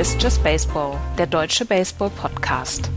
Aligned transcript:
Ist 0.00 0.22
Just 0.22 0.42
Baseball, 0.42 0.98
der 1.18 1.26
deutsche 1.26 1.66
Baseball-Podcast. 1.66 2.90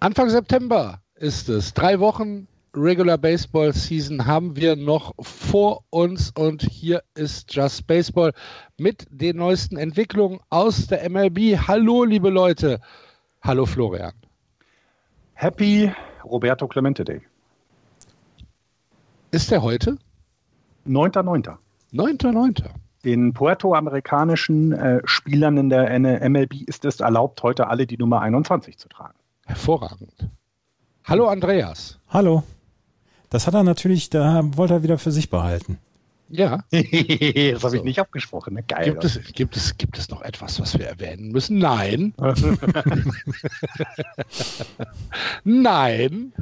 Anfang 0.00 0.30
September 0.30 1.02
ist 1.16 1.50
es. 1.50 1.74
Drei 1.74 2.00
Wochen 2.00 2.48
Regular 2.76 3.16
Baseball 3.16 3.72
Season 3.72 4.26
haben 4.26 4.56
wir 4.56 4.74
noch 4.74 5.14
vor 5.20 5.84
uns 5.90 6.32
und 6.32 6.62
hier 6.62 7.02
ist 7.14 7.54
Just 7.54 7.86
Baseball 7.86 8.32
mit 8.78 9.06
den 9.10 9.36
neuesten 9.36 9.76
Entwicklungen 9.76 10.40
aus 10.50 10.88
der 10.88 11.08
MLB. 11.08 11.56
Hallo, 11.68 12.02
liebe 12.02 12.30
Leute. 12.30 12.80
Hallo, 13.42 13.64
Florian. 13.64 14.12
Happy 15.34 15.92
Roberto 16.24 16.66
Clemente 16.66 17.04
Day. 17.04 17.20
Ist 19.30 19.50
der 19.52 19.62
heute? 19.62 19.96
9.9. 20.86 21.56
9.9. 21.92 22.64
Den 23.04 23.34
puerto-amerikanischen 23.34 24.72
äh, 24.72 25.00
Spielern 25.04 25.58
in 25.58 25.68
der 25.68 25.96
MLB 26.28 26.62
ist 26.66 26.84
es 26.84 27.00
erlaubt, 27.00 27.42
heute 27.42 27.68
alle 27.68 27.86
die 27.86 27.98
Nummer 27.98 28.20
21 28.20 28.78
zu 28.78 28.88
tragen. 28.88 29.14
Hervorragend. 29.46 30.28
Hallo 31.04 31.28
Andreas. 31.28 32.00
Hallo. 32.08 32.42
Das 33.34 33.48
hat 33.48 33.54
er 33.54 33.64
natürlich, 33.64 34.10
da 34.10 34.42
wollte 34.56 34.74
er 34.74 34.82
wieder 34.84 34.96
für 34.96 35.10
sich 35.10 35.28
behalten. 35.28 35.78
Ja. 36.28 36.62
das 36.70 36.80
habe 36.80 37.58
so. 37.58 37.74
ich 37.74 37.82
nicht 37.82 37.98
abgesprochen. 37.98 38.54
Ne? 38.54 38.62
Geil. 38.62 38.84
Gibt 38.84 39.02
es, 39.02 39.20
gibt, 39.32 39.56
es, 39.56 39.76
gibt 39.76 39.98
es 39.98 40.08
noch 40.08 40.22
etwas, 40.22 40.60
was 40.60 40.78
wir 40.78 40.86
erwähnen 40.86 41.32
müssen? 41.32 41.58
Nein. 41.58 42.14
Nein. 45.44 46.32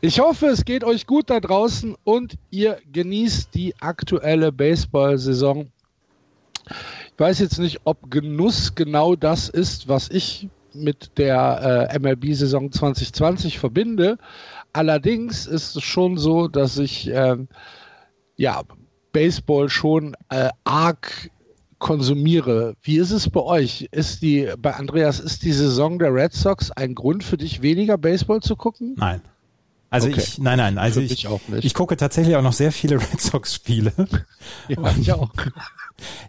Ich 0.00 0.20
hoffe, 0.20 0.46
es 0.46 0.64
geht 0.64 0.84
euch 0.84 1.06
gut 1.06 1.28
da 1.28 1.38
draußen 1.38 1.94
und 2.04 2.38
ihr 2.50 2.78
genießt 2.90 3.54
die 3.54 3.74
aktuelle 3.82 4.52
Baseball-Saison. 4.52 5.70
Ich 7.12 7.20
weiß 7.20 7.40
jetzt 7.40 7.58
nicht, 7.58 7.82
ob 7.84 8.10
Genuss 8.10 8.74
genau 8.74 9.16
das 9.16 9.50
ist, 9.50 9.86
was 9.86 10.08
ich 10.08 10.48
mit 10.74 11.18
der 11.18 11.90
äh, 11.90 11.98
MLB-Saison 11.98 12.72
2020 12.72 13.58
verbinde. 13.58 14.18
Allerdings 14.72 15.46
ist 15.46 15.76
es 15.76 15.82
schon 15.82 16.18
so, 16.18 16.48
dass 16.48 16.78
ich 16.78 17.08
äh, 17.08 17.36
ja, 18.36 18.62
Baseball 19.12 19.68
schon 19.68 20.14
äh, 20.28 20.50
arg 20.64 21.30
konsumiere. 21.78 22.74
Wie 22.82 22.96
ist 22.96 23.10
es 23.10 23.28
bei 23.30 23.40
euch? 23.40 23.88
Ist 23.92 24.22
die, 24.22 24.50
bei 24.58 24.74
Andreas, 24.74 25.20
ist 25.20 25.42
die 25.42 25.52
Saison 25.52 25.98
der 25.98 26.14
Red 26.14 26.32
Sox 26.32 26.70
ein 26.70 26.94
Grund 26.94 27.22
für 27.22 27.36
dich, 27.36 27.62
weniger 27.62 27.98
Baseball 27.98 28.40
zu 28.40 28.56
gucken? 28.56 28.94
Nein. 28.96 29.20
Also 29.90 30.08
okay. 30.08 30.20
ich, 30.20 30.38
nein, 30.38 30.58
nein, 30.58 30.76
also 30.76 31.00
ich, 31.00 31.24
ich, 31.24 31.28
ich, 31.62 31.74
gucke 31.74 31.96
tatsächlich 31.96 32.34
auch 32.34 32.42
noch 32.42 32.52
sehr 32.52 32.72
viele 32.72 32.96
Red 33.00 33.20
Sox-Spiele. 33.20 33.92
Ja, 34.66 34.94
ich 35.00 35.12
auch. 35.12 35.30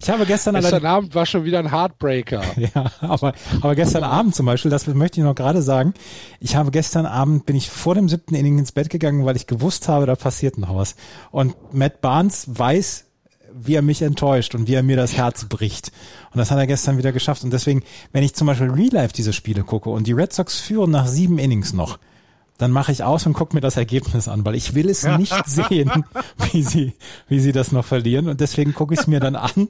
Ich 0.02 0.10
habe 0.10 0.26
gestern 0.26 0.56
Gestern 0.56 0.86
Abend 0.86 1.16
war 1.16 1.26
schon 1.26 1.44
wieder 1.44 1.60
ein 1.60 1.72
Heartbreaker. 1.72 2.44
Ja, 2.58 2.92
aber, 3.02 3.34
aber 3.62 3.76
gestern 3.76 4.04
Abend 4.04 4.36
zum 4.36 4.46
Beispiel, 4.46 4.72
das 4.72 4.88
möchte 4.88 5.20
ich 5.20 5.26
noch 5.26 5.36
gerade 5.36 5.62
sagen. 5.62 5.94
Ich 6.40 6.56
habe 6.56 6.72
gestern 6.72 7.06
Abend, 7.06 7.46
bin 7.46 7.56
ich 7.56 7.70
vor 7.70 7.96
dem 7.96 8.08
siebten 8.10 8.36
Inning 8.36 8.60
ins 8.60 8.72
Bett 8.72 8.90
gegangen, 8.90 9.26
weil 9.26 9.36
ich 9.36 9.48
gewusst 9.48 9.88
habe, 9.88 10.06
da 10.06 10.16
passiert 10.16 10.58
noch 10.58 10.76
was. 10.76 10.96
Und 11.32 11.56
Matt 11.74 12.02
Barnes 12.02 12.46
weiß, 12.48 13.06
wie 13.54 13.76
er 13.76 13.82
mich 13.82 14.02
enttäuscht 14.02 14.54
und 14.54 14.68
wie 14.68 14.74
er 14.74 14.84
mir 14.84 14.98
das 14.98 15.16
Herz 15.16 15.46
bricht. 15.46 15.92
Und 16.32 16.38
das 16.38 16.52
hat 16.52 16.58
er 16.58 16.68
gestern 16.68 16.98
wieder 16.98 17.12
geschafft. 17.12 17.44
Und 17.44 17.52
deswegen, 17.52 17.84
wenn 18.12 18.24
ich 18.24 18.36
zum 18.36 18.48
Beispiel 18.48 18.70
Real 18.70 18.92
Life 18.92 19.14
diese 19.14 19.34
Spiele 19.34 19.64
gucke 19.64 19.90
und 19.90 20.08
die 20.08 20.14
Red 20.14 20.34
Sox 20.34 20.60
führen 20.60 20.92
nach 20.92 21.08
sieben 21.08 21.40
Innings 21.40 21.74
noch, 21.74 21.98
dann 22.58 22.72
mache 22.72 22.92
ich 22.92 23.04
aus 23.04 23.26
und 23.26 23.34
gucke 23.34 23.56
mir 23.56 23.62
das 23.62 23.78
Ergebnis 23.78 24.28
an, 24.28 24.46
weil 24.46 24.56
ich 24.56 24.76
will 24.76 24.90
es 24.90 25.04
nicht 25.04 25.34
sehen, 25.46 26.06
wie 26.52 26.64
sie, 26.64 26.94
wie 27.28 27.40
sie 27.40 27.52
das 27.52 27.72
noch 27.72 27.86
verlieren. 27.86 28.30
Und 28.30 28.40
deswegen 28.42 28.74
gucke 28.74 28.94
ich 28.94 29.02
es 29.02 29.08
mir 29.08 29.20
dann 29.20 29.36
an 29.36 29.68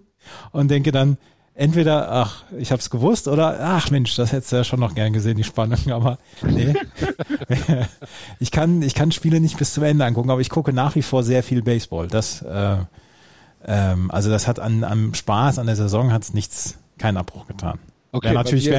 und 0.51 0.69
denke 0.69 0.91
dann, 0.91 1.17
entweder, 1.55 2.11
ach, 2.11 2.43
ich 2.57 2.71
habe 2.71 2.79
es 2.79 2.89
gewusst, 2.89 3.27
oder 3.27 3.57
ach 3.59 3.89
Mensch, 3.89 4.15
das 4.15 4.31
hättest 4.31 4.51
du 4.51 4.57
ja 4.57 4.63
schon 4.63 4.79
noch 4.79 4.93
gern 4.93 5.13
gesehen, 5.13 5.37
die 5.37 5.43
Spannung. 5.43 5.91
Aber 5.91 6.19
nee, 6.43 6.73
ich 8.39 8.51
kann, 8.51 8.81
ich 8.81 8.93
kann 8.93 9.11
Spiele 9.11 9.39
nicht 9.39 9.57
bis 9.57 9.73
zum 9.73 9.83
Ende 9.83 10.05
angucken, 10.05 10.29
aber 10.29 10.41
ich 10.41 10.49
gucke 10.49 10.73
nach 10.73 10.95
wie 10.95 11.01
vor 11.01 11.23
sehr 11.23 11.41
viel 11.41 11.63
Baseball. 11.63 12.07
Das, 12.07 12.41
äh, 12.41 12.77
ähm, 13.65 14.11
also 14.11 14.29
das 14.29 14.47
hat 14.47 14.59
an, 14.59 14.83
am 14.83 15.13
Spaß 15.13 15.57
an 15.57 15.65
der 15.65 15.75
Saison 15.75 16.11
hat 16.11 16.23
es 16.23 16.33
nichts, 16.33 16.77
keinen 16.99 17.17
Abbruch 17.17 17.47
getan. 17.47 17.79
Okay, 18.11 18.27
Wäre 18.27 18.35
natürlich 18.35 18.69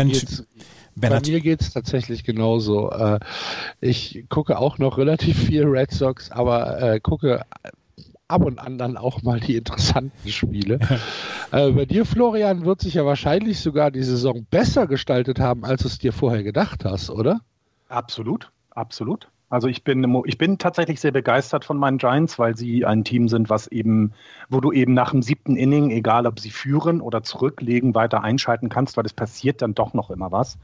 wären 0.97 1.23
bei 1.23 1.31
mir 1.31 1.41
geht 1.41 1.61
es 1.61 1.73
tatsächlich 1.73 2.25
genauso. 2.25 2.91
Äh, 2.91 3.21
ich 3.81 4.25
gucke 4.29 4.59
auch 4.59 4.79
noch 4.79 4.99
relativ 4.99 5.39
viel 5.47 5.65
Red 5.65 5.93
Sox, 5.93 6.31
aber 6.31 6.81
äh, 6.81 7.01
gucke 7.01 7.43
ab 8.29 8.45
und 8.45 8.59
an 8.59 8.79
dann 8.79 8.97
auch 8.97 9.23
mal 9.23 9.39
die 9.39 9.57
interessanten 9.57 10.29
Spiele. 10.29 10.79
äh, 11.53 11.71
bei 11.71 11.85
dir, 11.85 12.05
Florian, 12.05 12.65
wird 12.65 12.81
sich 12.81 12.95
ja 12.95 13.07
wahrscheinlich 13.07 13.61
sogar 13.61 13.91
die 13.91 14.03
Saison 14.03 14.47
besser 14.51 14.87
gestaltet 14.87 15.39
haben, 15.39 15.65
als 15.65 15.83
du 15.83 15.89
es 15.89 15.99
dir 15.99 16.13
vorher 16.13 16.43
gedacht 16.43 16.85
hast, 16.85 17.11
oder? 17.11 17.41
Absolut, 17.89 18.51
absolut. 18.71 19.29
Also 19.49 19.69
ich 19.69 19.85
bin, 19.85 20.23
ich 20.25 20.39
bin 20.39 20.59
tatsächlich 20.59 21.01
sehr 21.01 21.13
begeistert 21.13 21.65
von 21.65 21.77
meinen 21.79 21.99
Giants, 21.99 22.37
weil 22.37 22.57
sie 22.57 22.85
ein 22.85 23.05
Team 23.05 23.29
sind, 23.29 23.49
was 23.49 23.69
eben, 23.69 24.13
wo 24.49 24.61
du 24.61 24.73
eben 24.73 24.93
nach 24.93 25.13
dem 25.13 25.23
siebten 25.23 25.55
Inning, 25.55 25.91
egal 25.91 26.27
ob 26.27 26.41
sie 26.41 26.51
führen 26.51 27.01
oder 27.01 27.23
zurücklegen, 27.23 27.95
weiter 27.95 28.25
einschalten 28.25 28.69
kannst, 28.69 28.97
weil 28.97 29.07
es 29.07 29.13
passiert 29.13 29.63
dann 29.63 29.75
doch 29.75 29.95
noch 29.95 30.11
immer 30.11 30.33
was. 30.33 30.59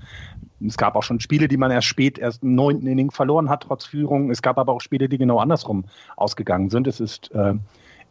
Es 0.67 0.77
gab 0.77 0.97
auch 0.97 1.05
schon 1.05 1.21
Spiele, 1.21 1.47
die 1.47 1.57
man 1.57 1.71
erst 1.71 1.87
spät, 1.87 2.19
erst 2.19 2.43
im 2.43 2.57
neunten 2.57 2.89
Inning 2.89 3.13
verloren 3.13 3.49
hat, 3.49 3.63
trotz 3.63 3.85
Führung. 3.85 4.31
Es 4.33 4.43
gab 4.43 4.59
aber 4.59 4.73
auch 4.73 4.81
Spiele, 4.81 5.09
die 5.09 5.19
genau 5.19 5.39
andersrum 5.39 5.85
ausgegangen 6.17 6.69
sind. 6.69 6.89
Es 6.89 6.99
ist 6.99 7.31
äh, 7.33 7.55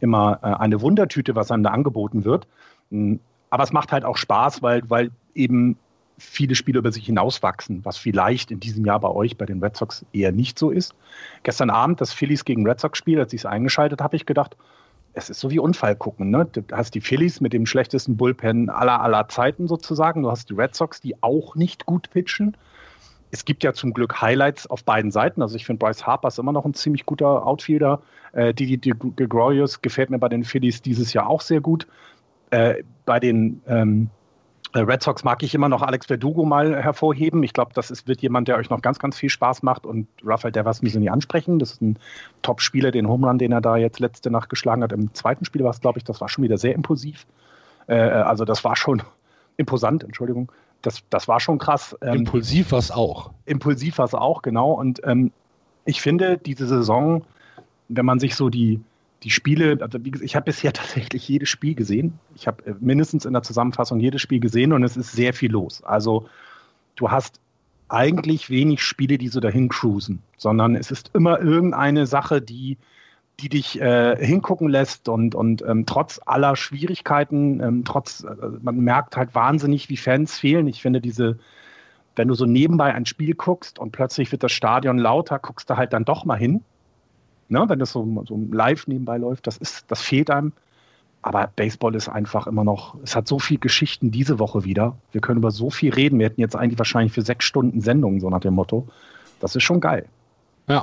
immer 0.00 0.38
äh, 0.42 0.46
eine 0.46 0.80
Wundertüte, 0.80 1.34
was 1.36 1.50
einem 1.50 1.64
da 1.64 1.70
angeboten 1.70 2.24
wird. 2.24 2.46
Aber 3.50 3.62
es 3.62 3.72
macht 3.72 3.92
halt 3.92 4.06
auch 4.06 4.16
Spaß, 4.16 4.62
weil, 4.62 4.88
weil 4.88 5.10
eben 5.34 5.76
viele 6.22 6.54
Spiele 6.54 6.78
über 6.78 6.92
sich 6.92 7.06
hinauswachsen, 7.06 7.84
was 7.84 7.96
vielleicht 7.98 8.50
in 8.50 8.60
diesem 8.60 8.84
Jahr 8.84 9.00
bei 9.00 9.08
euch, 9.08 9.36
bei 9.36 9.46
den 9.46 9.62
Red 9.62 9.76
Sox, 9.76 10.04
eher 10.12 10.32
nicht 10.32 10.58
so 10.58 10.70
ist. 10.70 10.94
Gestern 11.42 11.70
Abend 11.70 12.00
das 12.00 12.12
Phillies 12.12 12.44
gegen 12.44 12.66
Red 12.66 12.80
Sox-Spiel, 12.80 13.18
als 13.18 13.32
ich 13.32 13.42
es 13.42 13.46
eingeschaltet 13.46 14.00
habe, 14.00 14.16
ich 14.16 14.26
gedacht, 14.26 14.56
es 15.14 15.28
ist 15.28 15.40
so 15.40 15.50
wie 15.50 15.58
Unfall 15.58 15.94
gucken. 15.94 16.30
Ne? 16.30 16.46
Du 16.50 16.62
hast 16.72 16.94
die 16.94 17.00
Phillies 17.00 17.40
mit 17.40 17.52
dem 17.52 17.66
schlechtesten 17.66 18.16
Bullpen 18.16 18.70
aller 18.70 19.00
aller 19.00 19.28
Zeiten 19.28 19.68
sozusagen. 19.68 20.22
Du 20.22 20.30
hast 20.30 20.48
die 20.48 20.54
Red 20.54 20.74
Sox, 20.74 21.00
die 21.00 21.22
auch 21.22 21.54
nicht 21.54 21.84
gut 21.84 22.10
pitchen. 22.10 22.56
Es 23.30 23.44
gibt 23.44 23.64
ja 23.64 23.72
zum 23.72 23.92
Glück 23.92 24.20
Highlights 24.20 24.66
auf 24.66 24.84
beiden 24.84 25.10
Seiten. 25.10 25.42
Also 25.42 25.56
ich 25.56 25.66
finde 25.66 25.84
Bryce 25.84 26.06
Harper 26.06 26.28
ist 26.28 26.38
immer 26.38 26.52
noch 26.52 26.64
ein 26.64 26.74
ziemlich 26.74 27.04
guter 27.04 27.46
Outfielder. 27.46 28.00
Äh, 28.32 28.54
Didi 28.54 28.94
Gregorius 29.16 29.82
gefällt 29.82 30.10
mir 30.10 30.18
bei 30.18 30.28
den 30.28 30.44
Phillies 30.44 30.82
dieses 30.82 31.12
Jahr 31.12 31.26
auch 31.26 31.40
sehr 31.40 31.60
gut. 31.60 31.86
Äh, 32.50 32.82
bei 33.04 33.20
den 33.20 33.62
ähm, 33.66 34.04
äh, 34.04 34.21
Red 34.74 35.02
Sox 35.02 35.22
mag 35.22 35.42
ich 35.42 35.54
immer 35.54 35.68
noch 35.68 35.82
Alex 35.82 36.06
Verdugo 36.06 36.44
mal 36.44 36.82
hervorheben. 36.82 37.42
Ich 37.42 37.52
glaube, 37.52 37.72
das 37.74 37.90
ist, 37.90 38.08
wird 38.08 38.22
jemand, 38.22 38.48
der 38.48 38.56
euch 38.56 38.70
noch 38.70 38.80
ganz, 38.80 38.98
ganz 38.98 39.18
viel 39.18 39.28
Spaß 39.28 39.62
macht. 39.62 39.84
Und 39.84 40.08
Rafael 40.24 40.52
Devers 40.52 40.82
müssen 40.82 41.00
nicht 41.00 41.10
ansprechen. 41.10 41.58
Das 41.58 41.72
ist 41.72 41.82
ein 41.82 41.98
Top-Spieler, 42.40 42.90
den 42.90 43.08
Home 43.08 43.26
Run, 43.26 43.38
den 43.38 43.52
er 43.52 43.60
da 43.60 43.76
jetzt 43.76 44.00
letzte 44.00 44.30
Nacht 44.30 44.48
geschlagen 44.48 44.82
hat. 44.82 44.92
Im 44.92 45.12
zweiten 45.14 45.44
Spiel 45.44 45.62
war 45.62 45.70
es, 45.70 45.80
glaube 45.80 45.98
ich, 45.98 46.04
das 46.04 46.20
war 46.20 46.28
schon 46.28 46.44
wieder 46.44 46.56
sehr 46.56 46.74
impulsiv. 46.74 47.26
Äh, 47.86 47.96
äh 47.96 48.10
also 48.12 48.44
das 48.44 48.64
war 48.64 48.76
schon 48.76 49.02
imposant, 49.56 50.04
Entschuldigung. 50.04 50.50
Das, 50.80 51.02
das 51.10 51.28
war 51.28 51.38
schon 51.38 51.58
krass. 51.58 51.96
Ähm, 52.00 52.20
impulsiv 52.20 52.72
war 52.72 52.78
es 52.78 52.90
auch. 52.90 53.30
Impulsiv 53.44 53.98
war 53.98 54.06
es 54.06 54.14
auch, 54.14 54.42
genau. 54.42 54.72
Und 54.72 55.00
ähm, 55.04 55.32
ich 55.84 56.00
finde, 56.00 56.38
diese 56.38 56.66
Saison, 56.66 57.24
wenn 57.88 58.06
man 58.06 58.18
sich 58.18 58.34
so 58.34 58.48
die, 58.48 58.80
die 59.22 59.30
Spiele, 59.30 59.78
also 59.80 60.04
wie 60.04 60.10
gesagt, 60.10 60.26
ich 60.26 60.36
habe 60.36 60.44
bisher 60.44 60.72
tatsächlich 60.72 61.28
jedes 61.28 61.48
Spiel 61.48 61.74
gesehen. 61.74 62.18
Ich 62.34 62.46
habe 62.46 62.64
äh, 62.66 62.74
mindestens 62.80 63.24
in 63.24 63.32
der 63.32 63.42
Zusammenfassung 63.42 64.00
jedes 64.00 64.20
Spiel 64.20 64.40
gesehen 64.40 64.72
und 64.72 64.82
es 64.84 64.96
ist 64.96 65.12
sehr 65.12 65.32
viel 65.32 65.52
los. 65.52 65.82
Also 65.82 66.28
du 66.96 67.10
hast 67.10 67.40
eigentlich 67.88 68.48
wenig 68.48 68.82
Spiele, 68.82 69.18
die 69.18 69.28
so 69.28 69.40
dahin 69.40 69.68
cruisen, 69.68 70.22
sondern 70.38 70.74
es 70.76 70.90
ist 70.90 71.10
immer 71.14 71.40
irgendeine 71.40 72.06
Sache, 72.06 72.40
die, 72.40 72.78
die 73.40 73.50
dich 73.50 73.80
äh, 73.80 74.16
hingucken 74.24 74.70
lässt 74.70 75.10
und, 75.10 75.34
und 75.34 75.62
ähm, 75.62 75.84
trotz 75.84 76.18
aller 76.24 76.56
Schwierigkeiten, 76.56 77.60
ähm, 77.60 77.84
trotz, 77.84 78.24
äh, 78.24 78.34
man 78.62 78.76
merkt 78.78 79.16
halt 79.16 79.34
wahnsinnig, 79.34 79.90
wie 79.90 79.98
Fans 79.98 80.38
fehlen. 80.38 80.68
Ich 80.68 80.80
finde 80.80 81.02
diese, 81.02 81.38
wenn 82.16 82.28
du 82.28 82.34
so 82.34 82.46
nebenbei 82.46 82.94
ein 82.94 83.04
Spiel 83.04 83.34
guckst 83.34 83.78
und 83.78 83.92
plötzlich 83.92 84.32
wird 84.32 84.42
das 84.42 84.52
Stadion 84.52 84.96
lauter, 84.96 85.38
guckst 85.38 85.68
du 85.68 85.76
halt 85.76 85.92
dann 85.92 86.06
doch 86.06 86.24
mal 86.24 86.38
hin 86.38 86.64
ne, 87.48 87.64
wenn 87.68 87.78
das 87.78 87.92
so, 87.92 88.24
so 88.26 88.40
live 88.50 88.86
nebenbei 88.86 89.18
läuft, 89.18 89.46
das 89.46 89.56
ist, 89.56 89.84
das 89.88 90.00
fehlt 90.00 90.30
einem. 90.30 90.52
Aber 91.22 91.52
Baseball 91.54 91.94
ist 91.94 92.08
einfach 92.08 92.48
immer 92.48 92.64
noch, 92.64 92.96
es 93.04 93.14
hat 93.14 93.28
so 93.28 93.38
viel 93.38 93.58
Geschichten 93.58 94.10
diese 94.10 94.40
Woche 94.40 94.64
wieder. 94.64 94.96
Wir 95.12 95.20
können 95.20 95.38
über 95.38 95.52
so 95.52 95.70
viel 95.70 95.94
reden. 95.94 96.18
Wir 96.18 96.26
hätten 96.26 96.40
jetzt 96.40 96.56
eigentlich 96.56 96.78
wahrscheinlich 96.78 97.12
für 97.12 97.22
sechs 97.22 97.44
Stunden 97.44 97.80
Sendungen, 97.80 98.20
so 98.20 98.28
nach 98.28 98.40
dem 98.40 98.54
Motto. 98.54 98.88
Das 99.38 99.54
ist 99.54 99.62
schon 99.62 99.80
geil. 99.80 100.06
Ja. 100.68 100.82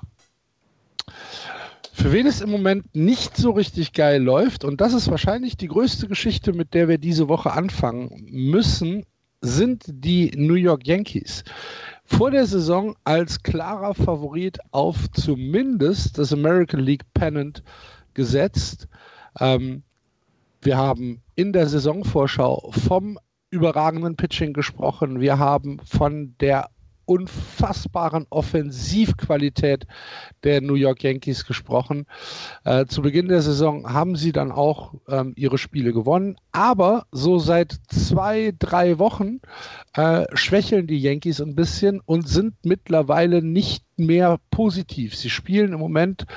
Für 1.92 2.14
wen 2.14 2.26
es 2.26 2.40
im 2.40 2.50
Moment 2.50 2.96
nicht 2.96 3.36
so 3.36 3.52
richtig 3.52 3.92
geil 3.92 4.24
läuft, 4.24 4.64
und 4.64 4.80
das 4.80 4.94
ist 4.94 5.12
wahrscheinlich 5.12 5.58
die 5.58 5.68
größte 5.68 6.08
Geschichte, 6.08 6.54
mit 6.54 6.74
der 6.74 6.88
wir 6.88 6.98
diese 6.98 7.28
Woche 7.28 7.52
anfangen 7.52 8.26
müssen, 8.32 9.04
sind 9.42 9.84
die 9.88 10.32
New 10.38 10.54
York 10.54 10.88
Yankees. 10.88 11.44
Vor 12.12 12.32
der 12.32 12.46
Saison 12.48 12.96
als 13.06 13.44
klarer 13.44 13.94
Favorit 13.94 14.58
auf 14.72 15.10
zumindest 15.12 16.18
das 16.18 16.34
American 16.34 16.82
League 16.82 17.06
Pennant 17.14 17.64
gesetzt. 18.14 18.90
Ähm, 19.40 19.84
wir 20.62 20.76
haben 20.76 21.22
in 21.36 21.54
der 21.54 21.68
Saisonvorschau 21.68 22.72
vom 22.72 23.18
überragenden 23.52 24.18
Pitching 24.18 24.52
gesprochen. 24.52 25.22
Wir 25.22 25.40
haben 25.40 25.80
von 25.86 26.36
der 26.42 26.70
unfassbaren 27.10 28.28
Offensivqualität 28.30 29.88
der 30.44 30.62
New 30.62 30.76
York 30.76 31.04
Yankees 31.04 31.46
gesprochen. 31.46 32.06
Äh, 32.64 32.86
zu 32.86 33.02
Beginn 33.02 33.30
der 33.30 33.42
Saison 33.42 33.92
haben 33.92 34.16
sie 34.16 34.32
dann 34.32 34.52
auch 34.52 34.94
ähm, 35.08 35.34
ihre 35.36 35.58
Spiele 35.58 35.92
gewonnen, 35.92 36.38
aber 36.52 37.08
so 37.12 37.40
seit 37.40 37.76
zwei, 37.88 38.54
drei 38.60 39.00
Wochen 39.00 39.40
äh, 39.96 40.26
schwächeln 40.34 40.86
die 40.86 41.00
Yankees 41.00 41.42
ein 41.42 41.56
bisschen 41.56 42.00
und 42.06 42.28
sind 42.28 42.54
mittlerweile 42.64 43.42
nicht 43.42 43.84
mehr 43.98 44.38
positiv. 44.52 45.16
Sie 45.16 45.32
spielen 45.32 45.74
im 45.74 45.80
Moment 45.80 46.28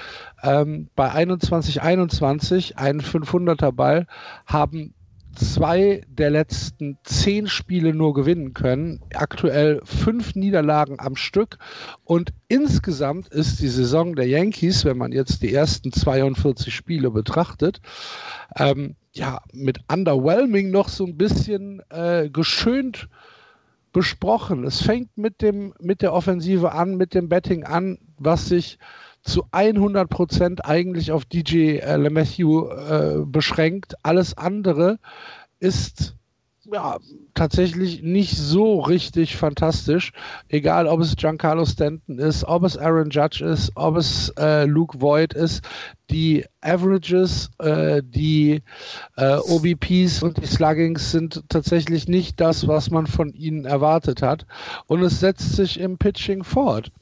ähm, 0.43 0.89
bei 0.97 1.13
21-21 1.13 2.77
einen 2.77 3.03
500er 3.03 3.73
Ball, 3.73 4.07
haben 4.47 4.95
zwei 5.35 6.03
der 6.09 6.31
letzten 6.31 6.99
zehn 7.05 7.47
Spiele 7.47 7.95
nur 7.95 8.15
gewinnen 8.15 8.55
können. 8.55 9.01
Aktuell 9.15 9.81
fünf 9.85 10.35
Niederlagen 10.35 11.01
am 11.01 11.17
Stück. 11.17 11.59
Und 12.05 12.33
insgesamt 12.49 13.29
ist 13.29 13.61
die 13.61 13.69
Saison 13.69 14.15
der 14.15 14.29
Yankees, 14.29 14.85
wenn 14.85 14.99
man 14.99 15.13
jetzt 15.13 15.43
die 15.43 15.53
ersten 15.53 15.93
42 15.93 16.75
Spiele 16.75 17.11
betrachtet, 17.11 17.81
ähm, 18.57 18.97
ja, 19.13 19.41
mit 19.53 19.81
underwhelming 19.91 20.71
noch 20.71 20.89
so 20.89 21.05
ein 21.05 21.17
bisschen 21.17 21.83
äh, 21.91 22.31
geschönt 22.31 23.09
besprochen. 23.93 24.65
Es 24.65 24.83
fängt 24.83 25.17
mit 25.17 25.43
dem, 25.43 25.75
mit 25.79 26.03
der 26.03 26.13
Offensive 26.13 26.73
an, 26.73 26.97
mit 26.97 27.15
dem 27.15 27.29
Betting 27.29 27.65
an, 27.65 27.99
was 28.19 28.47
sich 28.47 28.79
zu 29.23 29.45
100 29.53 30.09
Prozent 30.09 30.65
eigentlich 30.65 31.13
auf 31.13 31.25
DJ 31.25 31.79
äh, 31.79 31.97
LeMathew 31.97 32.69
äh, 32.69 33.25
beschränkt. 33.25 33.95
Alles 34.03 34.37
andere 34.37 34.99
ist 35.61 36.15
ja, 36.71 36.99
tatsächlich 37.35 38.03
nicht 38.03 38.37
so 38.37 38.81
richtig 38.81 39.37
fantastisch. 39.37 40.13
Egal, 40.49 40.87
ob 40.87 41.01
es 41.01 41.17
Giancarlo 41.17 41.65
Stanton 41.65 42.19
ist, 42.19 42.45
ob 42.45 42.63
es 42.63 42.79
Aaron 42.79 43.11
Judge 43.11 43.45
ist, 43.45 43.73
ob 43.75 43.97
es 43.97 44.33
äh, 44.39 44.65
Luke 44.65 45.01
Voigt 45.01 45.35
ist. 45.35 45.65
Die 46.11 46.45
Averages, 46.61 47.51
äh, 47.59 48.03
die 48.05 48.63
äh, 49.17 49.37
OBPs 49.37 50.23
und 50.23 50.41
die 50.41 50.47
Sluggings 50.47 51.11
sind 51.11 51.43
tatsächlich 51.49 52.07
nicht 52.07 52.41
das, 52.41 52.69
was 52.69 52.91
man 52.91 53.07
von 53.07 53.33
ihnen 53.33 53.65
erwartet 53.65 54.23
hat. 54.23 54.47
Und 54.87 55.03
es 55.03 55.19
setzt 55.19 55.57
sich 55.57 55.81
im 55.81 55.99
Pitching 55.99 56.45
fort. 56.45 56.93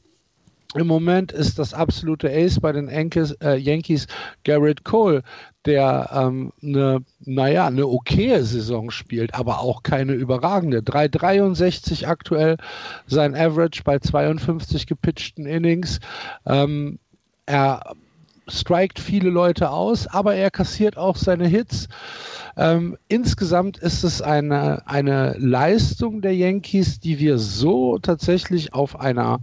Im 0.74 0.86
Moment 0.86 1.32
ist 1.32 1.58
das 1.58 1.74
absolute 1.74 2.30
Ace 2.30 2.60
bei 2.60 2.70
den 2.70 2.88
Yankees, 2.88 3.32
äh, 3.42 3.56
Yankees 3.56 4.06
Garrett 4.44 4.84
Cole, 4.84 5.22
der 5.64 6.10
ähm, 6.12 6.52
eine, 6.62 7.04
naja, 7.24 7.66
eine 7.66 7.88
okaye 7.88 8.42
Saison 8.44 8.90
spielt, 8.90 9.34
aber 9.34 9.60
auch 9.60 9.82
keine 9.82 10.12
überragende. 10.12 10.78
3,63 10.78 12.06
aktuell 12.06 12.56
sein 13.06 13.34
Average 13.34 13.82
bei 13.82 13.98
52 13.98 14.86
gepitchten 14.86 15.44
Innings. 15.44 15.98
Ähm, 16.46 17.00
er 17.46 17.94
strikt 18.48 19.00
viele 19.00 19.30
Leute 19.30 19.70
aus, 19.70 20.06
aber 20.06 20.36
er 20.36 20.52
kassiert 20.52 20.96
auch 20.96 21.16
seine 21.16 21.48
Hits. 21.48 21.88
Ähm, 22.56 22.96
insgesamt 23.08 23.76
ist 23.78 24.04
es 24.04 24.22
eine, 24.22 24.86
eine 24.86 25.34
Leistung 25.38 26.20
der 26.20 26.36
Yankees, 26.36 27.00
die 27.00 27.18
wir 27.18 27.38
so 27.38 27.98
tatsächlich 27.98 28.72
auf 28.72 28.98
einer 28.98 29.40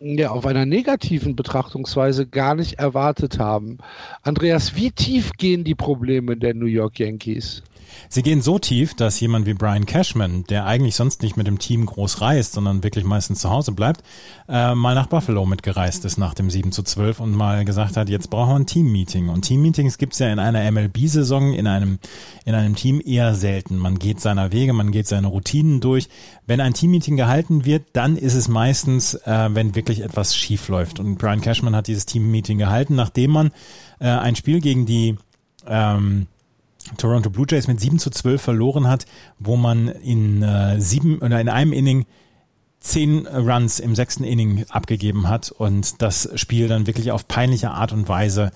ja, 0.00 0.30
auf 0.30 0.46
einer 0.46 0.66
negativen 0.66 1.36
Betrachtungsweise 1.36 2.26
gar 2.26 2.54
nicht 2.54 2.74
erwartet 2.78 3.38
haben. 3.38 3.78
Andreas, 4.22 4.76
wie 4.76 4.90
tief 4.90 5.32
gehen 5.32 5.64
die 5.64 5.74
Probleme 5.74 6.36
der 6.36 6.54
New 6.54 6.66
York 6.66 6.98
Yankees? 6.98 7.62
Sie 8.08 8.22
gehen 8.22 8.42
so 8.42 8.58
tief, 8.58 8.94
dass 8.94 9.20
jemand 9.20 9.46
wie 9.46 9.54
Brian 9.54 9.86
Cashman, 9.86 10.44
der 10.44 10.66
eigentlich 10.66 10.96
sonst 10.96 11.22
nicht 11.22 11.36
mit 11.36 11.46
dem 11.46 11.58
Team 11.58 11.86
groß 11.86 12.20
reist, 12.20 12.52
sondern 12.52 12.82
wirklich 12.82 13.04
meistens 13.04 13.40
zu 13.40 13.50
Hause 13.50 13.72
bleibt, 13.72 14.02
äh, 14.48 14.74
mal 14.74 14.94
nach 14.94 15.06
Buffalo 15.06 15.46
mitgereist 15.46 16.04
ist 16.04 16.18
nach 16.18 16.34
dem 16.34 16.50
7 16.50 16.72
zu 16.72 16.82
12 16.82 17.20
und 17.20 17.32
mal 17.32 17.64
gesagt 17.64 17.96
hat, 17.96 18.08
jetzt 18.08 18.30
brauchen 18.30 18.50
wir 18.50 18.56
ein 18.56 18.66
Team-Meeting. 18.66 19.28
Und 19.28 19.42
Team-Meetings 19.42 19.98
gibt's 19.98 20.18
ja 20.18 20.32
in 20.32 20.38
einer 20.38 20.70
MLB-Saison 20.70 21.52
in 21.52 21.66
einem, 21.66 21.98
in 22.44 22.54
einem 22.54 22.74
Team 22.74 23.02
eher 23.04 23.34
selten. 23.34 23.78
Man 23.78 23.98
geht 23.98 24.20
seiner 24.20 24.52
Wege, 24.52 24.72
man 24.72 24.92
geht 24.92 25.06
seine 25.06 25.26
Routinen 25.28 25.80
durch. 25.80 26.08
Wenn 26.46 26.60
ein 26.60 26.74
Team-Meeting 26.74 27.16
gehalten 27.16 27.64
wird, 27.64 27.84
dann 27.92 28.16
ist 28.16 28.34
es 28.34 28.48
meistens, 28.48 29.14
äh, 29.14 29.48
wenn 29.52 29.74
wirklich 29.74 30.00
etwas 30.00 30.36
schief 30.36 30.68
läuft. 30.68 31.00
Und 31.00 31.16
Brian 31.16 31.40
Cashman 31.40 31.74
hat 31.74 31.88
dieses 31.88 32.06
Team-Meeting 32.06 32.58
gehalten, 32.58 32.94
nachdem 32.94 33.32
man 33.32 33.50
äh, 33.98 34.08
ein 34.08 34.36
Spiel 34.36 34.60
gegen 34.60 34.86
die 34.86 35.16
ähm, 35.66 36.26
Toronto 36.96 37.30
Blue 37.30 37.46
Jays 37.48 37.68
mit 37.68 37.80
7 37.80 37.98
zu 37.98 38.10
12 38.10 38.40
verloren 38.40 38.88
hat, 38.88 39.06
wo 39.38 39.56
man 39.56 39.88
in 39.88 40.42
äh, 40.42 40.80
sieben 40.80 41.18
oder 41.18 41.40
in 41.40 41.48
einem 41.48 41.72
Inning 41.72 42.06
zehn 42.80 43.26
Runs 43.26 43.80
im 43.80 43.94
sechsten 43.94 44.24
Inning 44.24 44.64
abgegeben 44.68 45.28
hat 45.28 45.50
und 45.50 46.00
das 46.02 46.30
Spiel 46.34 46.68
dann 46.68 46.86
wirklich 46.86 47.10
auf 47.10 47.26
peinliche 47.26 47.70
Art 47.70 47.92
und 47.92 48.08
Weise 48.08 48.52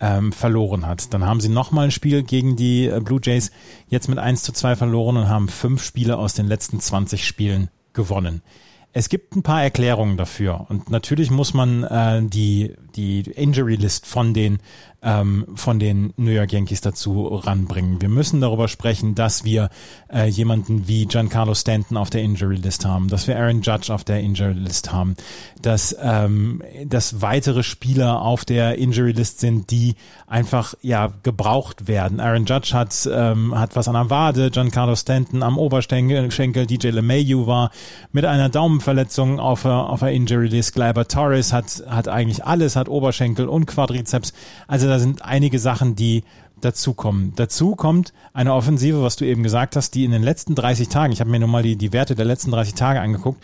ähm, 0.00 0.32
verloren 0.32 0.86
hat. 0.86 1.12
Dann 1.12 1.24
haben 1.24 1.40
sie 1.40 1.48
nochmal 1.48 1.86
ein 1.86 1.90
Spiel 1.90 2.22
gegen 2.22 2.56
die 2.56 2.86
äh, 2.86 3.00
Blue 3.00 3.20
Jays 3.22 3.50
jetzt 3.88 4.08
mit 4.08 4.18
1 4.18 4.42
zu 4.42 4.52
2 4.52 4.76
verloren 4.76 5.16
und 5.16 5.28
haben 5.28 5.48
fünf 5.48 5.84
Spiele 5.84 6.16
aus 6.16 6.34
den 6.34 6.46
letzten 6.46 6.80
20 6.80 7.26
Spielen 7.26 7.68
gewonnen. 7.92 8.42
Es 8.92 9.08
gibt 9.08 9.34
ein 9.34 9.42
paar 9.42 9.62
Erklärungen 9.62 10.16
dafür 10.16 10.66
und 10.68 10.88
natürlich 10.90 11.30
muss 11.30 11.52
man 11.52 11.84
äh, 11.84 12.22
die 12.22 12.74
die 12.96 13.20
Injury 13.20 13.76
List 13.76 14.06
von 14.06 14.34
den 14.34 14.58
ähm, 15.04 15.44
von 15.54 15.78
den 15.78 16.14
New 16.16 16.30
York 16.30 16.52
Yankees 16.52 16.80
dazu 16.80 17.26
ranbringen. 17.26 18.00
Wir 18.00 18.08
müssen 18.08 18.40
darüber 18.40 18.68
sprechen, 18.68 19.14
dass 19.14 19.44
wir 19.44 19.68
äh, 20.12 20.26
jemanden 20.26 20.88
wie 20.88 21.04
Giancarlo 21.04 21.54
Stanton 21.54 21.96
auf 21.98 22.10
der 22.10 22.22
Injury 22.22 22.56
List 22.56 22.86
haben, 22.86 23.08
dass 23.08 23.28
wir 23.28 23.38
Aaron 23.38 23.60
Judge 23.60 23.92
auf 23.92 24.02
der 24.04 24.20
Injury 24.20 24.54
List 24.54 24.92
haben, 24.92 25.14
dass, 25.60 25.94
ähm, 26.00 26.62
dass 26.86 27.20
weitere 27.20 27.62
Spieler 27.62 28.22
auf 28.22 28.44
der 28.44 28.78
Injury 28.78 29.12
List 29.12 29.40
sind, 29.40 29.70
die 29.70 29.94
einfach 30.26 30.74
ja 30.80 31.12
gebraucht 31.22 31.86
werden. 31.86 32.18
Aaron 32.18 32.46
Judge 32.46 32.72
hat, 32.72 33.08
ähm, 33.12 33.56
hat 33.58 33.76
was 33.76 33.88
an 33.88 33.94
der 33.94 34.08
Wade, 34.08 34.50
Giancarlo 34.50 34.96
Stanton 34.96 35.42
am 35.42 35.58
Oberschenkel, 35.58 36.66
DJ 36.66 36.88
LeMayu 36.88 37.46
war 37.46 37.70
mit 38.12 38.24
einer 38.24 38.48
Daumenverletzung 38.48 39.38
auf 39.38 39.64
auf 39.64 40.00
der 40.00 40.12
Injury 40.12 40.48
List, 40.48 40.74
Gleiber 40.74 41.08
Torres 41.08 41.52
hat, 41.52 41.84
hat 41.88 42.08
eigentlich 42.08 42.44
alles, 42.44 42.76
hat 42.76 42.83
Oberschenkel 42.88 43.48
und 43.48 43.66
Quadrizeps. 43.66 44.32
Also 44.66 44.88
da 44.88 44.98
sind 44.98 45.24
einige 45.24 45.58
Sachen, 45.58 45.96
die 45.96 46.24
dazukommen. 46.60 47.32
Dazu 47.36 47.76
kommt 47.76 48.12
eine 48.32 48.54
Offensive, 48.54 49.02
was 49.02 49.16
du 49.16 49.24
eben 49.24 49.42
gesagt 49.42 49.76
hast, 49.76 49.94
die 49.94 50.04
in 50.04 50.10
den 50.10 50.22
letzten 50.22 50.54
30 50.54 50.88
Tagen, 50.88 51.12
ich 51.12 51.20
habe 51.20 51.30
mir 51.30 51.40
nur 51.40 51.48
mal 51.48 51.62
die, 51.62 51.76
die 51.76 51.92
Werte 51.92 52.14
der 52.14 52.24
letzten 52.24 52.50
30 52.50 52.74
Tage 52.74 53.00
angeguckt, 53.00 53.42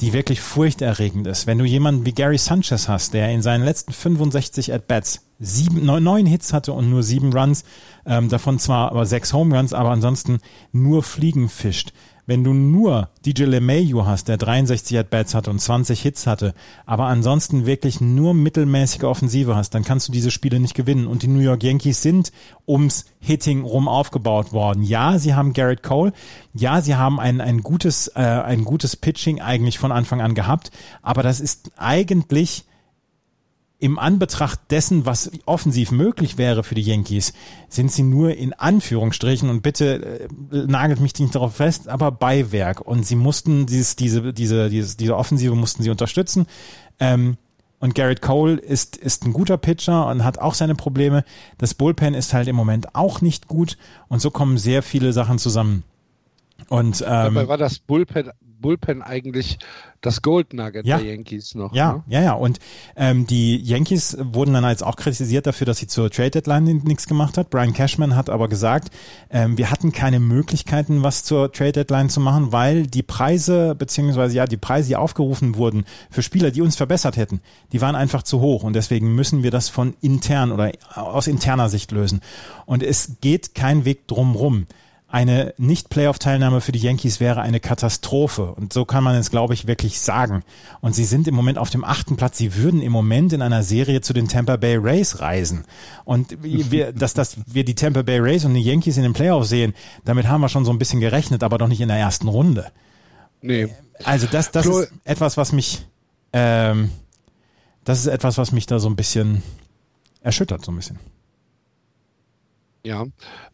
die 0.00 0.12
wirklich 0.12 0.40
furchterregend 0.40 1.26
ist. 1.26 1.46
Wenn 1.46 1.58
du 1.58 1.64
jemanden 1.64 2.06
wie 2.06 2.12
Gary 2.12 2.38
Sanchez 2.38 2.88
hast, 2.88 3.12
der 3.12 3.30
in 3.30 3.42
seinen 3.42 3.64
letzten 3.64 3.92
65 3.92 4.72
At-Bats 4.72 5.26
sieben, 5.38 5.84
neun, 5.84 6.02
neun 6.02 6.26
Hits 6.26 6.52
hatte 6.52 6.72
und 6.72 6.88
nur 6.88 7.02
sieben 7.02 7.32
Runs, 7.32 7.64
ähm, 8.06 8.28
davon 8.28 8.58
zwar 8.58 8.90
aber 8.90 9.04
sechs 9.04 9.32
Home 9.32 9.54
Runs, 9.56 9.72
aber 9.74 9.90
ansonsten 9.90 10.38
nur 10.72 11.02
Fliegen 11.02 11.48
fischt 11.48 11.92
wenn 12.26 12.44
du 12.44 12.52
nur 12.52 13.08
DJ 13.24 13.44
LeMayu 13.44 14.06
hast, 14.06 14.28
der 14.28 14.36
63 14.36 14.98
At-Bats 14.98 15.34
hatte 15.34 15.50
und 15.50 15.60
20 15.60 16.00
Hits 16.00 16.26
hatte, 16.26 16.54
aber 16.86 17.04
ansonsten 17.04 17.66
wirklich 17.66 18.00
nur 18.00 18.34
mittelmäßige 18.34 19.04
Offensive 19.04 19.56
hast, 19.56 19.74
dann 19.74 19.84
kannst 19.84 20.08
du 20.08 20.12
diese 20.12 20.30
Spiele 20.30 20.60
nicht 20.60 20.74
gewinnen. 20.74 21.06
Und 21.06 21.22
die 21.22 21.28
New 21.28 21.40
York 21.40 21.62
Yankees 21.62 22.02
sind 22.02 22.32
ums 22.66 23.06
Hitting 23.20 23.62
rum 23.62 23.88
aufgebaut 23.88 24.52
worden. 24.52 24.82
Ja, 24.82 25.18
sie 25.18 25.34
haben 25.34 25.52
Garrett 25.52 25.82
Cole. 25.82 26.12
Ja, 26.54 26.80
sie 26.80 26.94
haben 26.94 27.20
ein, 27.20 27.40
ein 27.40 27.62
gutes, 27.62 28.08
äh, 28.08 28.20
ein 28.20 28.64
gutes 28.64 28.96
Pitching 28.96 29.40
eigentlich 29.40 29.78
von 29.78 29.92
Anfang 29.92 30.20
an 30.20 30.34
gehabt. 30.34 30.70
Aber 31.02 31.22
das 31.22 31.40
ist 31.40 31.70
eigentlich 31.76 32.64
im 33.80 33.98
Anbetracht 33.98 34.60
dessen, 34.70 35.06
was 35.06 35.30
offensiv 35.46 35.90
möglich 35.90 36.36
wäre 36.36 36.62
für 36.62 36.74
die 36.74 36.82
Yankees, 36.82 37.32
sind 37.68 37.90
sie 37.90 38.02
nur 38.02 38.36
in 38.36 38.52
Anführungsstrichen 38.52 39.48
und 39.48 39.62
bitte 39.62 40.28
äh, 40.52 40.66
nagelt 40.66 41.00
mich 41.00 41.18
nicht 41.18 41.34
darauf 41.34 41.56
fest, 41.56 41.88
aber 41.88 42.12
Beiwerk. 42.12 42.82
Und 42.82 43.06
sie 43.06 43.16
mussten 43.16 43.66
dieses, 43.66 43.96
diese, 43.96 44.32
diese, 44.34 44.68
diese, 44.68 44.96
diese 44.96 45.16
Offensive 45.16 45.54
mussten 45.54 45.82
sie 45.82 45.90
unterstützen. 45.90 46.46
Ähm, 46.98 47.38
und 47.78 47.94
Garrett 47.94 48.20
Cole 48.20 48.56
ist, 48.56 48.98
ist 48.98 49.24
ein 49.24 49.32
guter 49.32 49.56
Pitcher 49.56 50.06
und 50.08 50.22
hat 50.22 50.38
auch 50.38 50.52
seine 50.52 50.74
Probleme. 50.74 51.24
Das 51.56 51.72
Bullpen 51.72 52.12
ist 52.12 52.34
halt 52.34 52.46
im 52.48 52.56
Moment 52.56 52.94
auch 52.94 53.22
nicht 53.22 53.48
gut 53.48 53.78
und 54.08 54.20
so 54.20 54.30
kommen 54.30 54.58
sehr 54.58 54.82
viele 54.82 55.14
Sachen 55.14 55.38
zusammen. 55.38 55.84
Und 56.68 57.00
ähm, 57.00 57.06
Dabei 57.06 57.48
war 57.48 57.56
das 57.56 57.78
Bullpen 57.78 58.30
Bullpen 58.60 59.02
eigentlich 59.02 59.58
das 60.00 60.22
Gold 60.22 60.54
Nugget 60.54 60.86
ja. 60.86 60.98
der 60.98 61.06
Yankees 61.06 61.54
noch. 61.54 61.74
Ja, 61.74 61.92
ne? 61.92 62.02
ja, 62.08 62.22
ja. 62.22 62.32
Und 62.32 62.58
ähm, 62.96 63.26
die 63.26 63.56
Yankees 63.58 64.16
wurden 64.20 64.54
dann 64.54 64.64
jetzt 64.64 64.82
auch 64.82 64.96
kritisiert 64.96 65.46
dafür, 65.46 65.66
dass 65.66 65.78
sie 65.78 65.86
zur 65.86 66.10
Trade 66.10 66.30
Deadline 66.30 66.64
nichts 66.84 67.06
gemacht 67.06 67.36
hat. 67.36 67.50
Brian 67.50 67.72
Cashman 67.72 68.16
hat 68.16 68.30
aber 68.30 68.48
gesagt, 68.48 68.90
ähm, 69.30 69.58
wir 69.58 69.70
hatten 69.70 69.92
keine 69.92 70.20
Möglichkeiten, 70.20 71.02
was 71.02 71.24
zur 71.24 71.52
Trade 71.52 71.72
Deadline 71.72 72.08
zu 72.08 72.20
machen, 72.20 72.52
weil 72.52 72.86
die 72.86 73.02
Preise 73.02 73.74
beziehungsweise 73.74 74.36
ja 74.36 74.46
die 74.46 74.56
Preise, 74.56 74.88
die 74.88 74.96
aufgerufen 74.96 75.56
wurden 75.56 75.84
für 76.10 76.22
Spieler, 76.22 76.50
die 76.50 76.62
uns 76.62 76.76
verbessert 76.76 77.16
hätten, 77.16 77.40
die 77.72 77.80
waren 77.80 77.94
einfach 77.94 78.22
zu 78.22 78.40
hoch 78.40 78.62
und 78.62 78.74
deswegen 78.74 79.14
müssen 79.14 79.42
wir 79.42 79.50
das 79.50 79.68
von 79.68 79.94
intern 80.00 80.52
oder 80.52 80.72
aus 80.94 81.26
interner 81.26 81.68
Sicht 81.68 81.92
lösen. 81.92 82.20
Und 82.64 82.82
es 82.82 83.16
geht 83.20 83.54
kein 83.54 83.84
Weg 83.84 84.06
drumrum 84.06 84.66
eine 85.12 85.54
Nicht-Playoff-Teilnahme 85.58 86.60
für 86.60 86.70
die 86.70 86.78
Yankees 86.78 87.18
wäre 87.18 87.40
eine 87.40 87.58
Katastrophe. 87.58 88.52
Und 88.54 88.72
so 88.72 88.84
kann 88.84 89.02
man 89.02 89.16
es, 89.16 89.30
glaube 89.30 89.54
ich, 89.54 89.66
wirklich 89.66 89.98
sagen. 90.00 90.44
Und 90.80 90.94
sie 90.94 91.04
sind 91.04 91.26
im 91.26 91.34
Moment 91.34 91.58
auf 91.58 91.68
dem 91.68 91.84
achten 91.84 92.16
Platz. 92.16 92.38
Sie 92.38 92.54
würden 92.54 92.80
im 92.80 92.92
Moment 92.92 93.32
in 93.32 93.42
einer 93.42 93.64
Serie 93.64 94.02
zu 94.02 94.12
den 94.12 94.28
Tampa 94.28 94.56
Bay 94.56 94.76
Rays 94.76 95.18
reisen. 95.20 95.64
Und 96.04 96.42
wir, 96.42 96.92
dass, 96.92 97.12
dass 97.14 97.36
wir 97.46 97.64
die 97.64 97.74
Tampa 97.74 98.02
Bay 98.02 98.20
Rays 98.20 98.44
und 98.44 98.54
die 98.54 98.62
Yankees 98.62 98.96
in 98.98 99.02
den 99.02 99.12
Playoffs 99.12 99.48
sehen, 99.48 99.74
damit 100.04 100.28
haben 100.28 100.42
wir 100.42 100.48
schon 100.48 100.64
so 100.64 100.70
ein 100.70 100.78
bisschen 100.78 101.00
gerechnet, 101.00 101.42
aber 101.42 101.58
doch 101.58 101.68
nicht 101.68 101.80
in 101.80 101.88
der 101.88 101.98
ersten 101.98 102.28
Runde. 102.28 102.70
Nee. 103.42 103.68
Also 104.04 104.28
das, 104.30 104.52
das 104.52 104.64
Flo- 104.64 104.80
ist 104.80 104.92
etwas, 105.04 105.36
was 105.36 105.52
mich, 105.52 105.84
ähm, 106.32 106.90
das 107.84 107.98
ist 107.98 108.06
etwas, 108.06 108.38
was 108.38 108.52
mich 108.52 108.66
da 108.66 108.78
so 108.78 108.88
ein 108.88 108.96
bisschen 108.96 109.42
erschüttert, 110.22 110.64
so 110.64 110.70
ein 110.70 110.76
bisschen. 110.76 110.98
Ja. 112.84 113.06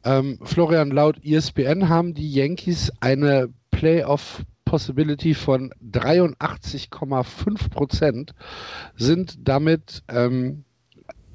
Ähm, 0.05 0.39
Florian, 0.43 0.91
laut 0.91 1.25
ESPN 1.25 1.89
haben 1.89 2.15
die 2.15 2.33
Yankees 2.33 2.93
eine 3.01 3.49
Playoff 3.71 4.43
Possibility 4.67 5.35
von 5.35 5.73
83,5 5.93 7.71
Prozent, 7.71 8.35
sind 8.97 9.49
damit 9.49 10.03
ähm, 10.09 10.66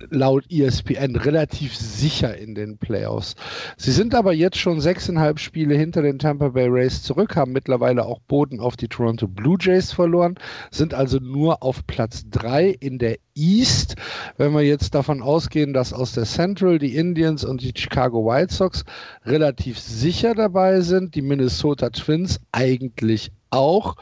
laut 0.10 0.46
ESPN 0.50 1.16
relativ 1.16 1.76
sicher 1.76 2.38
in 2.38 2.56
den 2.56 2.78
Playoffs. 2.78 3.36
Sie 3.78 3.92
sind 3.92 4.16
aber 4.16 4.34
jetzt 4.34 4.58
schon 4.58 4.82
sechseinhalb 4.82 5.40
Spiele 5.40 5.76
hinter 5.76 6.02
den 6.02 6.20
Tampa 6.20 6.50
Bay 6.50 6.68
Rays 6.68 7.04
zurück, 7.04 7.36
haben 7.36 7.52
mittlerweile 7.52 8.06
auch 8.06 8.20
Boden 8.22 8.60
auf 8.60 8.78
die 8.78 8.88
Toronto 8.88 9.28
Blue 9.28 9.58
Jays 9.60 9.92
verloren, 9.92 10.36
sind 10.72 10.94
also 10.94 11.20
nur 11.20 11.64
auf 11.64 11.86
Platz 11.88 12.26
drei 12.30 12.70
in 12.70 12.98
der 13.00 13.18
East. 13.36 13.96
Wenn 14.38 14.54
wir 14.54 14.62
jetzt 14.62 14.96
davon 14.96 15.22
ausgehen, 15.22 15.74
dass 15.74 15.94
aus 15.94 16.14
der 16.14 16.26
Central 16.26 16.80
die 16.80 16.96
Indians 16.96 17.46
und 17.46 17.62
die 17.62 17.74
Chicago 17.76 18.26
White 18.26 18.54
Sox 18.54 18.84
relativ 19.26 19.80
sicher 19.80 20.36
dabei 20.36 20.82
sind, 20.82 21.16
die 21.16 21.22
Minnesota 21.22 21.90
Twins 21.90 22.40
eigentlich 22.52 23.32
auch, 23.50 23.96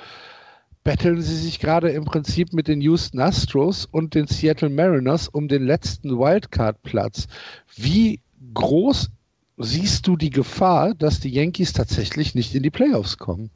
betteln 0.84 1.22
sie 1.22 1.36
sich 1.36 1.60
gerade 1.60 1.90
im 1.90 2.06
Prinzip 2.06 2.54
mit 2.54 2.68
den 2.68 2.82
Houston 2.82 3.20
Astros 3.20 3.86
und 3.86 4.16
den 4.16 4.28
Seattle 4.28 4.70
Mariners 4.70 5.28
um 5.28 5.48
den 5.48 5.64
letzten 5.66 6.18
Wildcard-Platz. 6.18 7.28
Wie 7.76 8.22
groß 8.54 9.10
siehst 9.58 10.08
du 10.08 10.16
die 10.16 10.30
Gefahr, 10.30 10.94
dass 10.96 11.20
die 11.20 11.30
Yankees 11.30 11.74
tatsächlich 11.74 12.34
nicht 12.34 12.56
in 12.56 12.64
die 12.64 12.70
Playoffs 12.70 13.18
kommen? 13.18 13.50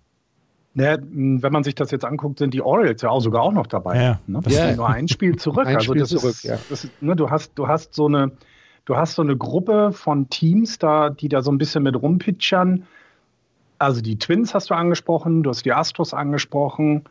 Naja, 0.75 0.97
wenn 1.01 1.51
man 1.53 1.63
sich 1.63 1.75
das 1.75 1.91
jetzt 1.91 2.03
anguckt, 2.03 2.39
sind 2.39 2.53
die 2.53 2.61
Orioles 2.61 3.01
ja 3.03 3.09
auch 3.09 3.21
sogar 3.21 3.43
auch 3.43 3.53
noch 3.53 3.67
dabei. 3.67 4.01
Ja. 4.01 4.19
Ne? 4.27 4.39
Das- 4.43 4.53
Ja. 4.53 4.69
ist 4.69 4.77
nur 4.77 4.89
ein 4.89 5.07
Spiel 5.07 5.35
zurück. 5.35 5.67
Ein 5.67 5.75
also 5.75 5.91
Spiel 5.93 6.01
das 6.01 6.09
zurück, 6.09 6.31
ist, 6.31 6.43
ja. 6.43 6.57
das 6.69 6.85
ist, 6.85 7.01
ne, 7.01 7.15
du 7.15 7.29
hast, 7.29 7.51
du 7.55 7.67
hast 7.67 7.93
so 7.93 8.07
eine, 8.07 8.31
du 8.85 8.95
hast 8.97 9.13
so 9.15 9.21
eine 9.21 9.37
Gruppe 9.37 9.91
von 9.93 10.29
Teams 10.29 10.79
da, 10.79 11.09
die 11.11 11.29
da 11.29 11.41
so 11.43 11.51
ein 11.51 11.57
bisschen 11.59 11.83
mit 11.83 11.95
rumpitchern. 11.95 12.85
Also 13.79 14.01
die 14.01 14.17
Twins 14.17 14.53
hast 14.53 14.69
du 14.69 14.75
angesprochen, 14.75 15.43
du 15.43 15.49
hast 15.49 15.65
die 15.65 15.73
Astros 15.73 16.13
angesprochen. 16.13 17.03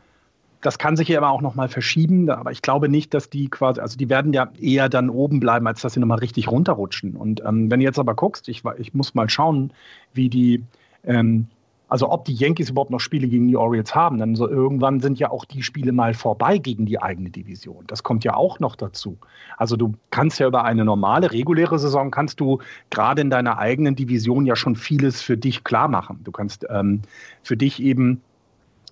Das 0.61 0.77
kann 0.77 0.95
sich 0.95 1.09
ja 1.09 1.17
aber 1.17 1.29
auch 1.29 1.41
nochmal 1.41 1.67
verschieben, 1.67 2.29
aber 2.29 2.51
ich 2.51 2.61
glaube 2.61 2.87
nicht, 2.87 3.13
dass 3.13 3.29
die 3.29 3.49
quasi, 3.49 3.81
also 3.81 3.97
die 3.97 4.09
werden 4.09 4.31
ja 4.31 4.49
eher 4.59 4.87
dann 4.87 5.09
oben 5.09 5.41
bleiben, 5.41 5.67
als 5.67 5.81
dass 5.81 5.93
sie 5.93 5.99
nochmal 5.99 6.19
richtig 6.19 6.49
runterrutschen. 6.49 7.15
Und 7.17 7.43
ähm, 7.45 7.69
wenn 7.69 7.81
du 7.81 7.83
jetzt 7.83 7.99
aber 7.99 8.15
guckst, 8.15 8.47
ich, 8.47 8.63
ich 8.77 8.93
muss 8.93 9.13
mal 9.13 9.29
schauen, 9.29 9.73
wie 10.13 10.29
die, 10.29 10.63
ähm, 11.03 11.47
also 11.89 12.09
ob 12.09 12.25
die 12.25 12.33
Yankees 12.33 12.69
überhaupt 12.69 12.89
noch 12.89 12.99
Spiele 12.99 13.27
gegen 13.27 13.47
die 13.47 13.57
Orioles 13.57 13.93
haben, 13.93 14.17
dann 14.17 14.35
so 14.35 14.49
irgendwann 14.49 14.99
sind 14.99 15.19
ja 15.19 15.29
auch 15.29 15.45
die 15.45 15.61
Spiele 15.61 15.91
mal 15.91 16.13
vorbei 16.13 16.57
gegen 16.57 16.85
die 16.85 17.01
eigene 17.01 17.29
Division. 17.29 17.83
Das 17.87 18.03
kommt 18.03 18.23
ja 18.23 18.35
auch 18.35 18.59
noch 18.59 18.75
dazu. 18.75 19.17
Also 19.57 19.75
du 19.75 19.93
kannst 20.09 20.39
ja 20.39 20.47
über 20.47 20.63
eine 20.63 20.85
normale, 20.85 21.31
reguläre 21.31 21.77
Saison 21.77 22.09
kannst 22.09 22.39
du 22.39 22.59
gerade 22.89 23.21
in 23.21 23.29
deiner 23.29 23.59
eigenen 23.59 23.95
Division 23.95 24.45
ja 24.45 24.55
schon 24.55 24.75
vieles 24.75 25.21
für 25.21 25.37
dich 25.37 25.63
klar 25.63 25.87
machen. 25.87 26.19
Du 26.23 26.31
kannst 26.31 26.65
ähm, 26.69 27.01
für 27.43 27.57
dich 27.57 27.81
eben 27.81 28.21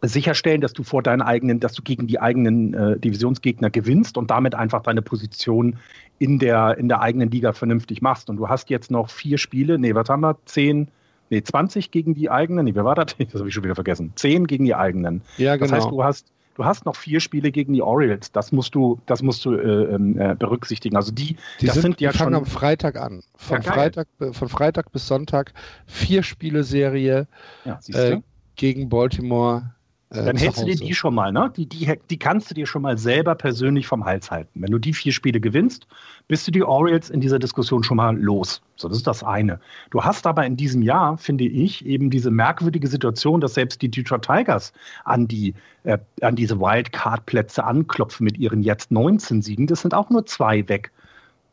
sicherstellen, 0.02 0.62
dass 0.62 0.74
du 0.74 0.84
vor 0.84 1.04
deinen 1.04 1.22
eigenen, 1.22 1.60
dass 1.60 1.74
du 1.74 1.82
gegen 1.84 2.08
die 2.08 2.20
eigenen 2.20 2.74
äh, 2.74 3.00
Divisionsgegner 3.00 3.70
gewinnst 3.70 4.18
und 4.18 4.32
damit 4.32 4.56
einfach 4.56 4.82
deine 4.82 5.02
Position 5.02 5.78
in 6.20 6.40
der, 6.40 6.78
in 6.78 6.90
der 6.90 7.02
eigenen 7.02 7.30
Liga 7.30 7.54
vernünftig 7.54 8.02
machst. 8.02 8.30
Und 8.30 8.38
du 8.38 8.50
hast 8.50 8.70
jetzt 8.70 8.92
noch 8.92 9.10
vier 9.10 9.38
Spiele, 9.38 9.78
nee, 9.78 9.94
was 9.96 10.10
haben 10.10 10.22
wir? 10.22 10.38
Zehn, 10.46 10.88
nee, 11.32 11.42
20 11.42 11.90
gegen 11.90 12.14
die 12.14 12.30
eigenen, 12.30 12.66
nee, 12.66 12.76
wer 12.76 12.86
war 12.86 12.96
das? 12.96 13.16
Das 13.32 13.40
habe 13.40 13.48
ich 13.48 13.56
schon 13.56 13.64
wieder 13.64 13.76
vergessen. 13.76 14.12
Zehn 14.16 14.46
gegen 14.46 14.66
die 14.66 14.76
eigenen. 14.76 15.22
Ja, 15.38 15.58
Das 15.58 15.72
heißt, 15.72 15.90
du 15.90 16.04
hast, 16.04 16.28
du 16.56 16.66
hast 16.66 16.86
noch 16.86 16.96
vier 16.96 17.20
Spiele 17.20 17.52
gegen 17.52 17.74
die 17.74 17.82
Orioles. 17.82 18.32
Das 18.32 18.52
musst 18.52 18.76
du, 18.76 19.00
das 19.06 19.24
musst 19.24 19.46
du 19.46 19.54
äh, 19.54 19.96
ähm, 19.96 20.20
äh, 20.20 20.36
berücksichtigen. 20.36 20.96
Also 20.96 21.12
die, 21.12 21.38
Die 21.60 21.66
das 21.66 21.76
sind, 21.76 21.82
sind 21.84 22.02
ja 22.02 22.12
die 22.12 22.18
fangen 22.18 22.34
schon 22.34 22.42
am 22.42 22.46
Freitag 22.46 22.98
an. 22.98 23.24
Von, 23.36 23.62
Ja. 23.62 23.72
Freitag, 23.72 24.08
von 24.32 24.50
Freitag 24.50 24.92
bis 24.92 25.08
Sonntag 25.08 25.54
vier 25.88 26.24
Spiele 26.24 26.64
Serie 26.64 27.28
ja, 27.66 27.80
äh, 27.94 28.20
gegen 28.56 28.90
Baltimore. 28.90 29.72
Äh, 30.12 30.26
Dann 30.26 30.36
hältst 30.36 30.62
du 30.62 30.66
dir 30.66 30.76
die 30.76 30.94
schon 30.94 31.16
mal, 31.16 31.32
ne? 31.32 31.52
Die, 31.56 31.66
die, 31.66 31.90
die 32.10 32.20
kannst 32.20 32.50
du 32.50 32.54
dir 32.54 32.66
schon 32.66 32.82
mal 32.82 32.98
selber 32.98 33.34
persönlich 33.34 33.88
vom 33.88 34.04
Hals 34.04 34.30
halten. 34.30 34.62
Wenn 34.62 34.72
du 34.72 34.78
die 34.78 34.94
vier 34.94 35.14
Spiele 35.14 35.40
gewinnst, 35.40 35.88
bist 36.28 36.46
du 36.48 36.52
die 36.52 36.64
Orioles 36.64 37.10
in 37.10 37.22
dieser 37.22 37.40
Diskussion 37.40 37.84
schon 37.84 37.96
mal 37.96 38.18
los. 38.18 38.62
So, 38.76 38.90
das 38.90 38.98
ist 38.98 39.08
das 39.08 39.24
eine. 39.24 39.62
Du 39.90 40.04
hast 40.04 40.28
aber 40.28 40.46
in 40.46 40.58
diesem 40.58 40.82
Jahr, 40.82 41.18
finde 41.18 41.46
ich, 41.46 41.86
eben 41.86 42.10
diese 42.10 42.30
merkwürdige 42.30 42.88
Situation, 42.88 43.40
dass 43.40 43.54
selbst 43.54 43.82
die 43.82 43.90
Detroit 43.90 44.24
Tigers 44.24 44.74
an 45.06 45.30
die, 45.30 45.54
äh, 45.84 45.98
an 46.22 46.36
diese 46.36 46.60
Wildcard-Plätze 46.60 47.64
anklopfen 47.64 48.26
mit 48.26 48.38
ihren 48.38 48.64
jetzt 48.64 48.92
19 48.92 49.42
Siegen. 49.42 49.68
Das 49.68 49.82
sind 49.82 49.94
auch 49.94 50.10
nur 50.10 50.26
zwei 50.26 50.68
weg 50.68 50.92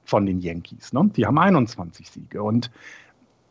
von 0.05 0.27
den 0.27 0.41
Yankees. 0.41 0.93
Ne? 0.93 1.09
Die 1.15 1.27
haben 1.27 1.39
21 1.39 2.11
Siege. 2.11 2.43
Und 2.43 2.73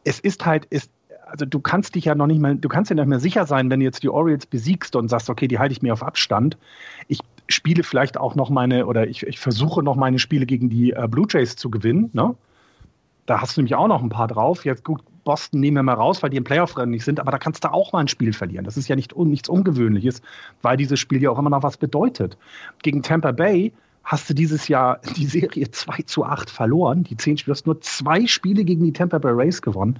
es 0.03 0.19
ist 0.19 0.45
halt, 0.45 0.67
es, 0.69 0.89
also 1.29 1.45
du 1.45 1.59
kannst 1.59 1.95
dich 1.95 2.05
ja 2.05 2.15
noch 2.15 2.27
nicht 2.27 2.39
mal, 2.39 2.55
du 2.55 2.69
kannst 2.69 2.91
dir 2.91 2.95
nicht 2.95 3.07
mehr 3.07 3.19
sicher 3.19 3.45
sein, 3.45 3.69
wenn 3.69 3.79
du 3.79 3.85
jetzt 3.85 4.03
die 4.03 4.09
Orioles 4.09 4.45
besiegst 4.45 4.95
und 4.95 5.09
sagst, 5.09 5.29
okay, 5.29 5.47
die 5.47 5.59
halte 5.59 5.73
ich 5.73 5.81
mir 5.81 5.93
auf 5.93 6.03
Abstand. 6.03 6.57
Ich 7.07 7.19
spiele 7.47 7.83
vielleicht 7.83 8.17
auch 8.17 8.35
noch 8.35 8.49
meine, 8.49 8.85
oder 8.85 9.07
ich, 9.07 9.23
ich 9.23 9.39
versuche 9.39 9.83
noch 9.83 9.95
meine 9.95 10.19
Spiele 10.19 10.45
gegen 10.45 10.69
die 10.69 10.91
äh, 10.91 11.07
Blue 11.09 11.27
Jays 11.29 11.55
zu 11.55 11.69
gewinnen. 11.69 12.09
Ne? 12.13 12.35
Da 13.25 13.41
hast 13.41 13.57
du 13.57 13.61
nämlich 13.61 13.75
auch 13.75 13.87
noch 13.87 14.01
ein 14.01 14.09
paar 14.09 14.27
drauf. 14.27 14.65
Jetzt 14.65 14.83
gut, 14.83 15.01
Boston 15.23 15.59
nehmen 15.59 15.77
wir 15.77 15.83
mal 15.83 15.93
raus, 15.93 16.23
weil 16.23 16.29
die 16.29 16.37
im 16.37 16.43
Playoff-Rennen 16.43 16.91
nicht 16.91 17.03
sind, 17.03 17.19
aber 17.19 17.31
da 17.31 17.37
kannst 17.37 17.63
du 17.63 17.71
auch 17.71 17.91
mal 17.91 17.99
ein 17.99 18.07
Spiel 18.07 18.33
verlieren. 18.33 18.65
Das 18.65 18.77
ist 18.77 18.87
ja 18.87 18.95
nicht, 18.95 19.15
nichts 19.17 19.49
Ungewöhnliches, 19.49 20.21
weil 20.61 20.77
dieses 20.77 20.99
Spiel 20.99 21.21
ja 21.21 21.29
auch 21.29 21.39
immer 21.39 21.49
noch 21.49 21.63
was 21.63 21.77
bedeutet. 21.77 22.37
Gegen 22.83 23.03
Tampa 23.03 23.33
Bay 23.33 23.73
hast 24.03 24.29
du 24.29 24.33
dieses 24.33 24.69
Jahr 24.69 25.01
die 25.17 25.25
Serie 25.25 25.69
2 25.69 26.03
zu 26.03 26.23
8 26.23 26.49
verloren. 26.49 27.03
Die 27.03 27.17
10 27.17 27.37
Spiele, 27.37 27.53
du 27.53 27.57
hast 27.57 27.65
nur 27.65 27.81
zwei 27.81 28.25
Spiele 28.25 28.63
gegen 28.63 28.85
die 28.85 28.93
Tampa 28.93 29.17
Bay 29.17 29.33
Rays 29.33 29.61
gewonnen. 29.61 29.99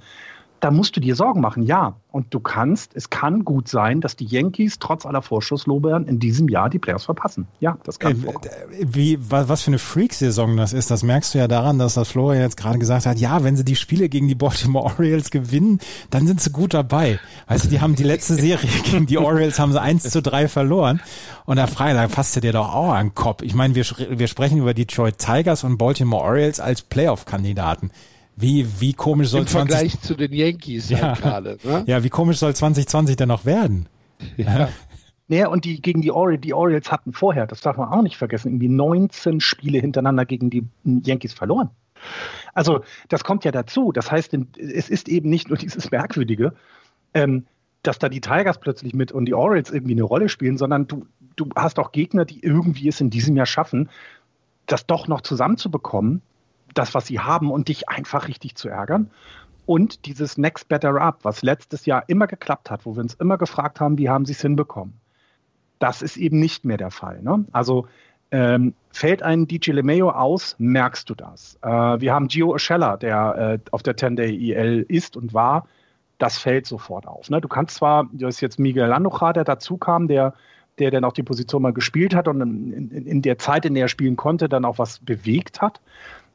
Da 0.60 0.72
musst 0.72 0.96
du 0.96 1.00
dir 1.00 1.14
Sorgen 1.14 1.40
machen, 1.40 1.62
ja. 1.62 1.94
Und 2.10 2.34
du 2.34 2.40
kannst, 2.40 2.96
es 2.96 3.10
kann 3.10 3.44
gut 3.44 3.68
sein, 3.68 4.00
dass 4.00 4.16
die 4.16 4.24
Yankees 4.24 4.78
trotz 4.80 5.06
aller 5.06 5.22
Vorschusslobern 5.22 6.06
in 6.06 6.18
diesem 6.18 6.48
Jahr 6.48 6.68
die 6.68 6.80
Playoffs 6.80 7.04
verpassen. 7.04 7.46
Ja, 7.60 7.78
das 7.84 8.00
kann 8.00 8.12
Äh, 8.12 8.14
vorkommen. 8.24 8.50
wie, 8.80 9.18
wa- 9.30 9.44
was 9.48 9.62
für 9.62 9.68
eine 9.70 9.78
Freak-Saison 9.78 10.56
das 10.56 10.72
ist, 10.72 10.90
das 10.90 11.04
merkst 11.04 11.34
du 11.34 11.38
ja 11.38 11.46
daran, 11.46 11.78
dass 11.78 11.94
das 11.94 12.08
Florian 12.08 12.42
jetzt 12.42 12.56
gerade 12.56 12.78
gesagt 12.80 13.06
hat, 13.06 13.18
ja, 13.18 13.44
wenn 13.44 13.56
sie 13.56 13.64
die 13.64 13.76
Spiele 13.76 14.08
gegen 14.08 14.26
die 14.26 14.34
Baltimore 14.34 14.86
Orioles 14.86 15.30
gewinnen, 15.30 15.78
dann 16.10 16.26
sind 16.26 16.40
sie 16.40 16.50
gut 16.50 16.74
dabei. 16.74 17.20
Du, 17.48 17.68
die 17.68 17.80
haben 17.80 17.94
die 17.94 18.02
letzte 18.02 18.34
Serie 18.34 18.68
gegen 18.84 19.06
die 19.06 19.18
Orioles, 19.18 19.60
haben 19.60 19.70
sie 19.72 19.80
1 19.80 20.02
zu 20.10 20.20
3 20.22 20.48
verloren. 20.48 21.00
Und 21.44 21.56
da 21.58 21.68
frage 21.68 21.94
da 21.94 22.08
fasst 22.08 22.34
du 22.34 22.40
dir 22.40 22.52
doch 22.52 22.74
auch 22.74 22.90
an 22.94 23.08
den 23.08 23.14
Kopf. 23.14 23.42
Ich 23.42 23.54
meine, 23.54 23.76
wir, 23.76 23.84
wir 24.10 24.26
sprechen 24.26 24.58
über 24.58 24.74
Detroit 24.74 25.18
Tigers 25.18 25.62
und 25.62 25.78
Baltimore 25.78 26.24
Orioles 26.24 26.58
als 26.58 26.82
Playoff-Kandidaten. 26.82 27.90
Wie, 28.40 28.66
wie 28.80 28.92
komisch 28.92 29.28
soll 29.28 29.40
Im 29.40 29.46
20, 29.46 29.70
Vergleich 29.76 30.00
zu 30.00 30.14
den 30.14 30.32
Yankees 30.32 30.90
Ja. 30.90 31.00
halt 31.00 31.20
gerade. 31.20 31.58
Ne? 31.64 31.84
ja, 31.86 32.04
wie 32.04 32.08
komisch 32.08 32.38
soll 32.38 32.54
2020 32.54 33.16
denn 33.16 33.28
noch 33.28 33.44
werden? 33.44 33.88
Ja. 34.36 34.68
Naja, 35.28 35.48
und 35.48 35.64
die 35.64 35.82
gegen 35.82 36.00
die 36.00 36.10
Orioles, 36.10 36.40
die 36.40 36.54
Orioles 36.54 36.90
hatten 36.90 37.12
vorher, 37.12 37.46
das 37.46 37.60
darf 37.60 37.76
man 37.76 37.90
auch 37.90 38.02
nicht 38.02 38.16
vergessen, 38.16 38.48
irgendwie 38.48 38.68
19 38.68 39.40
Spiele 39.40 39.78
hintereinander 39.78 40.24
gegen 40.24 40.48
die 40.48 40.64
Yankees 40.84 41.34
verloren. 41.34 41.70
Also 42.54 42.80
das 43.08 43.24
kommt 43.24 43.44
ja 43.44 43.50
dazu. 43.50 43.92
Das 43.92 44.10
heißt, 44.10 44.34
es 44.56 44.88
ist 44.88 45.08
eben 45.08 45.28
nicht 45.28 45.48
nur 45.48 45.58
dieses 45.58 45.90
Merkwürdige, 45.90 46.54
ähm, 47.12 47.44
dass 47.82 47.98
da 47.98 48.08
die 48.08 48.20
Tigers 48.20 48.58
plötzlich 48.58 48.94
mit 48.94 49.12
und 49.12 49.26
die 49.26 49.34
Orioles 49.34 49.70
irgendwie 49.70 49.92
eine 49.92 50.02
Rolle 50.02 50.28
spielen, 50.28 50.56
sondern 50.56 50.86
du, 50.86 51.06
du 51.36 51.48
hast 51.54 51.78
auch 51.78 51.92
Gegner, 51.92 52.24
die 52.24 52.42
irgendwie 52.42 52.88
es 52.88 53.00
in 53.00 53.10
diesem 53.10 53.36
Jahr 53.36 53.46
schaffen, 53.46 53.90
das 54.66 54.86
doch 54.86 55.08
noch 55.08 55.20
zusammenzubekommen, 55.20 56.22
das, 56.78 56.94
was 56.94 57.06
sie 57.06 57.20
haben, 57.20 57.50
und 57.50 57.68
dich 57.68 57.88
einfach 57.88 58.28
richtig 58.28 58.54
zu 58.54 58.68
ärgern. 58.68 59.10
Und 59.66 60.06
dieses 60.06 60.38
Next 60.38 60.68
Better 60.68 60.98
Up, 61.00 61.18
was 61.22 61.42
letztes 61.42 61.84
Jahr 61.84 62.04
immer 62.06 62.26
geklappt 62.26 62.70
hat, 62.70 62.86
wo 62.86 62.96
wir 62.96 63.02
uns 63.02 63.14
immer 63.14 63.36
gefragt 63.36 63.80
haben, 63.80 63.98
wie 63.98 64.08
haben 64.08 64.24
sie 64.24 64.32
es 64.32 64.40
hinbekommen, 64.40 64.94
das 65.78 66.00
ist 66.02 66.16
eben 66.16 66.40
nicht 66.40 66.64
mehr 66.64 66.78
der 66.78 66.90
Fall. 66.90 67.20
Ne? 67.22 67.44
Also 67.52 67.86
ähm, 68.30 68.74
fällt 68.90 69.22
ein 69.22 69.46
DJ 69.46 69.72
LeMayo 69.72 70.10
aus, 70.10 70.54
merkst 70.58 71.08
du 71.08 71.14
das. 71.14 71.58
Äh, 71.62 71.68
wir 71.68 72.12
haben 72.12 72.28
Gio 72.28 72.54
Oshella, 72.54 72.96
der 72.96 73.60
äh, 73.62 73.70
auf 73.70 73.82
der 73.82 73.96
10-Day 73.96 74.52
EL 74.52 74.86
ist 74.88 75.16
und 75.16 75.34
war. 75.34 75.66
Das 76.18 76.38
fällt 76.38 76.66
sofort 76.66 77.06
auf. 77.06 77.30
Ne? 77.30 77.40
Du 77.40 77.48
kannst 77.48 77.76
zwar, 77.76 78.08
du 78.12 78.26
hast 78.26 78.40
jetzt 78.40 78.58
Miguel 78.58 78.92
Andujar, 78.92 79.32
der 79.32 79.44
dazu 79.44 79.76
kam, 79.76 80.08
der, 80.08 80.34
der 80.78 80.90
dann 80.90 81.04
auch 81.04 81.12
die 81.12 81.22
Position 81.22 81.62
mal 81.62 81.72
gespielt 81.72 82.14
hat 82.14 82.26
und 82.26 82.40
in, 82.40 82.90
in, 82.90 83.06
in 83.06 83.22
der 83.22 83.38
Zeit, 83.38 83.64
in 83.64 83.74
der 83.74 83.84
er 83.84 83.88
spielen 83.88 84.16
konnte, 84.16 84.48
dann 84.48 84.64
auch 84.64 84.78
was 84.78 84.98
bewegt 84.98 85.62
hat. 85.62 85.80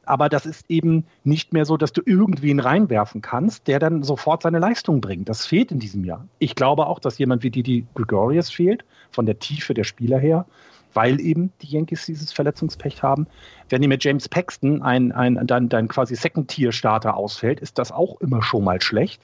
Aber 0.06 0.28
das 0.28 0.46
ist 0.46 0.64
eben 0.68 1.04
nicht 1.24 1.52
mehr 1.52 1.64
so, 1.64 1.76
dass 1.76 1.92
du 1.92 2.02
irgendwen 2.04 2.60
reinwerfen 2.60 3.22
kannst, 3.22 3.66
der 3.66 3.78
dann 3.78 4.02
sofort 4.02 4.42
seine 4.42 4.58
Leistung 4.58 5.00
bringt. 5.00 5.28
Das 5.28 5.46
fehlt 5.46 5.72
in 5.72 5.78
diesem 5.78 6.04
Jahr. 6.04 6.26
Ich 6.38 6.54
glaube 6.54 6.86
auch, 6.86 6.98
dass 6.98 7.18
jemand 7.18 7.42
wie 7.42 7.50
Didi 7.50 7.86
Gregorius 7.94 8.50
fehlt, 8.50 8.84
von 9.10 9.26
der 9.26 9.38
Tiefe 9.38 9.74
der 9.74 9.84
Spieler 9.84 10.18
her 10.18 10.46
weil 10.94 11.20
eben 11.20 11.52
die 11.60 11.66
Yankees 11.66 12.06
dieses 12.06 12.32
Verletzungspech 12.32 13.02
haben. 13.02 13.26
Wenn 13.68 13.82
dir 13.82 13.88
mit 13.88 14.04
James 14.04 14.28
Paxton 14.28 14.80
ein, 14.82 15.12
ein, 15.12 15.40
dein, 15.44 15.68
dein 15.68 15.88
quasi 15.88 16.14
Second-Tier-Starter 16.14 17.16
ausfällt, 17.16 17.60
ist 17.60 17.78
das 17.78 17.92
auch 17.92 18.20
immer 18.20 18.42
schon 18.42 18.64
mal 18.64 18.80
schlecht. 18.80 19.20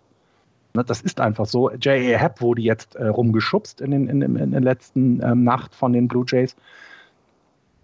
Ne, 0.75 0.85
das 0.85 1.01
ist 1.01 1.21
einfach 1.21 1.47
so. 1.47 1.71
J.A. 1.71 2.19
Happ 2.19 2.41
wurde 2.41 2.63
jetzt 2.63 2.95
äh, 2.97 3.07
rumgeschubst 3.07 3.81
in, 3.81 3.91
den, 3.91 4.09
in, 4.09 4.37
in, 4.37 4.51
der 4.51 4.61
letzten 4.61 5.21
ähm, 5.23 5.43
Nacht 5.43 5.75
von 5.75 5.93
den 5.93 6.07
Blue 6.07 6.25
Jays. 6.27 6.55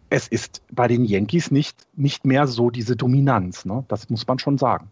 Es 0.08 0.28
ist 0.28 0.62
bei 0.70 0.88
den 0.88 1.04
Yankees 1.04 1.50
nicht, 1.50 1.86
nicht 1.96 2.24
mehr 2.24 2.46
so 2.46 2.70
diese 2.70 2.96
Dominanz. 2.96 3.64
Ne? 3.64 3.84
Das 3.88 4.08
muss 4.08 4.26
man 4.26 4.38
schon 4.38 4.58
sagen. 4.58 4.90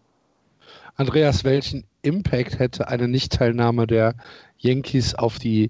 Andreas, 0.95 1.43
welchen 1.43 1.85
Impact 2.01 2.59
hätte 2.59 2.87
eine 2.87 3.07
Nichtteilnahme 3.07 3.87
der 3.87 4.15
Yankees 4.57 5.15
auf 5.15 5.39
die 5.39 5.69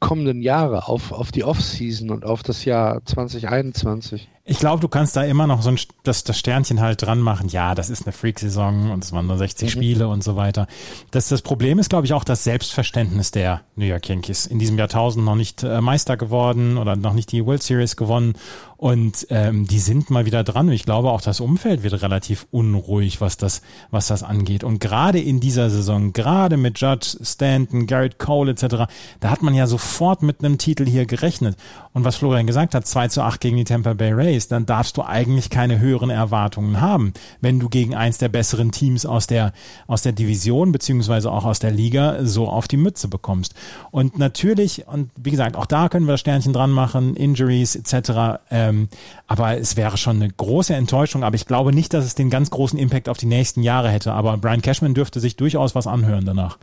kommenden 0.00 0.42
Jahre, 0.42 0.88
auf, 0.88 1.12
auf 1.12 1.32
die 1.32 1.44
Offseason 1.44 2.10
und 2.10 2.24
auf 2.24 2.42
das 2.42 2.64
Jahr 2.64 3.04
2021? 3.04 4.28
Ich 4.48 4.60
glaube, 4.60 4.80
du 4.80 4.86
kannst 4.86 5.16
da 5.16 5.24
immer 5.24 5.48
noch 5.48 5.60
so 5.60 5.70
ein, 5.70 5.78
das, 6.04 6.22
das 6.22 6.38
Sternchen 6.38 6.80
halt 6.80 7.02
dran 7.02 7.18
machen. 7.18 7.48
Ja, 7.48 7.74
das 7.74 7.90
ist 7.90 8.06
eine 8.06 8.12
Freak-Saison 8.12 8.92
und 8.92 9.02
es 9.02 9.10
waren 9.10 9.26
nur 9.26 9.38
60 9.38 9.66
mhm. 9.66 9.72
Spiele 9.72 10.08
und 10.08 10.22
so 10.22 10.36
weiter. 10.36 10.68
Das, 11.10 11.28
das 11.28 11.42
Problem 11.42 11.80
ist, 11.80 11.90
glaube 11.90 12.06
ich, 12.06 12.12
auch 12.12 12.22
das 12.22 12.44
Selbstverständnis 12.44 13.32
der 13.32 13.62
New 13.74 13.86
York 13.86 14.08
Yankees. 14.08 14.46
In 14.46 14.60
diesem 14.60 14.78
Jahrtausend 14.78 15.24
noch 15.24 15.34
nicht 15.34 15.64
äh, 15.64 15.80
Meister 15.80 16.16
geworden 16.16 16.78
oder 16.78 16.94
noch 16.94 17.12
nicht 17.12 17.32
die 17.32 17.44
World 17.44 17.64
Series 17.64 17.96
gewonnen. 17.96 18.34
Und 18.76 19.26
ähm, 19.30 19.66
die 19.66 19.78
sind 19.78 20.10
mal 20.10 20.26
wieder 20.26 20.44
dran. 20.44 20.66
Und 20.66 20.74
ich 20.74 20.84
glaube, 20.84 21.10
auch 21.10 21.22
das 21.22 21.40
Umfeld 21.40 21.82
wird 21.82 22.02
relativ 22.02 22.46
unruhig, 22.50 23.20
was 23.22 23.38
das, 23.38 23.62
was 23.90 24.06
das 24.06 24.22
angeht. 24.22 24.64
Und 24.64 24.80
gerade 24.80 25.18
in 25.18 25.40
dieser 25.40 25.70
Saison, 25.70 26.12
gerade 26.12 26.58
mit 26.58 26.78
Judge, 26.78 27.16
Stanton, 27.22 27.86
Garrett 27.86 28.18
Cole 28.18 28.52
etc., 28.52 28.84
da 29.20 29.30
hat 29.30 29.42
man 29.42 29.54
ja 29.54 29.66
sofort 29.66 30.22
mit 30.22 30.44
einem 30.44 30.58
Titel 30.58 30.84
hier 30.84 31.06
gerechnet. 31.06 31.56
Und 31.94 32.04
was 32.04 32.16
Florian 32.16 32.46
gesagt 32.46 32.74
hat, 32.74 32.86
2 32.86 33.08
zu 33.08 33.22
8 33.22 33.40
gegen 33.40 33.56
die 33.56 33.64
Tampa 33.64 33.94
Bay 33.94 34.12
Rays, 34.12 34.35
dann 34.48 34.66
darfst 34.66 34.96
du 34.96 35.02
eigentlich 35.02 35.50
keine 35.50 35.78
höheren 35.78 36.10
Erwartungen 36.10 36.80
haben, 36.80 37.12
wenn 37.40 37.58
du 37.58 37.68
gegen 37.68 37.94
eins 37.94 38.18
der 38.18 38.28
besseren 38.28 38.72
Teams 38.72 39.06
aus 39.06 39.26
der, 39.26 39.52
aus 39.86 40.02
der 40.02 40.12
Division 40.12 40.72
beziehungsweise 40.72 41.30
auch 41.30 41.44
aus 41.44 41.58
der 41.58 41.70
Liga 41.70 42.24
so 42.24 42.48
auf 42.48 42.68
die 42.68 42.76
Mütze 42.76 43.08
bekommst. 43.08 43.54
Und 43.90 44.18
natürlich, 44.18 44.86
und 44.86 45.10
wie 45.16 45.30
gesagt, 45.30 45.56
auch 45.56 45.66
da 45.66 45.88
können 45.88 46.06
wir 46.06 46.12
das 46.12 46.20
Sternchen 46.20 46.52
dran 46.52 46.70
machen, 46.70 47.16
Injuries 47.16 47.76
etc., 47.76 48.40
ähm, 48.50 48.88
aber 49.26 49.58
es 49.58 49.76
wäre 49.76 49.96
schon 49.96 50.16
eine 50.16 50.30
große 50.30 50.74
Enttäuschung, 50.74 51.24
aber 51.24 51.36
ich 51.36 51.46
glaube 51.46 51.72
nicht, 51.72 51.94
dass 51.94 52.04
es 52.04 52.14
den 52.14 52.30
ganz 52.30 52.50
großen 52.50 52.78
Impact 52.78 53.08
auf 53.08 53.18
die 53.18 53.26
nächsten 53.26 53.62
Jahre 53.62 53.90
hätte, 53.90 54.12
aber 54.12 54.36
Brian 54.36 54.62
Cashman 54.62 54.94
dürfte 54.94 55.20
sich 55.20 55.36
durchaus 55.36 55.74
was 55.74 55.86
anhören 55.86 56.24
danach 56.24 56.58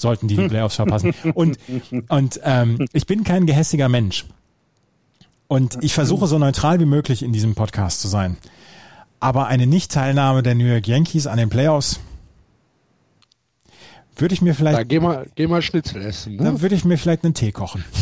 sollten 0.00 0.28
die 0.28 0.36
die 0.36 0.48
Playoffs 0.48 0.76
verpassen. 0.76 1.12
Und, 1.34 1.58
und 2.08 2.40
ähm, 2.44 2.86
ich 2.92 3.06
bin 3.06 3.24
kein 3.24 3.46
gehässiger 3.46 3.88
Mensch. 3.88 4.26
Und 5.48 5.78
ich 5.82 5.94
versuche 5.94 6.26
so 6.26 6.38
neutral 6.38 6.78
wie 6.78 6.84
möglich 6.84 7.22
in 7.22 7.32
diesem 7.32 7.54
Podcast 7.54 8.00
zu 8.00 8.08
sein. 8.08 8.36
Aber 9.18 9.46
eine 9.46 9.66
Nichtteilnahme 9.66 10.42
der 10.42 10.54
New 10.54 10.66
York 10.66 10.86
Yankees 10.86 11.26
an 11.26 11.38
den 11.38 11.48
Playoffs 11.48 12.00
würde 14.20 14.34
ich 14.34 14.42
mir 14.42 14.54
vielleicht. 14.54 14.78
Da 14.78 14.82
geh 14.84 15.00
mal, 15.00 15.26
geh 15.34 15.46
mal 15.46 15.62
Schnitzel 15.62 16.02
essen. 16.02 16.36
Ne? 16.36 16.44
Dann 16.44 16.60
würde 16.60 16.74
ich 16.74 16.84
mir 16.84 16.98
vielleicht 16.98 17.24
einen 17.24 17.34
Tee 17.34 17.52
kochen. 17.52 17.84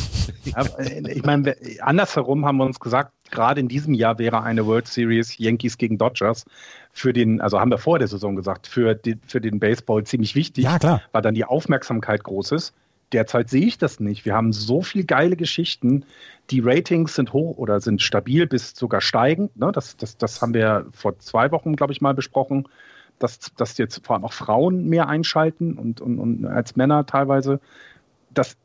Äh, 0.79 1.13
ich 1.13 1.25
meine, 1.25 1.57
andersherum 1.81 2.47
haben 2.47 2.57
wir 2.57 2.65
uns 2.65 2.81
gesagt, 2.81 3.13
gerade 3.31 3.61
in 3.61 3.69
diesem 3.69 3.95
Jahr 3.95 4.19
wäre 4.19 4.43
eine 4.43 4.67
World 4.67 4.89
Series 4.89 5.39
Yankees 5.39 5.79
gegen 5.79 5.99
Dodgers 5.99 6.45
für 6.93 7.13
den, 7.13 7.41
also 7.41 7.61
haben 7.61 7.71
wir 7.71 7.79
vor 7.79 7.99
der 7.99 8.09
Saison 8.09 8.35
gesagt, 8.35 8.67
für, 8.67 8.95
die, 8.95 9.19
für 9.27 9.41
den 9.41 9.61
Baseball 9.61 10.05
ziemlich 10.05 10.35
wichtig, 10.35 10.65
ja, 10.65 10.79
klar. 10.79 11.03
weil 11.13 11.23
dann 11.23 11.35
die 11.35 11.45
Aufmerksamkeit 11.45 12.25
groß 12.25 12.53
ist. 12.53 12.75
Derzeit 13.13 13.49
sehe 13.49 13.67
ich 13.67 13.79
das 13.79 14.01
nicht. 14.01 14.25
Wir 14.25 14.35
haben 14.35 14.53
so 14.53 14.83
viele 14.83 15.05
geile 15.05 15.37
Geschichten. 15.37 16.05
Die 16.51 16.61
Ratings 16.61 17.15
sind 17.15 17.33
hoch 17.33 17.57
oder 17.57 17.81
sind 17.81 18.03
stabil 18.03 18.47
bis 18.47 18.75
sogar 18.75 19.01
steigend. 19.01 19.57
Ne? 19.57 19.71
Das, 19.73 19.97
das, 19.97 20.17
das 20.17 20.43
haben 20.43 20.55
wir 20.55 20.87
vor 20.93 21.19
zwei 21.21 21.53
Wochen, 21.53 21.77
glaube 21.77 21.93
ich, 21.93 22.01
mal 22.01 22.15
besprochen, 22.15 22.69
dass, 23.19 23.39
dass 23.57 23.79
jetzt 23.79 24.05
vor 24.05 24.17
allem 24.17 24.25
auch 24.25 24.33
Frauen 24.33 24.89
mehr 24.89 25.09
einschalten 25.09 25.75
und, 25.75 26.01
und, 26.01 26.19
und 26.19 26.47
als 26.47 26.75
Männer 26.75 27.07
teilweise. 27.07 27.61
Das, 28.31 28.57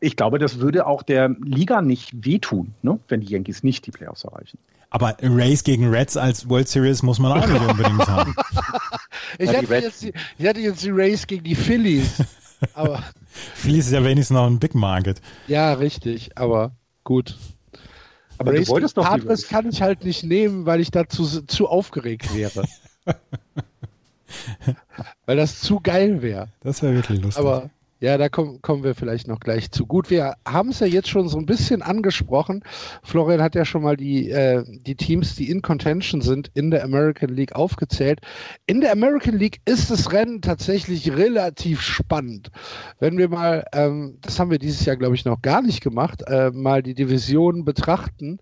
ich 0.00 0.16
glaube, 0.16 0.38
das 0.38 0.60
würde 0.60 0.86
auch 0.86 1.02
der 1.02 1.34
Liga 1.42 1.80
nicht 1.80 2.24
wehtun, 2.24 2.74
ne? 2.82 3.00
wenn 3.08 3.20
die 3.20 3.32
Yankees 3.32 3.62
nicht 3.62 3.86
die 3.86 3.90
Playoffs 3.92 4.24
erreichen. 4.24 4.58
Aber 4.90 5.16
Race 5.20 5.64
gegen 5.64 5.88
Reds 5.88 6.16
als 6.16 6.48
World 6.48 6.68
Series 6.68 7.02
muss 7.02 7.18
man 7.18 7.32
auch 7.32 7.46
nicht 7.46 7.60
unbedingt 7.68 8.06
haben. 8.06 8.34
ich, 9.38 9.48
hatte 9.48 9.74
jetzt 9.74 10.02
die, 10.02 10.12
ich 10.38 10.46
hatte 10.46 10.60
jetzt 10.60 10.84
die 10.84 10.90
Race 10.90 11.26
gegen 11.26 11.44
die 11.44 11.54
Phillies. 11.54 12.22
Aber 12.74 13.02
Phillies 13.54 13.86
ist 13.86 13.92
ja 13.92 14.04
wenigstens 14.04 14.34
noch 14.34 14.46
ein 14.46 14.58
Big 14.58 14.74
Market. 14.74 15.20
Ja, 15.46 15.74
richtig, 15.74 16.36
aber 16.36 16.72
gut. 17.04 17.36
Aber 18.38 18.52
Race 18.52 18.66
du 18.66 18.72
wolltest 18.72 18.96
doch 18.96 19.04
Padres 19.04 19.48
kann 19.48 19.68
ich 19.68 19.80
halt 19.82 20.04
nicht 20.04 20.24
nehmen, 20.24 20.66
weil 20.66 20.80
ich 20.80 20.90
dazu 20.90 21.24
zu 21.24 21.68
aufgeregt 21.68 22.34
wäre. 22.34 22.64
weil 25.26 25.36
das 25.36 25.60
zu 25.60 25.80
geil 25.80 26.22
wäre. 26.22 26.48
Das 26.60 26.82
wäre 26.82 26.94
wirklich 26.94 27.20
lustig. 27.20 27.44
Aber 27.44 27.70
ja, 27.98 28.18
da 28.18 28.28
kommen, 28.28 28.60
kommen 28.60 28.84
wir 28.84 28.94
vielleicht 28.94 29.26
noch 29.26 29.40
gleich 29.40 29.70
zu. 29.70 29.86
Gut, 29.86 30.10
wir 30.10 30.34
haben 30.46 30.68
es 30.68 30.80
ja 30.80 30.86
jetzt 30.86 31.08
schon 31.08 31.28
so 31.28 31.38
ein 31.38 31.46
bisschen 31.46 31.80
angesprochen. 31.80 32.62
Florian 33.02 33.40
hat 33.40 33.54
ja 33.54 33.64
schon 33.64 33.82
mal 33.82 33.96
die, 33.96 34.30
äh, 34.30 34.64
die 34.66 34.96
Teams, 34.96 35.34
die 35.34 35.50
in 35.50 35.62
Contention 35.62 36.20
sind, 36.20 36.50
in 36.52 36.70
der 36.70 36.84
American 36.84 37.30
League 37.30 37.54
aufgezählt. 37.54 38.20
In 38.66 38.82
der 38.82 38.92
American 38.92 39.38
League 39.38 39.60
ist 39.64 39.90
das 39.90 40.12
Rennen 40.12 40.42
tatsächlich 40.42 41.10
relativ 41.10 41.80
spannend. 41.80 42.50
Wenn 43.00 43.16
wir 43.16 43.30
mal, 43.30 43.64
ähm, 43.72 44.18
das 44.20 44.38
haben 44.38 44.50
wir 44.50 44.58
dieses 44.58 44.84
Jahr, 44.84 44.96
glaube 44.96 45.14
ich, 45.14 45.24
noch 45.24 45.40
gar 45.40 45.62
nicht 45.62 45.80
gemacht, 45.82 46.22
äh, 46.26 46.50
mal 46.50 46.82
die 46.82 46.94
Divisionen 46.94 47.64
betrachten. 47.64 48.38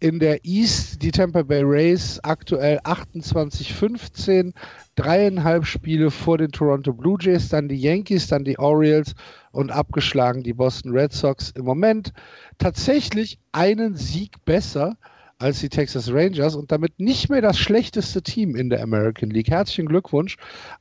In 0.00 0.20
der 0.20 0.44
East 0.44 1.02
die 1.02 1.10
Tampa 1.10 1.42
Bay 1.42 1.62
Rays 1.62 2.18
aktuell 2.22 2.78
28-15, 2.80 4.52
dreieinhalb 4.96 5.64
Spiele 5.64 6.10
vor 6.10 6.38
den 6.38 6.50
Toronto 6.50 6.92
Blue 6.92 7.18
Jays, 7.20 7.48
dann 7.48 7.68
die 7.68 7.76
Yankees, 7.76 8.26
dann 8.28 8.44
die 8.44 8.58
Orioles 8.58 9.14
und 9.52 9.70
abgeschlagen 9.70 10.42
die 10.42 10.54
Boston 10.54 10.92
Red 10.92 11.12
Sox. 11.12 11.50
Im 11.50 11.64
Moment 11.64 12.12
tatsächlich 12.58 13.38
einen 13.52 13.94
Sieg 13.94 14.44
besser 14.44 14.96
als 15.38 15.60
die 15.60 15.68
Texas 15.68 16.10
Rangers 16.10 16.54
und 16.54 16.72
damit 16.72 16.98
nicht 16.98 17.28
mehr 17.28 17.42
das 17.42 17.58
schlechteste 17.58 18.22
Team 18.22 18.56
in 18.56 18.70
der 18.70 18.82
American 18.82 19.28
League. 19.28 19.50
Herzlichen 19.50 19.86
Glückwunsch 19.86 20.36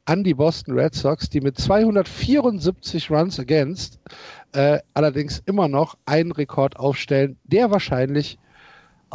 an 0.06 0.24
die 0.24 0.34
Boston 0.34 0.80
Red 0.80 0.96
Sox, 0.96 1.30
die 1.30 1.42
mit 1.42 1.58
274 1.60 3.12
Runs 3.12 3.38
against 3.38 4.00
äh, 4.54 4.80
allerdings 4.94 5.44
immer 5.46 5.68
noch 5.68 5.98
einen 6.06 6.32
Rekord 6.32 6.78
aufstellen, 6.78 7.38
der 7.44 7.72
wahrscheinlich 7.72 8.38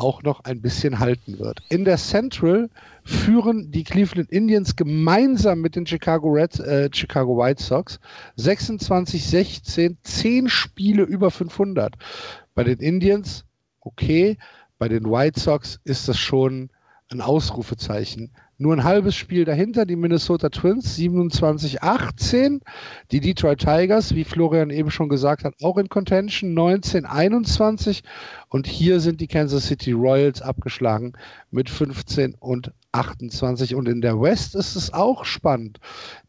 auch 0.01 0.23
noch 0.23 0.45
ein 0.45 0.61
bisschen 0.61 0.99
halten 0.99 1.39
wird. 1.39 1.61
In 1.69 1.85
der 1.85 1.99
Central 1.99 2.71
führen 3.05 3.71
die 3.71 3.85
Cleveland 3.85 4.31
Indians 4.31 4.77
gemeinsam 4.77 5.61
mit 5.61 5.77
den 5.77 5.87
Chicago, 5.87 6.31
Red, 6.31 6.59
äh, 6.61 6.89
Chicago 6.93 7.37
White 7.37 7.63
Sox 7.63 8.01
26-16, 8.39 9.97
10 10.03 10.49
Spiele 10.49 11.03
über 11.03 11.31
500. 11.31 11.95
Bei 12.55 12.65
den 12.65 12.79
Indians 12.79 13.45
okay, 13.81 14.39
bei 14.79 14.89
den 14.89 15.05
White 15.05 15.39
Sox 15.39 15.79
ist 15.85 16.09
das 16.09 16.19
schon 16.19 16.71
ein 17.11 17.21
Ausrufezeichen. 17.21 18.31
Nur 18.63 18.77
ein 18.77 18.85
halbes 18.85 19.17
Spiel 19.17 19.47
dahinter, 19.47 19.87
die 19.87 19.97
Minnesota 19.97 20.51
Twins 20.51 20.95
27-18, 20.99 22.61
die 23.11 23.21
Detroit 23.21 23.61
Tigers, 23.61 24.15
wie 24.15 24.25
Florian 24.25 24.69
eben 24.69 24.91
schon 24.91 25.09
gesagt 25.09 25.45
hat, 25.45 25.55
auch 25.63 25.79
in 25.79 25.89
Contention 25.89 26.53
19-21 26.53 28.03
und 28.51 28.67
hier 28.67 29.01
sind 29.01 29.23
die 29.23 29.29
Kansas 29.29 29.67
City 29.67 29.93
Royals 29.93 30.43
abgeschlagen 30.43 31.15
mit 31.51 31.71
15 31.71 32.35
und 32.39 32.75
28 32.93 33.75
und 33.75 33.89
in 33.89 34.03
der 34.03 34.21
West 34.21 34.55
ist 34.55 34.77
es 34.77 34.93
auch 34.93 35.25
spannend. 35.25 35.81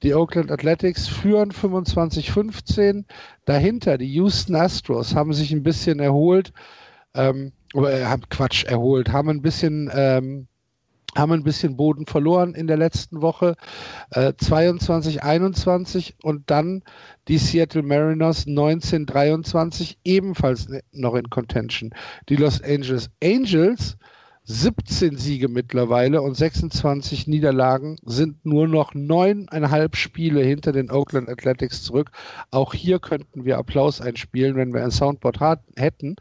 Die 0.01 0.13
Oakland 0.13 0.53
Athletics 0.53 1.09
führen 1.09 1.51
25-15, 1.51 3.03
dahinter 3.43 3.97
die 3.97 4.13
Houston 4.13 4.55
Astros 4.55 5.15
haben 5.15 5.33
sich 5.33 5.51
ein 5.51 5.63
bisschen 5.63 5.99
erholt, 5.99 6.53
ähm, 7.13 7.51
äh, 7.73 8.05
Quatsch 8.29 8.63
erholt, 8.63 9.11
haben 9.11 9.27
ein 9.27 9.41
bisschen 9.41 9.91
ähm, 9.93 10.47
haben 11.15 11.31
ein 11.31 11.43
bisschen 11.43 11.75
Boden 11.75 12.05
verloren 12.05 12.53
in 12.53 12.67
der 12.67 12.77
letzten 12.77 13.21
Woche. 13.21 13.55
Äh, 14.11 14.33
22, 14.37 15.23
21 15.23 16.15
und 16.23 16.49
dann 16.49 16.83
die 17.27 17.37
Seattle 17.37 17.83
Mariners 17.83 18.45
19, 18.45 19.05
23 19.05 19.97
ebenfalls 20.03 20.67
noch 20.91 21.15
in 21.15 21.29
Contention. 21.29 21.91
Die 22.29 22.35
Los 22.35 22.61
Angeles 22.61 23.09
Angels 23.23 23.97
17 24.51 25.17
Siege 25.17 25.47
mittlerweile 25.47 26.21
und 26.21 26.35
26 26.35 27.27
Niederlagen 27.27 27.97
sind 28.03 28.45
nur 28.45 28.67
noch 28.67 28.93
neuneinhalb 28.93 29.95
Spiele 29.95 30.41
hinter 30.41 30.73
den 30.73 30.91
Oakland 30.91 31.29
Athletics 31.29 31.83
zurück. 31.83 32.11
Auch 32.51 32.73
hier 32.73 32.99
könnten 32.99 33.45
wir 33.45 33.57
Applaus 33.57 34.01
einspielen, 34.01 34.57
wenn 34.57 34.73
wir 34.73 34.83
ein 34.83 34.91
Soundboard 34.91 35.61
hätten. 35.77 36.17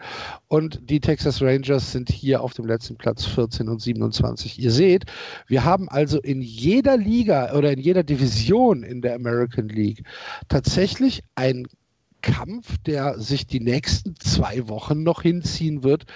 Und 0.46 0.88
die 0.88 1.00
Texas 1.00 1.42
Rangers 1.42 1.90
sind 1.90 2.10
hier 2.10 2.42
auf 2.42 2.54
dem 2.54 2.66
letzten 2.66 2.96
Platz 2.96 3.24
14 3.26 3.68
und 3.68 3.82
27. 3.82 4.60
Ihr 4.60 4.70
seht, 4.70 5.06
wir 5.48 5.64
haben 5.64 5.88
also 5.88 6.20
in 6.20 6.40
jeder 6.40 6.96
Liga 6.96 7.52
oder 7.54 7.72
in 7.72 7.80
jeder 7.80 8.04
Division 8.04 8.84
in 8.84 9.02
der 9.02 9.16
American 9.16 9.68
League 9.68 10.04
tatsächlich 10.48 11.24
ein 11.34 11.66
Kampf, 12.20 12.78
der 12.86 13.18
sich 13.18 13.46
die 13.46 13.60
nächsten 13.60 14.16
zwei 14.16 14.68
Wochen 14.68 15.02
noch 15.02 15.22
hinziehen 15.22 15.82
wird 15.82 16.06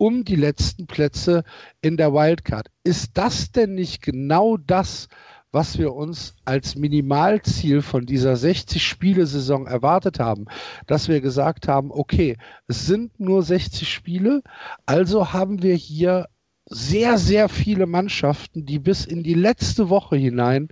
um 0.00 0.24
die 0.24 0.36
letzten 0.36 0.86
Plätze 0.86 1.44
in 1.82 1.98
der 1.98 2.14
Wildcard. 2.14 2.68
Ist 2.84 3.18
das 3.18 3.52
denn 3.52 3.74
nicht 3.74 4.00
genau 4.00 4.56
das, 4.56 5.08
was 5.52 5.78
wir 5.78 5.94
uns 5.94 6.34
als 6.46 6.74
Minimalziel 6.74 7.82
von 7.82 8.06
dieser 8.06 8.32
60-Spiele-Saison 8.32 9.66
erwartet 9.66 10.18
haben, 10.18 10.46
dass 10.86 11.08
wir 11.08 11.20
gesagt 11.20 11.68
haben, 11.68 11.90
okay, 11.90 12.38
es 12.66 12.86
sind 12.86 13.20
nur 13.20 13.42
60 13.42 13.92
Spiele, 13.92 14.42
also 14.86 15.34
haben 15.34 15.62
wir 15.62 15.74
hier 15.74 16.28
sehr, 16.66 17.18
sehr 17.18 17.48
viele 17.48 17.86
Mannschaften, 17.86 18.64
die 18.64 18.78
bis 18.78 19.04
in 19.04 19.22
die 19.22 19.34
letzte 19.34 19.90
Woche 19.90 20.16
hinein 20.16 20.68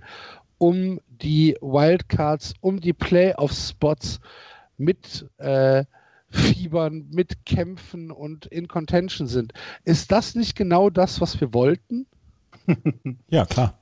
um 0.57 0.99
die 1.07 1.55
Wildcards, 1.61 2.53
um 2.61 2.79
die 2.79 2.93
Playoff-Spots 2.93 4.19
mit 4.79 5.29
äh, 5.37 5.85
Fiebern, 6.29 7.07
mitkämpfen 7.11 8.11
und 8.11 8.45
in 8.47 8.67
Contention 8.67 9.27
sind. 9.27 9.53
Ist 9.83 10.11
das 10.11 10.35
nicht 10.35 10.55
genau 10.55 10.89
das, 10.89 11.21
was 11.21 11.39
wir 11.41 11.53
wollten? 11.53 12.05
ja, 13.29 13.45
klar. 13.45 13.78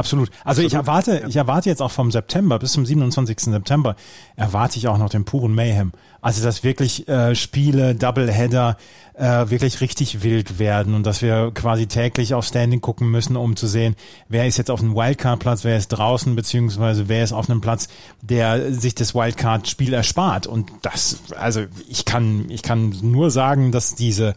Absolut. 0.00 0.30
Also 0.44 0.62
Absolut. 0.62 0.66
ich 0.66 0.74
erwarte, 0.74 1.24
ich 1.28 1.36
erwarte 1.36 1.68
jetzt 1.68 1.82
auch 1.82 1.90
vom 1.90 2.10
September 2.10 2.58
bis 2.58 2.72
zum 2.72 2.86
27. 2.86 3.38
September 3.38 3.96
erwarte 4.34 4.78
ich 4.78 4.88
auch 4.88 4.96
noch 4.96 5.10
den 5.10 5.26
puren 5.26 5.54
Mayhem. 5.54 5.92
Also 6.22 6.42
dass 6.42 6.64
wirklich 6.64 7.06
äh, 7.06 7.34
Spiele, 7.34 7.94
Doubleheader 7.94 8.78
äh, 9.12 9.50
wirklich 9.50 9.82
richtig 9.82 10.22
wild 10.22 10.58
werden 10.58 10.94
und 10.94 11.04
dass 11.04 11.20
wir 11.20 11.50
quasi 11.52 11.86
täglich 11.86 12.32
auf 12.32 12.46
Standing 12.46 12.80
gucken 12.80 13.10
müssen, 13.10 13.36
um 13.36 13.56
zu 13.56 13.66
sehen, 13.66 13.94
wer 14.30 14.46
ist 14.46 14.56
jetzt 14.56 14.70
auf 14.70 14.80
einem 14.80 14.94
Wildcard-Platz, 14.94 15.64
wer 15.64 15.76
ist 15.76 15.88
draußen, 15.88 16.34
beziehungsweise 16.34 17.08
wer 17.08 17.22
ist 17.22 17.32
auf 17.32 17.50
einem 17.50 17.60
Platz, 17.60 17.88
der 18.22 18.72
sich 18.72 18.94
das 18.94 19.14
Wildcard-Spiel 19.14 19.92
erspart. 19.92 20.46
Und 20.46 20.72
das, 20.80 21.18
also 21.36 21.64
ich 21.88 22.06
kann, 22.06 22.46
ich 22.48 22.62
kann 22.62 22.96
nur 23.02 23.30
sagen, 23.30 23.70
dass 23.70 23.94
diese 23.94 24.34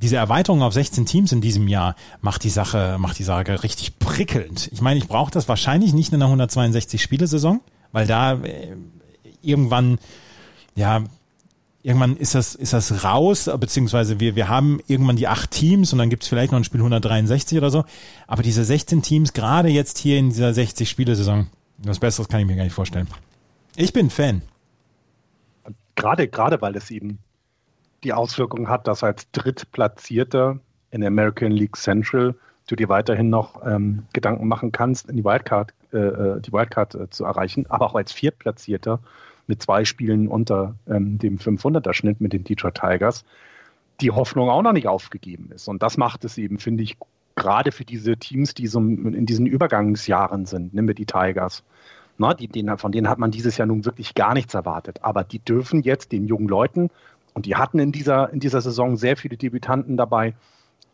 diese 0.00 0.16
Erweiterung 0.16 0.62
auf 0.62 0.72
16 0.72 1.06
Teams 1.06 1.32
in 1.32 1.40
diesem 1.40 1.66
Jahr 1.68 1.96
macht 2.20 2.44
die 2.44 2.50
Sache, 2.50 2.96
macht 2.98 3.18
die 3.18 3.24
Sache 3.24 3.62
richtig 3.62 3.98
prickelnd. 3.98 4.70
Ich 4.72 4.80
meine, 4.80 4.98
ich 4.98 5.08
brauche 5.08 5.30
das 5.30 5.48
wahrscheinlich 5.48 5.92
nicht 5.92 6.12
in 6.12 6.16
einer 6.16 6.26
162 6.26 7.02
Spiele-Saison, 7.02 7.60
weil 7.92 8.06
da 8.06 8.34
äh, 8.34 8.76
irgendwann, 9.42 9.98
ja, 10.74 11.04
irgendwann 11.82 12.16
ist 12.16 12.34
das, 12.34 12.54
ist 12.54 12.72
das 12.72 13.02
raus, 13.02 13.50
beziehungsweise 13.58 14.20
wir, 14.20 14.36
wir 14.36 14.48
haben 14.48 14.80
irgendwann 14.86 15.16
die 15.16 15.26
acht 15.26 15.50
Teams 15.50 15.92
und 15.92 15.98
dann 15.98 16.10
gibt's 16.10 16.28
vielleicht 16.28 16.52
noch 16.52 16.58
ein 16.58 16.64
Spiel 16.64 16.80
163 16.80 17.58
oder 17.58 17.70
so. 17.70 17.84
Aber 18.26 18.42
diese 18.42 18.64
16 18.64 19.02
Teams, 19.02 19.32
gerade 19.32 19.68
jetzt 19.68 19.98
hier 19.98 20.18
in 20.18 20.28
dieser 20.30 20.54
60 20.54 20.88
Spiele-Saison, 20.88 21.48
was 21.78 21.98
Besseres 21.98 22.28
kann 22.28 22.40
ich 22.40 22.46
mir 22.46 22.56
gar 22.56 22.64
nicht 22.64 22.72
vorstellen. 22.72 23.08
Ich 23.74 23.92
bin 23.92 24.10
Fan. 24.10 24.42
Gerade, 25.94 26.28
gerade 26.28 26.60
weil 26.60 26.76
es 26.76 26.90
eben 26.90 27.18
die 28.04 28.12
Auswirkung 28.12 28.68
hat, 28.68 28.86
dass 28.86 29.02
als 29.02 29.30
Drittplatzierter 29.32 30.58
in 30.90 31.00
der 31.00 31.08
American 31.08 31.52
League 31.52 31.76
Central 31.76 32.34
du 32.66 32.76
dir 32.76 32.88
weiterhin 32.88 33.30
noch 33.30 33.64
ähm, 33.66 34.04
Gedanken 34.12 34.46
machen 34.46 34.72
kannst, 34.72 35.08
in 35.08 35.16
die 35.16 35.24
Wildcard, 35.24 35.72
äh, 35.92 35.98
äh, 35.98 36.40
die 36.40 36.52
Wildcard 36.52 36.94
äh, 36.94 37.10
zu 37.10 37.24
erreichen, 37.24 37.66
aber 37.68 37.86
auch 37.86 37.94
als 37.94 38.12
Viertplatzierter 38.12 39.00
mit 39.46 39.62
zwei 39.62 39.84
Spielen 39.84 40.28
unter 40.28 40.74
ähm, 40.86 41.18
dem 41.18 41.38
500er 41.38 41.94
Schnitt 41.94 42.20
mit 42.20 42.32
den 42.32 42.44
Detroit 42.44 42.74
Tigers 42.74 43.24
die 44.00 44.10
Hoffnung 44.10 44.48
auch 44.48 44.62
noch 44.62 44.72
nicht 44.72 44.86
aufgegeben 44.86 45.50
ist. 45.52 45.68
Und 45.68 45.82
das 45.82 45.96
macht 45.96 46.24
es 46.24 46.38
eben, 46.38 46.58
finde 46.58 46.84
ich, 46.84 46.96
gerade 47.34 47.72
für 47.72 47.84
diese 47.84 48.16
Teams, 48.16 48.54
die 48.54 48.66
so 48.66 48.78
in 48.78 49.26
diesen 49.26 49.46
Übergangsjahren 49.46 50.46
sind, 50.46 50.74
nehmen 50.74 50.88
wir 50.88 50.94
die 50.94 51.06
Tigers. 51.06 51.64
Na, 52.16 52.34
die, 52.34 52.48
denen, 52.48 52.78
von 52.78 52.92
denen 52.92 53.08
hat 53.08 53.18
man 53.18 53.30
dieses 53.30 53.56
Jahr 53.56 53.66
nun 53.66 53.84
wirklich 53.84 54.14
gar 54.14 54.34
nichts 54.34 54.54
erwartet. 54.54 54.98
Aber 55.02 55.24
die 55.24 55.38
dürfen 55.38 55.82
jetzt 55.82 56.12
den 56.12 56.26
jungen 56.26 56.48
Leuten 56.48 56.90
und 57.38 57.46
die 57.46 57.54
hatten 57.54 57.78
in 57.78 57.92
dieser, 57.92 58.32
in 58.32 58.40
dieser 58.40 58.60
Saison 58.60 58.96
sehr 58.96 59.16
viele 59.16 59.36
Debütanten 59.36 59.96
dabei, 59.96 60.34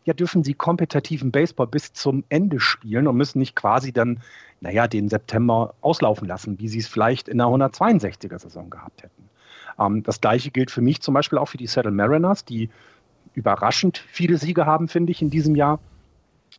ja, 0.03 0.13
dürfen 0.13 0.43
sie 0.43 0.53
kompetitiven 0.53 1.31
Baseball 1.31 1.65
bis 1.65 1.91
zum 1.91 2.23
Ende 2.29 2.59
spielen 2.59 3.07
und 3.07 3.17
müssen 3.17 3.39
nicht 3.39 3.55
quasi 3.55 3.91
dann, 3.91 4.19
naja, 4.61 4.87
den 4.87 5.09
September 5.09 5.73
auslaufen 5.81 6.27
lassen, 6.27 6.59
wie 6.59 6.67
sie 6.67 6.77
es 6.77 6.87
vielleicht 6.87 7.29
in 7.29 7.39
der 7.39 7.47
162er-Saison 7.47 8.69
gehabt 8.69 9.01
hätten. 9.01 9.27
Ähm, 9.79 10.03
das 10.03 10.21
gleiche 10.21 10.51
gilt 10.51 10.69
für 10.69 10.81
mich 10.81 11.01
zum 11.01 11.15
Beispiel 11.15 11.39
auch 11.39 11.47
für 11.47 11.57
die 11.57 11.65
Seattle 11.65 11.91
Mariners, 11.91 12.45
die 12.45 12.69
überraschend 13.33 13.97
viele 13.97 14.37
Siege 14.37 14.67
haben, 14.67 14.87
finde 14.87 15.13
ich, 15.13 15.23
in 15.23 15.31
diesem 15.31 15.55
Jahr. 15.55 15.79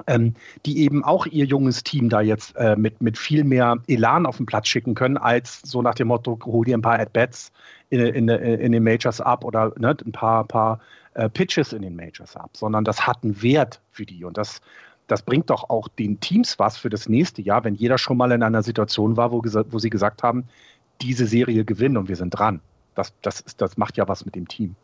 Ähm, 0.06 0.34
die 0.66 0.80
eben 0.80 1.04
auch 1.04 1.24
ihr 1.24 1.46
junges 1.46 1.82
Team 1.82 2.10
da 2.10 2.20
jetzt 2.20 2.54
äh, 2.56 2.76
mit, 2.76 3.00
mit 3.00 3.16
viel 3.16 3.44
mehr 3.44 3.78
Elan 3.86 4.26
auf 4.26 4.36
den 4.36 4.44
Platz 4.44 4.68
schicken 4.68 4.94
können, 4.94 5.16
als 5.16 5.62
so 5.64 5.80
nach 5.80 5.94
dem 5.94 6.08
Motto, 6.08 6.38
hol 6.44 6.66
dir 6.66 6.76
ein 6.76 6.82
paar 6.82 7.00
At-Bats 7.00 7.50
in, 7.88 8.00
in, 8.00 8.28
in 8.28 8.72
den 8.72 8.82
Majors 8.82 9.22
ab 9.22 9.42
oder 9.42 9.72
ne, 9.78 9.96
ein 10.04 10.12
paar, 10.12 10.44
paar 10.44 10.80
äh, 11.14 11.30
Pitches 11.30 11.72
in 11.72 11.80
den 11.80 11.96
Majors 11.96 12.36
ab, 12.36 12.50
sondern 12.52 12.84
das 12.84 13.06
hat 13.06 13.24
einen 13.24 13.40
Wert 13.42 13.80
für 13.90 14.04
die 14.04 14.24
und 14.24 14.36
das, 14.36 14.60
das 15.06 15.22
bringt 15.22 15.48
doch 15.48 15.70
auch 15.70 15.88
den 15.88 16.20
Teams 16.20 16.58
was 16.58 16.76
für 16.76 16.90
das 16.90 17.08
nächste 17.08 17.40
Jahr, 17.40 17.64
wenn 17.64 17.74
jeder 17.74 17.96
schon 17.96 18.18
mal 18.18 18.32
in 18.32 18.42
einer 18.42 18.62
Situation 18.62 19.16
war, 19.16 19.32
wo, 19.32 19.42
wo 19.42 19.78
sie 19.78 19.90
gesagt 19.90 20.22
haben, 20.22 20.44
diese 21.00 21.26
Serie 21.26 21.64
gewinnen 21.64 21.96
und 21.96 22.08
wir 22.08 22.16
sind 22.16 22.30
dran. 22.30 22.60
Das, 22.94 23.14
das, 23.22 23.40
ist, 23.40 23.60
das 23.60 23.76
macht 23.76 23.96
ja 23.96 24.08
was 24.08 24.24
mit 24.24 24.34
dem 24.34 24.48
Team. 24.48 24.74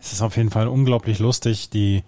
Es 0.00 0.12
ist 0.12 0.22
auf 0.22 0.36
jeden 0.36 0.50
Fall 0.50 0.68
unglaublich 0.68 1.18
lustig, 1.18 1.70
die, 1.70 2.02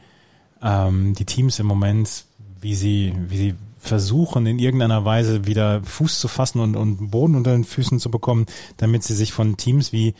ähm, 0.62 1.14
die 1.14 1.24
Teams 1.24 1.58
im 1.58 1.66
Moment, 1.66 2.24
wie 2.60 2.74
sie, 2.74 3.14
wie 3.28 3.36
sie 3.36 3.54
versuchen, 3.78 4.46
in 4.46 4.58
irgendeiner 4.58 5.04
Weise 5.04 5.46
wieder 5.46 5.82
Fuß 5.82 6.20
zu 6.20 6.28
fassen 6.28 6.60
und, 6.60 6.76
und 6.76 7.10
Boden 7.10 7.34
unter 7.34 7.52
den 7.52 7.64
Füßen 7.64 7.98
zu 7.98 8.10
bekommen, 8.10 8.46
damit 8.76 9.02
sie 9.02 9.14
sich 9.14 9.32
von 9.32 9.56
Teams 9.56 9.92
wie 9.92 10.14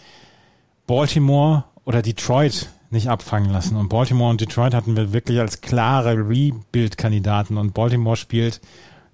Baltimore 0.87 1.64
oder 1.85 2.03
Detroit 2.03 2.70
nicht 2.90 3.09
abfangen 3.09 3.50
lassen. 3.50 3.76
Und 3.76 3.88
Baltimore 3.88 4.31
und 4.31 4.40
Detroit 4.40 4.74
hatten 4.74 4.96
wir 4.96 5.12
wirklich 5.12 5.38
als 5.38 5.61
klare 5.61 6.16
Rebuild-Kandidaten 6.16 7.57
und 7.59 7.74
Baltimore 7.74 8.16
spielt 8.16 8.61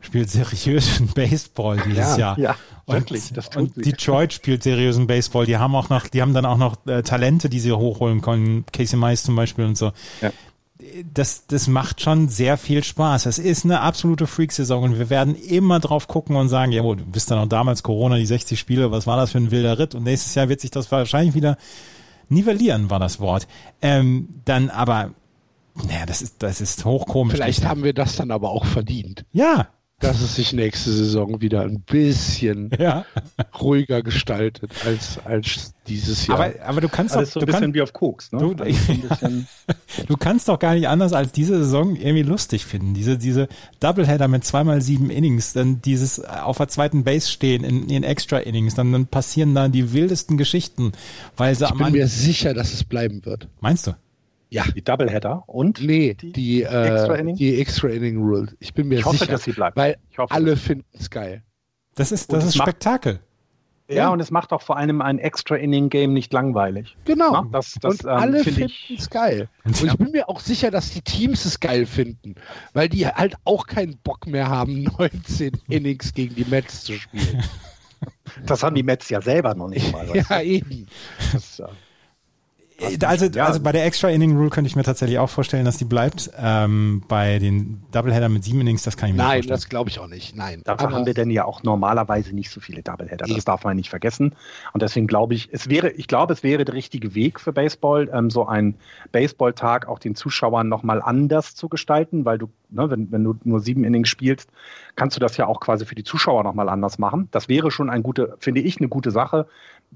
spielt 0.01 0.31
seriösen 0.31 1.09
Baseball 1.15 1.79
dieses 1.85 2.17
ja, 2.17 2.17
Jahr. 2.17 2.39
Ja, 2.39 2.57
und, 2.85 2.95
wirklich, 2.95 3.33
das 3.33 3.51
tut 3.51 3.63
und 3.63 3.85
Detroit 3.85 4.33
spielt 4.33 4.63
seriösen 4.63 5.09
Baseball. 5.09 5.47
Die 5.47 5.57
haben 5.57 5.75
auch 5.75 5.89
noch, 5.89 6.07
die 6.07 6.23
haben 6.23 6.33
dann 6.33 6.47
auch 6.47 6.59
noch 6.59 6.87
äh, 6.87 7.03
Talente, 7.03 7.49
die 7.49 7.59
sie 7.59 7.73
hochholen 7.73 8.21
können. 8.21 8.65
Casey 8.73 8.97
Mice 8.97 9.25
zum 9.25 9.35
Beispiel 9.35 9.65
und 9.65 9.77
so. 9.77 9.93
Ja 10.21 10.31
das, 11.13 11.47
das 11.47 11.69
macht 11.69 12.01
schon 12.01 12.29
sehr 12.29 12.57
viel 12.57 12.85
Spaß. 12.85 13.27
Es 13.27 13.39
ist 13.39 13.65
eine 13.65 13.81
absolute 13.81 14.27
Freak-Saison 14.27 14.83
und 14.83 14.99
wir 14.99 15.11
werden 15.11 15.35
immer 15.35 15.81
drauf 15.81 16.07
gucken 16.07 16.37
und 16.37 16.49
sagen, 16.49 16.73
ja, 16.73 16.83
du 16.83 17.05
bist 17.07 17.31
dann 17.31 17.39
auch 17.39 17.49
damals 17.49 17.83
Corona, 17.83 18.17
die 18.17 18.27
60 18.27 18.59
Spiele, 18.59 18.91
was 18.91 19.07
war 19.07 19.17
das 19.17 19.33
für 19.33 19.39
ein 19.39 19.51
wilder 19.51 19.79
Ritt? 19.79 19.95
Und 19.95 20.05
nächstes 20.05 20.35
Jahr 20.35 20.49
wird 20.49 20.61
sich 20.61 20.71
das 20.71 20.91
wahrscheinlich 20.93 21.35
wieder 21.35 21.57
nivellieren, 22.29 22.91
war 22.91 22.99
das 22.99 23.21
Wort. 23.21 23.47
Ähm, 23.81 24.29
dann 24.45 24.69
aber, 24.69 25.13
naja, 25.75 26.05
das 26.07 26.21
ist, 26.21 26.43
das 26.43 26.61
ist 26.61 26.85
hochkomisch. 26.85 27.35
Vielleicht 27.35 27.65
haben 27.65 27.83
wir 27.83 27.95
das 27.95 28.17
dann 28.17 28.31
aber 28.31 28.51
auch 28.51 28.67
verdient. 28.67 29.25
Ja, 29.33 29.69
dass 30.01 30.21
es 30.21 30.37
sich 30.37 30.53
nächste 30.53 30.93
Saison 30.93 31.41
wieder 31.41 31.63
ein 31.63 31.81
bisschen 31.81 32.71
ja. 32.79 33.07
ruhiger 33.61 34.03
gestaltet 34.03 34.71
als, 34.85 35.19
als 35.25 35.73
dieses 35.87 36.27
Jahr. 36.27 36.39
Aber, 36.39 36.53
aber 36.63 36.81
du 36.83 36.89
kannst 36.89 37.17
Alles 37.17 37.31
doch, 37.31 37.35
so 37.35 37.41
ein 37.41 37.47
bisschen 37.47 37.61
kann, 37.61 37.75
wie 37.75 37.81
auf 37.81 37.95
Koks, 37.95 38.31
ne? 38.33 38.39
Du, 38.39 38.63
also 38.63 39.29
du 40.07 40.17
kannst 40.19 40.49
doch 40.49 40.59
gar 40.59 40.75
nicht 40.75 40.89
anders 40.89 41.15
als 41.15 41.33
diese 41.33 41.59
Saison 41.59 41.97
irgendwie 41.97 42.23
lustig 42.23 42.67
finden. 42.67 42.93
Diese, 42.93 43.17
diese 43.17 43.49
Doubleheader 43.81 44.29
mit 44.29 44.45
zweimal 44.45 44.83
sieben 44.83 45.09
Innings, 45.09 45.55
dann 45.55 45.81
dieses 45.81 46.21
auf 46.21 46.59
der 46.59 46.69
zweiten 46.69 47.05
Base 47.05 47.31
stehen 47.31 47.65
in, 47.65 47.89
in 47.89 48.03
Extra 48.03 48.39
Innings, 48.39 48.75
dann, 48.75 48.93
dann 48.93 49.07
passieren 49.07 49.55
da 49.55 49.69
die 49.69 49.95
wildesten 49.95 50.37
Geschichten, 50.37 50.93
weil 51.39 51.55
sie 51.55 51.65
Ich 51.65 51.73
bin 51.73 51.93
mir 51.93 52.09
sicher, 52.09 52.53
dass 52.53 52.75
es 52.75 52.85
bleiben 52.85 53.25
wird. 53.25 53.49
Meinst 53.61 53.87
du? 53.87 53.95
Ja. 54.49 54.65
Die 54.75 54.83
Doubleheader 54.83 55.45
und? 55.47 55.81
Nee, 55.81 56.15
die, 56.15 56.33
die, 56.33 56.63
äh, 56.63 56.95
Extra, 56.95 57.15
Inning? 57.17 57.37
die 57.37 57.61
Extra 57.61 57.89
Inning 57.89 58.19
Rule. 58.19 58.49
Ich 58.61 58.75
bin 58.75 58.89
mir 58.89 58.99
ich 59.01 59.05
hoffe, 59.05 59.19
sicher, 59.19 59.33
dass 59.33 59.45
sie 59.45 59.53
bleibt. 59.53 59.77
weil 59.77 59.97
alle 60.29 60.57
finden 60.57 60.87
es 60.93 61.11
geil. 61.11 61.43
Das 61.97 62.13
ist, 62.13 62.33
das 62.33 62.45
ist 62.45 62.57
Spektakel. 62.57 63.21
Ja, 63.89 63.95
ja, 63.95 64.09
und 64.09 64.19
es 64.19 64.33
macht 64.33 64.53
auch 64.53 64.63
vor 64.63 64.77
allem 64.77 65.01
ein 65.01 65.21
Extra-Inning-Game 65.21 66.13
nicht 66.13 66.33
langweilig. 66.33 66.97
Genau. 67.05 67.31
Na, 67.31 67.49
das, 67.53 67.75
das, 67.81 68.01
und 68.01 68.05
ähm, 68.05 68.11
alle 68.11 68.43
finden 68.43 68.73
es 68.97 69.09
geil. 69.11 69.49
Und 69.65 69.81
ich 69.81 69.97
bin 69.97 70.11
mir 70.11 70.29
auch 70.29 70.41
sicher, 70.41 70.73
dass 70.73 70.91
die 70.91 71.03
Teams 71.03 71.45
es 71.45 71.61
geil 71.61 71.87
finden, 71.87 72.35
weil 72.73 72.89
die 72.89 73.07
halt 73.07 73.37
auch 73.45 73.67
keinen 73.67 73.97
Bock 73.99 74.27
mehr 74.27 74.49
haben, 74.49 74.83
19 74.99 75.53
Innings 75.69 76.13
gegen 76.15 76.35
die 76.35 76.45
Mets 76.45 76.83
zu 76.83 76.95
spielen. 76.95 77.45
Das 78.45 78.65
haben 78.65 78.75
die 78.75 78.83
Mets 78.83 79.09
ja 79.09 79.23
selber 79.23 79.55
noch 79.55 79.69
nicht 79.69 79.93
mal. 79.93 80.09
ja, 80.15 80.41
eben. 80.41 80.89
Das, 81.33 81.61
äh, 81.61 81.69
also, 83.05 83.27
ja. 83.27 83.47
also 83.47 83.61
bei 83.61 83.73
der 83.73 83.85
Extra 83.87 84.09
Inning 84.09 84.37
Rule 84.37 84.51
könnte 84.51 84.69
ich 84.69 84.77
mir 84.77 84.83
tatsächlich 84.83 85.19
auch 85.19 85.31
vorstellen, 85.31 85.65
dass 85.65 85.79
die 85.79 85.85
bleibt. 85.85 86.31
Ähm, 86.39 87.03
bei 87.09 87.39
den 87.39 87.83
Doubleheader 87.93 88.29
mit 88.29 88.45
sieben 88.45 88.61
Innings, 88.61 88.83
das 88.83 88.97
kann 88.97 89.09
ich 89.09 89.15
mir 89.15 89.23
Nein, 89.23 89.39
nicht 89.39 89.49
vorstellen. 89.49 89.51
Nein, 89.51 89.57
das 89.57 89.69
glaube 89.69 89.91
ich 89.91 89.99
auch 89.99 90.09
nicht. 90.09 90.37
Nein. 90.37 90.63
Dafür 90.65 90.91
haben 90.91 91.07
wir 91.07 91.15
denn 91.15 91.31
ja 91.31 91.45
auch 91.45 91.63
normalerweise 91.63 92.35
nicht 92.35 92.51
so 92.51 92.61
viele 92.61 92.83
Doubleheader. 92.83 93.27
Das 93.27 93.45
darf 93.45 93.65
man 93.65 93.77
nicht 93.77 93.89
vergessen. 93.89 94.35
Und 94.73 94.83
deswegen 94.83 95.07
glaube 95.07 95.35
ich, 95.35 95.49
es 95.53 95.69
wäre, 95.69 95.91
ich 95.91 96.07
glaube, 96.07 96.33
es 96.33 96.43
wäre 96.43 96.65
der 96.65 96.75
richtige 96.75 97.15
Weg 97.15 97.41
für 97.41 97.53
Baseball, 97.53 98.11
ähm, 98.13 98.31
so 98.31 98.47
einen 98.47 98.77
Baseballtag 99.13 99.89
auch 99.89 99.99
den 99.99 100.15
Zuschauern 100.15 100.69
nochmal 100.69 101.01
anders 101.03 101.55
zu 101.55 101.69
gestalten, 101.69 102.25
weil 102.25 102.39
du, 102.39 102.51
ne, 102.71 102.91
wenn, 102.91 103.11
wenn 103.11 103.25
du 103.25 103.37
nur 103.45 103.61
sieben 103.61 103.85
Innings 103.85 104.09
spielst, 104.09 104.51
kannst 104.97 105.17
du 105.17 105.21
das 105.21 105.37
ja 105.37 105.47
auch 105.47 105.61
quasi 105.61 105.87
für 105.87 105.95
die 105.95 106.05
Zuschauer 106.05 106.45
nochmal 106.45 106.69
anders 106.69 106.99
machen. 106.99 107.29
Das 107.31 107.49
wäre 107.49 107.71
schon 107.71 107.91
ein 107.91 108.03
gute, 108.03 108.37
finde 108.39 108.61
ich, 108.61 108.79
eine 108.79 108.89
gute 108.89 109.11
Sache 109.11 109.47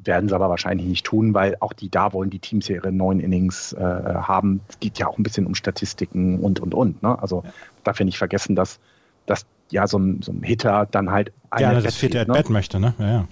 werden 0.05 0.29
sie 0.29 0.35
aber 0.35 0.49
wahrscheinlich 0.49 0.87
nicht 0.87 1.07
tun, 1.07 1.35
weil 1.35 1.57
auch 1.61 1.73
die 1.73 1.91
da 1.91 2.13
wollen 2.13 2.31
die 2.31 2.39
Teams 2.39 2.69
ja 2.69 2.77
ihre 2.77 2.93
neuen 2.93 3.21
Innings 3.21 3.73
äh, 3.73 3.81
haben. 3.81 4.61
Es 4.69 4.81
geht 4.81 4.99
ja 4.99 5.07
auch 5.07 5.19
ein 5.19 5.23
bisschen 5.23 5.47
um 5.47 5.55
Statistiken 5.55 6.39
und 6.41 6.61
und 6.61 6.75
und. 6.75 7.03
Ne? 7.03 7.21
Also 7.21 7.43
ja. 7.45 7.53
darf 7.85 7.99
ja 7.99 8.05
nicht 8.05 8.19
vergessen, 8.19 8.57
dass, 8.57 8.79
dass 9.27 9.47
ja 9.71 9.87
so 9.87 9.99
ein, 9.99 10.23
so 10.23 10.33
ein 10.33 10.43
Hitter 10.43 10.87
dann 10.91 11.11
halt 11.11 11.33
eine 11.51 11.83
das 11.83 11.97
vierte 11.97 12.21
At-Bat 12.21 12.49
ne? 12.49 12.53
möchte, 12.53 12.81
ne? 12.81 12.95
Ja, 12.99 13.11
ja. 13.11 13.29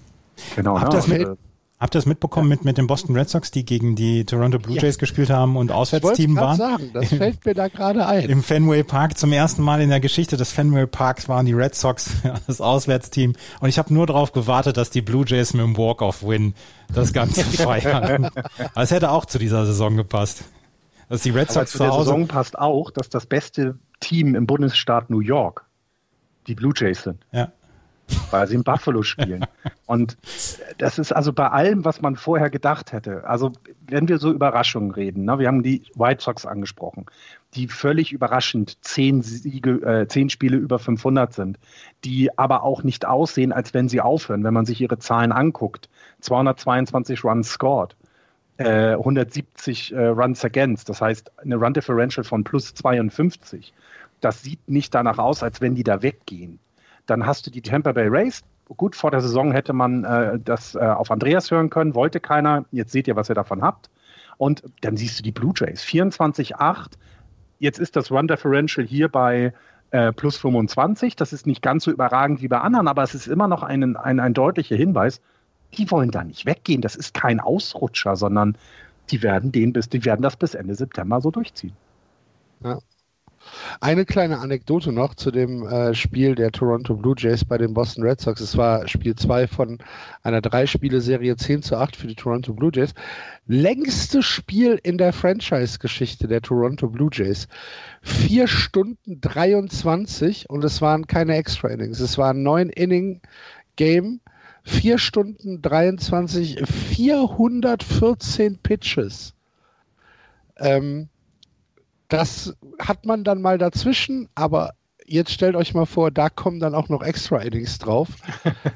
Genau. 0.57 0.81
Habt 0.81 0.93
ne? 0.93 1.19
das, 1.19 1.39
Habt 1.81 1.95
ihr 1.95 1.99
das 1.99 2.07
mitbekommen 2.07 2.51
ja. 2.51 2.57
mit, 2.57 2.65
mit 2.65 2.77
den 2.77 2.89
Boston 2.89 3.17
Red 3.17 3.29
Sox, 3.29 3.53
die 3.53 3.65
gegen 3.65 3.95
die 3.95 4.25
Toronto 4.25 4.59
Blue 4.59 4.77
Jays 4.77 4.97
ja. 4.97 5.01
gespielt 5.01 5.31
haben 5.31 5.57
und 5.57 5.71
Auswärtsteam 5.71 6.35
waren? 6.35 6.57
sagen, 6.57 6.91
das 6.93 7.09
fällt 7.09 7.47
mir 7.47 7.55
da 7.55 7.69
gerade 7.69 8.05
ein. 8.05 8.29
Im 8.29 8.43
Fenway 8.43 8.83
Park 8.83 9.17
zum 9.17 9.33
ersten 9.33 9.63
Mal 9.63 9.81
in 9.81 9.89
der 9.89 10.01
Geschichte 10.01 10.37
des 10.37 10.51
Fenway 10.51 10.87
Parks 10.87 11.29
waren 11.29 11.47
die 11.47 11.53
Red 11.53 11.77
Sox 11.77 12.11
das 12.49 12.61
Auswärtsteam 12.61 13.35
und 13.61 13.69
ich 13.69 13.79
habe 13.79 13.95
nur 13.95 14.07
darauf 14.07 14.33
gewartet, 14.33 14.77
dass 14.77 14.91
die 14.91 15.03
Blue 15.03 15.25
Jays 15.25 15.55
mit 15.55 15.63
dem 15.63 15.77
Walk-off-Win 15.77 16.55
das 16.93 17.13
Ganze 17.13 17.45
feiern. 17.45 18.25
Aber 18.25 18.83
es 18.83 18.91
hätte 18.91 19.13
auch 19.13 19.25
zu 19.25 19.39
dieser 19.39 19.65
Saison 19.65 19.97
gepasst. 19.97 20.43
Dass 21.09 21.23
die 21.23 21.31
Red 21.31 21.53
Sox 21.53 21.73
zu 21.73 21.79
der 21.79 21.93
Saison 21.93 22.27
passt 22.27 22.59
auch, 22.59 22.91
dass 22.91 23.09
das 23.09 23.25
beste 23.25 23.79
Team 24.01 24.35
im 24.35 24.47
Bundesstaat 24.47 25.11
New 25.11 25.21
York 25.21 25.65
die 26.49 26.57
Blue 26.57 26.73
Jays 26.77 27.05
sind. 27.05 27.25
Ja 27.31 27.53
weil 28.31 28.47
sie 28.47 28.55
in 28.55 28.65
Buffalo 28.65 29.03
spielen. 29.03 29.45
Und 29.87 30.17
das 30.79 30.99
ist 30.99 31.13
also 31.13 31.33
bei 31.33 31.49
allem, 31.49 31.85
was 31.85 32.03
man 32.03 32.17
vorher 32.17 32.51
gedacht 32.51 32.93
hätte. 32.93 33.27
Also 33.27 33.53
wenn 33.87 34.09
wir 34.09 34.19
so 34.19 34.33
Überraschungen 34.33 34.91
reden, 34.91 35.25
ne, 35.25 35.39
wir 35.39 35.49
haben 35.49 35.63
die 35.63 35.83
White 35.95 36.23
Sox 36.23 36.47
angesprochen, 36.47 37.07
die 37.55 37.69
völlig 37.69 38.13
überraschend 38.13 38.79
zehn, 38.85 39.23
Siege, 39.23 39.83
äh, 39.83 40.07
zehn 40.09 40.31
Spiele 40.31 40.57
über 40.57 40.79
500 40.79 41.33
sind, 41.33 41.59
die 42.05 42.37
aber 42.39 42.63
auch 42.63 42.83
nicht 42.83 43.07
aussehen, 43.07 43.53
als 43.53 43.75
wenn 43.75 43.89
sie 43.89 44.01
aufhören, 44.01 44.45
wenn 44.45 44.55
man 44.55 44.67
sich 44.67 44.81
ihre 44.81 44.99
Zahlen 44.99 45.33
anguckt. 45.33 45.89
222 46.21 47.25
Runs 47.25 47.49
scored. 47.49 47.97
170 48.59 49.93
äh, 49.93 49.97
äh, 49.97 50.07
Runs 50.09 50.45
against, 50.45 50.89
das 50.89 51.01
heißt 51.01 51.31
eine 51.39 51.57
Run 51.57 51.75
Differential 51.75 52.25
von 52.25 52.43
plus 52.43 52.75
52. 52.75 53.73
Das 54.21 54.43
sieht 54.43 54.69
nicht 54.69 54.95
danach 54.95 55.19
aus, 55.19 55.43
als 55.43 55.61
wenn 55.61 55.77
die 55.77 55.85
da 55.85 56.03
weggehen. 56.03 56.59
Dann 57.09 57.25
hast 57.25 57.47
du 57.47 57.51
die 57.51 57.63
Tampa 57.63 57.93
Bay 57.93 58.07
Rays. 58.09 58.43
Gut, 58.77 58.95
vor 58.95 59.11
der 59.11 59.23
Saison 59.23 59.51
hätte 59.51 59.73
man 59.73 60.05
äh, 60.05 60.39
das 60.39 60.75
äh, 60.75 60.79
auf 60.79 61.11
Andreas 61.11 61.51
hören 61.51 61.71
können, 61.71 61.95
wollte 61.95 62.21
keiner. 62.21 62.67
Jetzt 62.71 62.93
seht 62.93 63.09
ihr, 63.09 63.17
was 63.17 63.31
ihr 63.31 63.35
davon 63.35 63.63
habt. 63.63 63.89
Und 64.37 64.63
dann 64.83 64.97
siehst 64.97 65.19
du 65.19 65.23
die 65.23 65.33
Blue 65.33 65.55
Jays. 65.57 65.83
24-8. 65.83 66.93
Jetzt 67.59 67.79
ist 67.79 67.97
das 67.97 68.11
Run 68.11 68.29
Differential 68.29 68.87
hier 68.87 69.09
bei 69.09 69.55
äh, 69.91 70.13
plus 70.13 70.37
25. 70.37 71.17
Das 71.17 71.33
ist 71.33 71.47
nicht 71.47 71.63
ganz 71.63 71.85
so 71.85 71.91
überragend 71.91 72.43
wie 72.43 72.49
bei 72.49 72.61
anderen, 72.61 72.89
aber 72.89 73.03
es 73.03 73.15
ist 73.15 73.27
immer 73.27 73.49
noch 73.49 73.63
ein, 73.63 73.97
ein, 73.97 74.21
ein 74.21 74.35
deutlicher 74.35 74.77
Hinweis. 74.77 75.23
Die 75.79 75.91
wollen 75.91 76.11
da 76.11 76.23
nicht 76.25 76.45
weggehen. 76.45 76.83
Das 76.83 76.95
ist 76.95 77.15
kein 77.15 77.41
Ausrutscher, 77.41 78.17
sondern 78.17 78.59
die 79.11 79.23
werden, 79.23 79.51
den 79.51 79.73
bis, 79.73 79.89
die 79.89 80.05
werden 80.05 80.21
das 80.21 80.37
bis 80.37 80.55
Ende 80.55 80.75
September 80.75 81.23
so 81.23 81.31
durchziehen. 81.31 81.75
Ja. 82.63 82.79
Eine 83.81 84.05
kleine 84.05 84.39
Anekdote 84.39 84.93
noch 84.93 85.15
zu 85.15 85.31
dem 85.31 85.67
äh, 85.67 85.95
Spiel 85.95 86.35
der 86.35 86.51
Toronto 86.51 86.95
Blue 86.95 87.15
Jays 87.17 87.45
bei 87.45 87.59
den 87.59 87.75
Boston 87.75 88.05
Red 88.05 88.21
Sox. 88.21 88.41
Es 88.41 88.57
war 88.57 88.87
Spiel 88.89 89.15
2 89.15 89.47
von 89.47 89.79
einer 90.23 90.41
Drei-Spiele-Serie 90.41 91.37
10 91.37 91.63
zu 91.63 91.77
8 91.77 91.97
für 91.97 92.07
die 92.07 92.15
Toronto 92.15 92.53
Blue 92.55 92.71
Jays. 92.75 92.95
Längstes 93.47 94.25
Spiel 94.25 94.81
in 94.83 94.99
der 94.99 95.13
Franchise-Geschichte 95.13 96.29
der 96.29 96.43
Toronto 96.43 96.89
Blue 96.89 97.11
Jays. 97.13 97.49
Vier 98.03 98.49
Stunden 98.49 99.21
23 99.21 100.51
und 100.51 100.65
es 100.65 100.81
waren 100.81 101.07
keine 101.07 101.37
Extra-Innings. 101.37 102.01
Es 102.01 102.19
war 102.19 102.31
ein 102.31 102.43
neun 102.43 102.71
Inning-Game. 102.71 104.21
Vier 104.65 104.99
Stunden 104.99 105.63
23, 105.63 106.61
414 106.67 108.59
Pitches. 108.59 109.35
Ähm, 110.59 111.09
das 112.09 112.55
hat 112.79 113.07
man 113.07 113.25
dann 113.25 113.43
mal 113.43 113.59
dazwischen, 113.59 114.29
aber 114.35 114.75
jetzt 115.07 115.33
stellt 115.33 115.57
euch 115.57 115.75
mal 115.75 115.87
vor, 115.87 116.11
da 116.11 116.29
kommen 116.29 116.61
dann 116.61 116.75
auch 116.75 116.89
noch 116.89 117.03
Extra 117.03 117.39
Innings 117.39 117.79
drauf. 117.79 118.09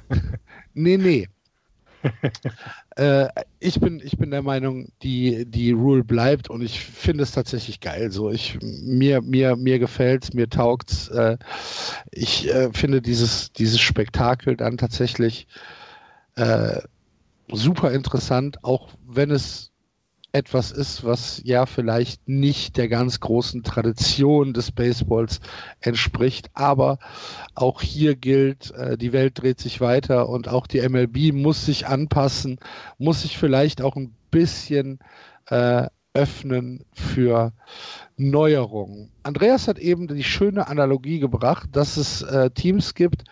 nee, 0.74 0.96
nee. 0.96 1.28
äh, 2.96 3.28
ich, 3.60 3.78
bin, 3.78 4.00
ich 4.04 4.18
bin 4.18 4.30
der 4.30 4.42
Meinung, 4.42 4.88
die, 5.02 5.44
die 5.46 5.70
Rule 5.70 6.02
bleibt 6.02 6.50
und 6.50 6.62
ich 6.62 6.80
finde 6.80 7.22
es 7.22 7.32
tatsächlich 7.32 7.80
geil. 7.80 8.10
So, 8.10 8.30
ich, 8.30 8.58
mir, 8.60 9.22
mir, 9.22 9.56
mir 9.56 9.78
gefällt 9.78 10.34
mir 10.34 10.48
taugt's. 10.48 11.08
Äh, 11.08 11.38
ich 12.10 12.48
äh, 12.48 12.72
finde 12.72 13.02
dieses, 13.02 13.52
dieses 13.52 13.80
Spektakel 13.80 14.56
dann 14.56 14.78
tatsächlich 14.78 15.46
äh, 16.34 16.80
super 17.52 17.92
interessant, 17.92 18.64
auch 18.64 18.88
wenn 19.06 19.30
es 19.30 19.71
etwas 20.32 20.72
ist, 20.72 21.04
was 21.04 21.42
ja 21.44 21.66
vielleicht 21.66 22.26
nicht 22.28 22.76
der 22.78 22.88
ganz 22.88 23.20
großen 23.20 23.62
Tradition 23.62 24.54
des 24.54 24.72
Baseballs 24.72 25.40
entspricht. 25.80 26.50
Aber 26.54 26.98
auch 27.54 27.82
hier 27.82 28.16
gilt, 28.16 28.70
äh, 28.72 28.96
die 28.96 29.12
Welt 29.12 29.40
dreht 29.40 29.60
sich 29.60 29.80
weiter 29.80 30.28
und 30.28 30.48
auch 30.48 30.66
die 30.66 30.80
MLB 30.80 31.32
muss 31.32 31.66
sich 31.66 31.86
anpassen, 31.86 32.58
muss 32.98 33.22
sich 33.22 33.36
vielleicht 33.38 33.82
auch 33.82 33.96
ein 33.96 34.14
bisschen 34.30 34.98
äh, 35.46 35.86
öffnen 36.14 36.84
für 36.92 37.52
Neuerungen. 38.16 39.10
Andreas 39.22 39.68
hat 39.68 39.78
eben 39.78 40.08
die 40.08 40.24
schöne 40.24 40.68
Analogie 40.68 41.18
gebracht, 41.18 41.70
dass 41.72 41.96
es 41.96 42.22
äh, 42.22 42.50
Teams 42.50 42.94
gibt, 42.94 43.24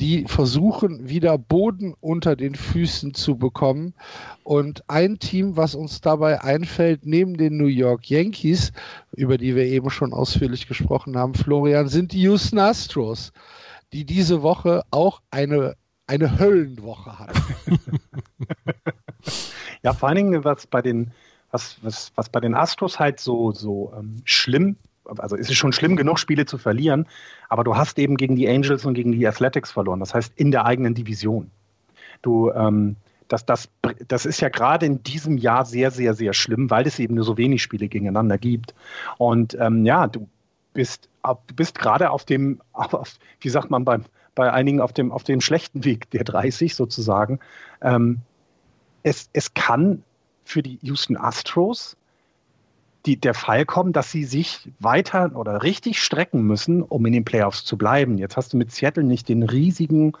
die 0.00 0.24
versuchen 0.26 1.08
wieder 1.08 1.38
Boden 1.38 1.94
unter 2.00 2.34
den 2.34 2.54
Füßen 2.54 3.14
zu 3.14 3.36
bekommen. 3.36 3.94
Und 4.42 4.82
ein 4.88 5.18
Team, 5.18 5.56
was 5.56 5.74
uns 5.74 6.00
dabei 6.00 6.42
einfällt, 6.42 7.06
neben 7.06 7.36
den 7.36 7.56
New 7.56 7.66
York 7.66 8.10
Yankees, 8.10 8.72
über 9.12 9.38
die 9.38 9.54
wir 9.54 9.64
eben 9.64 9.90
schon 9.90 10.12
ausführlich 10.12 10.66
gesprochen 10.66 11.16
haben, 11.16 11.34
Florian, 11.34 11.88
sind 11.88 12.12
die 12.12 12.22
Houston 12.22 12.58
Astros, 12.58 13.32
die 13.92 14.04
diese 14.04 14.42
Woche 14.42 14.82
auch 14.90 15.22
eine, 15.30 15.74
eine 16.08 16.38
Höllenwoche 16.38 17.18
hatten. 17.18 17.78
ja, 19.82 19.92
vor 19.92 20.08
allen 20.08 20.16
Dingen, 20.16 20.44
was 20.44 20.66
bei 20.66 20.82
den, 20.82 21.12
was, 21.52 21.76
was, 21.82 22.10
was 22.16 22.28
bei 22.28 22.40
den 22.40 22.56
Astros 22.56 22.98
halt 22.98 23.20
so, 23.20 23.52
so 23.52 23.92
ähm, 23.96 24.16
schlimm 24.24 24.76
also 25.18 25.36
es 25.36 25.50
ist 25.50 25.56
schon 25.56 25.72
schlimm 25.72 25.96
genug, 25.96 26.18
Spiele 26.18 26.46
zu 26.46 26.58
verlieren, 26.58 27.06
aber 27.48 27.64
du 27.64 27.76
hast 27.76 27.98
eben 27.98 28.16
gegen 28.16 28.36
die 28.36 28.48
Angels 28.48 28.84
und 28.84 28.94
gegen 28.94 29.12
die 29.12 29.26
Athletics 29.26 29.72
verloren. 29.72 30.00
Das 30.00 30.14
heißt, 30.14 30.32
in 30.36 30.50
der 30.50 30.64
eigenen 30.64 30.94
Division. 30.94 31.50
Du, 32.22 32.50
ähm, 32.50 32.96
das, 33.28 33.46
das, 33.46 33.68
das 34.08 34.26
ist 34.26 34.40
ja 34.40 34.48
gerade 34.48 34.86
in 34.86 35.02
diesem 35.02 35.38
Jahr 35.38 35.64
sehr, 35.64 35.90
sehr, 35.90 36.14
sehr 36.14 36.32
schlimm, 36.32 36.70
weil 36.70 36.86
es 36.86 36.98
eben 36.98 37.14
nur 37.14 37.24
so 37.24 37.36
wenig 37.36 37.62
Spiele 37.62 37.88
gegeneinander 37.88 38.38
gibt. 38.38 38.74
Und 39.18 39.56
ähm, 39.60 39.84
ja, 39.84 40.06
du 40.06 40.28
bist, 40.72 41.08
bist 41.54 41.78
gerade 41.78 42.10
auf 42.10 42.24
dem, 42.24 42.60
auf, 42.72 43.18
wie 43.40 43.48
sagt 43.48 43.70
man 43.70 43.84
beim, 43.84 44.04
bei 44.34 44.52
einigen 44.52 44.80
auf 44.80 44.92
dem, 44.92 45.12
auf 45.12 45.22
dem 45.22 45.40
schlechten 45.40 45.84
Weg 45.84 46.10
der 46.10 46.24
30 46.24 46.74
sozusagen. 46.74 47.40
Ähm, 47.80 48.20
es, 49.02 49.28
es 49.32 49.54
kann 49.54 50.02
für 50.44 50.62
die 50.62 50.78
Houston 50.82 51.16
Astros 51.16 51.96
die, 53.06 53.20
der 53.20 53.34
Fall 53.34 53.66
kommen, 53.66 53.92
dass 53.92 54.10
sie 54.10 54.24
sich 54.24 54.70
weiter 54.80 55.32
oder 55.34 55.62
richtig 55.62 56.02
strecken 56.02 56.42
müssen, 56.42 56.82
um 56.82 57.04
in 57.06 57.12
den 57.12 57.24
Playoffs 57.24 57.64
zu 57.64 57.76
bleiben. 57.76 58.18
Jetzt 58.18 58.36
hast 58.36 58.52
du 58.52 58.56
mit 58.56 58.72
Seattle 58.72 59.04
nicht 59.04 59.28
den 59.28 59.42
riesigen, 59.42 60.12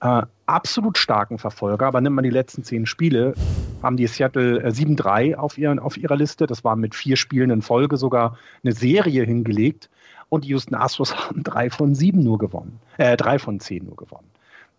äh, 0.00 0.22
absolut 0.46 0.98
starken 0.98 1.38
Verfolger, 1.38 1.86
aber 1.86 2.00
nimmt 2.00 2.16
man 2.16 2.24
die 2.24 2.30
letzten 2.30 2.64
zehn 2.64 2.86
Spiele, 2.86 3.34
haben 3.82 3.96
die 3.96 4.06
Seattle 4.06 4.62
äh, 4.62 4.68
7-3 4.68 5.36
auf, 5.36 5.56
auf 5.78 5.96
ihrer 5.96 6.16
Liste. 6.16 6.46
Das 6.46 6.64
war 6.64 6.76
mit 6.76 6.94
vier 6.94 7.16
Spielen 7.16 7.50
in 7.50 7.62
Folge 7.62 7.96
sogar 7.96 8.36
eine 8.62 8.72
Serie 8.72 9.24
hingelegt. 9.24 9.88
Und 10.28 10.44
die 10.44 10.48
Houston 10.48 10.74
Astros 10.74 11.14
haben 11.28 11.44
drei 11.44 11.70
von 11.70 11.94
sieben 11.94 12.22
nur 12.24 12.38
gewonnen, 12.38 12.80
äh, 12.98 13.16
drei 13.16 13.38
von 13.38 13.60
zehn 13.60 13.84
nur 13.84 13.96
gewonnen. 13.96 14.28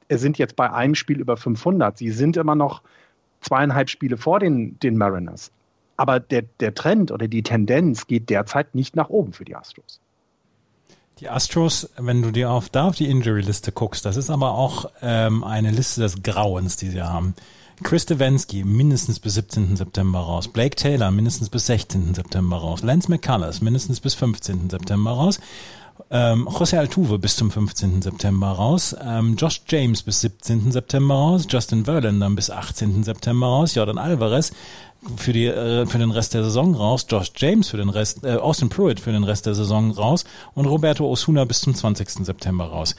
sind 0.10 0.38
jetzt 0.38 0.56
bei 0.56 0.72
einem 0.72 0.96
Spiel 0.96 1.20
über 1.20 1.38
500. 1.38 1.98
Sie 1.98 2.12
sind 2.12 2.36
immer 2.36 2.56
noch 2.56 2.82
zweieinhalb 3.42 3.90
Spiele 3.90 4.18
vor 4.18 4.40
den, 4.40 4.78
den 4.80 4.98
Mariners. 4.98 5.52
Aber 5.98 6.20
der, 6.20 6.44
der 6.60 6.74
Trend 6.74 7.12
oder 7.12 7.28
die 7.28 7.44
Tendenz 7.44 8.08
geht 8.08 8.30
derzeit 8.30 8.76
nicht 8.76 8.96
nach 8.96 9.10
oben 9.10 9.34
für 9.34 9.46
die 9.46 9.56
Astros. 9.56 10.00
Die 11.20 11.30
Astros, 11.30 11.90
wenn 11.98 12.22
du 12.22 12.32
dir 12.32 12.52
auf, 12.52 12.70
da 12.70 12.90
auf 12.90 12.96
die 12.96 13.10
Injury-Liste 13.10 13.72
guckst, 13.72 14.06
das 14.06 14.18
ist 14.18 14.30
aber 14.30 14.52
auch 14.52 14.92
ähm, 15.02 15.46
eine 15.46 15.72
Liste 15.72 16.02
des 16.02 16.24
Grauens, 16.24 16.76
die 16.76 16.90
sie 16.90 17.02
haben. 17.02 17.36
Chris 17.84 18.04
Stevenski 18.04 18.64
mindestens 18.64 19.20
bis 19.20 19.36
17. 19.36 19.76
September 19.78 20.20
raus. 20.20 20.48
Blake 20.48 20.76
Taylor 20.76 21.12
mindestens 21.12 21.50
bis 21.50 21.68
16. 21.68 22.14
September 22.16 22.58
raus. 22.58 22.84
Lance 22.84 23.10
McCullers 23.10 23.62
mindestens 23.62 24.00
bis 24.00 24.14
15. 24.14 24.70
September 24.70 25.12
raus. 25.12 25.40
Ähm, 26.12 26.48
José 26.48 26.78
Altuve 26.78 27.20
bis 27.20 27.36
zum 27.36 27.52
15. 27.52 28.02
September 28.02 28.48
raus. 28.48 28.96
Ähm, 29.02 29.36
Josh 29.38 29.62
James 29.68 30.04
bis 30.04 30.22
17. 30.22 30.72
September 30.72 31.16
raus. 31.16 31.48
Justin 31.50 31.86
Verlander 31.86 32.30
bis 32.32 32.50
18. 32.50 33.04
September 33.04 33.48
raus. 33.48 33.76
Jordan 33.76 33.98
Alvarez 33.98 34.52
für 35.18 35.34
die 35.34 35.46
äh, 35.46 35.86
für 35.86 35.98
den 35.98 36.12
Rest 36.12 36.34
der 36.34 36.44
Saison 36.44 36.76
raus, 36.76 37.06
Josh 37.10 37.32
James 37.36 37.70
für 37.70 37.78
den 37.78 37.90
Rest, 37.90 38.24
äh, 38.24 38.36
Austin 38.36 38.70
Pruitt 38.70 39.00
für 39.00 39.12
den 39.12 39.24
Rest 39.24 39.46
der 39.46 39.56
Saison 39.56 39.92
raus 39.92 40.26
und 40.54 40.66
Roberto 40.66 41.08
Osuna 41.08 41.46
bis 41.46 41.62
zum 41.62 41.76
20. 41.76 42.26
September 42.26 42.66
raus. 42.66 42.96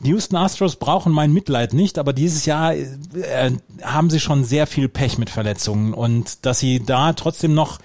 Die 0.00 0.10
Houston 0.10 0.36
Astros 0.36 0.76
brauchen 0.76 1.12
mein 1.12 1.32
Mitleid 1.32 1.72
nicht, 1.72 1.98
aber 1.98 2.12
dieses 2.12 2.44
Jahr 2.46 2.74
äh, 2.74 2.86
haben 3.82 4.10
sie 4.10 4.20
schon 4.20 4.44
sehr 4.44 4.66
viel 4.66 4.88
Pech 4.88 5.18
mit 5.18 5.30
Verletzungen 5.30 5.94
und 5.94 6.44
dass 6.44 6.58
sie 6.58 6.84
da 6.84 7.12
trotzdem 7.12 7.54
noch 7.54 7.78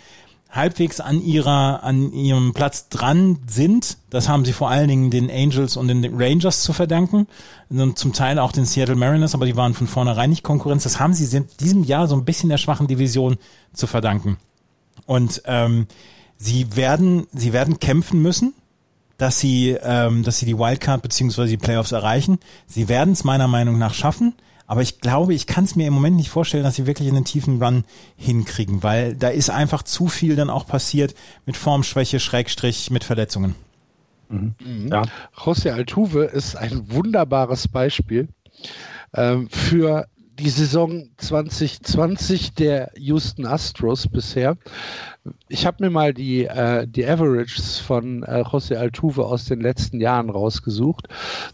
halbwegs 0.50 1.00
an 1.00 1.22
ihrer 1.22 1.84
an 1.84 2.12
ihrem 2.12 2.54
Platz 2.54 2.90
dran 2.90 3.38
sind, 3.48 3.98
das 4.10 4.28
haben 4.28 4.46
sie 4.46 4.54
vor 4.54 4.70
allen 4.70 4.88
Dingen 4.88 5.12
den 5.12 5.30
Angels 5.30 5.78
und 5.78 5.88
den 5.88 6.04
Rangers 6.16 6.64
zu 6.64 6.74
verdanken 6.74 7.28
und 7.70 8.00
zum 8.00 8.14
Teil 8.14 8.40
auch 8.40 8.52
den 8.52 8.66
Seattle 8.66 8.96
Mariners, 8.96 9.36
aber 9.36 9.46
die 9.46 9.56
waren 9.56 9.76
von 9.76 9.88
vornherein 9.88 10.32
nicht 10.32 10.44
Konkurrenz. 10.44 10.84
Das 10.84 11.00
haben 11.00 11.14
sie 11.14 11.38
in 11.38 11.46
diesem 11.60 11.84
Jahr 11.84 12.08
so 12.08 12.16
ein 12.16 12.26
bisschen 12.26 12.50
der 12.50 12.58
schwachen 12.58 12.88
Division 12.88 13.38
zu 13.74 13.86
verdanken. 13.86 14.38
Und 15.06 15.44
ähm, 15.46 15.88
sie 16.38 16.76
werden 16.76 17.28
sie 17.32 17.54
werden 17.54 17.80
kämpfen 17.80 18.22
müssen 18.22 18.54
dass 19.20 19.38
sie, 19.38 19.78
ähm, 19.84 20.24
dass 20.24 20.40
sie 20.40 20.46
die 20.46 20.58
Wildcard 20.58 21.02
beziehungsweise 21.02 21.50
die 21.50 21.58
Playoffs 21.58 21.92
erreichen. 21.92 22.40
Sie 22.66 22.88
werden 22.88 23.12
es 23.12 23.24
meiner 23.24 23.48
Meinung 23.48 23.78
nach 23.78 23.94
schaffen. 23.94 24.34
Aber 24.70 24.84
ich 24.84 25.02
glaube, 25.02 25.34
ich 25.34 25.48
kann 25.48 25.64
es 25.64 25.76
mir 25.76 25.88
im 25.88 25.96
Moment 25.96 26.16
nicht 26.16 26.30
vorstellen, 26.30 26.64
dass 26.64 26.76
sie 26.76 26.86
wirklich 26.86 27.08
in 27.08 27.16
den 27.16 27.26
tiefen 27.26 27.62
Run 27.62 27.86
hinkriegen, 28.18 28.84
weil 28.84 29.16
da 29.16 29.30
ist 29.30 29.50
einfach 29.50 29.82
zu 29.82 30.08
viel 30.08 30.36
dann 30.36 30.52
auch 30.52 30.68
passiert 30.68 31.16
mit 31.48 31.58
Formschwäche, 31.58 32.20
Schrägstrich, 32.20 32.92
mit 32.92 33.04
Verletzungen. 33.04 33.56
Mhm. 34.30 34.54
Mhm. 34.64 34.88
Ja. 34.90 35.02
José 35.36 35.72
Altuve 35.72 36.26
ist 36.26 36.56
ein 36.56 36.92
wunderbares 36.92 37.68
Beispiel 37.68 38.28
ähm, 39.16 39.50
für 39.50 40.06
die 40.40 40.52
Saison 40.52 41.10
2020 41.18 42.54
der 42.54 42.92
Houston 42.96 43.48
Astros 43.48 44.08
bisher. 44.08 44.56
Ich 45.48 45.66
habe 45.66 45.84
mir 45.84 45.90
mal 45.90 46.14
die, 46.14 46.46
äh, 46.46 46.86
die 46.88 47.08
Averages 47.08 47.80
von 47.80 48.22
äh, 48.22 48.44
José 48.44 48.76
Altuve 48.76 49.26
aus 49.26 49.46
den 49.46 49.62
letzten 49.62 50.00
Jahren 50.00 50.30
rausgesucht. 50.30 51.08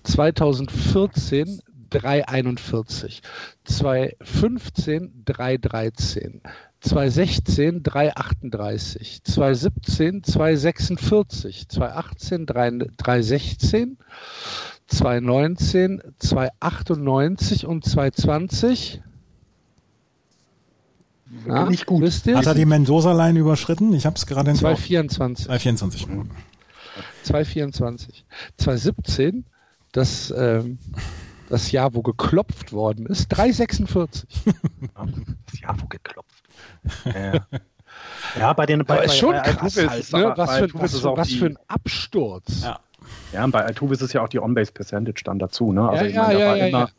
2014 0.04 1.62
341, 1.90 3.22
2015 3.64 5.24
313, 5.26 6.42
2016 6.82 7.84
338, 7.84 9.24
2017 9.24 10.24
246, 10.24 11.68
2018 11.70 12.46
316, 12.46 13.98
2019, 14.88 16.02
298 16.20 17.66
und 17.66 17.86
220. 17.86 19.02
Ja, 21.48 21.70
nicht 21.70 21.86
gut. 21.86 22.04
Hat 22.04 22.46
er 22.46 22.54
die 22.54 22.66
Mendoza-Line 22.66 23.40
überschritten? 23.40 23.94
Ich 23.94 24.06
habe 24.06 24.16
es 24.16 24.26
gerade 24.26 24.52
in 24.52 24.58
224. 24.58 25.46
224. 25.46 26.08
224. 27.24 28.26
2017, 28.58 29.46
das, 29.92 30.34
ähm, 30.36 30.78
das 31.50 31.72
Jahr, 31.72 31.94
wo 31.94 32.02
geklopft 32.02 32.74
worden 32.74 33.06
ist, 33.06 33.28
346. 33.30 34.28
das 34.94 35.60
Jahr, 35.60 35.76
wo 35.80 35.88
geklopft. 35.88 36.44
Ja. 37.06 37.46
Ja, 38.38 38.54
bei 38.54 38.66
den 38.66 38.84
bei, 38.86 38.98
bei, 38.98 39.08
schon 39.08 39.32
bei 39.32 39.42
krass 39.42 39.78
halt, 39.78 40.12
ne? 40.12 40.34
was, 40.36 40.58
für, 40.58 40.74
was, 40.74 41.04
was 41.04 41.32
für 41.32 41.46
ein 41.46 41.58
Absturz. 41.68 42.64
Ja. 42.64 42.80
Ja, 43.34 43.44
und 43.44 43.52
bei 43.52 43.64
Altuve 43.64 43.94
ist 43.94 44.02
es 44.02 44.14
ja 44.14 44.24
auch 44.24 44.30
die 44.30 44.40
On-Base-Percentage 44.40 45.24
dann 45.24 45.40
dazu. 45.40 45.72
Ne? 45.72 45.88
Also 45.88 46.06
ja, 46.06 46.10
ich 46.10 46.16
meine, 46.16 46.40
ja, 46.40 46.48
war 46.48 46.58
ja, 46.58 46.66
immer, 46.68 46.90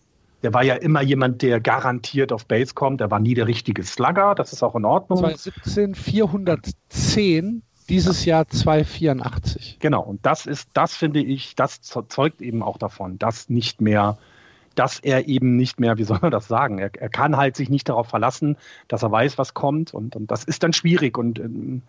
der 0.43 0.55
war 0.55 0.63
ja 0.63 0.75
immer 0.75 1.03
jemand, 1.03 1.43
der 1.43 1.61
garantiert 1.61 2.33
auf 2.33 2.47
Base 2.47 2.75
kommt. 2.75 3.01
Der 3.01 3.11
war 3.11 3.21
nie 3.21 3.35
der 3.35 3.47
richtige 3.47 3.83
Slugger. 3.83 4.35
Das 4.35 4.53
ist 4.53 4.63
auch 4.63 4.75
in 4.77 4.85
Ordnung. 4.85 5.19
2017 5.19 5.95
410, 5.95 7.63
dieses 7.89 8.25
Jahr 8.25 8.47
284. 8.49 9.79
Genau. 9.81 10.03
Und 10.03 10.25
das 10.25 10.47
ist, 10.47 10.69
das 10.75 10.95
finde 10.95 11.21
ich, 11.21 11.57
das 11.57 11.81
zeugt 11.81 12.41
eben 12.43 12.63
auch 12.63 12.79
davon, 12.79 13.19
dass 13.19 13.49
nicht 13.49 13.81
mehr 13.81 14.19
dass 14.79 15.01
er 15.01 15.29
eben 15.29 15.57
nicht 15.57 15.81
mehr, 15.81 15.99
wie 15.99 16.05
soll 16.05 16.19
man 16.23 16.31
das 16.31 16.49
sagen, 16.49 16.79
er, 16.79 16.91
er 16.95 17.09
kann 17.09 17.37
halt 17.37 17.57
sich 17.57 17.69
nicht 17.69 17.89
darauf 17.89 18.09
verlassen, 18.09 18.57
dass 18.89 19.03
er 19.03 19.11
weiß, 19.11 19.39
was 19.39 19.55
kommt 19.55 19.93
und, 19.93 20.17
und 20.17 20.31
das 20.31 20.45
ist 20.45 20.63
dann 20.63 20.73
schwierig 20.73 21.19
und 21.19 21.39
ähm, 21.39 21.83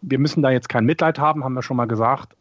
wir 0.00 0.18
müssen 0.18 0.42
da 0.42 0.50
jetzt 0.50 0.68
kein 0.68 0.84
Mitleid 0.84 1.18
haben, 1.18 1.44
haben 1.44 1.54
wir 1.54 1.62
schon 1.62 1.76
mal 1.76 1.86
gesagt, 1.86 2.34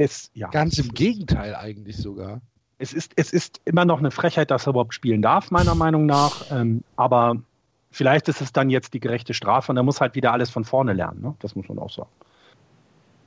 es, 0.00 0.30
ja. 0.34 0.48
Ganz 0.48 0.78
im 0.78 0.88
Gegenteil 0.94 1.54
eigentlich 1.54 1.96
sogar. 1.98 2.40
Es 2.78 2.94
ist, 2.94 3.12
es 3.16 3.32
ist 3.32 3.60
immer 3.66 3.84
noch 3.84 3.98
eine 3.98 4.10
Frechheit, 4.10 4.50
dass 4.50 4.66
er 4.66 4.70
überhaupt 4.70 4.94
spielen 4.94 5.20
darf, 5.20 5.50
meiner 5.50 5.74
Meinung 5.74 6.06
nach. 6.06 6.50
Ähm, 6.50 6.82
aber 6.96 7.36
vielleicht 7.90 8.28
ist 8.28 8.40
es 8.40 8.52
dann 8.52 8.70
jetzt 8.70 8.94
die 8.94 9.00
gerechte 9.00 9.34
Strafe 9.34 9.70
und 9.70 9.76
er 9.76 9.82
muss 9.82 10.00
halt 10.00 10.14
wieder 10.14 10.32
alles 10.32 10.48
von 10.48 10.64
vorne 10.64 10.94
lernen. 10.94 11.20
Ne? 11.20 11.34
Das 11.40 11.54
muss 11.54 11.68
man 11.68 11.78
auch 11.78 11.90
sagen. 11.90 12.08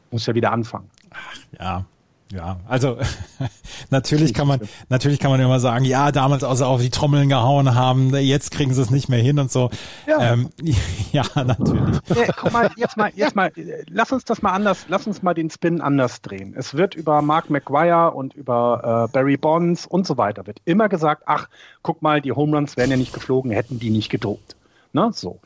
Muss 0.10 0.26
ja 0.26 0.34
wieder 0.34 0.52
anfangen. 0.52 0.89
Ach, 1.12 1.36
ja, 1.60 1.86
ja, 2.31 2.57
also 2.67 2.97
natürlich 3.89 4.33
kann 4.33 4.47
man 4.47 4.62
natürlich 4.89 5.19
kann 5.19 5.29
man 5.29 5.39
immer 5.39 5.59
sagen, 5.59 5.86
ja, 5.86 6.12
damals 6.12 6.43
außer 6.43 6.67
auf 6.67 6.81
die 6.81 6.89
Trommeln 6.89 7.29
gehauen 7.29 7.75
haben, 7.75 8.15
jetzt 8.15 8.51
kriegen 8.51 8.73
sie 8.73 8.81
es 8.81 8.89
nicht 8.89 9.09
mehr 9.09 9.19
hin 9.19 9.39
und 9.39 9.51
so. 9.51 9.69
Ja, 10.07 10.33
ähm, 10.33 10.49
ja 11.12 11.23
natürlich. 11.36 11.99
Ja, 12.09 12.33
guck 12.36 12.51
mal, 12.51 12.71
jetzt 12.75 12.97
mal, 12.97 13.12
jetzt 13.15 13.36
mal, 13.36 13.51
lass 13.88 14.12
uns 14.12 14.25
das 14.25 14.41
mal 14.41 14.51
anders, 14.51 14.86
lass 14.88 15.05
uns 15.05 15.21
mal 15.21 15.33
den 15.33 15.49
Spin 15.49 15.81
anders 15.81 16.21
drehen. 16.21 16.55
Es 16.57 16.73
wird 16.75 16.95
über 16.95 17.21
Mark 17.21 17.49
McGuire 17.49 18.12
und 18.12 18.33
über 18.33 19.07
äh, 19.09 19.13
Barry 19.13 19.38
Bonds 19.38 19.86
und 19.86 20.07
so 20.07 20.17
weiter 20.17 20.47
wird 20.47 20.59
immer 20.65 20.89
gesagt, 20.89 21.23
ach, 21.25 21.49
guck 21.83 22.01
mal, 22.01 22.21
die 22.21 22.31
Home 22.31 22.55
Runs 22.55 22.77
wären 22.77 22.89
ja 22.89 22.97
nicht 22.97 23.13
geflogen, 23.13 23.51
hätten 23.51 23.79
die 23.79 23.89
nicht 23.89 24.09
gedruckt. 24.09 24.55
Ne, 24.93 25.12
so. 25.13 25.39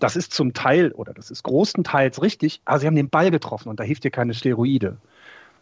Das 0.00 0.16
ist 0.16 0.34
zum 0.34 0.52
Teil 0.52 0.92
oder 0.92 1.14
das 1.14 1.30
ist 1.30 1.44
großenteils 1.44 2.20
richtig, 2.20 2.60
aber 2.64 2.80
sie 2.80 2.86
haben 2.86 2.96
den 2.96 3.08
Ball 3.08 3.30
getroffen 3.30 3.68
und 3.68 3.80
da 3.80 3.84
hilft 3.84 4.04
dir 4.04 4.10
keine 4.10 4.34
Steroide. 4.34 4.98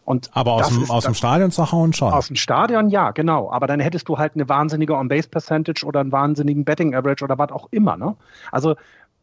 Und 0.04 0.30
aber 0.32 0.54
aus, 0.54 0.68
dem, 0.68 0.90
aus 0.90 1.04
dem 1.04 1.14
Stadion 1.14 1.50
zu 1.52 1.70
hauen 1.70 1.92
schon. 1.92 2.12
Aus 2.12 2.26
dem 2.26 2.36
Stadion, 2.36 2.88
ja, 2.88 3.12
genau. 3.12 3.50
Aber 3.52 3.66
dann 3.66 3.78
hättest 3.78 4.08
du 4.08 4.18
halt 4.18 4.34
eine 4.34 4.48
wahnsinnige 4.48 4.96
On-Base-Percentage 4.96 5.86
oder 5.86 6.00
einen 6.00 6.10
wahnsinnigen 6.10 6.64
Betting-Average 6.64 7.24
oder 7.24 7.38
was 7.38 7.52
auch 7.52 7.68
immer. 7.70 7.96
Ne? 7.96 8.16
Also 8.50 8.74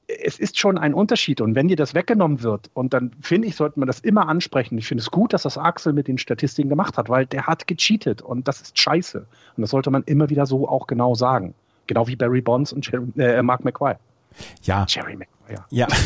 es 0.08 0.40
ist 0.40 0.58
schon 0.58 0.78
ein 0.78 0.94
Unterschied. 0.94 1.42
Und 1.42 1.56
wenn 1.56 1.68
dir 1.68 1.76
das 1.76 1.94
weggenommen 1.94 2.42
wird, 2.42 2.70
und 2.74 2.94
dann 2.94 3.12
finde 3.22 3.48
ich, 3.48 3.56
sollte 3.56 3.80
man 3.80 3.88
das 3.88 4.00
immer 4.00 4.28
ansprechen. 4.28 4.78
Ich 4.78 4.88
finde 4.88 5.02
es 5.02 5.12
gut, 5.12 5.34
dass 5.34 5.44
das 5.44 5.58
Axel 5.58 5.94
mit 5.94 6.08
den 6.08 6.18
Statistiken 6.18 6.70
gemacht 6.70 6.98
hat, 6.98 7.10
weil 7.10 7.26
der 7.26 7.46
hat 7.46 7.68
gecheatet 7.68 8.22
und 8.22 8.48
das 8.48 8.62
ist 8.62 8.80
scheiße. 8.80 9.20
Und 9.20 9.62
das 9.62 9.70
sollte 9.70 9.92
man 9.92 10.04
immer 10.04 10.30
wieder 10.30 10.46
so 10.46 10.68
auch 10.68 10.88
genau 10.88 11.14
sagen. 11.14 11.54
Genau 11.88 12.08
wie 12.08 12.16
Barry 12.16 12.42
Bonds 12.42 12.74
und 12.74 12.90
Jerry, 12.90 13.06
äh, 13.18 13.42
Mark 13.44 13.64
McQuire. 13.64 14.00
Ja. 14.64 14.86
Jerry 14.88 15.16
McQuire. 15.16 15.39
Ja. 15.70 15.88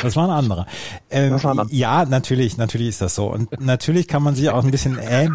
Das 0.00 0.16
war 0.16 0.24
ein 0.24 0.30
anderer. 0.30 0.66
Ähm, 1.10 1.40
ja, 1.70 2.04
natürlich, 2.04 2.56
natürlich 2.56 2.88
ist 2.88 3.00
das 3.00 3.14
so. 3.14 3.26
Und 3.26 3.60
natürlich 3.60 4.08
kann 4.08 4.22
man 4.22 4.34
sich 4.34 4.50
auch 4.50 4.64
ein 4.64 4.70
bisschen 4.70 4.98
äh, 4.98 5.28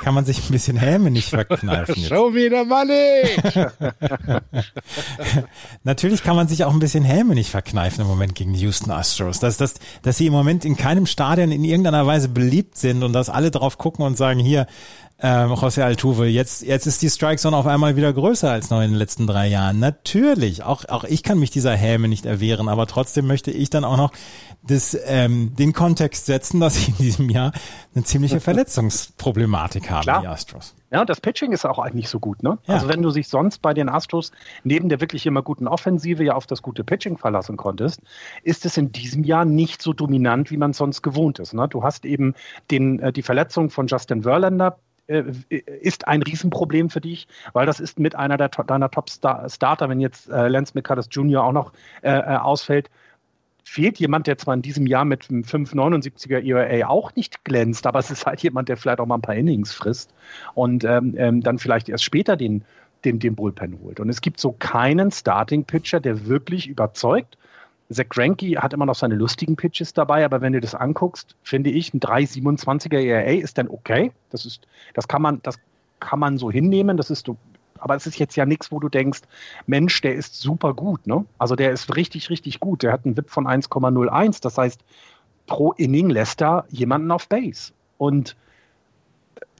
kann 0.00 0.14
man 0.14 0.24
sich 0.24 0.48
ein 0.48 0.52
bisschen 0.52 0.76
Häme 0.76 1.10
nicht 1.10 1.30
verkneifen. 1.30 1.94
Jetzt. 1.96 2.08
Show 2.08 2.30
me 2.30 2.50
the 2.50 2.64
money! 2.66 3.72
natürlich 5.84 6.22
kann 6.22 6.36
man 6.36 6.48
sich 6.48 6.64
auch 6.64 6.72
ein 6.72 6.78
bisschen 6.78 7.04
Häme 7.04 7.34
nicht 7.34 7.50
verkneifen 7.50 8.02
im 8.02 8.08
Moment 8.08 8.34
gegen 8.34 8.52
die 8.52 8.60
Houston 8.60 8.90
Astros. 8.90 9.38
Dass, 9.38 9.56
dass, 9.56 9.74
dass 10.02 10.18
sie 10.18 10.26
im 10.26 10.32
Moment 10.32 10.64
in 10.64 10.76
keinem 10.76 11.06
Stadion 11.06 11.52
in 11.52 11.64
irgendeiner 11.64 12.06
Weise 12.06 12.28
beliebt 12.28 12.76
sind 12.76 13.02
und 13.02 13.12
dass 13.12 13.30
alle 13.30 13.50
drauf 13.50 13.78
gucken 13.78 14.04
und 14.04 14.16
sagen, 14.16 14.40
hier, 14.40 14.66
ähm, 15.24 15.52
José 15.52 15.82
Altuve, 15.82 16.26
jetzt, 16.26 16.62
jetzt 16.62 16.86
ist 16.86 17.00
die 17.00 17.08
Strike 17.08 17.38
Zone 17.38 17.56
auf 17.56 17.66
einmal 17.66 17.96
wieder 17.96 18.12
größer 18.12 18.50
als 18.50 18.68
noch 18.68 18.82
in 18.82 18.90
den 18.90 18.98
letzten 18.98 19.26
drei 19.26 19.46
Jahren. 19.46 19.78
Natürlich, 19.78 20.62
auch, 20.62 20.84
auch 20.90 21.04
ich 21.04 21.22
kann 21.22 21.38
mich 21.38 21.50
dieser 21.50 21.74
Häme 21.74 22.08
nicht 22.08 22.26
erwehren, 22.26 22.68
aber 22.68 22.86
trotzdem 22.86 23.26
möchte 23.26 23.50
ich 23.50 23.70
dann 23.70 23.84
auch 23.84 23.96
noch 23.96 24.12
das, 24.62 24.94
ähm, 25.06 25.54
den 25.58 25.72
Kontext 25.72 26.26
setzen, 26.26 26.60
dass 26.60 26.74
sie 26.74 26.90
in 26.90 26.98
diesem 26.98 27.30
Jahr 27.30 27.52
eine 27.94 28.04
ziemliche 28.04 28.38
Verletzungsproblematik 28.38 29.90
haben, 29.90 30.02
Klar. 30.02 30.20
die 30.20 30.26
Astros. 30.26 30.74
Ja, 30.90 31.06
das 31.06 31.22
Pitching 31.22 31.52
ist 31.52 31.64
auch 31.64 31.78
eigentlich 31.78 32.10
so 32.10 32.20
gut, 32.20 32.42
ne? 32.42 32.58
Ja. 32.66 32.74
Also 32.74 32.88
wenn 32.88 33.00
du 33.00 33.10
dich 33.10 33.28
sonst 33.28 33.62
bei 33.62 33.72
den 33.72 33.88
Astros 33.88 34.30
neben 34.62 34.90
der 34.90 35.00
wirklich 35.00 35.24
immer 35.24 35.40
guten 35.40 35.66
Offensive 35.66 36.22
ja 36.22 36.34
auf 36.34 36.46
das 36.46 36.60
gute 36.60 36.84
Pitching 36.84 37.16
verlassen 37.16 37.56
konntest, 37.56 38.02
ist 38.42 38.66
es 38.66 38.76
in 38.76 38.92
diesem 38.92 39.24
Jahr 39.24 39.46
nicht 39.46 39.80
so 39.80 39.94
dominant, 39.94 40.50
wie 40.50 40.58
man 40.58 40.74
sonst 40.74 41.00
gewohnt 41.00 41.38
ist. 41.38 41.54
Ne? 41.54 41.66
Du 41.66 41.82
hast 41.82 42.04
eben 42.04 42.34
den, 42.70 43.00
äh, 43.00 43.10
die 43.10 43.22
Verletzung 43.22 43.70
von 43.70 43.86
Justin 43.86 44.22
Verlander, 44.22 44.76
äh, 45.06 45.24
ist 45.80 46.08
ein 46.08 46.22
Riesenproblem 46.22 46.90
für 46.90 47.00
dich, 47.00 47.26
weil 47.52 47.66
das 47.66 47.80
ist 47.80 47.98
mit 47.98 48.14
einer 48.14 48.36
deiner 48.36 48.90
Top-Starter, 48.90 49.88
wenn 49.88 50.00
jetzt 50.00 50.28
äh, 50.28 50.48
Lance 50.48 50.72
McCullers 50.74 51.08
Jr. 51.10 51.44
auch 51.44 51.52
noch 51.52 51.72
äh, 52.02 52.10
äh, 52.10 52.36
ausfällt, 52.36 52.90
fehlt 53.64 53.98
jemand, 53.98 54.26
der 54.26 54.38
zwar 54.38 54.54
in 54.54 54.62
diesem 54.62 54.86
Jahr 54.86 55.04
mit 55.04 55.28
einem 55.30 55.42
5,79er 55.42 56.40
ERA 56.42 56.88
auch 56.88 57.14
nicht 57.16 57.44
glänzt, 57.44 57.86
aber 57.86 57.98
es 57.98 58.10
ist 58.10 58.26
halt 58.26 58.42
jemand, 58.42 58.68
der 58.68 58.76
vielleicht 58.76 59.00
auch 59.00 59.06
mal 59.06 59.16
ein 59.16 59.22
paar 59.22 59.34
Innings 59.34 59.72
frisst 59.72 60.12
und 60.54 60.84
ähm, 60.84 61.14
ähm, 61.16 61.40
dann 61.42 61.58
vielleicht 61.58 61.88
erst 61.88 62.04
später 62.04 62.36
den, 62.36 62.64
den, 63.04 63.18
den 63.18 63.34
Bullpen 63.34 63.78
holt. 63.82 64.00
Und 64.00 64.08
es 64.10 64.20
gibt 64.20 64.38
so 64.38 64.52
keinen 64.52 65.10
Starting-Pitcher, 65.10 66.00
der 66.00 66.26
wirklich 66.26 66.68
überzeugt. 66.68 67.38
Zach 67.94 68.08
Greinke 68.08 68.60
hat 68.60 68.72
immer 68.72 68.86
noch 68.86 68.94
seine 68.94 69.14
lustigen 69.14 69.56
Pitches 69.56 69.92
dabei, 69.92 70.24
aber 70.24 70.40
wenn 70.40 70.52
du 70.52 70.60
das 70.60 70.74
anguckst, 70.74 71.36
finde 71.42 71.70
ich, 71.70 71.94
ein 71.94 72.00
3,27er 72.00 72.98
ERA 72.98 73.40
ist 73.40 73.58
dann 73.58 73.68
okay. 73.68 74.12
Das 74.30 74.44
ist, 74.44 74.66
das 74.94 75.08
kann 75.08 75.22
man, 75.22 75.40
das 75.42 75.58
kann 76.00 76.18
man 76.18 76.38
so 76.38 76.50
hinnehmen. 76.50 76.96
Das 76.96 77.10
ist 77.10 77.28
aber 77.78 77.96
es 77.96 78.06
ist 78.06 78.18
jetzt 78.18 78.36
ja 78.36 78.46
nichts, 78.46 78.72
wo 78.72 78.80
du 78.80 78.88
denkst, 78.88 79.20
Mensch, 79.66 80.00
der 80.00 80.14
ist 80.14 80.40
super 80.40 80.72
gut. 80.72 81.06
Ne? 81.06 81.26
Also 81.38 81.54
der 81.54 81.70
ist 81.72 81.94
richtig, 81.96 82.30
richtig 82.30 82.60
gut. 82.60 82.82
Der 82.82 82.92
hat 82.92 83.04
einen 83.04 83.16
WIP 83.16 83.28
von 83.28 83.46
1,01. 83.46 84.40
Das 84.40 84.56
heißt, 84.56 84.82
pro 85.46 85.72
Inning 85.72 86.08
lässt 86.08 86.40
er 86.40 86.64
jemanden 86.70 87.10
auf 87.10 87.28
Base. 87.28 87.72
Und 87.98 88.36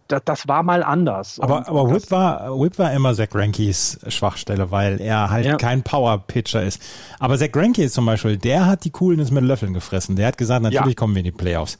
das, 0.08 0.22
das 0.24 0.48
war 0.48 0.62
mal 0.62 0.82
anders. 0.82 1.40
Aber, 1.40 1.66
aber 1.68 1.90
Whip, 1.90 2.10
war, 2.10 2.58
Whip 2.58 2.78
war 2.78 2.92
immer 2.92 3.14
Zach 3.14 3.28
Rankys 3.32 3.98
Schwachstelle, 4.08 4.70
weil 4.70 5.00
er 5.00 5.30
halt 5.30 5.46
ja. 5.46 5.56
kein 5.56 5.82
Power-Pitcher 5.82 6.62
ist. 6.62 6.82
Aber 7.18 7.38
Zach 7.38 7.50
Ranky 7.54 7.88
zum 7.88 8.06
Beispiel, 8.06 8.36
der 8.36 8.66
hat 8.66 8.84
die 8.84 8.90
Coolness 8.90 9.30
mit 9.30 9.44
Löffeln 9.44 9.74
gefressen. 9.74 10.16
Der 10.16 10.28
hat 10.28 10.38
gesagt, 10.38 10.62
natürlich 10.62 10.94
ja. 10.94 10.94
kommen 10.94 11.14
wir 11.14 11.20
in 11.20 11.24
die 11.24 11.32
Playoffs. 11.32 11.78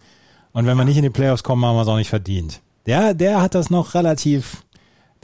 Und 0.53 0.67
wenn 0.67 0.77
wir 0.77 0.85
nicht 0.85 0.97
in 0.97 1.03
die 1.03 1.11
Playoffs 1.11 1.43
kommen, 1.43 1.65
haben 1.65 1.77
wir 1.77 1.83
es 1.83 1.89
auch 1.89 1.97
nicht 1.97 2.11
verdient. 2.11 2.61
Der, 2.87 3.15
der 3.15 3.43
hat 3.43 3.55
das 3.55 3.71
noch 3.71 3.95
relativ 3.95 4.63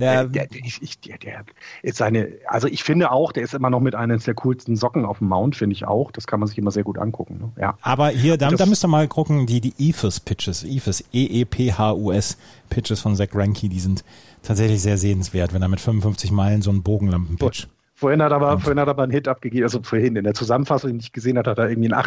der, 0.01 0.24
der, 0.24 0.46
der, 0.46 0.61
ich, 0.64 1.01
der, 1.01 1.18
der 1.18 1.44
ist 1.82 1.98
seine, 1.98 2.28
also 2.46 2.66
ich 2.66 2.82
finde 2.82 3.12
auch, 3.12 3.32
der 3.32 3.44
ist 3.44 3.55
immer 3.55 3.70
noch 3.70 3.80
mit 3.80 3.94
eines 3.94 4.24
der 4.24 4.34
coolsten 4.34 4.76
Socken 4.76 5.05
auf 5.05 5.18
dem 5.18 5.28
Mount, 5.28 5.57
finde 5.57 5.74
ich 5.74 5.86
auch. 5.86 6.11
Das 6.11 6.26
kann 6.26 6.40
man 6.40 6.48
sich 6.48 6.59
immer 6.59 6.70
sehr 6.70 6.84
gut 6.84 6.98
angucken. 6.98 7.38
Ne? 7.38 7.62
Ja. 7.62 7.78
Aber 7.82 8.09
hier, 8.09 8.36
da, 8.36 8.51
da 8.51 8.66
müsst 8.66 8.84
ihr 8.84 8.88
mal 8.88 9.07
gucken, 9.09 9.46
die, 9.46 9.61
die 9.61 9.74
EFUS-Pitches, 9.78 10.64
EFUS, 10.64 11.05
E-E-P-H-U-S 11.12 12.38
Pitches 12.70 13.01
von 13.01 13.14
Zach 13.16 13.28
Ranky, 13.34 13.68
die 13.68 13.80
sind 13.80 14.05
tatsächlich 14.42 14.80
sehr 14.80 14.96
sehenswert, 14.98 15.53
wenn 15.53 15.62
er 15.62 15.68
mit 15.68 15.80
55 15.80 16.32
Meilen 16.32 16.62
so 16.62 16.70
einen 16.70 16.82
Bogenlampen-Pitch. 16.82 17.66
Vorhin 18.01 18.22
hat, 18.22 18.32
er 18.32 18.36
aber, 18.36 18.59
vorhin 18.59 18.80
hat 18.80 18.88
er 18.88 18.92
aber 18.92 19.03
einen 19.03 19.12
Hit 19.12 19.28
abgegeben, 19.28 19.64
also 19.64 19.82
vorhin 19.82 20.16
in 20.16 20.24
der 20.24 20.32
Zusammenfassung, 20.32 20.92
die 20.92 21.05
ich 21.05 21.12
gesehen 21.12 21.36
hat, 21.36 21.46
hat 21.46 21.59
er 21.59 21.68
irgendwie 21.68 21.92
einen 21.92 22.03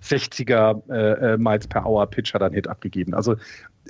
68er 0.00 0.88
äh, 0.88 1.32
äh, 1.32 1.36
Miles 1.38 1.66
per 1.66 1.84
Hour 1.84 2.06
Pitch 2.06 2.34
hat 2.34 2.42
er 2.42 2.46
einen 2.46 2.54
Hit 2.54 2.68
abgegeben. 2.68 3.14
Also 3.14 3.34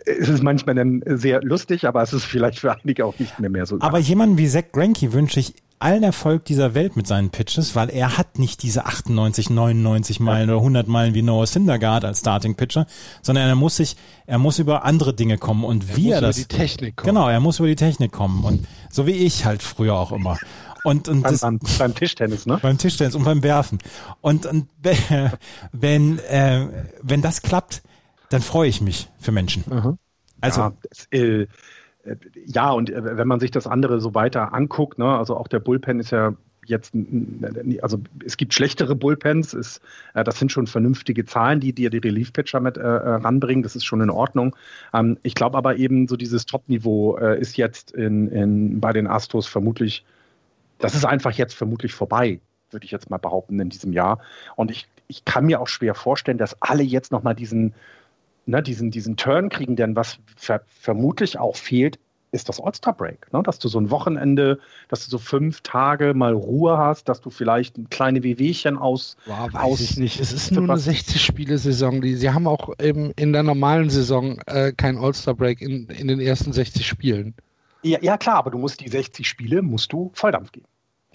es 0.06 0.28
ist 0.28 0.42
manchmal 0.42 0.74
dann 0.74 1.02
sehr 1.06 1.42
lustig, 1.42 1.86
aber 1.86 2.02
es 2.02 2.12
ist 2.12 2.24
vielleicht 2.24 2.58
für 2.58 2.72
einige 2.72 3.06
auch 3.06 3.18
nicht 3.18 3.38
mehr, 3.38 3.50
mehr 3.50 3.66
so. 3.66 3.78
Aber 3.80 3.98
jemanden 3.98 4.38
wie 4.38 4.48
Zach 4.48 4.64
Greinke 4.72 5.12
wünsche 5.12 5.40
ich 5.40 5.54
allen 5.78 6.02
Erfolg 6.02 6.44
dieser 6.46 6.74
Welt 6.74 6.96
mit 6.96 7.06
seinen 7.06 7.30
Pitches, 7.30 7.76
weil 7.76 7.90
er 7.90 8.16
hat 8.16 8.38
nicht 8.38 8.62
diese 8.62 8.86
98, 8.86 9.50
99 9.50 10.20
Meilen 10.20 10.48
ja. 10.48 10.54
oder 10.54 10.62
100 10.62 10.88
Meilen 10.88 11.14
wie 11.14 11.22
Noah 11.22 11.46
Syndergaard 11.46 12.04
als 12.04 12.20
Starting 12.20 12.54
Pitcher, 12.54 12.86
sondern 13.22 13.48
er 13.48 13.54
muss 13.54 13.76
sich, 13.76 13.96
er 14.26 14.38
muss 14.38 14.58
über 14.58 14.84
andere 14.84 15.14
Dinge 15.14 15.36
kommen 15.36 15.64
und 15.64 15.90
er 15.90 15.96
wie 15.96 16.10
er 16.10 16.20
das. 16.20 16.38
Über 16.38 16.48
die 16.48 16.56
Technik 16.56 16.96
kommen. 16.96 17.14
Genau, 17.14 17.28
er 17.28 17.40
muss 17.40 17.58
über 17.58 17.68
die 17.68 17.76
Technik 17.76 18.12
kommen 18.12 18.44
und 18.44 18.66
so 18.90 19.06
wie 19.06 19.12
ich 19.12 19.44
halt 19.44 19.62
früher 19.62 19.94
auch 19.94 20.12
immer. 20.12 20.38
Und, 20.84 21.08
und 21.08 21.22
beim, 21.22 21.32
das, 21.32 21.40
beim, 21.40 21.60
beim, 21.78 21.94
Tischtennis, 21.94 22.46
ne? 22.46 22.58
Beim 22.60 22.78
Tischtennis 22.78 23.14
und 23.14 23.24
beim 23.24 23.42
Werfen. 23.42 23.78
Und, 24.20 24.46
und 24.46 24.68
wenn, 25.72 26.18
äh, 26.18 26.66
wenn 27.02 27.22
das 27.22 27.42
klappt, 27.42 27.82
dann 28.34 28.42
freue 28.42 28.68
ich 28.68 28.80
mich 28.80 29.08
für 29.18 29.32
Menschen. 29.32 29.64
Mhm. 29.68 29.98
Also, 30.40 30.60
ja, 30.60 30.72
das, 30.88 31.06
äh, 31.10 31.42
äh 32.04 32.16
ja, 32.46 32.70
und 32.70 32.90
äh, 32.90 33.16
wenn 33.16 33.28
man 33.28 33.40
sich 33.40 33.50
das 33.50 33.66
andere 33.66 34.00
so 34.00 34.14
weiter 34.14 34.52
anguckt, 34.52 34.98
ne, 34.98 35.16
also 35.16 35.36
auch 35.36 35.48
der 35.48 35.60
Bullpen 35.60 36.00
ist 36.00 36.10
ja 36.10 36.34
jetzt, 36.66 36.94
also 37.82 37.98
es 38.24 38.38
gibt 38.38 38.54
schlechtere 38.54 38.96
Bullpens, 38.96 39.52
ist, 39.52 39.80
äh, 40.14 40.24
das 40.24 40.38
sind 40.38 40.50
schon 40.50 40.66
vernünftige 40.66 41.24
Zahlen, 41.24 41.60
die 41.60 41.74
dir 41.74 41.90
die 41.90 41.98
Relief-Pitcher 41.98 42.60
mit 42.60 42.76
äh, 42.76 42.86
ranbringen, 42.86 43.62
das 43.62 43.76
ist 43.76 43.84
schon 43.84 44.00
in 44.00 44.10
Ordnung. 44.10 44.56
Ähm, 44.92 45.18
ich 45.22 45.34
glaube 45.34 45.58
aber 45.58 45.76
eben, 45.76 46.08
so 46.08 46.16
dieses 46.16 46.46
Top-Niveau 46.46 47.16
äh, 47.18 47.38
ist 47.38 47.56
jetzt 47.56 47.92
in, 47.92 48.28
in, 48.28 48.80
bei 48.80 48.92
den 48.92 49.06
Astros 49.06 49.46
vermutlich 49.46 50.04
das 50.78 50.94
ist 50.94 51.04
einfach 51.04 51.32
jetzt 51.32 51.54
vermutlich 51.54 51.94
vorbei, 51.94 52.40
würde 52.70 52.84
ich 52.84 52.90
jetzt 52.90 53.10
mal 53.10 53.18
behaupten, 53.18 53.60
in 53.60 53.70
diesem 53.70 53.92
Jahr. 53.92 54.18
Und 54.56 54.70
ich, 54.70 54.88
ich 55.08 55.24
kann 55.24 55.46
mir 55.46 55.60
auch 55.60 55.68
schwer 55.68 55.94
vorstellen, 55.94 56.38
dass 56.38 56.60
alle 56.60 56.82
jetzt 56.82 57.12
nochmal 57.12 57.34
diesen, 57.34 57.74
ne, 58.46 58.62
diesen, 58.62 58.90
diesen 58.90 59.16
Turn 59.16 59.48
kriegen, 59.48 59.76
denn 59.76 59.96
was 59.96 60.18
ver 60.36 60.62
vermutlich 60.66 61.38
auch 61.38 61.56
fehlt, 61.56 61.98
ist 62.34 62.48
das 62.48 62.60
All-Star-Break. 62.60 63.32
Ne? 63.32 63.42
Dass 63.44 63.60
du 63.60 63.68
so 63.68 63.78
ein 63.78 63.90
Wochenende, 63.90 64.58
dass 64.88 65.04
du 65.04 65.10
so 65.10 65.18
fünf 65.18 65.60
Tage 65.60 66.14
mal 66.14 66.34
Ruhe 66.34 66.76
hast, 66.76 67.08
dass 67.08 67.20
du 67.20 67.30
vielleicht 67.30 67.78
ein 67.78 67.88
kleine 67.88 68.24
Wehwehchen 68.24 68.76
aus. 68.76 69.16
Wow, 69.26 69.52
weiß 69.52 69.62
aus, 69.62 69.80
ich 69.80 69.96
nicht. 69.96 70.20
Es 70.20 70.32
ist 70.32 70.50
nur 70.50 70.64
eine 70.64 70.74
60-Spiele-Saison. 70.74 72.02
Sie 72.02 72.30
haben 72.30 72.48
auch 72.48 72.70
eben 72.82 73.12
in 73.12 73.32
der 73.32 73.44
normalen 73.44 73.88
Saison 73.88 74.40
äh, 74.46 74.72
kein 74.72 74.98
All-Star-Break 74.98 75.62
in, 75.62 75.86
in 75.86 76.08
den 76.08 76.20
ersten 76.20 76.52
60 76.52 76.84
Spielen. 76.84 77.34
Ja, 77.82 77.98
ja, 78.02 78.18
klar, 78.18 78.36
aber 78.36 78.50
du 78.50 78.58
musst 78.58 78.80
die 78.80 78.88
60 78.88 79.28
Spiele, 79.28 79.62
musst 79.62 79.92
du 79.92 80.10
Volldampf 80.14 80.50
geben. 80.50 80.66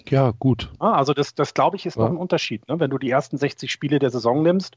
Ja, 0.08 0.32
gut. 0.38 0.70
Also 0.78 1.12
das, 1.12 1.34
das 1.34 1.52
glaube 1.52 1.76
ich, 1.76 1.84
ist 1.84 1.96
ja. 1.96 2.04
noch 2.04 2.10
ein 2.10 2.16
Unterschied. 2.16 2.66
Ne? 2.68 2.80
Wenn 2.80 2.90
du 2.90 2.96
die 2.96 3.10
ersten 3.10 3.36
60 3.36 3.70
Spiele 3.70 3.98
der 3.98 4.10
Saison 4.10 4.42
nimmst, 4.42 4.76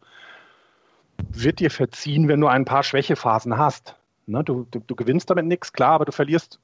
wird 1.17 1.59
dir 1.59 1.71
verziehen, 1.71 2.27
wenn 2.27 2.39
du 2.39 2.47
ein 2.47 2.65
paar 2.65 2.83
Schwächephasen 2.83 3.57
hast. 3.57 3.95
Ne? 4.25 4.43
Du, 4.43 4.65
du, 4.71 4.79
du 4.79 4.95
gewinnst 4.95 5.29
damit 5.29 5.45
nichts, 5.45 5.73
klar, 5.73 5.91
aber 5.93 6.05
du 6.05 6.11
verlierst 6.11 6.59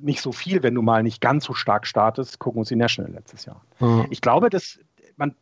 nicht 0.00 0.22
so 0.22 0.32
viel, 0.32 0.62
wenn 0.62 0.74
du 0.74 0.82
mal 0.82 1.02
nicht 1.02 1.20
ganz 1.20 1.44
so 1.44 1.54
stark 1.54 1.86
startest. 1.86 2.38
Gucken 2.38 2.60
uns 2.60 2.68
die 2.68 2.76
National 2.76 3.12
letztes 3.12 3.44
Jahr. 3.44 3.60
Mhm. 3.80 4.06
Ich 4.10 4.20
glaube, 4.20 4.50
dass 4.50 4.78
man 5.16 5.34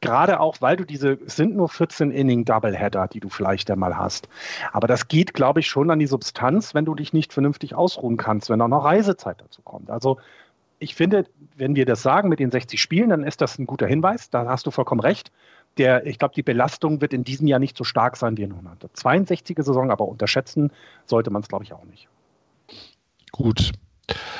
gerade 0.00 0.40
auch, 0.40 0.60
weil 0.60 0.76
du 0.76 0.84
diese, 0.84 1.18
es 1.26 1.36
sind 1.36 1.56
nur 1.56 1.68
14 1.68 2.10
Inning 2.10 2.44
Doubleheader, 2.44 3.08
die 3.08 3.20
du 3.20 3.28
vielleicht 3.28 3.70
einmal 3.70 3.96
hast. 3.96 4.28
Aber 4.72 4.86
das 4.86 5.08
geht, 5.08 5.34
glaube 5.34 5.60
ich, 5.60 5.68
schon 5.68 5.90
an 5.90 5.98
die 5.98 6.06
Substanz, 6.06 6.74
wenn 6.74 6.84
du 6.84 6.94
dich 6.94 7.12
nicht 7.12 7.32
vernünftig 7.32 7.74
ausruhen 7.74 8.16
kannst, 8.16 8.48
wenn 8.48 8.60
auch 8.60 8.68
noch 8.68 8.84
Reisezeit 8.84 9.40
dazu 9.40 9.62
kommt. 9.62 9.90
Also 9.90 10.18
ich 10.78 10.94
finde, 10.94 11.26
wenn 11.56 11.74
wir 11.74 11.84
das 11.84 12.02
sagen 12.02 12.28
mit 12.28 12.38
den 12.38 12.50
60 12.50 12.80
Spielen, 12.80 13.10
dann 13.10 13.24
ist 13.24 13.40
das 13.40 13.58
ein 13.58 13.66
guter 13.66 13.86
Hinweis. 13.86 14.30
Da 14.30 14.46
hast 14.46 14.66
du 14.66 14.70
vollkommen 14.70 15.00
recht. 15.00 15.32
Der, 15.76 16.06
ich 16.06 16.18
glaube, 16.18 16.34
die 16.34 16.42
Belastung 16.42 17.00
wird 17.00 17.12
in 17.12 17.22
diesem 17.22 17.46
Jahr 17.46 17.60
nicht 17.60 17.76
so 17.76 17.84
stark 17.84 18.16
sein 18.16 18.36
wie 18.36 18.42
in 18.42 18.52
162er 18.52 19.62
Saison, 19.62 19.90
aber 19.90 20.08
unterschätzen 20.08 20.72
sollte 21.06 21.30
man 21.30 21.42
es, 21.42 21.48
glaube 21.48 21.64
ich, 21.64 21.72
auch 21.72 21.84
nicht. 21.84 22.08
Gut. 23.30 23.72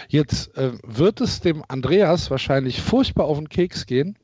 Jetzt 0.08 0.56
äh, 0.56 0.72
wird 0.82 1.20
es 1.20 1.40
dem 1.40 1.62
Andreas 1.68 2.30
wahrscheinlich 2.30 2.80
furchtbar 2.80 3.26
auf 3.26 3.38
den 3.38 3.48
Keks 3.48 3.86
gehen, 3.86 4.16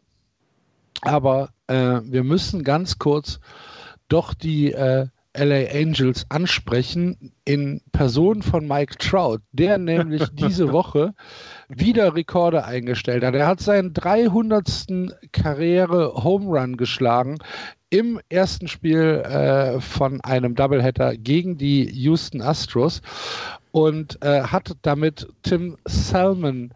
aber 1.03 1.51
äh, 1.67 2.01
wir 2.03 2.25
müssen 2.25 2.65
ganz 2.65 2.99
kurz 2.99 3.41
doch 4.09 4.35
die 4.35 4.73
äh, 4.73 5.09
LA 5.37 5.71
Angels 5.73 6.27
ansprechen 6.29 7.33
in 7.45 7.81
Person 7.93 8.43
von 8.43 8.67
Mike 8.69 8.97
Trout, 8.99 9.41
der 9.53 9.79
nämlich 9.79 10.29
diese 10.33 10.73
Woche 10.73 11.15
wieder 11.69 12.15
Rekorde 12.15 12.65
eingestellt 12.65 13.25
hat. 13.25 13.35
Er 13.35 13.47
hat 13.47 13.61
seinen 13.61 13.93
300. 13.93 14.65
Karriere-Home 15.33 16.47
Run 16.47 16.77
geschlagen 16.77 17.39
im 17.91 18.21
ersten 18.29 18.69
Spiel 18.69 19.23
äh, 19.25 19.81
von 19.81 20.21
einem 20.23 20.55
Doubleheader 20.55 21.17
gegen 21.17 21.59
die 21.59 21.89
Houston 21.91 22.43
Astros 22.43 23.03
und 23.71 24.23
äh, 24.23 24.43
hat 24.43 24.77
damit 24.83 25.29
Tim 25.43 25.77
Salmon, 25.85 26.73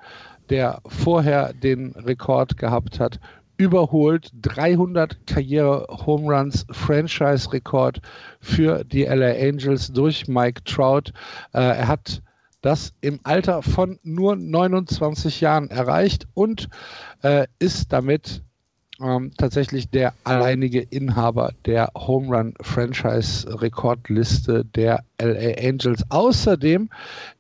der 0.49 0.81
vorher 0.87 1.53
den 1.53 1.93
Rekord 1.93 2.57
gehabt 2.57 3.01
hat, 3.01 3.21
überholt. 3.59 4.31
300 4.41 5.27
Karriere-Home 5.27 6.35
Runs, 6.35 6.65
Franchise-Rekord 6.71 8.01
für 8.41 8.85
die 8.85 9.05
LA 9.05 9.33
Angels 9.33 9.93
durch 9.93 10.27
Mike 10.27 10.65
Trout. 10.65 11.13
Äh, 11.53 11.61
er 11.61 11.89
hat 11.89 12.23
das 12.63 12.95
im 13.01 13.21
Alter 13.23 13.63
von 13.63 13.99
nur 14.03 14.35
29 14.37 15.41
Jahren 15.41 15.71
erreicht 15.71 16.27
und 16.35 16.69
äh, 17.23 17.47
ist 17.59 17.93
damit 17.93 18.43
ähm, 19.01 19.31
tatsächlich 19.37 19.91
der 19.91 20.15
alleinige 20.25 20.81
Inhaber 20.81 21.53
der 21.67 21.91
Home 21.95 22.37
Run 22.37 22.55
Franchise 22.61 23.61
Rekordliste 23.61 24.65
der 24.65 25.05
LA 25.21 25.69
Angels. 25.69 26.03
Außerdem 26.09 26.89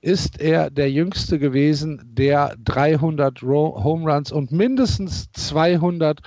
ist 0.01 0.41
er 0.41 0.71
der 0.71 0.91
jüngste 0.91 1.39
gewesen, 1.39 2.03
der 2.05 2.55
300 2.65 3.43
Home 3.43 4.11
Runs 4.11 4.33
und 4.33 4.53
mindestens 4.53 5.31
200 5.33 6.21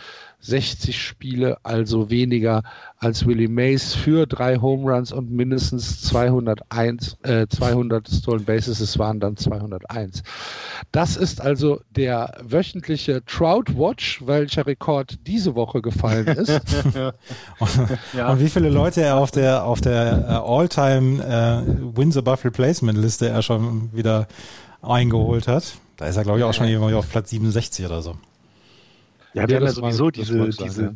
60 0.45 0.99
Spiele, 1.01 1.57
also 1.63 2.09
weniger 2.09 2.63
als 2.97 3.25
Willie 3.25 3.47
Mays 3.47 3.93
für 3.93 4.25
drei 4.25 4.57
Home 4.57 4.91
Runs 4.91 5.11
und 5.11 5.31
mindestens 5.31 6.01
201, 6.03 7.17
äh, 7.23 7.47
200 7.47 8.07
Stolen 8.07 8.45
Bases. 8.45 8.79
Es 8.79 8.99
waren 8.99 9.19
dann 9.19 9.37
201. 9.37 10.23
Das 10.91 11.17
ist 11.17 11.41
also 11.41 11.81
der 11.89 12.37
wöchentliche 12.43 13.23
Trout 13.25 13.75
Watch, 13.75 14.21
welcher 14.25 14.67
Rekord 14.67 15.15
diese 15.25 15.55
Woche 15.55 15.81
gefallen 15.81 16.27
ist. 16.27 16.49
ja. 18.13 18.31
Und 18.31 18.39
wie 18.39 18.49
viele 18.49 18.69
Leute 18.69 19.01
er 19.01 19.17
auf 19.17 19.31
der 19.31 19.65
auf 19.65 19.81
der 19.81 20.43
uh, 20.45 20.59
All-Time 20.59 21.23
uh, 21.23 21.97
Wins 21.97 22.17
Above 22.17 22.45
Replacement 22.45 22.97
Liste 22.97 23.29
er 23.29 23.41
schon 23.41 23.89
wieder 23.93 24.27
eingeholt 24.81 25.47
hat. 25.47 25.75
Da 25.97 26.05
ist 26.05 26.17
er 26.17 26.23
glaube 26.23 26.39
ich 26.39 26.45
auch 26.45 26.53
schon 26.53 26.67
irgendwie 26.67 26.93
auf 26.93 27.09
Platz 27.09 27.31
67 27.31 27.85
oder 27.85 28.01
so. 28.01 28.15
Ja, 29.35 29.43
hat 29.43 29.51
ja, 29.51 29.59
ja 29.59 29.67
sowieso 29.67 30.11
diese, 30.11 30.49
diese 30.49 30.83
ja. 30.83 30.91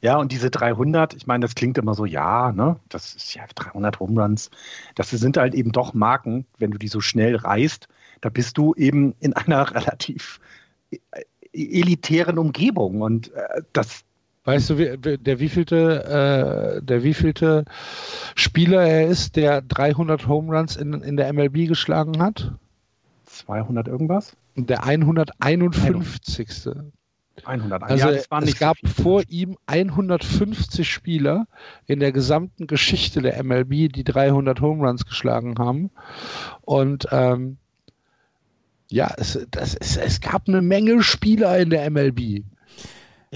ja. 0.00 0.16
und 0.18 0.32
diese 0.32 0.50
300, 0.50 1.14
ich 1.14 1.28
meine, 1.28 1.42
das 1.42 1.54
klingt 1.54 1.78
immer 1.78 1.94
so, 1.94 2.04
ja, 2.04 2.50
ne, 2.50 2.76
das 2.88 3.14
ist 3.14 3.34
ja 3.34 3.44
300 3.54 4.00
Home 4.00 4.20
Runs. 4.20 4.50
Das 4.96 5.10
sind 5.10 5.36
halt 5.36 5.54
eben 5.54 5.70
doch 5.70 5.94
Marken, 5.94 6.44
wenn 6.58 6.72
du 6.72 6.78
die 6.78 6.88
so 6.88 7.00
schnell 7.00 7.36
reißt, 7.36 7.86
da 8.20 8.30
bist 8.30 8.58
du 8.58 8.74
eben 8.74 9.14
in 9.20 9.32
einer 9.32 9.70
relativ 9.74 10.40
äh, 10.90 10.98
elitären 11.52 12.38
Umgebung 12.38 13.00
und 13.00 13.32
äh, 13.32 13.62
das, 13.72 14.04
Weißt 14.46 14.68
du, 14.68 14.98
der 14.98 15.40
wievielte, 15.40 16.76
äh, 16.78 16.82
der 16.84 17.02
wievielte 17.02 17.64
Spieler 18.34 18.82
er 18.82 19.06
ist, 19.06 19.36
der 19.36 19.62
300 19.62 20.28
Home 20.28 20.54
Runs 20.54 20.76
in, 20.76 20.92
in 21.00 21.16
der 21.16 21.32
MLB 21.32 21.66
geschlagen 21.66 22.20
hat? 22.20 22.52
200 23.24 23.88
irgendwas? 23.88 24.36
Der 24.54 24.84
151. 24.84 26.68
100. 27.44 27.82
Also 27.82 28.08
ja, 28.08 28.12
es 28.12 28.58
gab 28.58 28.76
so 28.82 29.02
vor 29.02 29.22
ihm 29.28 29.56
150 29.66 30.88
Spieler 30.88 31.46
in 31.86 32.00
der 32.00 32.12
gesamten 32.12 32.66
Geschichte 32.66 33.22
der 33.22 33.42
MLB, 33.42 33.92
die 33.92 34.04
300 34.04 34.60
Home 34.60 34.86
Runs 34.86 35.04
geschlagen 35.04 35.56
haben. 35.58 35.90
Und 36.62 37.08
ähm, 37.10 37.58
ja, 38.90 39.12
es, 39.16 39.38
das, 39.50 39.74
es, 39.74 39.96
es 39.96 40.20
gab 40.20 40.48
eine 40.48 40.62
Menge 40.62 41.02
Spieler 41.02 41.58
in 41.58 41.70
der 41.70 41.90
MLB 41.90 42.44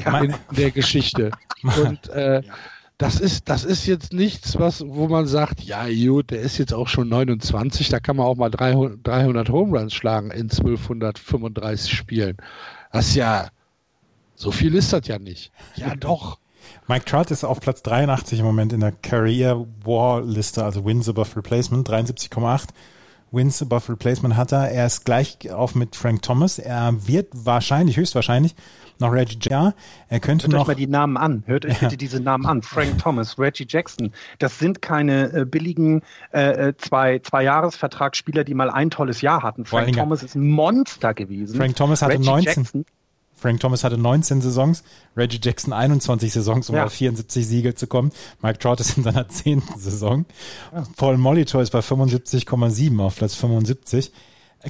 ja. 0.04 0.20
in 0.20 0.34
der 0.56 0.70
Geschichte. 0.70 1.30
Und 1.62 2.08
äh, 2.10 2.42
ja. 2.42 2.54
das 2.98 3.20
ist, 3.20 3.48
das 3.48 3.64
ist 3.64 3.86
jetzt 3.86 4.12
nichts, 4.12 4.58
was, 4.58 4.84
wo 4.86 5.08
man 5.08 5.26
sagt, 5.26 5.60
ja, 5.62 5.86
gut, 5.88 6.30
der 6.30 6.40
ist 6.40 6.58
jetzt 6.58 6.72
auch 6.72 6.88
schon 6.88 7.08
29, 7.08 7.88
da 7.88 8.00
kann 8.00 8.16
man 8.16 8.26
auch 8.26 8.36
mal 8.36 8.50
300, 8.50 9.06
300 9.06 9.50
Home 9.50 9.78
Runs 9.78 9.94
schlagen 9.94 10.30
in 10.30 10.42
1235 10.50 11.92
Spielen. 11.92 12.36
Das 12.92 13.08
ist 13.08 13.16
ja, 13.16 13.48
so 14.38 14.52
viel 14.52 14.74
ist 14.74 14.92
das 14.92 15.06
ja 15.08 15.18
nicht. 15.18 15.50
Ja, 15.74 15.96
doch. 15.96 16.38
Mike 16.86 17.04
Trout 17.04 17.30
ist 17.30 17.44
auf 17.44 17.60
Platz 17.60 17.82
83 17.82 18.38
im 18.38 18.46
Moment 18.46 18.72
in 18.72 18.80
der 18.80 18.92
Career 18.92 19.66
War 19.84 20.22
Liste, 20.22 20.64
also 20.64 20.84
Wins 20.84 21.08
above 21.08 21.36
Replacement, 21.36 21.88
73,8. 21.88 22.68
Wins 23.30 23.60
above 23.60 23.92
Replacement 23.92 24.36
hat 24.36 24.52
er. 24.52 24.70
Er 24.70 24.86
ist 24.86 25.04
gleich 25.04 25.50
auf 25.50 25.74
mit 25.74 25.96
Frank 25.96 26.22
Thomas. 26.22 26.58
Er 26.58 26.94
wird 27.06 27.28
wahrscheinlich, 27.34 27.96
höchstwahrscheinlich, 27.96 28.54
noch 29.00 29.12
Reggie 29.12 29.38
Jackson. 29.40 29.74
Er 30.08 30.20
könnte 30.20 30.46
Hört 30.46 30.52
noch. 30.52 30.60
euch 30.62 30.68
mal 30.68 30.74
die 30.76 30.86
Namen 30.86 31.16
an. 31.16 31.42
Hört 31.46 31.66
euch 31.66 31.74
ja. 31.74 31.88
bitte 31.88 31.96
diese 31.98 32.20
Namen 32.20 32.46
an. 32.46 32.62
Frank 32.62 32.98
Thomas, 32.98 33.38
Reggie 33.38 33.66
Jackson. 33.68 34.12
Das 34.38 34.58
sind 34.58 34.80
keine 34.80 35.32
äh, 35.32 35.44
billigen 35.44 36.02
äh, 36.32 36.68
äh 36.68 36.76
zwei, 36.78 37.18
zwei 37.18 37.42
Jahresvertragsspieler, 37.42 38.44
die 38.44 38.54
mal 38.54 38.70
ein 38.70 38.90
tolles 38.90 39.20
Jahr 39.20 39.42
hatten. 39.42 39.66
Frank 39.66 39.92
Thomas 39.94 40.22
ist 40.22 40.34
ein 40.34 40.48
Monster 40.48 41.12
gewesen. 41.12 41.56
Frank 41.56 41.76
Thomas 41.76 42.02
hatte 42.02 42.14
Reggie 42.14 42.26
19. 42.26 42.54
Jackson, 42.54 42.84
Frank 43.38 43.60
Thomas 43.60 43.84
hatte 43.84 43.96
19 43.96 44.40
Saisons, 44.40 44.82
Reggie 45.16 45.38
Jackson 45.42 45.72
21 45.72 46.32
Saisons, 46.32 46.68
um 46.70 46.76
ja. 46.76 46.84
auf 46.84 46.92
74 46.92 47.46
Siege 47.46 47.74
zu 47.74 47.86
kommen. 47.86 48.10
Mike 48.42 48.58
Trout 48.58 48.76
ist 48.80 48.96
in 48.96 49.04
seiner 49.04 49.28
10. 49.28 49.62
Saison. 49.76 50.26
Ja. 50.72 50.84
Paul 50.96 51.16
Molitor 51.18 51.62
ist 51.62 51.70
bei 51.70 51.80
75,7 51.80 53.00
auf 53.00 53.16
Platz 53.16 53.34
75. 53.34 54.12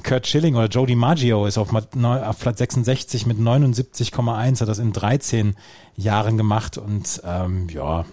Kurt 0.03 0.27
Schilling 0.27 0.55
oder 0.55 0.67
Joe 0.67 0.85
DiMaggio 0.85 1.47
ist 1.47 1.57
auf, 1.57 1.73
auf 1.73 2.39
Platz 2.39 2.59
66 2.59 3.25
mit 3.25 3.39
79,1, 3.39 4.61
hat 4.61 4.67
das 4.67 4.77
in 4.77 4.93
13 4.93 5.55
Jahren 5.95 6.37
gemacht 6.37 6.77
und 6.77 7.21
ähm, 7.25 7.67
ja, 7.69 8.05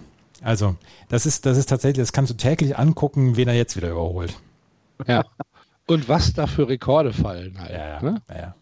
also 0.43 0.77
das 1.09 1.27
ist, 1.27 1.45
das 1.45 1.59
ist 1.59 1.69
tatsächlich, 1.69 2.03
das 2.03 2.13
kannst 2.13 2.31
du 2.31 2.37
täglich 2.37 2.79
angucken, 2.79 3.37
wen 3.37 3.49
er 3.49 3.55
jetzt 3.55 3.77
wieder 3.77 3.91
überholt. 3.91 4.39
Ja. 5.07 5.25
Und 5.87 6.09
was 6.09 6.33
da 6.33 6.47
für 6.47 6.69
Rekorde 6.69 7.13
fallen 7.13 7.61
halt. 7.61 7.71
Ja, 7.71 7.89
ja. 7.89 8.03
Ne? 8.03 8.23
ja, 8.29 8.37
ja. 8.37 8.55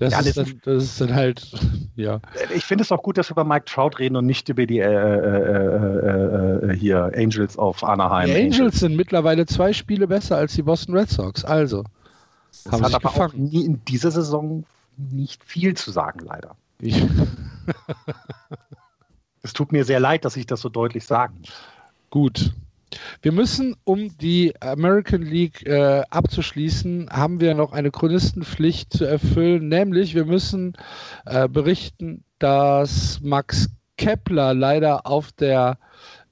Das, 0.00 0.14
ja, 0.14 0.20
ist 0.20 0.38
dann, 0.38 0.60
das 0.64 0.84
ist 0.84 1.00
dann 1.02 1.14
halt, 1.14 1.46
ja. 1.94 2.20
Ich 2.54 2.64
finde 2.64 2.82
es 2.82 2.90
auch 2.90 3.02
gut, 3.02 3.18
dass 3.18 3.28
wir 3.28 3.32
über 3.32 3.44
Mike 3.44 3.66
Trout 3.66 3.98
reden 3.98 4.16
und 4.16 4.24
nicht 4.24 4.48
über 4.48 4.64
die 4.64 4.78
äh, 4.78 4.86
äh, 4.86 6.66
äh, 6.66 6.70
äh 6.70 6.74
hier 6.74 7.12
Angels 7.14 7.58
auf 7.58 7.84
Anaheim. 7.84 8.28
Die 8.28 8.34
Angels, 8.34 8.54
Angels 8.60 8.80
sind 8.80 8.96
mittlerweile 8.96 9.44
zwei 9.44 9.74
Spiele 9.74 10.06
besser 10.08 10.38
als 10.38 10.54
die 10.54 10.62
Boston 10.62 10.96
Red 10.96 11.10
Sox. 11.10 11.44
Also. 11.44 11.84
Das 12.64 12.72
haben 12.72 12.82
hat 12.82 12.94
aber 12.94 13.10
gefangen. 13.10 13.30
auch 13.30 13.34
nie 13.34 13.66
in 13.66 13.84
dieser 13.84 14.10
Saison 14.10 14.64
nicht 14.96 15.44
viel 15.44 15.74
zu 15.74 15.90
sagen, 15.90 16.20
leider. 16.20 16.56
es 19.42 19.52
tut 19.52 19.70
mir 19.72 19.84
sehr 19.84 20.00
leid, 20.00 20.24
dass 20.24 20.34
ich 20.34 20.46
das 20.46 20.62
so 20.62 20.70
deutlich 20.70 21.04
sagen 21.04 21.34
muss. 21.40 21.52
Gut, 22.08 22.54
wir 23.22 23.32
müssen, 23.32 23.76
um 23.84 24.16
die 24.18 24.54
American 24.60 25.22
League 25.22 25.66
äh, 25.66 26.02
abzuschließen, 26.10 27.10
haben 27.10 27.40
wir 27.40 27.54
noch 27.54 27.72
eine 27.72 27.90
Chronistenpflicht 27.90 28.92
zu 28.92 29.04
erfüllen, 29.04 29.68
nämlich 29.68 30.14
wir 30.14 30.24
müssen 30.24 30.74
äh, 31.26 31.48
berichten, 31.48 32.24
dass 32.38 33.20
Max 33.22 33.68
Kepler 33.96 34.54
leider 34.54 35.06
auf 35.06 35.32
der 35.32 35.78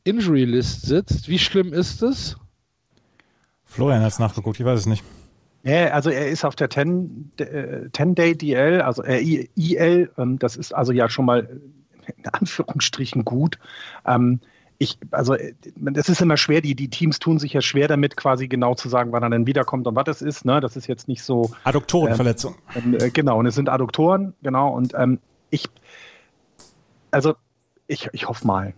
Injury 0.04 0.44
List 0.44 0.86
sitzt. 0.86 1.28
Wie 1.28 1.38
schlimm 1.38 1.72
ist 1.72 2.02
es? 2.02 2.36
Florian 3.64 4.00
hat 4.00 4.12
es 4.12 4.18
nachgeguckt, 4.18 4.58
ich 4.58 4.64
weiß 4.64 4.80
es 4.80 4.86
nicht. 4.86 5.04
Ja, 5.64 5.88
also 5.88 6.08
er 6.08 6.28
ist 6.28 6.44
auf 6.44 6.56
der 6.56 6.70
10-Day 6.70 8.36
DL, 8.36 8.80
also 8.80 9.02
äh, 9.02 9.48
IL, 9.54 10.10
ähm, 10.16 10.38
das 10.38 10.56
ist 10.56 10.74
also 10.74 10.92
ja 10.92 11.10
schon 11.10 11.26
mal 11.26 11.60
in 12.06 12.26
Anführungsstrichen 12.32 13.24
gut. 13.24 13.58
Ähm, 14.06 14.40
ich, 14.78 14.96
also 15.10 15.34
es 15.34 16.08
ist 16.08 16.22
immer 16.22 16.36
schwer, 16.36 16.60
die, 16.60 16.76
die 16.76 16.88
Teams 16.88 17.18
tun 17.18 17.38
sich 17.40 17.52
ja 17.52 17.60
schwer 17.60 17.88
damit, 17.88 18.16
quasi 18.16 18.46
genau 18.46 18.74
zu 18.74 18.88
sagen, 18.88 19.10
wann 19.10 19.24
er 19.24 19.30
denn 19.30 19.46
wiederkommt 19.46 19.88
und 19.88 19.96
was 19.96 20.06
es 20.08 20.22
ist. 20.22 20.44
Ne? 20.44 20.60
Das 20.60 20.76
ist 20.76 20.86
jetzt 20.86 21.08
nicht 21.08 21.24
so. 21.24 21.50
Adduktorenverletzung. 21.64 22.54
Ähm, 22.76 22.94
äh, 22.94 23.10
genau, 23.10 23.38
und 23.38 23.46
es 23.46 23.56
sind 23.56 23.68
Adduktoren, 23.68 24.34
genau. 24.42 24.70
Und 24.70 24.94
ähm, 24.94 25.18
ich, 25.50 25.68
also 27.10 27.34
ich, 27.88 28.08
ich 28.12 28.28
hoffe 28.28 28.46
mal. 28.46 28.72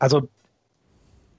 Also 0.00 0.28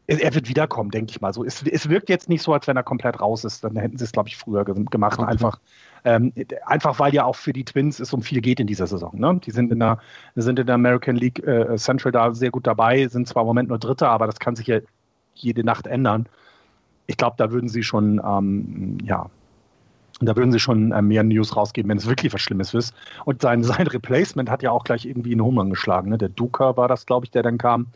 er 0.07 0.33
wird 0.33 0.49
wiederkommen, 0.49 0.91
denke 0.91 1.11
ich 1.11 1.21
mal. 1.21 1.33
So, 1.33 1.45
es, 1.45 1.63
es 1.63 1.87
wirkt 1.87 2.09
jetzt 2.09 2.27
nicht 2.27 2.41
so, 2.41 2.53
als 2.53 2.67
wenn 2.67 2.75
er 2.75 2.83
komplett 2.83 3.19
raus 3.21 3.45
ist. 3.45 3.63
Dann 3.63 3.75
hätten 3.75 3.97
sie 3.97 4.03
es, 4.03 4.11
glaube 4.11 4.29
ich, 4.29 4.35
früher 4.35 4.65
gemacht. 4.65 5.19
Okay. 5.19 5.29
Einfach, 5.29 5.59
ähm, 6.03 6.33
einfach 6.65 6.99
weil 6.99 7.13
ja 7.13 7.23
auch 7.23 7.35
für 7.35 7.53
die 7.53 7.63
Twins 7.63 7.99
es 7.99 8.11
um 8.11 8.21
viel 8.21 8.41
geht 8.41 8.59
in 8.59 8.67
dieser 8.67 8.87
Saison. 8.87 9.11
Ne? 9.17 9.39
Die 9.45 9.51
sind 9.51 9.71
in 9.71 9.79
der, 9.79 9.99
sind 10.35 10.59
in 10.59 10.65
der 10.65 10.75
American 10.75 11.15
League 11.15 11.45
äh, 11.45 11.75
Central 11.77 12.11
da 12.11 12.33
sehr 12.33 12.51
gut 12.51 12.67
dabei, 12.67 13.07
sind 13.07 13.27
zwar 13.27 13.43
im 13.43 13.47
Moment 13.47 13.69
nur 13.69 13.77
Dritter, 13.77 14.09
aber 14.09 14.25
das 14.25 14.39
kann 14.39 14.55
sich 14.55 14.67
ja 14.67 14.79
jede 15.35 15.63
Nacht 15.63 15.87
ändern. 15.87 16.27
Ich 17.07 17.17
glaube, 17.17 17.35
da 17.37 17.51
würden 17.51 17.69
sie 17.69 17.83
schon, 17.83 18.21
ähm, 18.25 18.97
ja, 19.03 19.29
da 20.19 20.35
würden 20.35 20.51
sie 20.51 20.59
schon 20.59 20.91
äh, 20.91 21.01
mehr 21.01 21.23
News 21.23 21.55
rausgeben, 21.55 21.89
wenn 21.89 21.97
es 21.97 22.07
wirklich 22.07 22.33
was 22.33 22.41
Schlimmes 22.41 22.73
ist. 22.73 22.93
Und 23.25 23.41
sein, 23.41 23.63
sein 23.63 23.87
Replacement 23.87 24.49
hat 24.49 24.63
ja 24.63 24.71
auch 24.71 24.83
gleich 24.83 25.05
irgendwie 25.05 25.31
einen 25.31 25.43
Home 25.43 25.69
geschlagen. 25.69 26.09
Ne? 26.09 26.17
Der 26.17 26.29
Duca 26.29 26.75
war 26.75 26.87
das, 26.87 27.05
glaube 27.05 27.25
ich, 27.25 27.31
der 27.31 27.43
dann 27.43 27.57
kam 27.57 27.87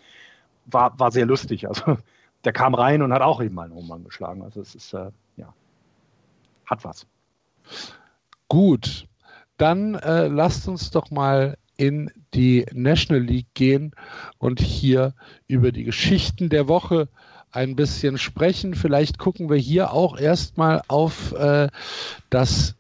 war, 0.65 0.99
war 0.99 1.11
sehr 1.11 1.25
lustig. 1.25 1.67
Also 1.67 1.97
der 2.43 2.53
kam 2.53 2.75
rein 2.75 3.01
und 3.01 3.13
hat 3.13 3.21
auch 3.21 3.41
eben 3.41 3.55
mal 3.55 3.63
einen 3.63 3.75
Home 3.75 4.03
geschlagen. 4.03 4.43
Also 4.43 4.61
es 4.61 4.75
ist, 4.75 4.93
äh, 4.93 5.11
ja, 5.37 5.53
hat 6.65 6.83
was. 6.83 7.07
Gut, 8.47 9.07
dann 9.57 9.95
äh, 9.95 10.27
lasst 10.27 10.67
uns 10.67 10.91
doch 10.91 11.11
mal 11.11 11.57
in 11.77 12.11
die 12.33 12.65
National 12.71 13.21
League 13.21 13.53
gehen 13.53 13.91
und 14.37 14.59
hier 14.59 15.13
über 15.47 15.71
die 15.71 15.83
Geschichten 15.83 16.49
der 16.49 16.67
Woche 16.67 17.09
ein 17.51 17.75
bisschen 17.75 18.17
sprechen. 18.17 18.75
Vielleicht 18.75 19.17
gucken 19.17 19.49
wir 19.49 19.57
hier 19.57 19.91
auch 19.91 20.17
erstmal 20.17 20.81
auf 20.87 21.31
äh, 21.33 21.69
das 22.29 22.75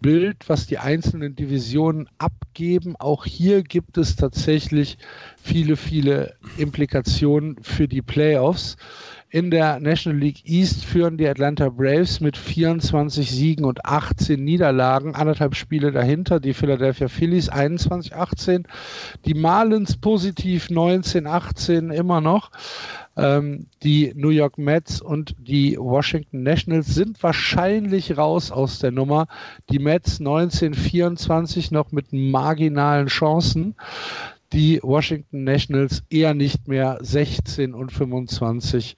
Bild, 0.00 0.48
was 0.48 0.66
die 0.66 0.78
einzelnen 0.78 1.34
Divisionen 1.34 2.08
abgeben. 2.18 2.94
Auch 2.96 3.24
hier 3.24 3.62
gibt 3.62 3.98
es 3.98 4.16
tatsächlich 4.16 4.98
viele, 5.42 5.76
viele 5.76 6.34
Implikationen 6.56 7.56
für 7.62 7.88
die 7.88 8.02
Playoffs. 8.02 8.76
In 9.30 9.50
der 9.50 9.78
National 9.78 10.18
League 10.18 10.40
East 10.46 10.86
führen 10.86 11.18
die 11.18 11.28
Atlanta 11.28 11.68
Braves 11.68 12.20
mit 12.20 12.34
24 12.34 13.30
Siegen 13.30 13.66
und 13.66 13.84
18 13.84 14.42
Niederlagen, 14.42 15.14
anderthalb 15.14 15.54
Spiele 15.54 15.92
dahinter, 15.92 16.40
die 16.40 16.54
Philadelphia 16.54 17.08
Phillies 17.08 17.52
21-18, 17.52 18.64
die 19.26 19.34
Marlins 19.34 19.98
positiv 19.98 20.68
19-18 20.68 21.92
immer 21.92 22.22
noch. 22.22 22.50
Ähm, 23.18 23.66
die 23.82 24.14
New 24.16 24.30
York 24.30 24.56
Mets 24.56 25.02
und 25.02 25.34
die 25.38 25.76
Washington 25.76 26.42
Nationals 26.42 26.94
sind 26.94 27.22
wahrscheinlich 27.22 28.16
raus 28.16 28.50
aus 28.50 28.78
der 28.78 28.92
Nummer. 28.92 29.26
Die 29.68 29.78
Mets 29.78 30.22
19-24 30.22 31.74
noch 31.74 31.92
mit 31.92 32.14
marginalen 32.14 33.08
Chancen 33.08 33.74
die 34.52 34.80
Washington 34.82 35.44
Nationals 35.44 36.02
eher 36.10 36.34
nicht 36.34 36.68
mehr 36.68 36.98
16 37.00 37.74
und 37.74 37.92
25 37.92 38.96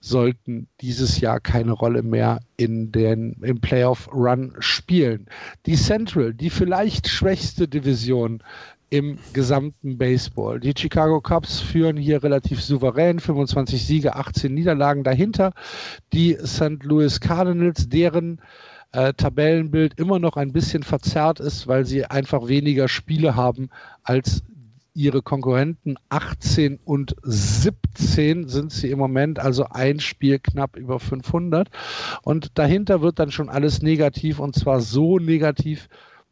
sollten 0.00 0.68
dieses 0.80 1.20
Jahr 1.20 1.40
keine 1.40 1.72
Rolle 1.72 2.02
mehr 2.02 2.40
in 2.56 2.92
den, 2.92 3.36
im 3.42 3.60
Playoff 3.60 4.08
Run 4.12 4.54
spielen. 4.60 5.26
Die 5.66 5.76
Central, 5.76 6.32
die 6.32 6.50
vielleicht 6.50 7.08
schwächste 7.08 7.66
Division 7.68 8.42
im 8.88 9.18
gesamten 9.32 9.98
Baseball. 9.98 10.60
Die 10.60 10.72
Chicago 10.76 11.20
Cubs 11.20 11.60
führen 11.60 11.96
hier 11.96 12.22
relativ 12.22 12.62
souverän, 12.62 13.18
25 13.18 13.84
Siege, 13.84 14.14
18 14.14 14.54
Niederlagen 14.54 15.02
dahinter. 15.02 15.52
Die 16.12 16.38
St. 16.44 16.82
Louis 16.84 17.20
Cardinals, 17.20 17.88
deren 17.88 18.40
äh, 18.92 19.12
Tabellenbild 19.12 19.98
immer 19.98 20.20
noch 20.20 20.36
ein 20.36 20.52
bisschen 20.52 20.84
verzerrt 20.84 21.40
ist, 21.40 21.66
weil 21.66 21.84
sie 21.84 22.04
einfach 22.04 22.46
weniger 22.46 22.86
Spiele 22.86 23.34
haben 23.34 23.70
als 24.04 24.44
ihre 24.96 25.20
Konkurrenten 25.20 25.96
18 26.08 26.80
und 26.82 27.14
17 27.22 28.48
sind 28.48 28.72
sie 28.72 28.90
im 28.90 28.98
Moment, 28.98 29.38
also 29.38 29.66
ein 29.70 30.00
Spiel 30.00 30.38
knapp 30.38 30.76
über 30.76 30.98
500. 30.98 31.68
Und 32.22 32.58
dahinter 32.58 33.02
wird 33.02 33.18
dann 33.18 33.30
schon 33.30 33.50
alles 33.50 33.82
negativ 33.82 34.38
und 34.38 34.56
zwar 34.56 34.80
so 34.80 35.18
negativ, 35.18 35.88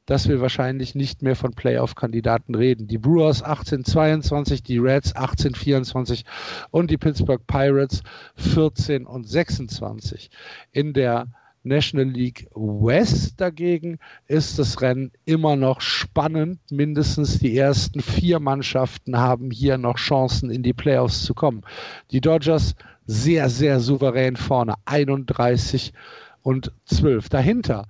dass 0.06 0.28
wir 0.28 0.40
wahrscheinlich 0.40 0.94
nicht 0.94 1.22
mehr 1.22 1.36
von 1.36 1.52
Playoff-Kandidaten 1.52 2.54
reden. 2.54 2.88
Die 2.88 2.98
Brewers 2.98 3.42
1822, 3.42 4.62
die 4.62 4.78
Reds 4.78 5.14
1824 5.14 6.24
und 6.70 6.90
die 6.90 6.98
Pittsburgh 6.98 7.46
Pirates 7.46 8.02
14 8.36 9.06
und 9.06 9.28
26. 9.28 10.30
In 10.72 10.94
der 10.94 11.28
National 11.64 12.06
League 12.06 12.46
West 12.54 13.40
dagegen 13.40 13.98
ist 14.26 14.58
das 14.58 14.80
Rennen 14.80 15.10
immer 15.24 15.56
noch 15.56 15.80
spannend. 15.80 16.60
Mindestens 16.70 17.38
die 17.38 17.56
ersten 17.56 18.00
vier 18.00 18.38
Mannschaften 18.38 19.18
haben 19.18 19.50
hier 19.50 19.78
noch 19.78 19.96
Chancen, 19.96 20.50
in 20.50 20.62
die 20.62 20.74
Playoffs 20.74 21.24
zu 21.24 21.34
kommen. 21.34 21.62
Die 22.10 22.20
Dodgers 22.20 22.74
sehr, 23.06 23.48
sehr 23.48 23.80
souverän 23.80 24.36
vorne, 24.36 24.74
31 24.84 25.92
und 26.42 26.70
12. 26.84 27.30
Dahinter 27.30 27.86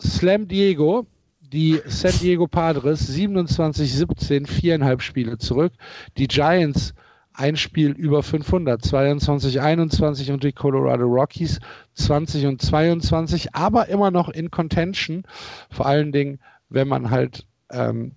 Slam 0.00 0.46
Diego, 0.46 1.06
die 1.40 1.80
San 1.86 2.12
Diego 2.20 2.46
Padres 2.46 3.08
27-17, 3.10 4.46
viereinhalb 4.46 5.00
Spiele 5.02 5.38
zurück. 5.38 5.72
Die 6.18 6.28
Giants 6.28 6.94
ein 7.36 7.56
Spiel 7.56 7.90
über 7.92 8.22
500, 8.22 8.82
22, 8.82 9.60
21 9.60 10.32
und 10.32 10.42
die 10.42 10.52
Colorado 10.52 11.04
Rockies 11.04 11.60
20 11.94 12.46
und 12.46 12.62
22, 12.62 13.54
aber 13.54 13.88
immer 13.88 14.10
noch 14.10 14.28
in 14.28 14.50
Contention, 14.50 15.24
vor 15.70 15.86
allen 15.86 16.12
Dingen, 16.12 16.40
wenn 16.70 16.88
man 16.88 17.10
halt 17.10 17.46
ähm, 17.70 18.12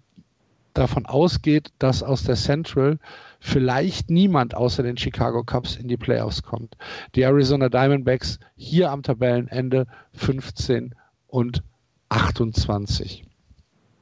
davon 0.74 1.06
ausgeht, 1.06 1.72
dass 1.80 2.02
aus 2.04 2.24
der 2.24 2.36
Central 2.36 3.00
vielleicht 3.40 4.10
niemand 4.10 4.56
außer 4.56 4.84
den 4.84 4.98
Chicago 4.98 5.44
Cubs 5.44 5.76
in 5.76 5.88
die 5.88 5.98
Playoffs 5.98 6.44
kommt. 6.44 6.78
Die 7.16 7.22
Arizona 7.22 7.70
Diamondbacks 7.70 8.40
hier 8.56 8.92
am 8.92 9.04
Tabellenende 9.04 9.88
15 10.14 10.96
und 11.28 11.64
28. 12.10 13.26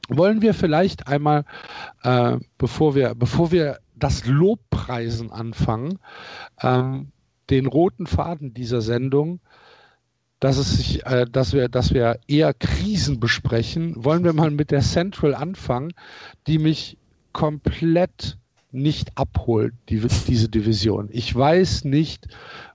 Wollen 0.08 0.40
wir 0.40 0.54
vielleicht 0.54 1.06
einmal, 1.06 1.44
äh, 2.02 2.38
bevor 2.56 2.94
wir, 2.94 3.14
bevor 3.14 3.52
wir 3.52 3.78
das 3.98 4.26
Lobpreisen 4.26 5.30
anfangen, 5.30 5.98
ähm, 6.60 7.12
den 7.50 7.66
roten 7.66 8.06
Faden 8.06 8.54
dieser 8.54 8.80
Sendung, 8.80 9.40
dass 10.40 10.56
es 10.56 10.76
sich, 10.76 11.04
äh, 11.06 11.26
dass 11.30 11.52
wir, 11.52 11.68
dass 11.68 11.92
wir 11.92 12.20
eher 12.26 12.54
Krisen 12.54 13.20
besprechen, 13.20 14.04
wollen 14.04 14.24
wir 14.24 14.32
mal 14.32 14.50
mit 14.50 14.70
der 14.70 14.82
Central 14.82 15.34
anfangen, 15.34 15.92
die 16.46 16.58
mich 16.58 16.96
komplett 17.32 18.38
nicht 18.70 19.16
abholt, 19.16 19.72
die, 19.88 20.00
diese 20.26 20.48
Division. 20.48 21.08
Ich 21.10 21.34
weiß 21.34 21.84
nicht, 21.84 22.28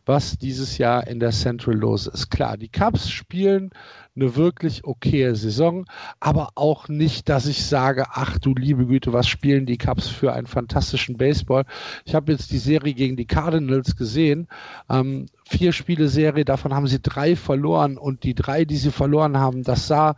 was 0.06 0.38
dieses 0.38 0.78
Jahr 0.78 1.08
in 1.08 1.20
der 1.20 1.32
Central 1.32 1.76
los 1.76 2.08
ist. 2.08 2.30
Klar, 2.30 2.58
die 2.58 2.68
Cubs 2.68 3.10
spielen 3.10 3.72
eine 4.16 4.36
wirklich 4.36 4.84
okaye 4.84 5.36
Saison, 5.36 5.86
aber 6.20 6.50
auch 6.56 6.88
nicht, 6.88 7.30
dass 7.30 7.46
ich 7.46 7.66
sage, 7.66 8.06
ach 8.12 8.38
du 8.38 8.54
liebe 8.54 8.86
Güte, 8.86 9.14
was 9.14 9.28
spielen 9.28 9.66
die 9.66 9.78
Cubs 9.78 10.08
für 10.08 10.34
einen 10.34 10.48
fantastischen 10.48 11.18
Baseball. 11.18 11.66
Ich 12.06 12.16
habe 12.16 12.32
jetzt 12.32 12.52
die 12.52 12.58
Serie 12.58 12.94
gegen 12.94 13.16
die 13.16 13.26
Cardinals 13.26 13.96
gesehen. 13.96 14.48
Ähm, 14.90 15.28
vier 15.46 15.72
Spiele 15.72 16.10
Serie, 16.10 16.46
davon 16.46 16.74
haben 16.74 16.88
sie 16.88 17.02
drei 17.02 17.36
verloren 17.36 17.98
und 17.98 18.24
die 18.24 18.36
drei, 18.36 18.66
die 18.66 18.78
sie 18.78 18.92
verloren 18.92 19.38
haben, 19.38 19.64
das 19.64 19.88
sah 19.88 20.16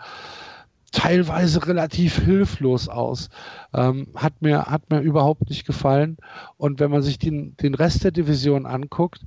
teilweise 0.95 1.67
relativ 1.67 2.17
hilflos 2.17 2.87
aus. 2.87 3.29
Ähm, 3.73 4.07
hat 4.15 4.41
mir 4.41 4.65
hat 4.65 4.89
mir 4.89 5.01
überhaupt 5.01 5.49
nicht 5.49 5.65
gefallen. 5.65 6.17
Und 6.57 6.79
wenn 6.79 6.89
man 6.89 7.03
sich 7.03 7.19
den, 7.19 7.55
den 7.57 7.75
Rest 7.75 8.03
der 8.03 8.11
Division 8.11 8.65
anguckt, 8.65 9.25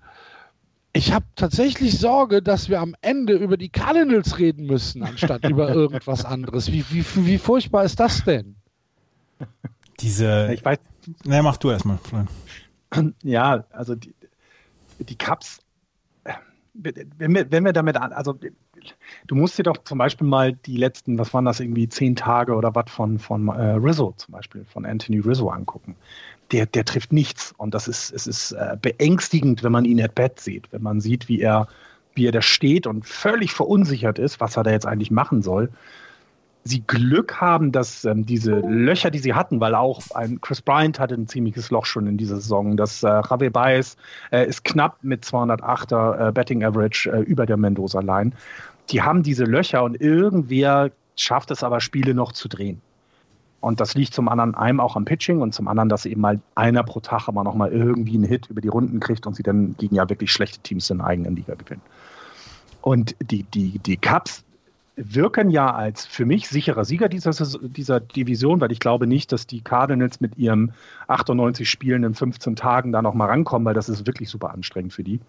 ich 0.94 1.12
habe 1.12 1.26
tatsächlich 1.36 1.98
Sorge, 1.98 2.42
dass 2.42 2.70
wir 2.70 2.80
am 2.80 2.96
Ende 3.02 3.34
über 3.34 3.56
die 3.56 3.68
Cardinals 3.68 4.38
reden 4.38 4.66
müssen, 4.66 5.02
anstatt 5.02 5.44
über 5.44 5.68
irgendwas 5.74 6.24
anderes. 6.24 6.72
Wie, 6.72 6.84
wie, 6.90 7.04
wie 7.26 7.38
furchtbar 7.38 7.84
ist 7.84 8.00
das 8.00 8.24
denn? 8.24 8.56
Diese. 10.00 10.50
Ich 10.52 10.64
weiß. 10.64 10.78
Na, 11.24 11.42
mach 11.42 11.58
du 11.58 11.70
erstmal. 11.70 11.98
Ja, 13.22 13.64
also 13.70 13.94
die, 13.94 14.14
die 15.00 15.16
Cups, 15.16 15.60
wenn 16.72 17.34
wir, 17.34 17.50
wenn 17.50 17.64
wir 17.64 17.72
damit 17.74 17.96
an, 17.96 18.12
also 18.12 18.38
du 19.26 19.34
musst 19.34 19.58
dir 19.58 19.62
doch 19.62 19.78
zum 19.84 19.98
Beispiel 19.98 20.26
mal 20.26 20.52
die 20.52 20.76
letzten, 20.76 21.18
was 21.18 21.32
waren 21.34 21.44
das, 21.44 21.60
irgendwie 21.60 21.88
zehn 21.88 22.16
Tage 22.16 22.54
oder 22.54 22.74
was 22.74 22.90
von, 22.90 23.18
von 23.18 23.48
äh, 23.48 23.72
Rizzo 23.72 24.14
zum 24.16 24.32
Beispiel, 24.32 24.64
von 24.64 24.84
Anthony 24.84 25.18
Rizzo 25.18 25.48
angucken 25.48 25.96
der, 26.52 26.66
der 26.66 26.84
trifft 26.84 27.12
nichts. 27.12 27.54
Und 27.56 27.74
das 27.74 27.88
ist, 27.88 28.12
es 28.12 28.26
ist 28.26 28.52
äh, 28.52 28.76
beängstigend, 28.80 29.62
wenn 29.62 29.72
man 29.72 29.84
ihn 29.84 30.00
at 30.00 30.14
bat 30.14 30.40
sieht, 30.40 30.72
wenn 30.72 30.82
man 30.82 31.00
sieht, 31.00 31.28
wie 31.28 31.40
er, 31.40 31.68
wie 32.14 32.26
er 32.26 32.32
da 32.32 32.42
steht 32.42 32.86
und 32.86 33.06
völlig 33.06 33.52
verunsichert 33.52 34.18
ist, 34.18 34.40
was 34.40 34.56
er 34.56 34.62
da 34.62 34.70
jetzt 34.70 34.86
eigentlich 34.86 35.10
machen 35.10 35.42
soll. 35.42 35.70
Sie 36.68 36.82
Glück 36.86 37.40
haben, 37.40 37.72
dass 37.72 38.04
ähm, 38.04 38.26
diese 38.26 38.60
Löcher, 38.60 39.10
die 39.10 39.18
sie 39.18 39.32
hatten, 39.32 39.58
weil 39.58 39.74
auch 39.74 40.02
ein 40.14 40.38
Chris 40.40 40.60
Bryant 40.60 41.00
hatte 41.00 41.14
ein 41.14 41.26
ziemliches 41.26 41.70
Loch 41.70 41.86
schon 41.86 42.06
in 42.06 42.18
dieser 42.18 42.36
Saison. 42.36 42.76
Das 42.76 43.02
äh, 43.02 43.22
Javier 43.28 43.50
Baez 43.50 43.96
äh, 44.30 44.46
ist 44.46 44.64
knapp 44.64 44.98
mit 45.02 45.24
208er 45.24 46.28
äh, 46.28 46.32
Betting 46.32 46.62
Average 46.62 47.10
äh, 47.10 47.20
über 47.20 47.46
der 47.46 47.56
Mendoza-Line. 47.56 48.32
Die 48.90 49.00
haben 49.00 49.22
diese 49.22 49.44
Löcher 49.44 49.82
und 49.82 49.98
irgendwer 50.00 50.90
schafft 51.16 51.50
es 51.50 51.64
aber, 51.64 51.80
Spiele 51.80 52.12
noch 52.12 52.32
zu 52.32 52.48
drehen. 52.48 52.82
Und 53.60 53.80
das 53.80 53.94
liegt 53.94 54.12
zum 54.12 54.28
anderen 54.28 54.54
einem 54.54 54.78
auch 54.78 54.94
am 54.94 55.04
Pitching 55.04 55.40
und 55.40 55.54
zum 55.54 55.68
anderen, 55.68 55.88
dass 55.88 56.04
eben 56.04 56.20
mal 56.20 56.38
einer 56.54 56.84
pro 56.84 57.00
Tag 57.00 57.28
aber 57.28 57.42
nochmal 57.44 57.72
irgendwie 57.72 58.14
einen 58.14 58.24
Hit 58.24 58.46
über 58.50 58.60
die 58.60 58.68
Runden 58.68 59.00
kriegt 59.00 59.26
und 59.26 59.34
sie 59.34 59.42
dann 59.42 59.74
gegen 59.78 59.94
ja 59.94 60.08
wirklich 60.08 60.30
schlechte 60.30 60.60
Teams 60.60 60.90
in 60.90 60.98
der 60.98 61.06
eigenen 61.06 61.34
Liga 61.34 61.54
gewinnen. 61.54 61.82
Und 62.82 63.16
die, 63.20 63.42
die, 63.42 63.78
die 63.78 63.96
Cups 63.96 64.44
wirken 64.98 65.48
ja 65.48 65.72
als 65.72 66.06
für 66.06 66.26
mich 66.26 66.48
sicherer 66.48 66.84
Sieger 66.84 67.08
dieser, 67.08 67.32
dieser 67.60 68.00
Division, 68.00 68.60
weil 68.60 68.72
ich 68.72 68.80
glaube 68.80 69.06
nicht, 69.06 69.30
dass 69.30 69.46
die 69.46 69.60
Cardinals 69.60 70.20
mit 70.20 70.36
ihrem 70.36 70.72
98 71.06 71.70
Spielen 71.70 72.02
in 72.02 72.14
15 72.14 72.56
Tagen 72.56 72.90
da 72.90 73.00
nochmal 73.00 73.28
rankommen, 73.28 73.64
weil 73.64 73.74
das 73.74 73.88
ist 73.88 74.06
wirklich 74.06 74.28
super 74.28 74.50
anstrengend 74.50 74.92
für 74.92 75.04
die. 75.04 75.20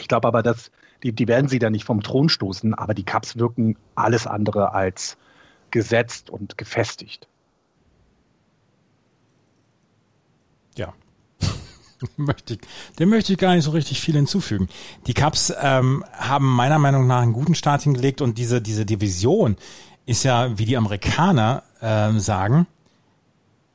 Ich 0.00 0.08
glaube 0.08 0.26
aber, 0.26 0.42
dass 0.42 0.70
die, 1.02 1.12
die 1.12 1.28
werden 1.28 1.48
sie 1.48 1.58
da 1.58 1.68
nicht 1.68 1.84
vom 1.84 2.02
Thron 2.02 2.30
stoßen, 2.30 2.72
aber 2.72 2.94
die 2.94 3.04
Cups 3.04 3.38
wirken 3.38 3.76
alles 3.94 4.26
andere 4.26 4.72
als 4.72 5.18
gesetzt 5.70 6.30
und 6.30 6.56
gefestigt. 6.56 7.28
Ja. 10.76 10.94
möchte 12.16 12.54
ich, 12.54 12.60
dem 12.98 13.08
möchte 13.08 13.32
ich 13.32 13.38
gar 13.38 13.54
nicht 13.54 13.64
so 13.64 13.70
richtig 13.70 14.00
viel 14.00 14.14
hinzufügen. 14.14 14.68
Die 15.06 15.14
Cubs 15.14 15.52
ähm, 15.60 16.04
haben 16.12 16.46
meiner 16.46 16.78
Meinung 16.78 17.06
nach 17.06 17.22
einen 17.22 17.32
guten 17.32 17.54
Start 17.54 17.82
hingelegt 17.82 18.20
und 18.20 18.38
diese, 18.38 18.60
diese 18.60 18.86
Division 18.86 19.56
ist 20.06 20.22
ja, 20.22 20.56
wie 20.58 20.64
die 20.64 20.76
Amerikaner 20.76 21.62
ähm, 21.82 22.20
sagen, 22.20 22.66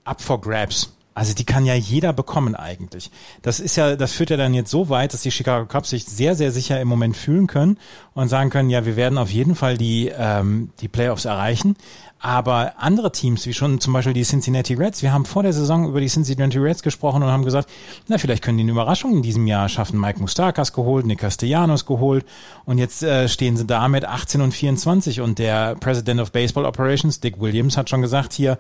up 0.03 0.21
for 0.21 0.41
grabs. 0.41 0.93
Also 1.13 1.33
die 1.33 1.43
kann 1.43 1.65
ja 1.65 1.75
jeder 1.75 2.13
bekommen 2.13 2.55
eigentlich. 2.55 3.11
Das 3.41 3.59
ist 3.59 3.75
ja, 3.75 3.97
das 3.97 4.13
führt 4.13 4.29
ja 4.29 4.37
dann 4.37 4.53
jetzt 4.53 4.71
so 4.71 4.87
weit, 4.87 5.13
dass 5.13 5.21
die 5.21 5.31
Chicago 5.31 5.65
Cubs 5.65 5.89
sich 5.89 6.05
sehr, 6.05 6.35
sehr 6.35 6.53
sicher 6.53 6.79
im 6.79 6.87
Moment 6.87 7.17
fühlen 7.17 7.47
können 7.47 7.77
und 8.13 8.29
sagen 8.29 8.49
können, 8.49 8.69
ja, 8.69 8.85
wir 8.85 8.95
werden 8.95 9.17
auf 9.17 9.29
jeden 9.29 9.55
Fall 9.55 9.77
die, 9.77 10.07
ähm, 10.07 10.71
die 10.79 10.87
Playoffs 10.87 11.25
erreichen. 11.25 11.75
Aber 12.23 12.73
andere 12.77 13.11
Teams, 13.11 13.47
wie 13.47 13.53
schon 13.53 13.81
zum 13.81 13.93
Beispiel 13.93 14.13
die 14.13 14.21
Cincinnati 14.21 14.75
Reds, 14.75 15.01
wir 15.01 15.11
haben 15.11 15.25
vor 15.25 15.41
der 15.41 15.53
Saison 15.53 15.87
über 15.87 15.99
die 15.99 16.07
Cincinnati 16.07 16.59
Reds 16.59 16.83
gesprochen 16.83 17.23
und 17.23 17.29
haben 17.29 17.43
gesagt, 17.43 17.67
na, 18.07 18.19
vielleicht 18.19 18.43
können 18.43 18.59
die 18.59 18.63
eine 18.63 18.73
Überraschung 18.73 19.13
in 19.13 19.21
diesem 19.23 19.47
Jahr 19.47 19.67
schaffen. 19.69 19.99
Mike 19.99 20.19
Mustakas 20.19 20.71
geholt, 20.71 21.07
Nick 21.07 21.19
Castellanos 21.19 21.87
geholt 21.87 22.23
und 22.65 22.77
jetzt 22.77 23.01
äh, 23.01 23.27
stehen 23.27 23.57
sie 23.57 23.65
da 23.65 23.87
mit 23.87 24.05
18 24.05 24.41
und 24.41 24.51
24 24.53 25.21
und 25.21 25.39
der 25.39 25.73
President 25.75 26.21
of 26.21 26.31
Baseball 26.31 26.65
Operations, 26.65 27.21
Dick 27.21 27.41
Williams, 27.41 27.75
hat 27.75 27.89
schon 27.89 28.03
gesagt 28.03 28.33
hier, 28.33 28.59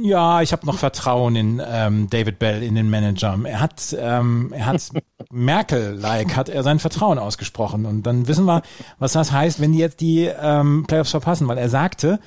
ja, 0.00 0.40
ich 0.40 0.52
habe 0.52 0.64
noch 0.64 0.78
Vertrauen 0.78 1.34
in 1.34 1.60
ähm, 1.66 2.08
David 2.08 2.38
Bell, 2.38 2.62
in 2.62 2.76
den 2.76 2.88
Manager. 2.88 3.36
Er 3.42 3.58
hat, 3.58 3.96
ähm, 3.98 4.52
er 4.52 4.66
hat 4.66 4.90
Merkel-like, 5.32 6.36
hat 6.36 6.48
er 6.48 6.62
sein 6.62 6.78
Vertrauen 6.78 7.18
ausgesprochen 7.18 7.84
und 7.84 8.04
dann 8.04 8.28
wissen 8.28 8.44
wir, 8.44 8.62
was 9.00 9.14
das 9.14 9.32
heißt, 9.32 9.60
wenn 9.60 9.72
die 9.72 9.78
jetzt 9.78 10.00
die 10.00 10.30
ähm, 10.40 10.84
Playoffs 10.86 11.10
verpassen, 11.10 11.48
weil 11.48 11.58
er 11.58 11.68
sagte, 11.68 12.20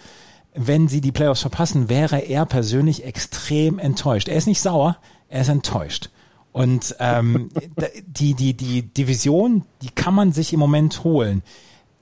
wenn 0.55 0.87
sie 0.87 1.01
die 1.01 1.11
Playoffs 1.11 1.41
verpassen, 1.41 1.89
wäre 1.89 2.19
er 2.19 2.45
persönlich 2.45 3.03
extrem 3.03 3.77
enttäuscht. 3.77 4.27
Er 4.27 4.37
ist 4.37 4.47
nicht 4.47 4.61
sauer, 4.61 4.97
er 5.27 5.41
ist 5.41 5.49
enttäuscht. 5.49 6.09
Und 6.51 6.95
ähm, 6.99 7.49
die, 8.07 8.33
die, 8.33 8.53
die 8.53 8.81
Division, 8.83 9.63
die 9.81 9.89
kann 9.89 10.13
man 10.13 10.31
sich 10.31 10.53
im 10.53 10.59
Moment 10.59 11.03
holen. 11.03 11.43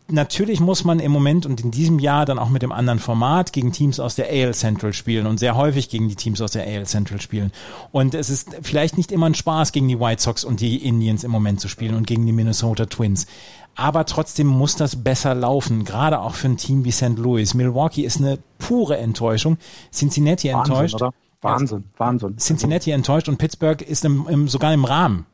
Natürlich 0.09 0.59
muss 0.59 0.83
man 0.83 0.99
im 0.99 1.11
Moment 1.11 1.45
und 1.45 1.61
in 1.61 1.71
diesem 1.71 1.97
Jahr 1.97 2.25
dann 2.25 2.37
auch 2.37 2.49
mit 2.49 2.61
dem 2.61 2.71
anderen 2.71 2.99
Format 2.99 3.53
gegen 3.53 3.71
Teams 3.71 3.99
aus 3.99 4.15
der 4.15 4.27
AL 4.29 4.53
Central 4.53 4.93
spielen 4.93 5.25
und 5.27 5.39
sehr 5.39 5.55
häufig 5.55 5.89
gegen 5.89 6.09
die 6.09 6.15
Teams 6.15 6.41
aus 6.41 6.51
der 6.51 6.67
AL 6.67 6.85
Central 6.85 7.21
spielen. 7.21 7.51
Und 7.91 8.13
es 8.13 8.29
ist 8.29 8.49
vielleicht 8.61 8.97
nicht 8.97 9.11
immer 9.11 9.27
ein 9.27 9.35
Spaß, 9.35 9.71
gegen 9.71 9.87
die 9.87 9.99
White 9.99 10.21
Sox 10.21 10.43
und 10.43 10.59
die 10.59 10.85
Indians 10.85 11.23
im 11.23 11.31
Moment 11.31 11.61
zu 11.61 11.69
spielen 11.69 11.95
und 11.95 12.05
gegen 12.05 12.25
die 12.25 12.33
Minnesota 12.33 12.85
Twins 12.85 13.27
aber 13.75 14.05
trotzdem 14.05 14.47
muss 14.47 14.75
das 14.75 15.03
besser 15.03 15.33
laufen, 15.33 15.83
gerade 15.83 16.19
auch 16.19 16.35
für 16.35 16.47
ein 16.47 16.57
Team 16.57 16.85
wie 16.85 16.91
St. 16.91 17.17
Louis. 17.17 17.53
Milwaukee 17.53 18.03
ist 18.03 18.17
eine 18.17 18.37
pure 18.59 18.97
Enttäuschung, 18.97 19.57
Cincinnati 19.91 20.51
Wahnsinn, 20.51 20.73
enttäuscht. 20.73 20.95
Oder? 20.95 21.13
Wahnsinn, 21.41 21.83
Wahnsinn. 21.97 22.37
Cincinnati 22.37 22.91
enttäuscht 22.91 23.27
und 23.27 23.37
Pittsburgh 23.37 23.81
ist 23.81 24.05
im, 24.05 24.27
im, 24.29 24.47
sogar 24.47 24.73
im 24.73 24.85
Rahmen. 24.85 25.25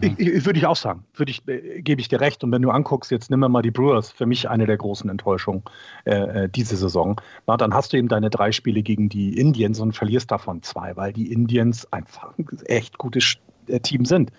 Ich, 0.00 0.44
würde 0.44 0.58
ich 0.58 0.66
auch 0.66 0.76
sagen, 0.76 1.04
würde 1.14 1.30
ich, 1.30 1.46
äh, 1.46 1.80
gebe 1.82 2.00
ich 2.00 2.08
dir 2.08 2.20
recht. 2.20 2.42
Und 2.42 2.50
wenn 2.50 2.62
du 2.62 2.70
anguckst, 2.70 3.10
jetzt 3.10 3.30
nimm 3.30 3.40
mal 3.40 3.62
die 3.62 3.70
Brewers, 3.70 4.10
für 4.10 4.26
mich 4.26 4.48
eine 4.48 4.66
der 4.66 4.76
großen 4.76 5.08
Enttäuschungen 5.08 5.62
äh, 6.04 6.44
äh, 6.44 6.48
diese 6.48 6.76
Saison. 6.76 7.20
Na, 7.46 7.56
dann 7.56 7.74
hast 7.74 7.92
du 7.92 7.96
eben 7.96 8.08
deine 8.08 8.30
drei 8.30 8.50
Spiele 8.50 8.82
gegen 8.82 9.08
die 9.08 9.38
Indians 9.38 9.78
und 9.80 9.92
verlierst 9.92 10.30
davon 10.30 10.62
zwei, 10.62 10.96
weil 10.96 11.12
die 11.12 11.32
Indians 11.32 11.92
einfach 11.92 12.36
ein 12.38 12.46
echt 12.64 12.98
gutes 12.98 13.36
äh, 13.68 13.80
Team 13.80 14.04
sind. 14.04 14.32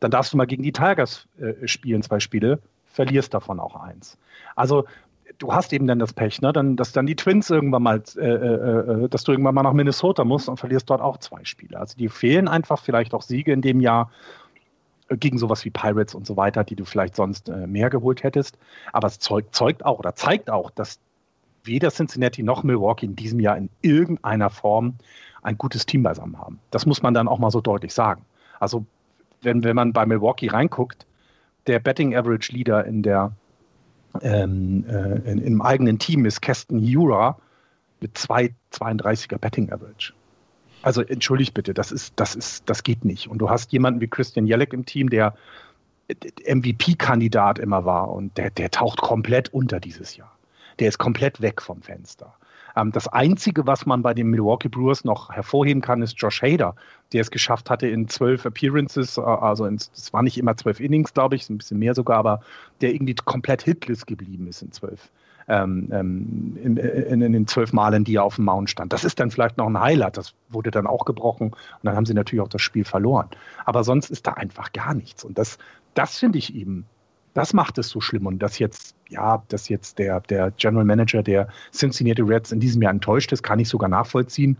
Dann 0.00 0.10
darfst 0.10 0.32
du 0.32 0.36
mal 0.36 0.46
gegen 0.46 0.62
die 0.62 0.72
Tigers 0.72 1.26
äh, 1.38 1.66
spielen, 1.68 2.02
zwei 2.02 2.20
Spiele, 2.20 2.58
verlierst 2.86 3.34
davon 3.34 3.60
auch 3.60 3.76
eins. 3.76 4.16
Also 4.56 4.84
du 5.38 5.52
hast 5.52 5.72
eben 5.72 5.86
dann 5.86 5.98
das 5.98 6.12
Pech, 6.12 6.40
ne? 6.40 6.52
dann, 6.52 6.76
dass 6.76 6.92
dann 6.92 7.06
die 7.06 7.16
Twins 7.16 7.50
irgendwann 7.50 7.82
mal, 7.82 8.02
äh, 8.16 8.26
äh, 8.26 9.08
dass 9.08 9.24
du 9.24 9.32
irgendwann 9.32 9.54
mal 9.54 9.62
nach 9.62 9.72
Minnesota 9.72 10.24
musst 10.24 10.48
und 10.48 10.58
verlierst 10.58 10.88
dort 10.90 11.00
auch 11.00 11.18
zwei 11.18 11.44
Spiele. 11.44 11.78
Also 11.78 11.96
die 11.96 12.08
fehlen 12.08 12.48
einfach 12.48 12.80
vielleicht 12.80 13.14
auch 13.14 13.22
Siege 13.22 13.52
in 13.52 13.62
dem 13.62 13.80
Jahr 13.80 14.10
gegen 15.16 15.38
sowas 15.38 15.64
wie 15.64 15.70
Pirates 15.70 16.14
und 16.14 16.26
so 16.26 16.36
weiter, 16.36 16.64
die 16.64 16.76
du 16.76 16.84
vielleicht 16.84 17.16
sonst 17.16 17.48
äh, 17.48 17.66
mehr 17.66 17.90
geholt 17.90 18.22
hättest. 18.22 18.58
Aber 18.92 19.08
es 19.08 19.18
zeugt, 19.18 19.54
zeugt 19.54 19.84
auch 19.84 19.98
oder 19.98 20.14
zeigt 20.14 20.50
auch, 20.50 20.70
dass 20.70 20.98
weder 21.64 21.90
Cincinnati 21.90 22.42
noch 22.42 22.62
Milwaukee 22.62 23.06
in 23.06 23.16
diesem 23.16 23.40
Jahr 23.40 23.56
in 23.56 23.70
irgendeiner 23.82 24.50
Form 24.50 24.94
ein 25.42 25.58
gutes 25.58 25.86
Team 25.86 26.02
beisammen 26.02 26.38
haben. 26.38 26.60
Das 26.70 26.86
muss 26.86 27.02
man 27.02 27.14
dann 27.14 27.28
auch 27.28 27.38
mal 27.38 27.50
so 27.50 27.60
deutlich 27.60 27.94
sagen. 27.94 28.24
Also 28.60 28.84
wenn, 29.42 29.64
wenn 29.64 29.76
man 29.76 29.92
bei 29.92 30.06
Milwaukee 30.06 30.48
reinguckt, 30.48 31.06
der 31.66 31.78
Betting 31.78 32.16
Average 32.16 32.52
Leader 32.52 32.84
in 32.84 33.02
der, 33.02 33.32
ähm, 34.20 34.84
äh, 34.88 35.30
in, 35.30 35.38
im 35.38 35.62
eigenen 35.62 35.98
Team 35.98 36.24
ist 36.24 36.40
Keston 36.40 36.80
Jura 36.80 37.38
mit 38.00 38.16
2,32er 38.16 39.38
Betting 39.38 39.72
Average. 39.72 40.12
Also 40.82 41.02
entschuldigt 41.02 41.54
bitte, 41.54 41.74
das 41.74 41.92
ist, 41.92 42.14
das 42.16 42.34
ist, 42.34 42.68
das 42.68 42.82
geht 42.82 43.04
nicht. 43.04 43.28
Und 43.28 43.38
du 43.38 43.48
hast 43.48 43.72
jemanden 43.72 44.00
wie 44.00 44.08
Christian 44.08 44.46
Jelek 44.46 44.72
im 44.72 44.84
Team, 44.84 45.10
der 45.10 45.34
MVP-Kandidat 46.46 47.58
immer 47.58 47.84
war 47.84 48.10
und 48.10 48.36
der, 48.36 48.50
der 48.50 48.70
taucht 48.70 49.00
komplett 49.00 49.52
unter 49.54 49.80
dieses 49.80 50.16
Jahr. 50.16 50.36
Der 50.78 50.88
ist 50.88 50.98
komplett 50.98 51.40
weg 51.40 51.62
vom 51.62 51.80
Fenster. 51.82 52.34
Ähm, 52.76 52.92
das 52.92 53.08
Einzige, 53.08 53.66
was 53.66 53.86
man 53.86 54.02
bei 54.02 54.14
den 54.14 54.28
Milwaukee 54.28 54.68
Brewers 54.68 55.04
noch 55.04 55.30
hervorheben 55.30 55.82
kann, 55.82 56.02
ist 56.02 56.14
Josh 56.20 56.42
Hader, 56.42 56.74
der 57.12 57.20
es 57.20 57.30
geschafft 57.30 57.70
hatte 57.70 57.86
in 57.86 58.08
zwölf 58.08 58.44
Appearances, 58.44 59.18
äh, 59.18 59.20
also 59.20 59.66
es 59.66 60.12
war 60.12 60.22
nicht 60.22 60.38
immer 60.38 60.56
zwölf 60.56 60.80
Innings, 60.80 61.12
glaube 61.14 61.36
ich, 61.36 61.48
ein 61.50 61.58
bisschen 61.58 61.78
mehr 61.78 61.94
sogar, 61.94 62.18
aber 62.18 62.40
der 62.80 62.94
irgendwie 62.94 63.14
komplett 63.14 63.62
hitless 63.62 64.06
geblieben 64.06 64.46
ist 64.46 64.62
in 64.62 64.72
zwölf. 64.72 65.10
Ähm, 65.48 65.88
ähm, 65.92 66.58
in, 66.62 66.76
in, 66.76 67.20
in, 67.20 67.32
den 67.32 67.46
zwölf 67.46 67.72
Malen, 67.72 68.04
die 68.04 68.16
er 68.16 68.24
auf 68.24 68.36
dem 68.36 68.44
Mount 68.44 68.70
stand. 68.70 68.92
Das 68.92 69.04
ist 69.04 69.18
dann 69.18 69.30
vielleicht 69.30 69.58
noch 69.58 69.66
ein 69.66 69.78
Highlight. 69.78 70.16
Das 70.16 70.34
wurde 70.50 70.70
dann 70.70 70.86
auch 70.86 71.04
gebrochen 71.04 71.48
und 71.48 71.56
dann 71.82 71.96
haben 71.96 72.06
sie 72.06 72.14
natürlich 72.14 72.42
auch 72.42 72.48
das 72.48 72.62
Spiel 72.62 72.84
verloren. 72.84 73.28
Aber 73.64 73.82
sonst 73.82 74.10
ist 74.10 74.26
da 74.26 74.34
einfach 74.34 74.72
gar 74.72 74.94
nichts. 74.94 75.24
Und 75.24 75.38
das, 75.38 75.58
das 75.94 76.18
finde 76.18 76.38
ich 76.38 76.54
eben 76.54 76.86
das 77.34 77.54
macht 77.54 77.78
es 77.78 77.88
so 77.88 78.00
schlimm. 78.00 78.26
Und 78.26 78.40
dass 78.40 78.58
jetzt, 78.58 78.94
ja, 79.08 79.42
dass 79.48 79.68
jetzt 79.68 79.98
der, 79.98 80.20
der 80.20 80.50
General 80.52 80.84
Manager 80.84 81.22
der 81.22 81.48
Cincinnati 81.72 82.22
Reds 82.22 82.52
in 82.52 82.60
diesem 82.60 82.82
Jahr 82.82 82.92
enttäuscht 82.92 83.32
ist, 83.32 83.42
kann 83.42 83.58
ich 83.58 83.68
sogar 83.68 83.88
nachvollziehen. 83.88 84.58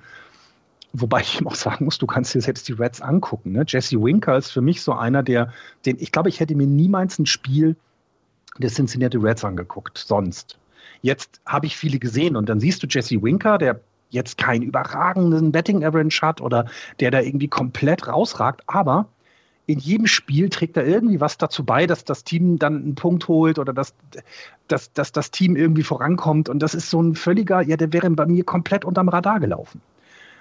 Wobei 0.95 1.21
ich 1.21 1.41
ihm 1.41 1.49
auch 1.49 1.55
sagen 1.55 1.85
muss, 1.85 1.99
du 1.99 2.07
kannst 2.07 2.35
dir 2.35 2.41
selbst 2.41 2.69
die 2.69 2.73
Reds 2.73 3.01
angucken. 3.01 3.53
Ne? 3.53 3.65
Jesse 3.67 4.03
Winker 4.03 4.37
ist 4.37 4.51
für 4.51 4.61
mich 4.61 4.83
so 4.83 4.93
einer, 4.93 5.23
der, 5.23 5.53
den 5.87 5.97
ich 5.99 6.13
glaube, 6.13 6.29
ich 6.29 6.41
hätte 6.41 6.55
mir 6.55 6.67
niemals 6.67 7.19
ein 7.19 7.27
Spiel 7.27 7.77
der 8.59 8.71
Cincinnati 8.71 9.17
Reds 9.17 9.45
angeguckt, 9.45 9.97
sonst. 9.99 10.59
Jetzt 11.03 11.41
habe 11.45 11.67
ich 11.67 11.77
viele 11.77 11.99
gesehen 11.99 12.37
und 12.37 12.49
dann 12.49 12.61
siehst 12.61 12.83
du 12.83 12.87
Jesse 12.89 13.23
Winker, 13.23 13.59
der 13.59 13.81
jetzt 14.11 14.39
keinen 14.39 14.63
überragenden 14.63 15.53
Betting 15.53 15.85
Average 15.85 16.21
hat 16.23 16.41
oder 16.41 16.67
der 17.01 17.11
da 17.11 17.21
irgendwie 17.21 17.49
komplett 17.49 18.07
rausragt, 18.07 18.63
aber 18.67 19.07
in 19.67 19.79
jedem 19.79 20.07
Spiel 20.07 20.49
trägt 20.49 20.77
er 20.77 20.87
irgendwie 20.87 21.21
was 21.21 21.39
dazu 21.39 21.65
bei, 21.65 21.87
dass 21.87 22.05
das 22.05 22.25
Team 22.25 22.59
dann 22.59 22.77
einen 22.77 22.95
Punkt 22.95 23.29
holt 23.29 23.59
oder 23.59 23.73
dass, 23.73 23.95
dass, 24.69 24.93
dass 24.93 25.13
das 25.13 25.31
Team 25.31 25.57
irgendwie 25.57 25.85
vorankommt. 25.85 26.49
Und 26.49 26.59
das 26.59 26.75
ist 26.75 26.91
so 26.91 27.01
ein 27.01 27.15
völliger, 27.15 27.63
ja, 27.63 27.77
der 27.77 27.93
wäre 27.93 28.11
bei 28.11 28.27
mir 28.27 28.45
komplett 28.45 28.85
unterm 28.85 29.09
Radar 29.09 29.39
gelaufen. 29.39 29.81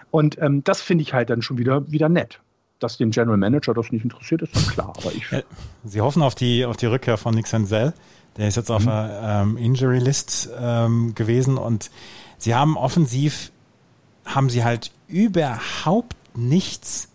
Und 0.10 0.42
ähm, 0.42 0.64
das 0.64 0.82
finde 0.82 1.04
ich 1.04 1.14
halt 1.14 1.30
dann 1.30 1.42
schon 1.42 1.58
wieder, 1.58 1.90
wieder 1.90 2.10
nett. 2.10 2.40
Dass 2.80 2.98
dem 2.98 3.12
General 3.12 3.38
Manager 3.38 3.76
das 3.76 3.92
nicht 3.92 4.04
interessiert, 4.04 4.42
ist 4.42 4.56
dann 4.56 4.66
klar. 4.66 4.94
Aber 4.98 5.12
ich 5.14 5.24
Sie 5.84 6.02
hoffen 6.02 6.24
auf 6.24 6.34
die, 6.34 6.66
auf 6.66 6.78
die 6.78 6.88
Rückkehr 6.88 7.18
von 7.18 7.36
Nick 7.36 7.46
Senzel. 7.46 7.94
Der 8.38 8.48
ist 8.48 8.56
jetzt 8.56 8.70
mhm. 8.70 8.76
auf 8.76 8.84
der 8.86 9.44
ähm, 9.44 9.58
Injury 9.58 10.00
List 10.00 10.50
ähm, 10.60 11.14
gewesen 11.16 11.58
und 11.58 11.92
sie 12.38 12.56
haben 12.56 12.78
offensiv, 12.78 13.52
haben 14.26 14.50
sie 14.50 14.64
halt 14.64 14.92
überhaupt 15.08 16.16
nichts 16.36 17.10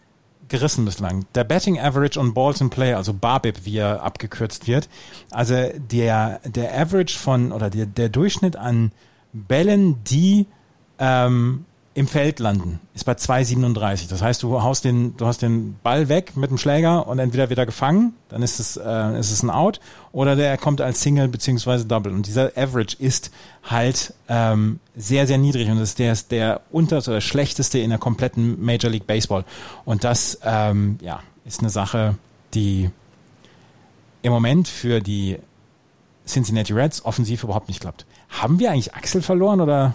gerissen 0.48 0.84
bislang. 0.84 1.24
Der 1.34 1.44
Betting 1.44 1.78
Average 1.78 2.18
on 2.20 2.34
Balls 2.34 2.60
in 2.60 2.70
Play, 2.70 2.94
also 2.94 3.12
BABIP, 3.12 3.64
wie 3.64 3.78
er 3.78 4.02
abgekürzt 4.02 4.66
wird, 4.66 4.88
also 5.30 5.54
der, 5.90 6.40
der 6.44 6.78
Average 6.78 7.18
von, 7.18 7.52
oder 7.52 7.70
der, 7.70 7.86
der 7.86 8.08
Durchschnitt 8.08 8.56
an 8.56 8.92
Bällen, 9.32 10.02
die 10.04 10.46
ähm, 10.98 11.64
im 11.96 12.06
Feld 12.06 12.40
landen, 12.40 12.78
ist 12.94 13.04
bei 13.04 13.14
2,37. 13.14 14.10
Das 14.10 14.20
heißt, 14.20 14.42
du 14.42 14.62
haust 14.62 14.84
den, 14.84 15.16
du 15.16 15.24
hast 15.24 15.40
den 15.40 15.78
Ball 15.82 16.10
weg 16.10 16.36
mit 16.36 16.50
dem 16.50 16.58
Schläger 16.58 17.08
und 17.08 17.18
entweder 17.18 17.48
wird 17.48 17.58
er 17.58 17.64
gefangen, 17.64 18.12
dann 18.28 18.42
ist 18.42 18.60
es, 18.60 18.76
äh, 18.76 19.18
ist 19.18 19.32
es 19.32 19.42
ein 19.42 19.48
Out, 19.48 19.80
oder 20.12 20.36
der 20.36 20.58
kommt 20.58 20.82
als 20.82 21.00
Single 21.00 21.28
beziehungsweise 21.28 21.86
Double. 21.86 22.12
Und 22.12 22.26
dieser 22.26 22.52
Average 22.54 22.98
ist 22.98 23.30
halt 23.62 24.12
ähm, 24.28 24.78
sehr, 24.94 25.26
sehr 25.26 25.38
niedrig 25.38 25.70
und 25.70 25.78
das 25.80 25.88
ist 25.88 25.98
der, 25.98 26.14
der 26.30 26.60
unterste 26.70 27.12
oder 27.12 27.22
schlechteste 27.22 27.78
in 27.78 27.88
der 27.88 27.98
kompletten 27.98 28.62
Major 28.62 28.90
League 28.90 29.06
Baseball. 29.06 29.46
Und 29.86 30.04
das, 30.04 30.38
ähm, 30.44 30.98
ja, 31.00 31.20
ist 31.46 31.60
eine 31.60 31.70
Sache, 31.70 32.16
die 32.52 32.90
im 34.20 34.32
Moment 34.32 34.68
für 34.68 35.00
die 35.00 35.38
Cincinnati 36.26 36.74
Reds 36.74 37.02
offensiv 37.06 37.42
überhaupt 37.42 37.68
nicht 37.68 37.80
klappt. 37.80 38.04
Haben 38.28 38.58
wir 38.58 38.70
eigentlich 38.70 38.94
Axel 38.94 39.22
verloren 39.22 39.62
oder? 39.62 39.94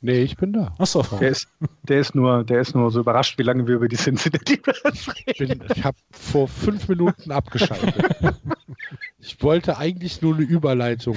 Nee, 0.00 0.22
ich 0.22 0.36
bin 0.36 0.52
da. 0.52 0.72
Achso. 0.78 1.02
Der 1.20 1.30
ist, 1.30 1.48
der, 1.82 2.00
ist 2.00 2.14
nur, 2.14 2.44
der 2.44 2.60
ist 2.60 2.74
nur 2.74 2.90
so 2.90 3.00
überrascht, 3.00 3.38
wie 3.38 3.42
lange 3.42 3.66
wir 3.66 3.76
über 3.76 3.88
die 3.88 3.96
Cincinnati 3.96 4.60
Reds 4.66 5.08
reden. 5.38 5.62
Ich, 5.64 5.78
ich 5.78 5.84
habe 5.84 5.96
vor 6.10 6.48
fünf 6.48 6.88
Minuten 6.88 7.32
abgeschaltet. 7.32 7.94
ich 9.18 9.42
wollte 9.42 9.78
eigentlich 9.78 10.22
nur 10.22 10.34
eine 10.34 10.44
Überleitung 10.44 11.16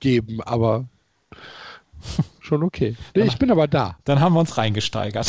geben, 0.00 0.40
aber 0.42 0.86
schon 2.40 2.62
okay. 2.62 2.96
Nee, 3.14 3.24
ich 3.24 3.38
bin 3.38 3.50
aber 3.50 3.68
da. 3.68 3.96
Dann 4.04 4.20
haben 4.20 4.34
wir 4.34 4.40
uns 4.40 4.56
reingesteigert. 4.56 5.28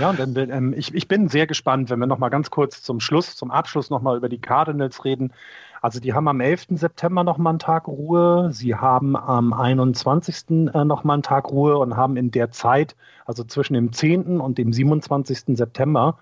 ja, 0.00 0.10
und 0.10 0.18
dann, 0.18 0.34
ähm, 0.50 0.74
ich, 0.76 0.94
ich 0.94 1.06
bin 1.06 1.28
sehr 1.28 1.46
gespannt, 1.46 1.90
wenn 1.90 1.98
wir 1.98 2.06
noch 2.06 2.18
mal 2.18 2.30
ganz 2.30 2.50
kurz 2.50 2.82
zum 2.82 3.00
Schluss, 3.00 3.36
zum 3.36 3.50
Abschluss 3.50 3.90
noch 3.90 4.00
mal 4.00 4.16
über 4.16 4.28
die 4.28 4.40
Cardinals 4.40 5.04
reden. 5.04 5.32
Also 5.80 5.98
die 6.00 6.12
haben 6.12 6.28
am 6.28 6.40
11. 6.40 6.66
September 6.70 7.24
noch 7.24 7.38
mal 7.38 7.50
einen 7.50 7.58
Tag 7.58 7.88
Ruhe, 7.88 8.50
sie 8.52 8.74
haben 8.74 9.16
am 9.16 9.52
21. 9.52 10.50
Äh, 10.50 10.84
noch 10.84 11.04
mal 11.04 11.14
einen 11.14 11.22
Tag 11.22 11.50
Ruhe 11.50 11.78
und 11.78 11.96
haben 11.96 12.16
in 12.16 12.30
der 12.30 12.50
Zeit, 12.50 12.96
also 13.24 13.44
zwischen 13.44 13.74
dem 13.74 13.92
10. 13.92 14.40
und 14.40 14.58
dem 14.58 14.72
27. 14.72 15.56
September, 15.56 16.18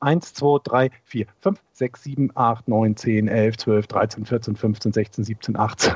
1, 0.00 0.34
2, 0.34 0.60
3, 0.62 0.90
4, 1.04 1.26
5, 1.40 1.60
6, 1.72 2.02
7, 2.02 2.30
8, 2.34 2.68
9, 2.68 2.96
10, 2.96 3.28
11, 3.28 3.56
12, 3.56 3.86
13, 3.86 4.26
14, 4.26 4.56
15, 4.56 4.92
16, 4.92 5.24
17, 5.24 5.56
18, 5.56 5.94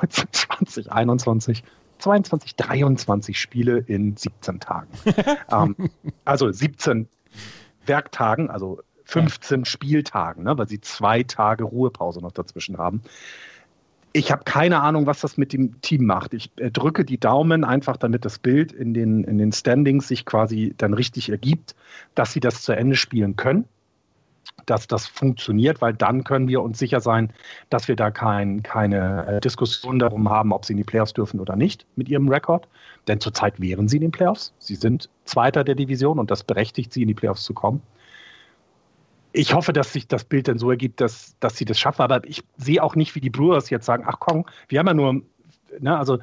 19, 0.00 0.24
20, 0.32 0.92
21, 0.92 1.64
22, 1.98 2.56
23 2.56 3.40
Spiele 3.40 3.78
in 3.78 4.16
17 4.16 4.60
Tagen. 4.60 4.88
ähm, 5.50 5.76
also 6.24 6.50
17 6.50 7.08
Werktagen, 7.86 8.50
also 8.50 8.80
15 9.06 9.64
Spieltagen, 9.64 10.44
ne, 10.44 10.58
weil 10.58 10.68
sie 10.68 10.80
zwei 10.80 11.22
Tage 11.22 11.64
Ruhepause 11.64 12.20
noch 12.20 12.32
dazwischen 12.32 12.76
haben. 12.76 13.02
Ich 14.12 14.32
habe 14.32 14.44
keine 14.44 14.80
Ahnung, 14.80 15.06
was 15.06 15.20
das 15.20 15.36
mit 15.36 15.52
dem 15.52 15.80
Team 15.80 16.06
macht. 16.06 16.34
Ich 16.34 16.50
äh, 16.56 16.70
drücke 16.70 17.04
die 17.04 17.18
Daumen 17.18 17.64
einfach, 17.64 17.96
damit 17.96 18.24
das 18.24 18.38
Bild 18.38 18.72
in 18.72 18.94
den, 18.94 19.24
in 19.24 19.38
den 19.38 19.52
Standings 19.52 20.08
sich 20.08 20.24
quasi 20.24 20.74
dann 20.76 20.92
richtig 20.92 21.28
ergibt, 21.28 21.76
dass 22.14 22.32
sie 22.32 22.40
das 22.40 22.62
zu 22.62 22.72
Ende 22.72 22.96
spielen 22.96 23.36
können, 23.36 23.66
dass 24.64 24.88
das 24.88 25.06
funktioniert, 25.06 25.80
weil 25.80 25.92
dann 25.94 26.24
können 26.24 26.48
wir 26.48 26.62
uns 26.62 26.78
sicher 26.78 27.00
sein, 27.00 27.32
dass 27.70 27.86
wir 27.86 27.94
da 27.94 28.10
kein, 28.10 28.64
keine 28.64 29.26
äh, 29.26 29.40
Diskussion 29.40 30.00
darum 30.00 30.30
haben, 30.30 30.50
ob 30.52 30.64
sie 30.64 30.72
in 30.72 30.78
die 30.78 30.84
Playoffs 30.84 31.12
dürfen 31.12 31.38
oder 31.38 31.54
nicht 31.54 31.86
mit 31.94 32.08
ihrem 32.08 32.28
Rekord. 32.28 32.66
Denn 33.06 33.20
zurzeit 33.20 33.60
wären 33.60 33.86
sie 33.86 33.98
in 33.98 34.02
den 34.02 34.12
Playoffs. 34.12 34.52
Sie 34.58 34.74
sind 34.74 35.10
Zweiter 35.26 35.62
der 35.62 35.76
Division 35.76 36.18
und 36.18 36.32
das 36.32 36.42
berechtigt 36.42 36.92
sie, 36.92 37.02
in 37.02 37.08
die 37.08 37.14
Playoffs 37.14 37.44
zu 37.44 37.54
kommen 37.54 37.82
ich 39.36 39.52
hoffe, 39.54 39.72
dass 39.72 39.92
sich 39.92 40.08
das 40.08 40.24
Bild 40.24 40.48
dann 40.48 40.58
so 40.58 40.70
ergibt, 40.70 41.00
dass, 41.00 41.36
dass 41.40 41.56
sie 41.56 41.66
das 41.66 41.78
schaffen. 41.78 42.02
Aber 42.02 42.24
ich 42.24 42.42
sehe 42.56 42.82
auch 42.82 42.96
nicht, 42.96 43.14
wie 43.14 43.20
die 43.20 43.30
Brewers 43.30 43.70
jetzt 43.70 43.84
sagen, 43.84 44.04
ach 44.06 44.18
komm, 44.18 44.46
wir 44.68 44.78
haben 44.78 44.86
ja 44.86 44.94
nur, 44.94 45.22
ne, 45.78 45.96
also 45.96 46.18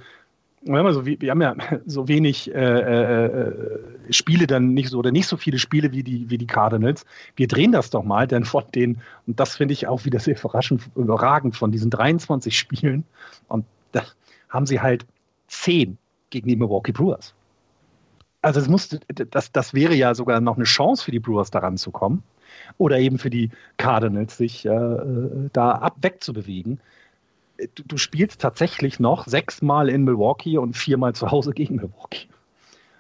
wir 0.64 0.80
haben 0.80 0.86
ja 0.88 0.94
so, 0.94 1.06
wir 1.06 1.30
haben 1.30 1.42
ja 1.42 1.56
so 1.86 2.08
wenig 2.08 2.54
äh, 2.54 2.60
äh, 2.60 3.26
äh, 3.26 4.14
Spiele 4.14 4.48
dann 4.48 4.74
nicht 4.74 4.90
so 4.90 4.98
oder 4.98 5.12
nicht 5.12 5.28
so 5.28 5.38
viele 5.38 5.60
Spiele 5.60 5.92
wie 5.92 6.04
die, 6.04 6.30
wie 6.30 6.40
die 6.40 6.48
Cardinals. 6.48 7.06
Wir 7.36 7.48
drehen 7.48 7.72
das 7.72 7.92
doch 7.92 8.04
mal, 8.04 8.28
denn 8.28 8.46
von 8.46 8.64
den, 8.74 9.00
und 9.28 9.40
das 9.40 9.58
finde 9.58 9.74
ich 9.74 9.88
auch 9.88 10.06
wieder 10.06 10.20
sehr 10.20 10.38
überraschend, 10.40 10.90
überragend, 10.96 11.56
von 11.56 11.72
diesen 11.72 11.92
23 11.92 12.58
Spielen, 12.58 13.04
und 13.48 13.66
da 13.92 14.04
haben 14.50 14.66
sie 14.66 14.82
halt 14.82 15.06
10 15.48 15.98
gegen 16.32 16.48
die 16.48 16.56
Milwaukee 16.56 16.92
Brewers. 16.92 17.36
Also 18.42 18.60
es 18.60 18.68
musste, 18.68 19.00
das, 19.08 19.52
das 19.52 19.74
wäre 19.74 19.94
ja 19.94 20.16
sogar 20.16 20.42
noch 20.42 20.56
eine 20.56 20.66
Chance 20.66 21.06
für 21.06 21.12
die 21.12 21.20
Brewers 21.20 21.52
daran 21.52 21.78
zu 21.78 21.92
kommen 21.92 22.24
oder 22.78 23.00
eben 23.00 23.18
für 23.18 23.30
die 23.30 23.50
Cardinals, 23.78 24.38
sich 24.38 24.66
äh, 24.66 24.98
da 25.54 25.72
ab 25.72 25.98
wegzubewegen. 26.02 26.80
Du, 27.76 27.84
du, 27.84 27.98
spielst 27.98 28.42
tatsächlich 28.42 29.00
noch 29.00 29.28
sechsmal 29.28 29.90
in 29.90 30.04
Milwaukee 30.04 30.58
und 30.58 30.76
viermal 30.76 31.14
zu 31.14 31.32
Hause 31.32 31.52
gegen 31.52 31.76
Milwaukee. 31.76 32.28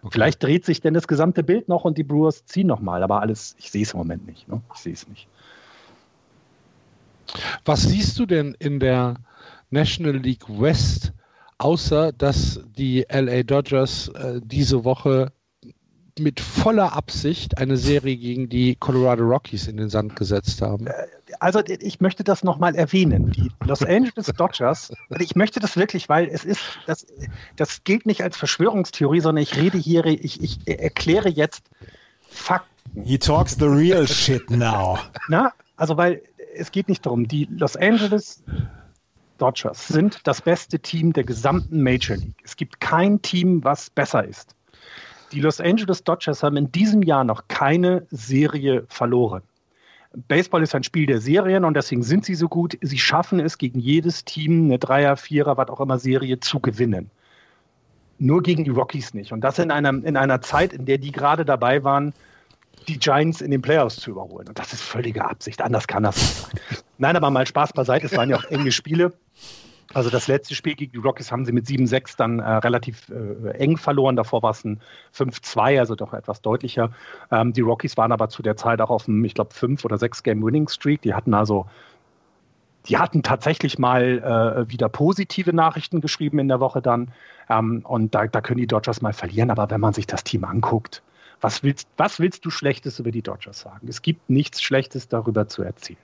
Okay. 0.04 0.12
Vielleicht 0.12 0.44
dreht 0.44 0.66
sich 0.66 0.82
denn 0.82 0.94
das 0.94 1.08
gesamte 1.08 1.44
Bild 1.44 1.70
noch 1.70 1.86
und 1.86 1.98
die 1.98 2.04
Brewers 2.04 2.46
ziehen 2.46 2.68
nochmal, 2.68 3.04
aber 3.04 3.22
alles, 3.22 3.56
ich 3.58 3.72
sehe 3.72 3.84
es 3.84 3.94
im 3.94 4.00
Moment 4.00 4.28
nicht. 4.28 4.48
Ne? 4.48 4.62
Ich 4.74 4.82
sehe 4.82 4.94
es 4.94 5.08
nicht. 5.08 5.28
Was 7.66 7.84
siehst 7.84 8.20
du 8.20 8.26
denn 8.26 8.56
in 8.60 8.80
der 8.80 9.16
National 9.74 10.18
League 10.18 10.46
West, 10.48 11.14
außer 11.58 12.12
dass 12.12 12.62
die 12.78 13.06
LA 13.10 13.44
Dodgers 13.44 14.10
äh, 14.10 14.40
diese 14.44 14.84
Woche 14.86 15.32
mit 16.20 16.40
voller 16.40 16.94
Absicht 16.94 17.58
eine 17.58 17.78
Serie 17.78 18.16
gegen 18.18 18.50
die 18.50 18.76
Colorado 18.76 19.24
Rockies 19.24 19.68
in 19.68 19.78
den 19.78 19.90
Sand 19.90 20.16
gesetzt 20.16 20.62
haben. 20.62 20.88
Äh, 20.88 20.94
also 21.40 21.62
ich 21.66 22.00
möchte 22.00 22.24
das 22.24 22.44
nochmal 22.44 22.76
erwähnen. 22.76 23.32
Die 23.32 23.52
Los 23.66 23.84
Angeles 23.86 24.28
Dodgers, 24.38 24.94
ich 25.20 25.36
möchte 25.36 25.60
das 25.60 25.76
wirklich, 25.76 26.10
weil 26.10 26.28
es 26.28 26.46
ist, 26.46 26.62
das, 26.86 27.06
das 27.56 27.84
gilt 27.84 28.06
nicht 28.06 28.22
als 28.22 28.38
Verschwörungstheorie, 28.38 29.20
sondern 29.20 29.44
ich 29.44 29.58
rede 29.58 29.78
hier, 29.78 30.06
ich, 30.06 30.42
ich 30.42 30.60
erkläre 30.68 31.30
jetzt 31.30 31.64
Fakten. 32.30 33.04
He 33.04 33.18
talks 33.18 33.56
the 33.58 33.66
real 33.66 34.08
shit 34.08 34.50
now. 34.50 35.00
Na, 35.28 35.54
also 35.78 35.98
weil 35.98 36.22
es 36.56 36.72
geht 36.72 36.90
nicht 36.90 37.06
darum, 37.06 37.28
die 37.28 37.46
Los 37.46 37.76
Angeles 37.76 38.44
Dodgers 39.38 39.88
sind 39.88 40.20
das 40.26 40.42
beste 40.42 40.80
Team 40.80 41.12
der 41.14 41.24
gesamten 41.24 41.82
Major 41.82 42.16
League. 42.18 42.36
Es 42.44 42.56
gibt 42.56 42.80
kein 42.80 43.22
Team, 43.22 43.64
was 43.64 43.90
besser 43.90 44.24
ist. 44.24 44.56
Die 45.34 45.42
Los 45.42 45.60
Angeles 45.60 46.04
Dodgers 46.04 46.44
haben 46.44 46.58
in 46.58 46.72
diesem 46.72 47.02
Jahr 47.02 47.24
noch 47.24 47.48
keine 47.48 48.06
Serie 48.12 48.86
verloren. 48.88 49.42
Baseball 50.28 50.62
ist 50.62 50.76
ein 50.76 50.84
Spiel 50.84 51.08
der 51.08 51.20
Serien 51.20 51.66
und 51.66 51.74
deswegen 51.74 52.04
sind 52.04 52.24
sie 52.24 52.36
so 52.36 52.48
gut. 52.48 52.78
Sie 52.82 53.00
schaffen 53.00 53.40
es, 53.40 53.58
gegen 53.58 53.80
jedes 53.80 54.26
Team 54.26 54.66
eine 54.66 54.78
Dreier, 54.78 55.18
Vierer, 55.18 55.58
was 55.58 55.70
auch 55.70 55.82
immer 55.82 55.98
Serie 55.98 56.40
zu 56.40 56.60
gewinnen. 56.60 57.10
Nur 58.20 58.44
gegen 58.44 58.64
die 58.64 58.70
Rockies 58.70 59.16
nicht. 59.16 59.32
Und 59.32 59.42
das 59.42 59.58
in 59.58 59.72
einer, 59.72 59.90
in 59.90 60.16
einer 60.16 60.40
Zeit, 60.42 60.72
in 60.72 60.86
der 60.86 61.00
die 61.00 61.12
gerade 61.12 61.46
dabei 61.46 61.84
waren, 61.84 62.14
die 62.88 63.00
Giants 63.00 63.42
in 63.42 63.50
den 63.50 63.64
Playoffs 63.64 63.96
zu 63.96 64.12
überholen. 64.12 64.48
Und 64.48 64.60
das 64.60 64.72
ist 64.72 64.84
völlige 64.84 65.26
Absicht. 65.26 65.62
Anders 65.62 65.88
kann 65.88 66.04
das 66.04 66.16
nicht 66.18 66.36
sein. 66.36 66.80
Nein, 67.00 67.16
aber 67.16 67.32
mal 67.32 67.48
Spaß 67.48 67.74
beiseite. 67.74 68.06
Es 68.06 68.16
waren 68.16 68.30
ja 68.30 68.38
auch 68.38 68.46
enge 68.46 68.72
Spiele. 68.72 69.14
Also 69.94 70.10
das 70.10 70.28
letzte 70.28 70.56
Spiel 70.56 70.76
gegen 70.76 70.92
die 70.92 70.98
Rockies 70.98 71.32
haben 71.32 71.46
sie 71.46 71.52
mit 71.52 71.66
7-6 71.66 72.18
dann 72.18 72.40
äh, 72.40 72.44
relativ 72.44 73.10
äh, 73.10 73.50
eng 73.58 73.78
verloren. 73.78 74.16
Davor 74.16 74.42
war 74.42 74.52
es 74.52 74.64
ein 74.64 74.82
5-2, 75.16 75.80
also 75.80 75.96
doch 75.96 76.14
etwas 76.14 76.42
deutlicher. 76.42 76.92
Ähm, 77.32 77.54
die 77.54 77.62
Rockies 77.62 77.98
waren 77.98 78.12
aber 78.12 78.30
zu 78.30 78.42
der 78.42 78.58
Zeit 78.58 78.82
auch 78.82 78.90
auf 78.90 79.08
einem, 79.08 79.24
ich 79.26 79.34
glaube, 79.34 79.54
5 79.54 79.84
oder 79.86 79.98
6 79.98 80.24
Game 80.24 80.44
Winning 80.44 80.68
Streak. 80.68 81.02
Die 81.02 81.14
hatten 81.14 81.34
also, 81.34 81.68
die 82.88 82.98
hatten 82.98 83.24
tatsächlich 83.24 83.78
mal 83.78 84.66
äh, 84.68 84.72
wieder 84.72 84.90
positive 84.90 85.54
Nachrichten 85.54 86.02
geschrieben 86.02 86.40
in 86.40 86.48
der 86.48 86.60
Woche 86.60 86.82
dann. 86.82 87.12
Ähm, 87.50 87.82
und 87.84 88.16
da, 88.16 88.28
da 88.28 88.42
können 88.42 88.60
die 88.60 88.68
Dodgers 88.68 89.02
mal 89.02 89.14
verlieren. 89.14 89.52
Aber 89.52 89.70
wenn 89.70 89.82
man 89.82 89.94
sich 89.94 90.08
das 90.08 90.24
Team 90.24 90.44
anguckt, 90.44 91.04
was 91.42 91.62
willst, 91.62 91.88
was 91.98 92.20
willst 92.20 92.46
du 92.46 92.50
Schlechtes 92.50 93.00
über 93.00 93.12
die 93.12 93.22
Dodgers 93.22 93.60
sagen? 93.60 93.88
Es 93.88 94.02
gibt 94.02 94.30
nichts 94.30 94.62
Schlechtes 94.62 95.10
darüber 95.10 95.48
zu 95.48 95.62
erzählen. 95.62 96.00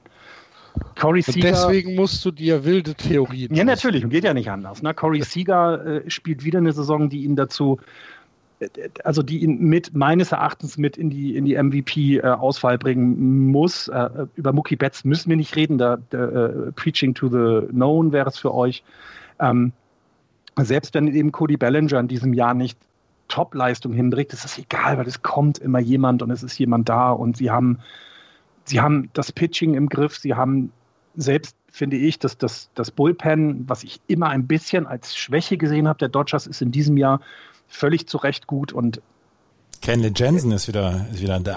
Corey 0.99 1.21
Seager, 1.21 1.51
deswegen 1.51 1.95
musst 1.95 2.23
du 2.25 2.31
dir 2.31 2.65
wilde 2.65 2.93
Theorien. 2.93 3.53
Ja, 3.53 3.63
natürlich, 3.63 4.07
geht 4.09 4.23
ja 4.23 4.33
nicht 4.33 4.49
anders. 4.49 4.81
Ne? 4.81 4.93
Corey 4.93 5.21
Seager 5.23 6.03
äh, 6.05 6.09
spielt 6.09 6.43
wieder 6.43 6.59
eine 6.59 6.73
Saison, 6.73 7.09
die 7.09 7.23
ihn 7.23 7.35
dazu, 7.35 7.79
äh, 8.59 8.67
also 9.03 9.23
die 9.23 9.39
ihn 9.39 9.59
mit 9.59 9.95
meines 9.95 10.31
Erachtens 10.31 10.77
mit 10.77 10.97
in 10.97 11.09
die, 11.09 11.35
in 11.35 11.45
die 11.45 11.61
MVP-Auswahl 11.61 12.75
äh, 12.75 12.77
bringen 12.77 13.47
muss. 13.47 13.87
Äh, 13.87 14.27
über 14.35 14.53
Mookie 14.53 14.75
Betts 14.75 15.05
müssen 15.05 15.29
wir 15.29 15.37
nicht 15.37 15.55
reden, 15.55 15.77
da, 15.77 15.97
da 16.09 16.47
äh, 16.47 16.71
Preaching 16.73 17.13
to 17.13 17.29
the 17.29 17.67
Known 17.67 18.11
wäre 18.11 18.29
es 18.29 18.37
für 18.37 18.53
euch. 18.53 18.83
Ähm, 19.39 19.71
selbst 20.57 20.93
wenn 20.93 21.07
eben 21.07 21.31
Cody 21.31 21.57
Bellinger 21.57 21.99
in 21.99 22.07
diesem 22.07 22.33
Jahr 22.33 22.53
nicht 22.53 22.77
Top-Leistung 23.29 23.93
hinbringt, 23.93 24.33
ist 24.33 24.43
das 24.43 24.57
egal, 24.57 24.97
weil 24.97 25.07
es 25.07 25.21
kommt 25.21 25.59
immer 25.59 25.79
jemand 25.79 26.21
und 26.21 26.31
es 26.31 26.43
ist 26.43 26.57
jemand 26.57 26.89
da 26.89 27.11
und 27.11 27.37
sie 27.37 27.51
haben 27.51 27.79
sie 28.69 28.79
haben 28.79 29.09
das 29.13 29.31
Pitching 29.31 29.73
im 29.73 29.89
Griff, 29.89 30.17
sie 30.17 30.35
haben 30.35 30.71
selbst, 31.15 31.55
finde 31.71 31.97
ich, 31.97 32.19
dass 32.19 32.37
das, 32.37 32.69
das 32.75 32.91
Bullpen, 32.91 33.67
was 33.67 33.83
ich 33.83 33.99
immer 34.07 34.29
ein 34.29 34.47
bisschen 34.47 34.87
als 34.87 35.15
Schwäche 35.17 35.57
gesehen 35.57 35.87
habe, 35.87 35.99
der 35.99 36.09
Dodgers 36.09 36.47
ist 36.47 36.61
in 36.61 36.71
diesem 36.71 36.97
Jahr 36.97 37.19
völlig 37.67 38.07
zu 38.07 38.17
Recht 38.17 38.47
gut 38.47 38.71
und 38.71 39.01
Kenley 39.81 40.11
Jensen 40.15 40.51
ist 40.51 40.67
wieder, 40.67 41.05
ist 41.11 41.21
wieder 41.21 41.39
da. 41.39 41.55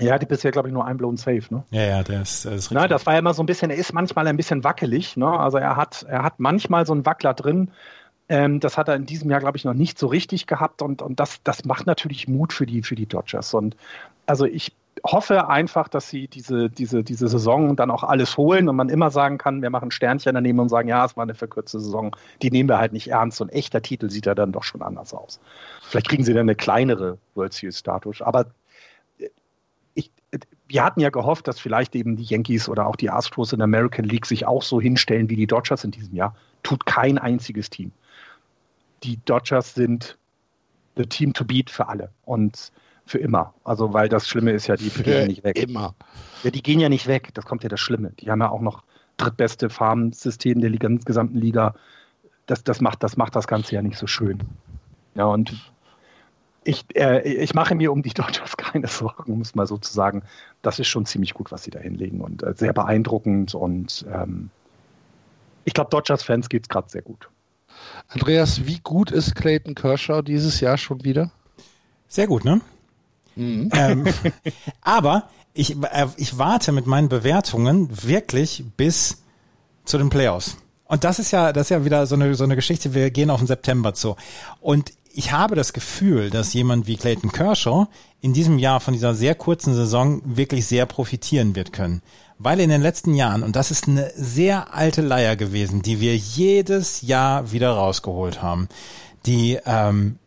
Ja, 0.00 0.16
die 0.16 0.26
bisher, 0.26 0.52
glaube 0.52 0.68
ich, 0.68 0.74
nur 0.74 0.84
ein 0.84 0.96
blown 0.96 1.16
safe, 1.16 1.42
ne? 1.50 1.64
Ja, 1.70 1.82
ja, 1.82 2.02
der 2.04 2.22
ist, 2.22 2.44
der 2.44 2.52
ist 2.52 2.70
Na, 2.70 2.86
das 2.86 3.04
war 3.04 3.14
ja 3.14 3.18
immer 3.18 3.34
so 3.34 3.42
ein 3.42 3.46
bisschen, 3.46 3.70
er 3.70 3.76
ist 3.76 3.92
manchmal 3.92 4.28
ein 4.28 4.36
bisschen 4.36 4.62
wackelig, 4.62 5.16
ne? 5.16 5.26
Also 5.26 5.58
er 5.58 5.74
hat, 5.74 6.06
er 6.08 6.22
hat 6.22 6.38
manchmal 6.38 6.86
so 6.86 6.92
einen 6.92 7.04
Wackler 7.04 7.34
drin. 7.34 7.72
Ähm, 8.28 8.60
das 8.60 8.78
hat 8.78 8.86
er 8.86 8.94
in 8.94 9.06
diesem 9.06 9.28
Jahr, 9.28 9.40
glaube 9.40 9.56
ich, 9.56 9.64
noch 9.64 9.74
nicht 9.74 9.98
so 9.98 10.06
richtig 10.06 10.46
gehabt 10.46 10.82
und, 10.82 11.02
und 11.02 11.18
das, 11.18 11.42
das 11.42 11.64
macht 11.64 11.86
natürlich 11.86 12.28
Mut 12.28 12.52
für 12.52 12.64
die, 12.64 12.82
für 12.84 12.94
die 12.94 13.06
Dodgers. 13.06 13.54
Und 13.54 13.74
also 14.26 14.44
ich 14.44 14.72
hoffe 15.04 15.48
einfach, 15.48 15.88
dass 15.88 16.08
sie 16.08 16.28
diese, 16.28 16.70
diese, 16.70 17.04
diese 17.04 17.28
Saison 17.28 17.76
dann 17.76 17.90
auch 17.90 18.02
alles 18.02 18.36
holen 18.36 18.68
und 18.68 18.76
man 18.76 18.88
immer 18.88 19.10
sagen 19.10 19.38
kann, 19.38 19.62
wir 19.62 19.70
machen 19.70 19.90
Sternchen 19.90 20.34
daneben 20.34 20.58
und 20.60 20.68
sagen, 20.68 20.88
ja, 20.88 21.04
es 21.04 21.16
war 21.16 21.22
eine 21.22 21.34
verkürzte 21.34 21.80
Saison. 21.80 22.16
Die 22.42 22.50
nehmen 22.50 22.68
wir 22.68 22.78
halt 22.78 22.92
nicht 22.92 23.08
ernst. 23.08 23.40
Ein 23.42 23.48
echter 23.48 23.82
Titel 23.82 24.10
sieht 24.10 24.26
ja 24.26 24.34
dann 24.34 24.52
doch 24.52 24.62
schon 24.62 24.82
anders 24.82 25.14
aus. 25.14 25.40
Vielleicht 25.82 26.08
kriegen 26.08 26.24
sie 26.24 26.32
dann 26.32 26.42
eine 26.42 26.54
kleinere 26.54 27.18
World 27.34 27.52
Series 27.52 27.78
Status. 27.78 28.22
Aber 28.22 28.46
äh, 29.18 29.28
ich, 29.94 30.10
wir 30.66 30.84
hatten 30.84 31.00
ja 31.00 31.10
gehofft, 31.10 31.48
dass 31.48 31.58
vielleicht 31.58 31.94
eben 31.94 32.16
die 32.16 32.24
Yankees 32.24 32.68
oder 32.68 32.86
auch 32.86 32.96
die 32.96 33.10
Astros 33.10 33.52
in 33.52 33.58
der 33.58 33.64
American 33.64 34.04
League 34.04 34.26
sich 34.26 34.46
auch 34.46 34.62
so 34.62 34.80
hinstellen 34.80 35.28
wie 35.28 35.36
die 35.36 35.46
Dodgers 35.46 35.84
in 35.84 35.90
diesem 35.90 36.14
Jahr. 36.14 36.34
Tut 36.62 36.86
kein 36.86 37.18
einziges 37.18 37.70
Team. 37.70 37.92
Die 39.02 39.18
Dodgers 39.24 39.74
sind 39.74 40.18
the 40.96 41.06
team 41.06 41.32
to 41.32 41.44
beat 41.44 41.70
für 41.70 41.88
alle. 41.88 42.10
Und 42.24 42.72
für 43.08 43.18
immer. 43.18 43.54
Also, 43.64 43.92
weil 43.92 44.08
das 44.08 44.28
Schlimme 44.28 44.52
ist 44.52 44.66
ja, 44.66 44.76
die 44.76 44.90
für 44.90 45.02
gehen 45.02 45.20
ja 45.20 45.26
nicht 45.26 45.44
weg. 45.44 45.58
Immer. 45.58 45.94
Ja, 46.42 46.50
die 46.50 46.62
gehen 46.62 46.80
ja 46.80 46.88
nicht 46.88 47.06
weg. 47.06 47.30
Das 47.34 47.44
kommt 47.44 47.62
ja 47.62 47.68
das 47.68 47.80
Schlimme. 47.80 48.12
Die 48.20 48.30
haben 48.30 48.40
ja 48.40 48.50
auch 48.50 48.60
noch 48.60 48.82
drittbeste 49.16 49.70
Farmsystem 49.70 50.60
der 50.60 50.70
Liga, 50.70 50.88
gesamten 51.04 51.38
Liga. 51.38 51.74
Das, 52.46 52.62
das, 52.64 52.80
macht, 52.80 53.02
das 53.02 53.16
macht 53.16 53.34
das 53.34 53.46
Ganze 53.46 53.74
ja 53.74 53.82
nicht 53.82 53.98
so 53.98 54.06
schön. 54.06 54.40
Ja, 55.14 55.24
und 55.24 55.54
ich, 56.64 56.84
äh, 56.94 57.26
ich 57.26 57.54
mache 57.54 57.74
mir 57.74 57.92
um 57.92 58.02
die 58.02 58.10
Dodgers 58.10 58.56
keine 58.56 58.86
Sorgen, 58.86 59.32
um 59.32 59.40
es 59.40 59.54
mal 59.54 59.66
so 59.66 59.78
zu 59.78 59.92
sagen. 59.92 60.22
Das 60.62 60.78
ist 60.78 60.88
schon 60.88 61.06
ziemlich 61.06 61.34
gut, 61.34 61.50
was 61.50 61.64
sie 61.64 61.70
da 61.70 61.80
hinlegen 61.80 62.20
und 62.20 62.42
äh, 62.42 62.54
sehr 62.54 62.72
beeindruckend. 62.72 63.54
Und 63.54 64.06
ähm, 64.12 64.50
ich 65.64 65.74
glaube, 65.74 65.90
Dodgers-Fans 65.90 66.48
geht 66.48 66.64
es 66.64 66.68
gerade 66.68 66.88
sehr 66.88 67.02
gut. 67.02 67.28
Andreas, 68.08 68.66
wie 68.66 68.80
gut 68.80 69.10
ist 69.10 69.34
Clayton 69.34 69.74
Kershaw 69.74 70.22
dieses 70.22 70.60
Jahr 70.60 70.76
schon 70.76 71.04
wieder? 71.04 71.30
Sehr 72.08 72.26
gut, 72.26 72.44
ne? 72.44 72.60
Mhm. 73.38 73.70
Ähm, 73.72 74.04
aber 74.82 75.28
ich, 75.54 75.76
äh, 75.82 76.06
ich 76.16 76.38
warte 76.38 76.72
mit 76.72 76.86
meinen 76.86 77.08
Bewertungen 77.08 77.88
wirklich 78.02 78.64
bis 78.76 79.22
zu 79.84 79.98
den 79.98 80.10
Playoffs. 80.10 80.56
Und 80.84 81.04
das 81.04 81.18
ist 81.18 81.30
ja, 81.30 81.52
das 81.52 81.66
ist 81.66 81.70
ja 81.70 81.84
wieder 81.84 82.06
so 82.06 82.14
eine, 82.14 82.34
so 82.34 82.44
eine 82.44 82.56
Geschichte. 82.56 82.94
Wir 82.94 83.10
gehen 83.10 83.30
auf 83.30 83.40
den 83.40 83.46
September 83.46 83.94
zu. 83.94 84.16
Und 84.60 84.92
ich 85.12 85.32
habe 85.32 85.54
das 85.54 85.72
Gefühl, 85.72 86.30
dass 86.30 86.54
jemand 86.54 86.86
wie 86.86 86.96
Clayton 86.96 87.32
Kershaw 87.32 87.86
in 88.20 88.32
diesem 88.32 88.58
Jahr 88.58 88.80
von 88.80 88.94
dieser 88.94 89.14
sehr 89.14 89.34
kurzen 89.34 89.74
Saison 89.74 90.22
wirklich 90.24 90.66
sehr 90.66 90.86
profitieren 90.86 91.54
wird 91.54 91.72
können. 91.72 92.02
Weil 92.38 92.60
in 92.60 92.70
den 92.70 92.82
letzten 92.82 93.14
Jahren, 93.14 93.42
und 93.42 93.56
das 93.56 93.70
ist 93.70 93.88
eine 93.88 94.12
sehr 94.16 94.74
alte 94.74 95.02
Leier 95.02 95.36
gewesen, 95.36 95.82
die 95.82 96.00
wir 96.00 96.16
jedes 96.16 97.02
Jahr 97.02 97.52
wieder 97.52 97.72
rausgeholt 97.72 98.42
haben, 98.42 98.68
die, 99.26 99.58
ähm, 99.66 100.18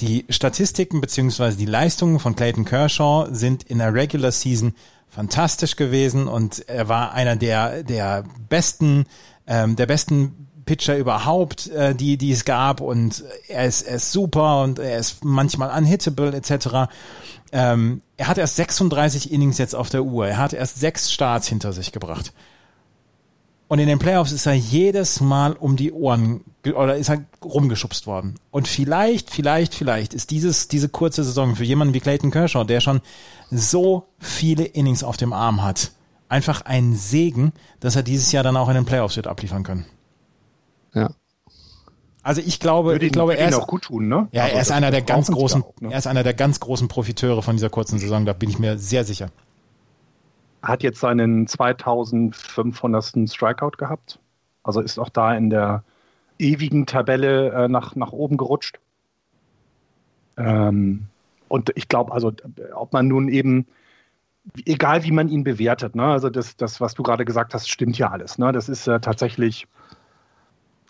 die 0.00 0.26
Statistiken 0.28 1.00
beziehungsweise 1.00 1.56
die 1.56 1.66
Leistungen 1.66 2.18
von 2.18 2.36
Clayton 2.36 2.64
Kershaw 2.64 3.28
sind 3.32 3.62
in 3.64 3.78
der 3.78 3.94
Regular 3.94 4.32
Season 4.32 4.74
fantastisch 5.08 5.76
gewesen 5.76 6.28
und 6.28 6.68
er 6.68 6.88
war 6.88 7.12
einer 7.12 7.36
der, 7.36 7.82
der 7.82 8.24
besten, 8.48 9.06
ähm, 9.46 9.76
der 9.76 9.86
besten 9.86 10.48
Pitcher 10.66 10.98
überhaupt, 10.98 11.68
äh, 11.68 11.94
die, 11.94 12.18
die 12.18 12.32
es 12.32 12.44
gab 12.44 12.80
und 12.80 13.24
er 13.48 13.66
ist, 13.66 13.82
er 13.82 13.96
ist 13.96 14.12
super 14.12 14.62
und 14.62 14.78
er 14.78 14.98
ist 14.98 15.24
manchmal 15.24 15.70
unhittable 15.78 16.34
etc. 16.34 16.90
Ähm, 17.52 18.02
er 18.16 18.28
hat 18.28 18.36
erst 18.36 18.56
36 18.56 19.32
Innings 19.32 19.58
jetzt 19.58 19.74
auf 19.74 19.88
der 19.88 20.02
Uhr. 20.02 20.26
Er 20.26 20.38
hat 20.38 20.52
erst 20.52 20.80
sechs 20.80 21.12
Starts 21.12 21.48
hinter 21.48 21.72
sich 21.72 21.92
gebracht. 21.92 22.32
Und 23.68 23.80
in 23.80 23.88
den 23.88 23.98
Playoffs 23.98 24.30
ist 24.30 24.46
er 24.46 24.54
jedes 24.54 25.20
Mal 25.20 25.52
um 25.54 25.76
die 25.76 25.92
Ohren 25.92 26.44
oder 26.64 26.96
ist 26.96 27.10
er 27.10 27.24
rumgeschubst 27.44 28.06
worden. 28.06 28.34
Und 28.50 28.68
vielleicht, 28.68 29.30
vielleicht, 29.30 29.74
vielleicht 29.74 30.14
ist 30.14 30.30
dieses, 30.30 30.68
diese 30.68 30.88
kurze 30.88 31.24
Saison 31.24 31.56
für 31.56 31.64
jemanden 31.64 31.94
wie 31.94 32.00
Clayton 32.00 32.30
Kershaw, 32.30 32.64
der 32.64 32.80
schon 32.80 33.00
so 33.50 34.06
viele 34.18 34.64
Innings 34.64 35.02
auf 35.02 35.16
dem 35.16 35.32
Arm 35.32 35.64
hat, 35.64 35.92
einfach 36.28 36.62
ein 36.62 36.94
Segen, 36.94 37.52
dass 37.80 37.96
er 37.96 38.02
dieses 38.02 38.30
Jahr 38.32 38.44
dann 38.44 38.56
auch 38.56 38.68
in 38.68 38.74
den 38.74 38.84
Playoffs 38.84 39.16
wird 39.16 39.26
abliefern 39.26 39.62
können. 39.62 39.86
Ja. 40.94 41.10
Also 42.22 42.40
ich 42.44 42.58
glaube, 42.58 42.90
würde 42.90 43.06
ich 43.06 43.12
glaube, 43.12 43.36
er 43.36 43.48
ist 43.48 43.54
auch 43.54 43.68
gut 43.68 43.82
tun, 43.82 44.08
ne? 44.08 44.26
Ja, 44.32 44.44
Aber 44.44 44.52
er 44.52 44.60
ist 44.60 44.72
einer 44.72 44.90
der 44.90 45.02
ganz 45.02 45.30
großen, 45.30 45.62
auch, 45.62 45.80
ne? 45.80 45.92
er 45.92 45.98
ist 45.98 46.08
einer 46.08 46.24
der 46.24 46.34
ganz 46.34 46.58
großen 46.58 46.88
Profiteure 46.88 47.40
von 47.40 47.54
dieser 47.54 47.70
kurzen 47.70 48.00
Saison. 48.00 48.26
Da 48.26 48.32
bin 48.32 48.50
ich 48.50 48.58
mir 48.58 48.78
sehr 48.78 49.04
sicher. 49.04 49.30
Hat 50.66 50.82
jetzt 50.82 51.00
seinen 51.00 51.46
2500. 51.46 53.30
Strikeout 53.30 53.78
gehabt. 53.78 54.18
Also 54.62 54.80
ist 54.80 54.98
auch 54.98 55.08
da 55.08 55.34
in 55.34 55.50
der 55.50 55.84
ewigen 56.38 56.86
Tabelle 56.86 57.52
äh, 57.52 57.68
nach, 57.68 57.94
nach 57.96 58.12
oben 58.12 58.36
gerutscht. 58.36 58.78
Ähm, 60.36 61.06
und 61.48 61.72
ich 61.76 61.88
glaube, 61.88 62.12
also 62.12 62.32
ob 62.74 62.92
man 62.92 63.06
nun 63.06 63.28
eben, 63.28 63.66
egal 64.64 65.04
wie 65.04 65.12
man 65.12 65.28
ihn 65.28 65.44
bewertet, 65.44 65.94
ne, 65.94 66.04
also 66.04 66.28
das, 66.28 66.56
das 66.56 66.80
was 66.80 66.94
du 66.94 67.02
gerade 67.02 67.24
gesagt 67.24 67.54
hast, 67.54 67.70
stimmt 67.70 67.96
ja 67.96 68.10
alles. 68.10 68.38
Ne? 68.38 68.52
Das 68.52 68.68
ist 68.68 68.86
äh, 68.88 69.00
tatsächlich 69.00 69.66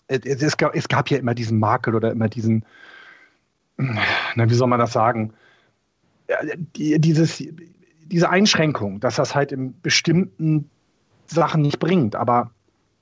es, 0.09 0.43
es, 0.43 0.57
gab, 0.57 0.75
es 0.75 0.89
gab 0.89 1.11
ja 1.11 1.19
immer 1.19 1.35
diesen 1.35 1.59
Makel 1.59 1.95
oder 1.95 2.13
immer 2.13 2.29
diesen, 2.29 2.65
na, 3.77 4.49
wie 4.49 4.55
soll 4.55 4.69
man 4.69 4.81
das 4.81 4.93
sagen? 4.93 5.33
Ja, 6.29 6.39
die, 6.77 7.01
dieses, 7.01 7.43
diese 8.11 8.31
Einschränkung, 8.31 9.01
dass 9.01 9.17
das 9.17 9.35
halt 9.35 9.53
in 9.53 9.81
bestimmten 9.81 10.71
Sachen 11.27 11.63
nicht 11.63 11.79
bringt. 11.79 12.17
Aber 12.17 12.51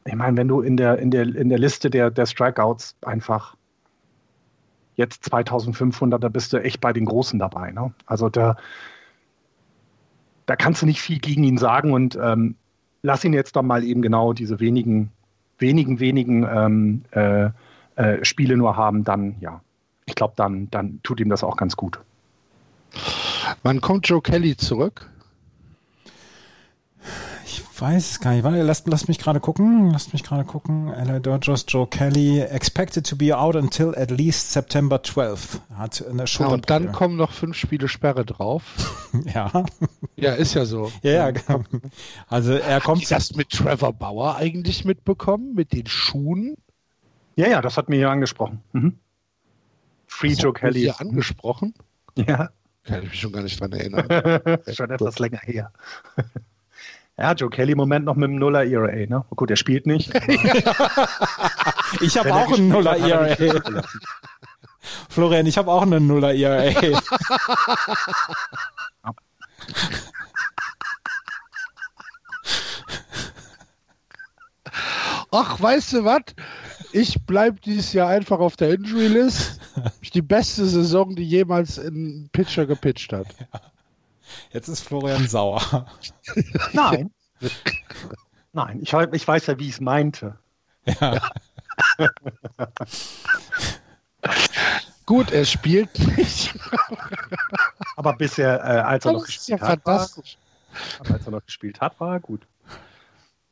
ich 0.04 0.14
meine, 0.14 0.36
wenn 0.36 0.48
du 0.48 0.60
in 0.60 0.76
der, 0.76 0.98
in 0.98 1.10
der, 1.10 1.22
in 1.22 1.48
der 1.48 1.58
Liste 1.58 1.90
der, 1.90 2.10
der 2.10 2.26
Strikeouts 2.26 2.96
einfach 3.02 3.56
jetzt 4.96 5.24
2500, 5.24 6.22
da 6.22 6.28
bist 6.28 6.52
du 6.52 6.62
echt 6.62 6.80
bei 6.80 6.92
den 6.92 7.04
Großen 7.04 7.38
dabei. 7.38 7.70
Ne? 7.70 7.92
Also 8.06 8.28
da, 8.28 8.56
da 10.46 10.56
kannst 10.56 10.82
du 10.82 10.86
nicht 10.86 11.00
viel 11.00 11.18
gegen 11.18 11.44
ihn 11.44 11.58
sagen 11.58 11.92
und 11.92 12.18
ähm, 12.20 12.54
lass 13.02 13.24
ihn 13.24 13.32
jetzt 13.32 13.56
doch 13.56 13.62
mal 13.62 13.82
eben 13.84 14.02
genau 14.02 14.32
diese 14.32 14.60
wenigen 14.60 15.10
wenigen, 15.58 16.00
wenigen 16.00 16.46
ähm, 16.48 17.02
äh, 17.12 17.50
äh, 17.96 18.24
Spiele 18.24 18.56
nur 18.56 18.76
haben, 18.76 19.04
dann 19.04 19.36
ja, 19.40 19.60
ich 20.06 20.14
glaube, 20.14 20.34
dann, 20.36 20.70
dann 20.70 21.00
tut 21.02 21.20
ihm 21.20 21.28
das 21.28 21.44
auch 21.44 21.56
ganz 21.56 21.76
gut. 21.76 22.00
Wann 23.62 23.80
kommt 23.80 24.08
Joe 24.08 24.22
Kelly 24.22 24.56
zurück? 24.56 25.10
Ich 27.46 27.62
weiß 27.80 28.10
es 28.12 28.20
gar 28.20 28.32
nicht. 28.32 28.44
Warte, 28.44 28.62
lasst, 28.62 28.86
lasst 28.88 29.08
mich 29.08 29.18
gerade 29.18 29.40
gucken. 29.40 29.90
Lasst 29.90 30.12
mich 30.12 30.22
gerade 30.22 30.44
gucken. 30.44 30.88
LA 30.88 31.18
Dodgers, 31.18 31.64
Joe 31.68 31.86
Kelly, 31.86 32.40
expected 32.40 33.06
to 33.06 33.16
be 33.16 33.36
out 33.36 33.56
until 33.56 33.94
at 33.96 34.10
least 34.10 34.52
September 34.52 34.96
12th. 34.96 35.60
Hat 35.76 36.04
eine 36.08 36.24
ja, 36.24 36.46
und 36.46 36.70
dann 36.70 36.92
kommen 36.92 37.16
noch 37.16 37.32
fünf 37.32 37.56
Spiele 37.56 37.88
Sperre 37.88 38.24
drauf. 38.24 38.62
ja. 39.34 39.50
Ja, 40.16 40.32
ist 40.34 40.54
ja 40.54 40.64
so. 40.64 40.90
Ja, 41.02 41.12
ja. 41.12 41.30
Genau. 41.30 41.64
Also 42.28 42.54
er 42.54 42.80
kommt. 42.80 43.02
Hast 43.02 43.10
du 43.10 43.14
das 43.14 43.34
mit 43.34 43.50
Trevor 43.50 43.92
Bauer 43.92 44.36
eigentlich 44.36 44.84
mitbekommen? 44.84 45.54
Mit 45.54 45.72
den 45.72 45.86
Schuhen? 45.86 46.56
Ja, 47.36 47.48
ja, 47.48 47.60
das 47.60 47.76
hat 47.76 47.88
mir 47.88 47.96
hier 47.96 48.10
angesprochen. 48.10 48.62
Mhm. 48.72 48.98
Free 50.06 50.30
das 50.30 50.42
Joe 50.42 50.52
Kelly. 50.52 50.80
Hier 50.80 51.00
angesprochen? 51.00 51.74
Ja. 52.16 52.50
Kann 52.84 53.02
ich 53.02 53.10
mich 53.10 53.20
schon 53.20 53.32
gar 53.32 53.42
nicht 53.42 53.60
dran 53.60 53.72
erinnern. 53.72 54.06
schon 54.72 54.90
etwas 54.90 55.18
länger 55.18 55.40
her. 55.42 55.72
Ja, 57.16 57.32
Joe 57.32 57.48
Kelly 57.48 57.70
im 57.72 57.78
Moment 57.78 58.04
noch 58.06 58.16
mit 58.16 58.28
dem 58.28 58.40
Nuller 58.40 58.64
ERA, 58.64 59.06
ne? 59.06 59.24
Oh, 59.30 59.36
gut, 59.36 59.48
er 59.48 59.54
spielt 59.54 59.86
nicht. 59.86 60.12
ich 62.00 62.18
habe 62.18 62.34
auch 62.34 62.52
einen 62.52 62.66
Nuller 62.66 62.96
ERA. 62.96 63.84
Florian, 65.08 65.46
ich 65.46 65.56
habe 65.56 65.70
auch 65.70 65.82
einen 65.82 66.08
Nuller 66.08 66.34
ERA. 66.34 67.00
Ach, 75.30 75.60
weißt 75.60 75.92
du 75.92 76.04
was? 76.04 76.22
Ich 76.94 77.20
bleibe 77.26 77.58
dieses 77.60 77.92
Jahr 77.92 78.08
einfach 78.08 78.38
auf 78.38 78.54
der 78.54 78.72
Injury 78.72 79.08
List. 79.08 79.60
Die 80.14 80.22
beste 80.22 80.64
Saison, 80.64 81.16
die 81.16 81.24
jemals 81.24 81.76
ein 81.76 82.30
Pitcher 82.30 82.66
gepitcht 82.66 83.12
hat. 83.12 83.26
Ja. 83.52 83.60
Jetzt 84.52 84.68
ist 84.68 84.82
Florian 84.82 85.26
sauer. 85.26 85.86
Nein. 86.72 87.10
Nein, 88.52 88.80
ich, 88.80 88.92
ich 88.92 89.26
weiß 89.26 89.48
ja, 89.48 89.58
wie 89.58 89.66
ich 89.66 89.74
es 89.74 89.80
meinte. 89.80 90.38
Ja. 90.84 91.20
Gut, 95.04 95.32
er 95.32 95.44
spielt 95.46 95.98
nicht. 96.16 96.54
Aber 97.96 98.12
bisher, 98.12 98.60
äh, 98.60 98.82
als 98.82 99.04
er 99.04 99.14
noch 99.14 99.26
gespielt 99.26 99.60
ja 99.60 99.66
hat, 99.66 99.84
war, 99.84 100.08
als 101.10 101.26
er 101.26 101.30
noch 101.32 101.44
gespielt 101.44 101.80
hat, 101.80 101.98
war 101.98 102.14
er 102.14 102.20
gut. 102.20 102.46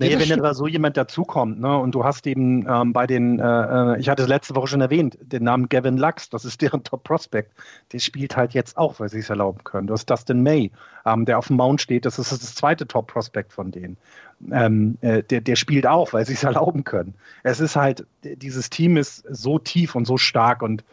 Nee, 0.03 0.31
wenn 0.31 0.43
da 0.43 0.55
so 0.55 0.67
jemand 0.67 0.97
dazukommt, 0.97 1.61
ne, 1.61 1.77
und 1.77 1.95
du 1.95 2.05
hast 2.05 2.27
eben 2.27 2.67
ähm, 2.69 2.93
bei 2.93 3.07
den, 3.07 3.39
äh, 3.39 3.45
äh, 3.45 4.01
ich 4.01 4.09
hatte 4.09 4.23
es 4.23 4.29
letzte 4.29 4.55
Woche 4.55 4.69
schon 4.69 4.81
erwähnt, 4.81 5.19
den 5.21 5.45
Namen 5.45 5.69
Gavin 5.69 5.97
Lux, 5.97 6.31
das 6.31 6.45
ist 6.45 6.61
deren 6.63 6.85
Top 6.85 7.05
Prospect, 7.05 7.53
der 7.93 7.99
spielt 7.99 8.37
halt 8.37 8.55
jetzt 8.55 8.77
auch, 8.77 9.01
weil 9.01 9.09
sie 9.09 9.19
es 9.19 9.31
erlauben 9.31 9.63
können. 9.65 9.87
Du 9.87 9.95
hast 9.95 10.07
Dustin 10.07 10.43
May, 10.43 10.71
ähm, 11.07 11.25
der 11.25 11.39
auf 11.39 11.49
dem 11.49 11.57
Mount 11.57 11.81
steht, 11.81 12.05
das 12.05 12.19
ist 12.19 12.33
das 12.33 12.55
zweite 12.55 12.87
Top 12.87 13.07
Prospect 13.07 13.53
von 13.53 13.71
denen. 13.71 13.97
Ähm, 14.51 14.99
äh, 15.01 15.23
der, 15.23 15.41
der 15.41 15.57
spielt 15.57 15.87
auch, 15.87 16.13
weil 16.13 16.27
sie 16.27 16.35
es 16.35 16.45
erlauben 16.45 16.85
können. 16.85 17.15
Es 17.43 17.61
ist 17.61 17.77
halt, 17.77 18.07
dieses 18.23 18.71
Team 18.71 18.97
ist 18.97 19.25
so 19.31 19.59
tief 19.59 19.95
und 19.95 20.07
so 20.07 20.17
stark 20.17 20.63
und 20.63 20.85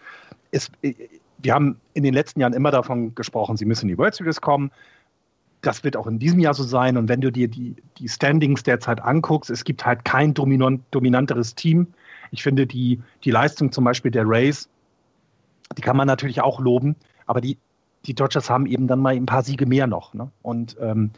es, 0.52 0.72
äh, 0.82 0.94
wir 1.42 1.54
haben 1.54 1.80
in 1.94 2.04
den 2.04 2.14
letzten 2.14 2.42
Jahren 2.42 2.54
immer 2.54 2.72
davon 2.72 3.16
gesprochen, 3.16 3.58
sie 3.58 3.66
müssen 3.66 3.86
in 3.86 3.96
die 3.96 3.98
World 3.98 4.16
Series 4.16 4.42
kommen 4.42 4.72
das 5.62 5.84
wird 5.84 5.98
auch 5.98 6.08
in 6.08 6.20
diesem 6.20 6.40
Jahr 6.40 6.54
so 6.54 6.64
sein. 6.64 6.98
Und 6.98 7.10
wenn 7.10 7.22
du 7.22 7.32
dir 7.32 7.48
die, 7.48 7.76
die 7.98 8.08
Standings 8.08 8.64
derzeit 8.64 9.02
anguckst, 9.02 9.50
es 9.50 9.64
gibt 9.64 9.86
halt 9.86 10.06
kein 10.06 10.34
dominant, 10.34 10.84
dominanteres 10.92 11.56
Team. 11.56 11.88
Ich 12.32 12.44
finde 12.44 12.66
die, 12.66 13.02
die 13.24 13.32
Leistung 13.32 13.72
zum 13.72 13.84
Beispiel 13.84 14.12
der 14.12 14.28
Rays, 14.28 14.70
die 15.78 15.82
kann 15.82 15.98
man 15.98 16.08
natürlich 16.08 16.42
auch 16.42 16.60
loben, 16.60 16.96
aber 17.26 17.42
die, 17.42 17.58
die 18.06 18.14
Dodgers 18.14 18.50
haben 18.50 18.66
eben 18.66 18.88
dann 18.88 19.00
mal 19.00 19.16
ein 19.16 19.26
paar 19.26 19.44
Siege 19.44 19.66
mehr 19.66 19.88
noch. 19.88 20.14
Ne? 20.14 20.32
Und 20.42 20.78
ähm, 20.80 21.12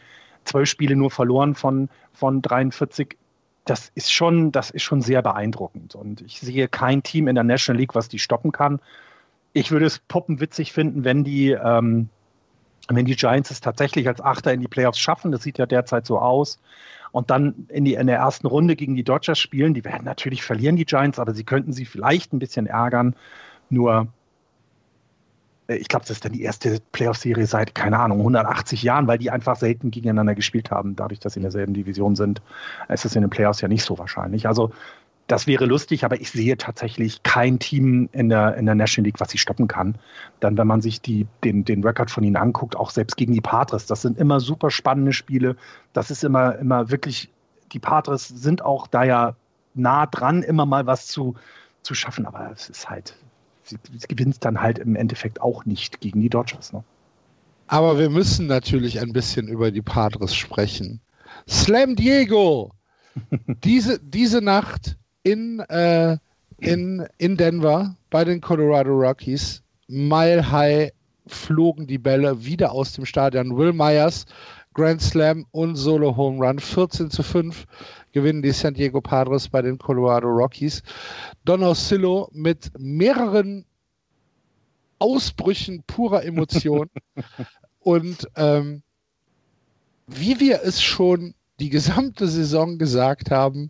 zwölf 0.45 0.69
Spiele 0.69 0.95
nur 0.95 1.11
verloren 1.11 1.55
von, 1.55 1.89
von 2.13 2.41
43. 2.41 3.17
Das 3.65 3.91
ist 3.93 4.11
schon, 4.11 4.51
das 4.51 4.71
ist 4.71 4.83
schon 4.83 5.01
sehr 5.01 5.21
beeindruckend. 5.21 5.93
Und 5.93 6.21
ich 6.21 6.39
sehe 6.39 6.67
kein 6.67 7.03
Team 7.03 7.27
in 7.27 7.35
der 7.35 7.43
National 7.43 7.79
League, 7.79 7.93
was 7.93 8.09
die 8.09 8.19
stoppen 8.19 8.51
kann. 8.51 8.79
Ich 9.53 9.71
würde 9.71 9.85
es 9.85 9.99
puppenwitzig 9.99 10.73
finden, 10.73 11.03
wenn 11.03 11.23
die 11.23 11.51
ähm, 11.51 12.09
wenn 12.87 13.05
die 13.05 13.15
Giants 13.15 13.51
es 13.51 13.61
tatsächlich 13.61 14.07
als 14.07 14.21
Achter 14.21 14.53
in 14.53 14.61
die 14.61 14.67
Playoffs 14.67 14.99
schaffen, 14.99 15.31
das 15.31 15.43
sieht 15.43 15.57
ja 15.57 15.65
derzeit 15.65 16.05
so 16.05 16.19
aus, 16.19 16.59
und 17.11 17.29
dann 17.29 17.67
in, 17.69 17.85
die, 17.85 17.95
in 17.95 18.07
der 18.07 18.17
ersten 18.17 18.47
Runde 18.47 18.75
gegen 18.75 18.95
die 18.95 19.03
Dodgers 19.03 19.37
spielen, 19.37 19.73
die 19.73 19.83
werden 19.83 20.05
natürlich 20.05 20.43
verlieren, 20.43 20.77
die 20.77 20.85
Giants, 20.85 21.19
aber 21.19 21.33
sie 21.33 21.43
könnten 21.43 21.73
sie 21.73 21.85
vielleicht 21.85 22.33
ein 22.33 22.39
bisschen 22.39 22.67
ärgern. 22.67 23.15
Nur, 23.69 24.07
äh, 25.67 25.75
ich 25.75 25.89
glaube, 25.89 26.03
das 26.03 26.11
ist 26.11 26.25
dann 26.25 26.31
die 26.31 26.43
erste 26.43 26.79
Playoff-Serie 26.93 27.47
seit, 27.47 27.75
keine 27.75 27.99
Ahnung, 27.99 28.19
180 28.19 28.81
Jahren, 28.83 29.07
weil 29.07 29.17
die 29.17 29.29
einfach 29.29 29.57
selten 29.57 29.91
gegeneinander 29.91 30.35
gespielt 30.35 30.71
haben, 30.71 30.95
dadurch, 30.95 31.19
dass 31.19 31.33
sie 31.33 31.39
in 31.39 31.43
derselben 31.43 31.73
Division 31.73 32.15
sind. 32.15 32.41
Es 32.87 33.03
ist 33.03 33.15
in 33.15 33.21
den 33.23 33.29
Playoffs 33.29 33.59
ja 33.59 33.67
nicht 33.67 33.83
so 33.83 33.97
wahrscheinlich. 33.99 34.47
Also 34.47 34.71
das 35.27 35.47
wäre 35.47 35.65
lustig, 35.65 36.03
aber 36.03 36.19
ich 36.19 36.29
sehe 36.31 36.57
tatsächlich 36.57 37.23
kein 37.23 37.57
Team 37.59 38.09
in 38.11 38.29
der, 38.29 38.55
in 38.57 38.65
der 38.65 38.75
National 38.75 39.05
League, 39.07 39.19
was 39.19 39.31
sie 39.31 39.37
stoppen 39.37 39.67
kann. 39.67 39.95
Dann, 40.41 40.57
wenn 40.57 40.67
man 40.67 40.81
sich 40.81 41.01
die, 41.01 41.25
den, 41.43 41.63
den 41.63 41.83
Rekord 41.83 42.11
von 42.11 42.23
ihnen 42.23 42.35
anguckt, 42.35 42.75
auch 42.75 42.89
selbst 42.89 43.15
gegen 43.15 43.33
die 43.33 43.41
Patres, 43.41 43.85
das 43.85 44.01
sind 44.01 44.17
immer 44.17 44.39
super 44.41 44.71
spannende 44.71 45.13
Spiele. 45.13 45.55
Das 45.93 46.11
ist 46.11 46.23
immer, 46.23 46.57
immer 46.57 46.91
wirklich, 46.91 47.29
die 47.71 47.79
Patres 47.79 48.27
sind 48.27 48.63
auch 48.63 48.87
da 48.87 49.03
ja 49.03 49.35
nah 49.73 50.05
dran, 50.05 50.43
immer 50.43 50.65
mal 50.65 50.85
was 50.85 51.07
zu, 51.07 51.35
zu 51.81 51.93
schaffen, 51.93 52.25
aber 52.25 52.51
es 52.51 52.69
ist 52.69 52.89
halt, 52.89 53.15
sie, 53.63 53.77
sie 53.97 54.07
gewinnt 54.07 54.43
dann 54.43 54.61
halt 54.61 54.79
im 54.79 54.95
Endeffekt 54.95 55.41
auch 55.41 55.65
nicht 55.65 56.01
gegen 56.01 56.19
die 56.19 56.29
Dodgers. 56.29 56.73
Ne? 56.73 56.83
Aber 57.67 57.97
wir 57.97 58.09
müssen 58.09 58.47
natürlich 58.47 58.99
ein 58.99 59.13
bisschen 59.13 59.47
über 59.47 59.71
die 59.71 59.81
Padres 59.81 60.35
sprechen. 60.35 60.99
Slam 61.47 61.95
Diego! 61.95 62.71
diese, 63.63 63.99
diese 63.99 64.41
Nacht 64.41 64.97
in, 65.23 65.59
äh, 65.59 66.17
in, 66.59 67.07
in 67.17 67.37
Denver 67.37 67.95
bei 68.09 68.23
den 68.23 68.41
Colorado 68.41 68.91
Rockies. 68.91 69.63
Mile 69.87 70.51
High 70.51 70.91
flogen 71.27 71.87
die 71.87 71.97
Bälle 71.97 72.43
wieder 72.43 72.71
aus 72.71 72.93
dem 72.93 73.05
Stadion. 73.05 73.57
Will 73.57 73.73
Myers, 73.73 74.25
Grand 74.73 75.01
Slam 75.01 75.45
und 75.51 75.75
Solo 75.75 76.15
Home 76.15 76.45
Run. 76.45 76.59
14 76.59 77.09
zu 77.09 77.23
5 77.23 77.65
gewinnen 78.11 78.41
die 78.41 78.51
San 78.51 78.73
Diego 78.73 79.01
Padres 79.01 79.49
bei 79.49 79.61
den 79.61 79.77
Colorado 79.77 80.27
Rockies. 80.27 80.81
Don 81.45 81.63
Oscillo 81.63 82.29
mit 82.33 82.71
mehreren 82.77 83.65
Ausbrüchen 84.99 85.83
purer 85.87 86.23
Emotion. 86.23 86.89
und 87.79 88.27
ähm, 88.35 88.83
wie 90.07 90.39
wir 90.39 90.61
es 90.63 90.81
schon 90.81 91.33
die 91.61 91.69
gesamte 91.69 92.27
Saison 92.27 92.79
gesagt 92.79 93.29
haben, 93.29 93.69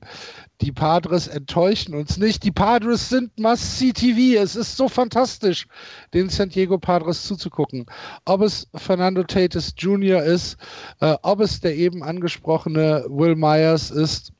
die 0.61 0.71
Padres 0.71 1.27
enttäuschen 1.27 1.93
uns 1.93 2.17
nicht. 2.17 2.43
Die 2.43 2.51
Padres 2.51 3.09
sind 3.09 3.37
Must-See-TV. 3.37 4.41
Es 4.41 4.55
ist 4.55 4.77
so 4.77 4.87
fantastisch, 4.87 5.67
den 6.13 6.29
San 6.29 6.49
Diego 6.49 6.77
Padres 6.77 7.25
zuzugucken. 7.25 7.85
Ob 8.23 8.43
es 8.43 8.65
Fernando 8.75 9.23
Tatis 9.23 9.73
Jr. 9.77 10.23
ist, 10.23 10.57
äh, 11.01 11.17
ob 11.21 11.41
es 11.41 11.59
der 11.59 11.75
eben 11.75 12.01
angesprochene 12.01 13.03
Will 13.09 13.35
Myers 13.35 13.91
ist, 13.91 14.31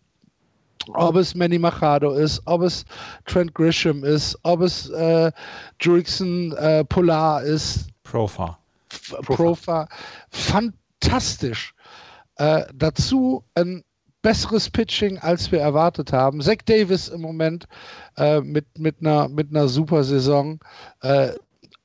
ob 0.94 1.18
es 1.18 1.36
Manny 1.36 1.60
Machado 1.60 2.14
ist, 2.14 2.42
ob 2.46 2.62
es 2.62 2.86
Trent 3.26 3.54
Grisham 3.54 4.06
ist, 4.06 4.38
ob 4.44 4.62
es 4.62 4.90
äh, 4.92 5.30
Jurickson 5.82 6.54
äh, 6.54 6.86
Polar 6.86 7.44
ist. 7.44 7.88
Profa. 8.04 8.58
Profa. 9.24 9.88
Fantastisch. 10.30 11.74
Äh, 12.42 12.66
dazu 12.74 13.44
ein 13.54 13.84
besseres 14.24 14.72
Pitching, 14.72 15.20
als 15.20 15.52
wir 15.52 15.60
erwartet 15.60 16.12
haben. 16.12 16.42
Zach 16.42 16.58
Davis 16.66 17.08
im 17.08 17.22
Moment 17.22 17.68
äh, 18.18 18.42
mit, 18.42 18.66
mit, 18.80 18.96
einer, 19.00 19.30
mit 19.30 19.52
einer 19.52 19.68
super 19.68 20.04
Saison. 20.04 20.60
Äh, 21.02 21.34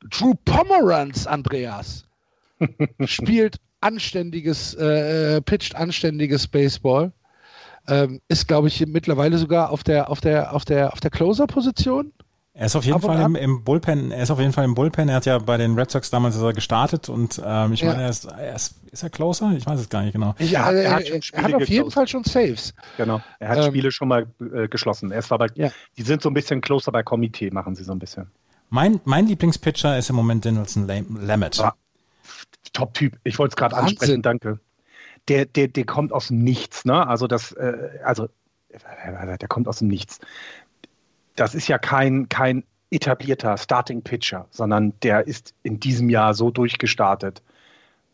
Drew 0.09 0.33
Pomeranz, 0.47 1.27
Andreas, 1.27 2.07
spielt 3.05 3.57
anständiges, 3.83 4.73
äh, 4.73 5.43
pitcht 5.43 5.77
anständiges 5.77 6.49
Baseball. 6.49 7.13
Ähm, 7.87 8.23
ist, 8.29 8.49
glaube 8.49 8.69
ich, 8.69 8.85
mittlerweile 8.87 9.37
sogar 9.37 9.69
auf 9.69 9.85
der, 9.85 10.09
auf 10.09 10.23
der, 10.23 10.55
auf 10.55 10.65
der, 10.65 10.95
auf 10.95 11.01
der 11.01 11.11
Closer-Position. 11.11 12.15
Er 12.59 12.67
ist 12.67 12.75
auf 12.75 12.87
jeden 12.87 13.03
Fall 13.03 13.21
im, 13.21 13.37
im, 13.37 13.65
Bullpen, 13.65 14.11
er 14.11 14.23
ist 14.23 14.31
auf 14.31 14.41
jeden 14.41 14.55
Fall 14.55 14.65
im 14.65 14.75
Bullpen. 14.75 15.11
Er 15.11 15.17
hat 15.17 15.27
ja 15.27 15.39
bei 15.39 15.59
den 15.59 15.79
Red 15.79 15.91
Sox 15.91 16.09
damals 16.09 16.41
gestartet 16.55 17.11
und 17.11 17.41
ähm, 17.45 17.75
ich 17.75 17.83
ja. 17.83 17.89
meine, 17.89 18.05
er 18.05 18.09
ist, 18.09 18.25
er 18.25 18.57
ist, 18.57 18.77
ist 18.91 19.03
er 19.03 19.11
Closer? 19.11 19.53
Ich 19.55 19.67
weiß 19.67 19.79
es 19.79 19.91
gar 19.91 20.03
nicht 20.03 20.15
genau. 20.15 20.35
Ja, 20.39 20.71
er, 20.71 20.97
hat, 20.97 21.05
er 21.05 21.43
hat 21.43 21.55
auf 21.55 21.69
jeden 21.69 21.91
Fall 21.91 22.09
schon 22.09 22.25
Saves. 22.25 22.73
Genau, 22.97 23.21
er 23.41 23.49
hat 23.51 23.59
ähm, 23.59 23.65
Spiele 23.65 23.93
schon 23.93 24.09
mal 24.09 24.27
äh, 24.55 24.69
geschlossen. 24.69 25.13
Er 25.13 25.19
ist 25.19 25.31
aber, 25.31 25.49
ja. 25.55 25.71
die 25.99 26.03
sind 26.03 26.23
so 26.23 26.31
ein 26.31 26.35
bisschen 26.35 26.63
Closer 26.63 26.93
bei 26.93 27.03
Komitee, 27.03 27.51
machen 27.51 27.75
sie 27.75 27.85
so 27.85 27.93
ein 27.93 27.99
bisschen. 27.99 28.31
Mein, 28.71 29.01
mein 29.05 29.27
Lieblingspitcher 29.27 29.99
ist 29.99 30.09
im 30.09 30.17
Moment 30.17 30.47
Danielson 30.47 30.89
Lamet. 31.21 31.57
Ja, 31.57 31.75
Top-Typ. 32.73 33.19
Ich 33.25 33.39
wollte 33.39 33.53
es 33.53 33.57
gerade 33.57 33.77
ansprechen, 33.77 34.23
danke. 34.23 34.61
Der, 35.29 35.45
der, 35.45 35.69
der 35.69 35.85
kommt 35.85 36.11
aus 36.11 36.29
dem 36.29 36.39
Nichts, 36.39 36.87
ne? 36.87 37.07
Also 37.07 37.27
das, 37.27 37.53
äh, 37.53 38.01
also 38.03 38.29
der 38.71 39.49
kommt 39.49 39.69
aus 39.69 39.81
dem 39.81 39.89
Nichts 39.89 40.21
das 41.37 41.55
ist 41.55 41.69
ja 41.69 41.79
kein, 41.79 42.29
kein 42.29 42.65
etablierter 42.91 43.57
Starting 43.57 44.03
Pitcher, 44.03 44.47
sondern 44.51 44.93
der 45.03 45.27
ist 45.27 45.55
in 45.63 45.81
diesem 45.81 46.09
Jahr 46.09 46.35
so 46.35 46.51
durchgestartet. 46.51 47.43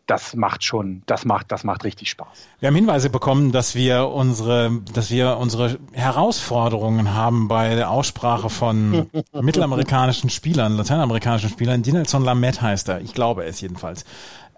Das 0.07 0.35
macht 0.35 0.65
schon, 0.65 1.03
das 1.07 1.25
macht, 1.25 1.53
das 1.53 1.63
macht 1.63 1.85
richtig 1.85 2.11
Spaß. 2.11 2.49
Wir 2.59 2.67
haben 2.67 2.75
Hinweise 2.75 3.09
bekommen, 3.09 3.53
dass 3.53 3.77
wir 3.77 4.09
unsere, 4.09 4.81
dass 4.93 5.11
wir 5.11 5.39
unsere 5.39 5.79
Herausforderungen 5.93 7.15
haben 7.15 7.47
bei 7.47 7.77
der 7.77 7.89
Aussprache 7.89 8.51
von 8.51 9.09
mittelamerikanischen 9.41 10.29
Spielern, 10.29 10.77
lateinamerikanischen 10.77 11.51
Spielern. 11.51 11.83
Dinelson 11.83 12.25
Lamet 12.25 12.61
heißt 12.61 12.89
er. 12.89 13.01
Ich 13.01 13.15
glaube 13.15 13.45
es 13.45 13.61
jedenfalls. 13.61 14.05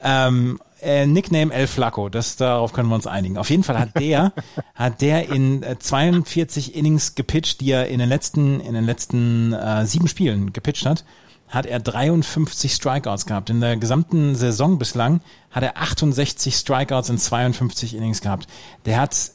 Ähm, 0.03 0.59
äh, 0.81 1.07
Nickname 1.07 1.53
El 1.53 1.67
Flaco, 1.67 2.09
das 2.09 2.37
darauf 2.37 2.73
können 2.73 2.89
wir 2.89 2.95
uns 2.95 3.07
einigen. 3.07 3.39
Auf 3.39 3.51
jeden 3.51 3.63
Fall 3.63 3.79
hat 3.79 3.99
der 3.99 4.33
hat 4.75 5.01
der 5.01 5.29
in 5.31 5.63
äh, 5.63 5.79
42 5.79 6.75
Innings 6.75 7.15
gepitcht, 7.15 7.61
die 7.61 7.71
er 7.71 7.89
in 7.89 7.99
den 7.99 8.09
letzten 8.09 8.61
in 8.61 8.75
den 8.75 8.85
letzten 8.85 9.53
äh, 9.53 9.87
sieben 9.87 10.09
Spielen 10.09 10.53
gepitcht 10.53 10.85
hat, 10.85 11.05
hat 11.49 11.67
er 11.67 11.81
53 11.81 12.75
Strikeouts 12.75 13.27
gehabt. 13.27 13.49
In 13.49 13.61
der 13.61 13.77
gesamten 13.77 14.35
Saison 14.35 14.79
bislang 14.79 15.21
hat 15.51 15.63
er 15.63 15.79
68 15.79 16.55
Strikeouts 16.55 17.09
in 17.09 17.19
52 17.19 17.95
Innings 17.95 18.21
gehabt. 18.21 18.47
Der 18.85 19.01
hat 19.01 19.31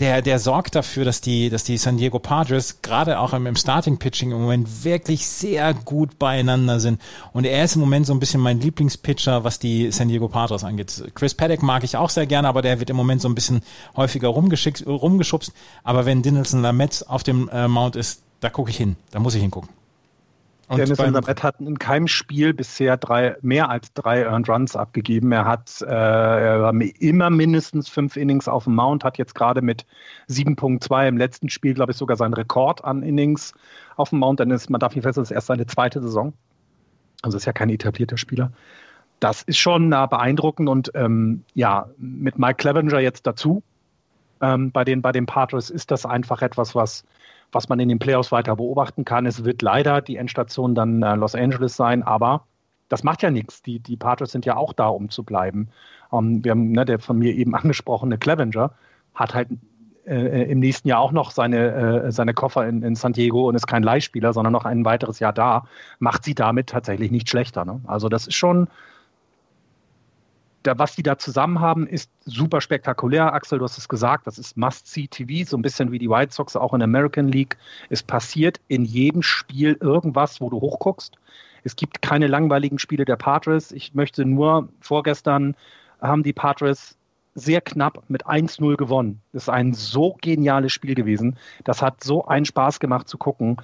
der, 0.00 0.20
der 0.20 0.38
sorgt 0.38 0.74
dafür, 0.74 1.04
dass 1.04 1.20
die, 1.20 1.48
dass 1.48 1.64
die 1.64 1.78
San 1.78 1.96
Diego 1.96 2.18
Padres 2.18 2.82
gerade 2.82 3.18
auch 3.18 3.32
im, 3.32 3.46
im 3.46 3.56
Starting 3.56 3.98
Pitching 3.98 4.30
im 4.30 4.42
Moment 4.42 4.84
wirklich 4.84 5.26
sehr 5.26 5.72
gut 5.72 6.18
beieinander 6.18 6.80
sind. 6.80 7.00
Und 7.32 7.44
er 7.44 7.64
ist 7.64 7.76
im 7.76 7.80
Moment 7.80 8.06
so 8.06 8.12
ein 8.12 8.20
bisschen 8.20 8.40
mein 8.40 8.60
Lieblingspitcher, 8.60 9.44
was 9.44 9.58
die 9.58 9.90
San 9.92 10.08
Diego 10.08 10.28
Padres 10.28 10.64
angeht. 10.64 11.02
Chris 11.14 11.34
Paddock 11.34 11.62
mag 11.62 11.82
ich 11.82 11.96
auch 11.96 12.10
sehr 12.10 12.26
gerne, 12.26 12.48
aber 12.48 12.60
der 12.60 12.78
wird 12.78 12.90
im 12.90 12.96
Moment 12.96 13.22
so 13.22 13.28
ein 13.28 13.34
bisschen 13.34 13.62
häufiger 13.96 14.28
rumgeschickt, 14.28 14.86
rumgeschubst. 14.86 15.52
Aber 15.82 16.04
wenn 16.04 16.22
Dinelson 16.22 16.60
Lamet 16.62 17.04
auf 17.08 17.22
dem 17.22 17.48
äh, 17.48 17.66
Mount 17.66 17.96
ist, 17.96 18.22
da 18.40 18.50
gucke 18.50 18.70
ich 18.70 18.76
hin. 18.76 18.96
Da 19.12 19.18
muss 19.18 19.34
ich 19.34 19.40
hingucken. 19.40 19.75
Und 20.68 20.78
Dennis 20.78 20.98
Elisabeth 20.98 21.42
hat 21.44 21.60
in 21.60 21.78
keinem 21.78 22.08
Spiel 22.08 22.52
bisher 22.52 22.96
drei, 22.96 23.36
mehr 23.40 23.70
als 23.70 23.92
drei 23.92 24.22
Earned 24.22 24.48
Runs 24.48 24.74
abgegeben. 24.74 25.30
Er 25.30 25.44
hat 25.44 25.80
äh, 25.82 26.88
immer 26.98 27.30
mindestens 27.30 27.88
fünf 27.88 28.16
Innings 28.16 28.48
auf 28.48 28.64
dem 28.64 28.74
Mount, 28.74 29.04
hat 29.04 29.16
jetzt 29.16 29.36
gerade 29.36 29.62
mit 29.62 29.86
7.2 30.28 31.08
im 31.08 31.18
letzten 31.18 31.50
Spiel, 31.50 31.74
glaube 31.74 31.92
ich, 31.92 31.98
sogar 31.98 32.16
seinen 32.16 32.34
Rekord 32.34 32.84
an 32.84 33.04
Innings 33.04 33.54
auf 33.94 34.10
dem 34.10 34.18
Mount. 34.18 34.40
Dann 34.40 34.50
ist, 34.50 34.68
man 34.68 34.80
darf 34.80 34.96
nicht 34.96 35.04
feststellen, 35.04 35.22
das 35.22 35.30
ist 35.30 35.36
erst 35.36 35.46
seine 35.46 35.66
zweite 35.66 36.02
Saison. 36.02 36.32
Also 37.22 37.36
ist 37.36 37.44
ja 37.44 37.52
kein 37.52 37.70
etablierter 37.70 38.16
Spieler. 38.16 38.50
Das 39.20 39.42
ist 39.42 39.58
schon 39.58 39.92
äh, 39.92 40.06
beeindruckend 40.10 40.68
und 40.68 40.90
ähm, 40.94 41.44
ja, 41.54 41.88
mit 41.96 42.40
Mike 42.40 42.56
Clevenger 42.56 42.98
jetzt 42.98 43.24
dazu. 43.26 43.62
Ähm, 44.40 44.72
bei, 44.72 44.84
den, 44.84 45.00
bei 45.00 45.12
den 45.12 45.26
Padres 45.26 45.70
ist 45.70 45.92
das 45.92 46.04
einfach 46.04 46.42
etwas, 46.42 46.74
was 46.74 47.04
was 47.56 47.70
man 47.70 47.80
in 47.80 47.88
den 47.88 47.98
Playoffs 47.98 48.30
weiter 48.32 48.54
beobachten 48.54 49.06
kann. 49.06 49.24
Es 49.24 49.44
wird 49.44 49.62
leider 49.62 50.02
die 50.02 50.16
Endstation 50.16 50.74
dann 50.74 51.02
äh, 51.02 51.14
Los 51.16 51.34
Angeles 51.34 51.74
sein, 51.74 52.02
aber 52.02 52.44
das 52.90 53.02
macht 53.02 53.22
ja 53.22 53.30
nichts. 53.30 53.62
Die, 53.62 53.80
die 53.80 53.96
Patriots 53.96 54.32
sind 54.32 54.44
ja 54.44 54.56
auch 54.56 54.74
da, 54.74 54.88
um 54.88 55.08
zu 55.08 55.24
bleiben. 55.24 55.68
Ähm, 56.12 56.44
wir 56.44 56.50
haben, 56.52 56.70
ne, 56.72 56.84
der 56.84 56.98
von 56.98 57.18
mir 57.18 57.34
eben 57.34 57.54
angesprochene 57.60 58.18
Clevenger 58.18 58.72
hat 59.14 59.34
halt 59.34 59.48
äh, 60.06 60.50
im 60.50 60.60
nächsten 60.60 60.86
Jahr 60.86 61.00
auch 61.00 61.12
noch 61.12 61.30
seine, 61.30 62.04
äh, 62.04 62.12
seine 62.12 62.34
Koffer 62.34 62.68
in, 62.68 62.82
in 62.82 62.94
San 62.94 63.14
Diego 63.14 63.48
und 63.48 63.54
ist 63.54 63.66
kein 63.66 63.82
Leihspieler, 63.82 64.34
sondern 64.34 64.52
noch 64.52 64.66
ein 64.66 64.84
weiteres 64.84 65.18
Jahr 65.18 65.32
da, 65.32 65.64
macht 65.98 66.24
sie 66.24 66.34
damit 66.34 66.68
tatsächlich 66.68 67.10
nicht 67.10 67.28
schlechter. 67.30 67.64
Ne? 67.64 67.80
Also 67.86 68.10
das 68.10 68.26
ist 68.26 68.34
schon, 68.36 68.68
da, 70.66 70.78
was 70.78 70.96
die 70.96 71.02
da 71.02 71.18
zusammen 71.18 71.60
haben, 71.60 71.86
ist 71.86 72.10
super 72.24 72.60
spektakulär. 72.60 73.32
Axel, 73.32 73.58
du 73.58 73.64
hast 73.64 73.78
es 73.78 73.88
gesagt, 73.88 74.26
das 74.26 74.38
ist 74.38 74.56
Must-See-TV, 74.56 75.48
so 75.48 75.56
ein 75.56 75.62
bisschen 75.62 75.92
wie 75.92 75.98
die 75.98 76.10
White 76.10 76.34
Sox 76.34 76.56
auch 76.56 76.72
in 76.72 76.80
der 76.80 76.84
American 76.84 77.28
League. 77.28 77.56
Es 77.90 78.02
passiert 78.02 78.60
in 78.68 78.84
jedem 78.84 79.22
Spiel 79.22 79.76
irgendwas, 79.80 80.40
wo 80.40 80.50
du 80.50 80.60
hochguckst. 80.60 81.16
Es 81.64 81.76
gibt 81.76 82.02
keine 82.02 82.26
langweiligen 82.26 82.78
Spiele 82.78 83.04
der 83.04 83.16
Padres. 83.16 83.72
Ich 83.72 83.94
möchte 83.94 84.24
nur, 84.24 84.68
vorgestern 84.80 85.56
haben 86.00 86.22
die 86.22 86.32
Padres 86.32 86.96
sehr 87.34 87.60
knapp 87.60 88.02
mit 88.08 88.26
1-0 88.26 88.76
gewonnen. 88.76 89.20
Das 89.32 89.44
ist 89.44 89.48
ein 89.48 89.74
so 89.74 90.16
geniales 90.20 90.72
Spiel 90.72 90.94
gewesen. 90.94 91.36
Das 91.64 91.82
hat 91.82 92.02
so 92.02 92.26
einen 92.26 92.46
Spaß 92.46 92.80
gemacht 92.80 93.08
zu 93.08 93.18
gucken 93.18 93.58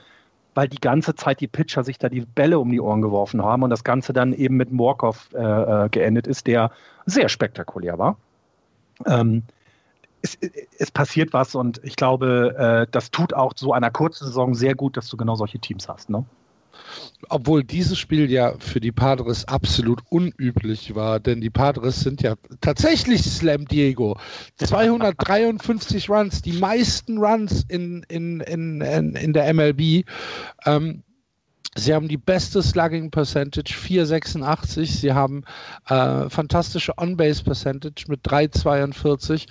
weil 0.54 0.68
die 0.68 0.80
ganze 0.80 1.14
Zeit 1.14 1.40
die 1.40 1.48
Pitcher 1.48 1.84
sich 1.84 1.98
da 1.98 2.08
die 2.08 2.20
Bälle 2.20 2.58
um 2.58 2.70
die 2.70 2.80
Ohren 2.80 3.02
geworfen 3.02 3.42
haben 3.42 3.62
und 3.62 3.70
das 3.70 3.84
Ganze 3.84 4.12
dann 4.12 4.32
eben 4.32 4.56
mit 4.56 4.72
Morkov 4.72 5.28
äh, 5.34 5.38
äh, 5.38 5.88
geendet 5.88 6.26
ist, 6.26 6.46
der 6.46 6.70
sehr 7.06 7.28
spektakulär 7.28 7.98
war. 7.98 8.16
Ähm, 9.06 9.44
es, 10.22 10.38
es, 10.78 10.90
passiert 10.90 11.32
was 11.32 11.54
und 11.54 11.80
ich 11.82 11.96
glaube, 11.96 12.54
äh, 12.56 12.86
das 12.90 13.10
tut 13.10 13.34
auch 13.34 13.52
so 13.56 13.72
einer 13.72 13.90
kurzen 13.90 14.26
Saison 14.26 14.54
sehr 14.54 14.74
gut, 14.74 14.96
dass 14.96 15.08
du 15.08 15.16
genau 15.16 15.34
solche 15.34 15.58
Teams 15.58 15.88
hast. 15.88 16.10
Ne? 16.10 16.24
Obwohl 17.28 17.64
dieses 17.64 17.98
Spiel 17.98 18.30
ja 18.30 18.54
für 18.58 18.80
die 18.80 18.92
Padres 18.92 19.46
absolut 19.46 20.00
unüblich 20.10 20.94
war, 20.94 21.20
denn 21.20 21.40
die 21.40 21.50
Padres 21.50 22.00
sind 22.00 22.22
ja 22.22 22.34
tatsächlich 22.60 23.22
Slam 23.22 23.66
Diego. 23.66 24.16
253 24.56 26.10
Runs, 26.10 26.42
die 26.42 26.52
meisten 26.52 27.18
Runs 27.18 27.64
in, 27.68 28.04
in, 28.08 28.40
in, 28.40 28.80
in, 28.80 29.14
in 29.14 29.32
der 29.32 29.52
MLB. 29.54 30.04
Ähm, 30.66 31.02
Sie 31.74 31.94
haben 31.94 32.06
die 32.06 32.18
beste 32.18 32.62
Slugging 32.62 33.10
Percentage 33.10 33.72
4,86. 33.72 34.84
Sie 35.00 35.12
haben 35.14 35.44
äh, 35.88 36.28
fantastische 36.28 36.92
On-Base 36.98 37.42
Percentage 37.42 38.04
mit 38.08 38.20
3,42 38.26 39.46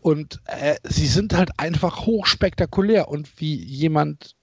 und 0.00 0.40
äh, 0.46 0.74
sie 0.82 1.06
sind 1.06 1.32
halt 1.32 1.50
einfach 1.58 2.06
hochspektakulär 2.06 3.08
und 3.08 3.40
wie 3.40 3.54
jemand 3.54 4.34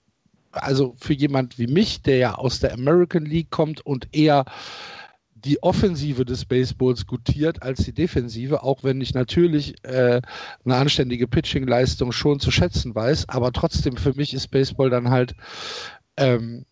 also 0.63 0.95
für 0.99 1.13
jemand 1.13 1.57
wie 1.59 1.67
mich, 1.67 2.01
der 2.01 2.17
ja 2.17 2.35
aus 2.35 2.59
der 2.59 2.73
American 2.73 3.25
League 3.25 3.49
kommt 3.49 3.85
und 3.85 4.07
eher 4.11 4.45
die 5.35 5.61
Offensive 5.61 6.25
des 6.25 6.45
Baseballs 6.45 7.05
gutiert 7.05 7.61
als 7.61 7.83
die 7.83 7.93
Defensive, 7.93 8.63
auch 8.63 8.83
wenn 8.83 8.99
ich 9.01 9.13
natürlich 9.13 9.75
äh, 9.83 10.21
eine 10.65 10.75
anständige 10.75 11.27
Pitching-Leistung 11.27 12.11
schon 12.11 12.39
zu 12.39 12.51
schätzen 12.51 12.95
weiß, 12.95 13.29
aber 13.29 13.51
trotzdem 13.51 13.97
für 13.97 14.13
mich 14.13 14.33
ist 14.33 14.49
Baseball 14.49 14.89
dann 14.89 15.09
halt 15.09 15.35
ähm, 16.17 16.65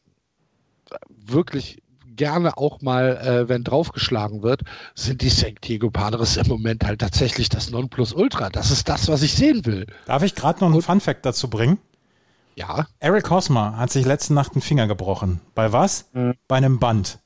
wirklich 1.10 1.82
gerne 2.16 2.58
auch 2.58 2.82
mal, 2.82 3.18
äh, 3.18 3.50
wenn 3.50 3.64
draufgeschlagen 3.64 4.42
wird, 4.42 4.62
sind 4.94 5.22
die 5.22 5.30
St. 5.30 5.56
Diego 5.64 5.92
Padres 5.92 6.38
im 6.38 6.48
Moment 6.48 6.86
halt 6.86 7.02
tatsächlich 7.02 7.50
das 7.50 7.72
Nonplusultra. 7.72 8.50
Das 8.50 8.72
ist 8.72 8.88
das, 8.90 9.08
was 9.08 9.22
ich 9.22 9.34
sehen 9.34 9.66
will. 9.66 9.86
Darf 10.06 10.24
ich 10.24 10.36
gerade 10.36 10.60
noch 10.62 10.72
einen 10.72 10.82
Fun 10.82 11.02
Fact 11.02 11.26
dazu 11.26 11.50
bringen? 11.50 11.78
Ja. 12.56 12.88
Eric 13.00 13.30
Hosmer 13.30 13.78
hat 13.78 13.92
sich 13.92 14.06
letzte 14.06 14.34
Nacht 14.34 14.54
einen 14.54 14.62
Finger 14.62 14.88
gebrochen. 14.88 15.42
Bei 15.56 15.74
was? 15.74 16.10
Mhm. 16.14 16.36
Bei 16.48 16.56
einem 16.56 16.80
Band. 16.80 17.20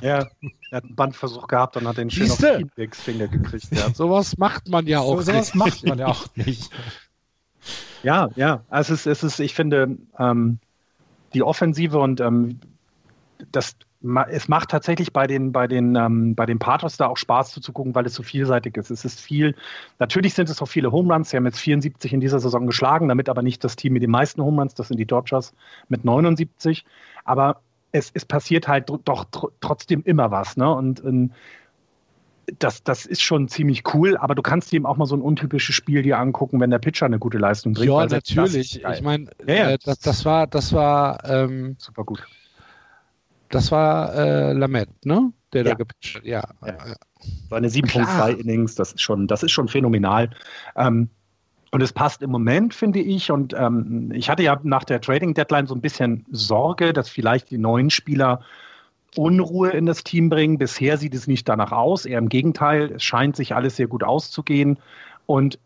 Ja, 0.00 0.26
er 0.70 0.76
hat 0.76 0.84
einen 0.84 0.96
Bandversuch 0.96 1.46
gehabt 1.46 1.76
und 1.76 1.86
hat 1.86 1.96
den 1.96 2.10
schön 2.10 2.26
Siehste? 2.26 2.50
auf 2.50 2.56
Feedbacks 2.58 3.00
Finger 3.00 3.28
gekriegt. 3.28 3.68
Ja. 3.70 3.90
sowas 3.94 4.36
macht 4.38 4.68
man 4.68 4.86
ja 4.86 4.98
auch 4.98 5.18
so, 5.18 5.32
Sowas 5.32 5.54
macht 5.54 5.86
man 5.86 5.98
ja 5.98 6.06
auch 6.06 6.26
nicht. 6.34 6.70
Ja, 8.02 8.30
ja. 8.34 8.64
Also 8.68 8.94
es 8.94 9.06
ist, 9.06 9.18
es 9.18 9.34
ist 9.34 9.38
ich 9.38 9.54
finde, 9.54 9.96
ähm, 10.18 10.58
die 11.34 11.44
Offensive 11.44 12.00
und 12.00 12.20
ähm, 12.20 12.58
das 13.52 13.76
es 14.30 14.48
macht 14.48 14.70
tatsächlich 14.70 15.12
bei 15.12 15.26
den, 15.26 15.52
bei 15.52 15.66
den, 15.66 15.94
ähm, 15.94 16.34
bei 16.34 16.46
den 16.46 16.58
Pathos 16.58 16.96
da 16.96 17.06
auch 17.06 17.16
Spaß 17.16 17.52
zuzugucken, 17.52 17.94
weil 17.94 18.06
es 18.06 18.14
so 18.14 18.22
vielseitig 18.22 18.76
ist. 18.76 18.90
Es 18.90 19.04
ist 19.04 19.20
viel, 19.20 19.54
natürlich 19.98 20.34
sind 20.34 20.50
es 20.50 20.60
auch 20.60 20.66
viele 20.66 20.90
Home 20.90 21.12
Runs. 21.12 21.30
Sie 21.30 21.36
haben 21.36 21.46
jetzt 21.46 21.60
74 21.60 22.12
in 22.12 22.20
dieser 22.20 22.40
Saison 22.40 22.66
geschlagen, 22.66 23.08
damit 23.08 23.28
aber 23.28 23.42
nicht 23.42 23.62
das 23.62 23.76
Team 23.76 23.92
mit 23.92 24.02
den 24.02 24.10
meisten 24.10 24.42
Home 24.42 24.60
Runs, 24.60 24.74
das 24.74 24.88
sind 24.88 24.98
die 24.98 25.06
Dodgers 25.06 25.54
mit 25.88 26.04
79. 26.04 26.84
Aber 27.24 27.60
es, 27.92 28.10
es 28.12 28.24
passiert 28.24 28.66
halt 28.66 28.90
doch 29.04 29.26
trotzdem 29.60 30.02
immer 30.04 30.30
was. 30.30 30.56
Ne? 30.56 30.72
Und, 30.74 31.00
und 31.00 31.32
das, 32.58 32.82
das 32.82 33.06
ist 33.06 33.22
schon 33.22 33.48
ziemlich 33.48 33.94
cool, 33.94 34.16
aber 34.16 34.34
du 34.34 34.42
kannst 34.42 34.72
dir 34.72 34.76
eben 34.76 34.86
auch 34.86 34.96
mal 34.96 35.06
so 35.06 35.14
ein 35.16 35.22
untypisches 35.22 35.74
Spiel 35.74 36.02
dir 36.02 36.18
angucken, 36.18 36.60
wenn 36.60 36.70
der 36.70 36.78
Pitcher 36.78 37.06
eine 37.06 37.18
gute 37.18 37.38
Leistung 37.38 37.74
bringt. 37.74 37.88
Ja, 37.88 38.06
natürlich. 38.06 38.82
Ich 38.84 39.02
meine, 39.02 39.26
ja, 39.46 39.54
ja. 39.54 39.70
äh, 39.70 39.78
das, 39.82 40.00
das, 40.00 40.24
war, 40.24 40.46
das 40.46 40.72
war 40.72 41.24
ähm, 41.24 41.76
super 41.78 42.04
gut. 42.04 42.26
Das 43.52 43.70
war 43.70 44.14
äh, 44.14 44.52
Lamet, 44.54 44.88
ne? 45.04 45.30
Der 45.52 45.62
ja. 45.62 45.70
da 45.70 45.74
gepitcht 45.76 46.16
hat. 46.16 46.24
Ja. 46.24 46.42
ja. 46.66 46.96
War 47.50 47.58
eine 47.58 47.68
7.2 47.68 48.38
Innings, 48.38 48.74
das 48.74 48.92
ist 48.92 49.02
schon, 49.02 49.26
das 49.26 49.42
ist 49.42 49.52
schon 49.52 49.68
phänomenal. 49.68 50.30
Ähm, 50.74 51.10
und 51.70 51.82
es 51.82 51.92
passt 51.92 52.22
im 52.22 52.30
Moment, 52.30 52.74
finde 52.74 53.00
ich. 53.00 53.30
Und 53.30 53.54
ähm, 53.54 54.10
ich 54.14 54.30
hatte 54.30 54.42
ja 54.42 54.58
nach 54.62 54.84
der 54.84 55.00
Trading 55.00 55.34
Deadline 55.34 55.66
so 55.66 55.74
ein 55.74 55.82
bisschen 55.82 56.24
Sorge, 56.30 56.92
dass 56.92 57.10
vielleicht 57.10 57.50
die 57.50 57.58
neuen 57.58 57.90
Spieler 57.90 58.40
Unruhe 59.16 59.70
in 59.70 59.84
das 59.84 60.02
Team 60.02 60.30
bringen. 60.30 60.56
Bisher 60.56 60.96
sieht 60.96 61.14
es 61.14 61.26
nicht 61.26 61.46
danach 61.46 61.72
aus. 61.72 62.06
Eher 62.06 62.18
im 62.18 62.30
Gegenteil, 62.30 62.92
es 62.92 63.04
scheint 63.04 63.36
sich 63.36 63.54
alles 63.54 63.76
sehr 63.76 63.86
gut 63.86 64.02
auszugehen. 64.02 64.78
Und 65.26 65.58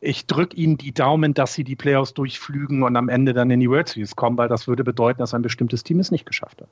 ich 0.00 0.26
drücke 0.26 0.56
Ihnen 0.56 0.76
die 0.76 0.92
Daumen, 0.92 1.32
dass 1.32 1.54
Sie 1.54 1.64
die 1.64 1.76
Playoffs 1.76 2.12
durchflügen 2.12 2.82
und 2.82 2.96
am 2.96 3.08
Ende 3.08 3.32
dann 3.32 3.50
in 3.50 3.60
die 3.60 3.70
World 3.70 3.88
Series 3.88 4.16
kommen, 4.16 4.36
weil 4.36 4.48
das 4.48 4.68
würde 4.68 4.84
bedeuten, 4.84 5.18
dass 5.18 5.34
ein 5.34 5.42
bestimmtes 5.42 5.84
Team 5.84 6.00
es 6.00 6.10
nicht 6.10 6.26
geschafft 6.26 6.60
hat. 6.60 6.68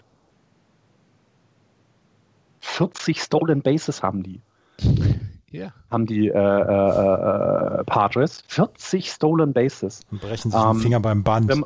40 2.60 3.22
Stolen 3.22 3.62
Bases 3.62 4.02
haben 4.02 4.22
die. 4.22 4.40
Yeah. 5.52 5.72
Haben 5.90 6.05
die 6.05 6.28
äh, 6.28 6.32
äh, 6.32 7.80
äh, 7.80 7.85
Padres. 7.85 8.44
40 8.48 9.10
Stolen 9.10 9.55
Bases. 9.55 10.02
Und 10.10 10.20
brechen 10.20 10.51
sich 10.51 10.60
ähm, 10.60 10.76
den 10.76 10.82
Finger 10.82 11.01
beim 11.01 11.24
Band. 11.24 11.48
Wenn, 11.48 11.64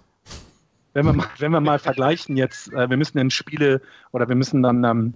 wenn, 0.92 1.06
wir, 1.06 1.12
mal, 1.12 1.26
wenn 1.38 1.50
wir 1.50 1.60
mal 1.60 1.80
vergleichen 1.80 2.36
jetzt, 2.36 2.72
äh, 2.72 2.88
wir 2.88 2.96
müssen 2.96 3.18
dann 3.18 3.30
Spiele 3.30 3.80
oder 4.12 4.28
wir 4.28 4.36
müssen 4.36 4.62
dann 4.62 4.84
ähm, 4.84 5.14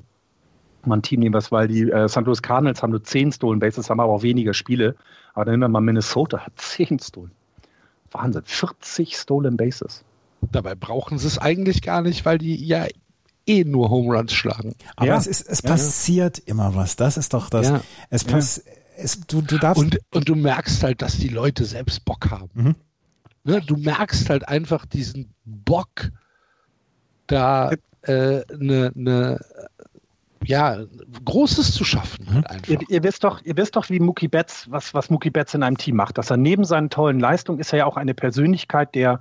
mal 0.85 0.97
ein 0.97 1.03
Team 1.03 1.21
nehmen, 1.21 1.35
was, 1.35 1.53
weil 1.53 1.69
die 1.69 1.91
äh, 1.91 2.09
St. 2.09 2.23
Louis 2.23 2.43
Cardinals 2.43 2.83
haben 2.83 2.91
nur 2.91 3.05
10 3.05 3.33
Stolen 3.33 3.61
Bases, 3.61 3.89
haben 3.89 4.01
aber 4.01 4.13
auch 4.13 4.23
weniger 4.23 4.53
Spiele. 4.53 4.97
Aber 5.35 5.45
dann 5.45 5.53
nehmen 5.55 5.65
wir 5.65 5.69
mal 5.69 5.81
Minnesota, 5.81 6.41
hat 6.41 6.53
10 6.57 6.99
Stolen. 6.99 7.31
Wahnsinn, 8.11 8.43
40 8.45 9.17
Stolen 9.17 9.57
Bases. 9.57 10.05
Dabei 10.53 10.75
brauchen 10.75 11.19
sie 11.19 11.27
es 11.27 11.39
eigentlich 11.39 11.83
gar 11.83 12.03
nicht, 12.03 12.25
weil 12.25 12.39
die 12.39 12.65
ja 12.65 12.87
eh 13.47 13.65
nur 13.65 13.91
Home 13.91 14.17
Runs 14.17 14.33
schlagen. 14.33 14.75
Aber 14.97 15.09
ja. 15.09 15.17
es, 15.17 15.27
ist, 15.27 15.49
es 15.49 15.63
ja, 15.63 15.71
passiert 15.71 16.39
ja. 16.39 16.45
immer 16.47 16.75
was. 16.75 16.97
Das 16.97 17.17
ist 17.17 17.33
doch 17.33 17.49
das. 17.51 17.73
Es 18.11 18.25
pass, 18.25 18.63
es, 18.97 19.21
du, 19.21 19.43
du 19.43 19.59
darfst 19.59 19.83
und, 19.83 19.99
und 20.13 20.29
du 20.29 20.35
merkst 20.35 20.83
halt, 20.83 21.03
dass 21.03 21.19
die 21.19 21.29
Leute 21.29 21.65
selbst 21.65 22.05
Bock 22.05 22.31
haben. 22.31 22.51
Mhm. 22.55 22.75
Ne, 23.45 23.61
du 23.61 23.77
merkst 23.77 24.29
halt 24.29 24.49
einfach 24.49 24.87
diesen 24.87 25.33
Bock, 25.45 26.11
da 27.29 27.69
eine 27.69 27.77
äh, 28.03 28.45
ne, 28.57 28.93
ne, 28.95 29.41
ja, 30.45 30.79
Großes 31.25 31.73
zu 31.73 31.85
schaffen. 31.85 32.33
Halt 32.33 32.51
einfach. 32.51 32.69
Ihr, 32.69 32.79
ihr, 32.89 33.03
wisst 33.03 33.25
doch, 33.25 33.43
ihr 33.43 33.57
wisst 33.57 33.77
doch, 33.77 33.89
wie 33.91 34.01
Mookie 34.01 34.29
Betts, 34.29 34.71
was, 34.71 34.95
was 34.95 35.11
Mookie 35.11 35.31
Betts 35.31 35.55
in 35.55 35.63
einem 35.63 35.77
Team 35.77 35.97
macht. 35.97 36.19
Dass 36.19 36.31
er 36.31 36.37
neben 36.37 36.65
seinen 36.65 36.91
tollen 36.91 37.21
Leistungen 37.21 37.59
ist 37.59 37.73
er 37.73 37.81
ja 37.81 37.87
auch 37.87 37.97
eine 37.97 38.15
Persönlichkeit, 38.15 38.95
der 38.95 39.21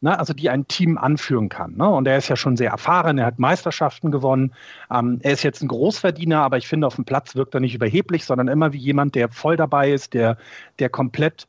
ne, 0.00 0.18
also 0.18 0.32
die 0.32 0.50
ein 0.50 0.66
Team 0.68 0.98
anführen 0.98 1.48
kann. 1.48 1.76
Ne? 1.76 1.88
Und 1.88 2.06
er 2.06 2.18
ist 2.18 2.28
ja 2.28 2.36
schon 2.36 2.56
sehr 2.56 2.70
erfahren, 2.70 3.18
er 3.18 3.26
hat 3.26 3.38
Meisterschaften 3.38 4.10
gewonnen. 4.10 4.52
Ähm, 4.90 5.18
er 5.22 5.32
ist 5.32 5.42
jetzt 5.42 5.62
ein 5.62 5.68
Großverdiener, 5.68 6.42
aber 6.42 6.58
ich 6.58 6.68
finde, 6.68 6.86
auf 6.86 6.96
dem 6.96 7.04
Platz 7.04 7.34
wirkt 7.34 7.54
er 7.54 7.60
nicht 7.60 7.74
überheblich, 7.74 8.24
sondern 8.24 8.48
immer 8.48 8.72
wie 8.72 8.78
jemand, 8.78 9.14
der 9.14 9.28
voll 9.28 9.56
dabei 9.56 9.90
ist, 9.90 10.14
der, 10.14 10.38
der 10.78 10.88
komplett 10.88 11.48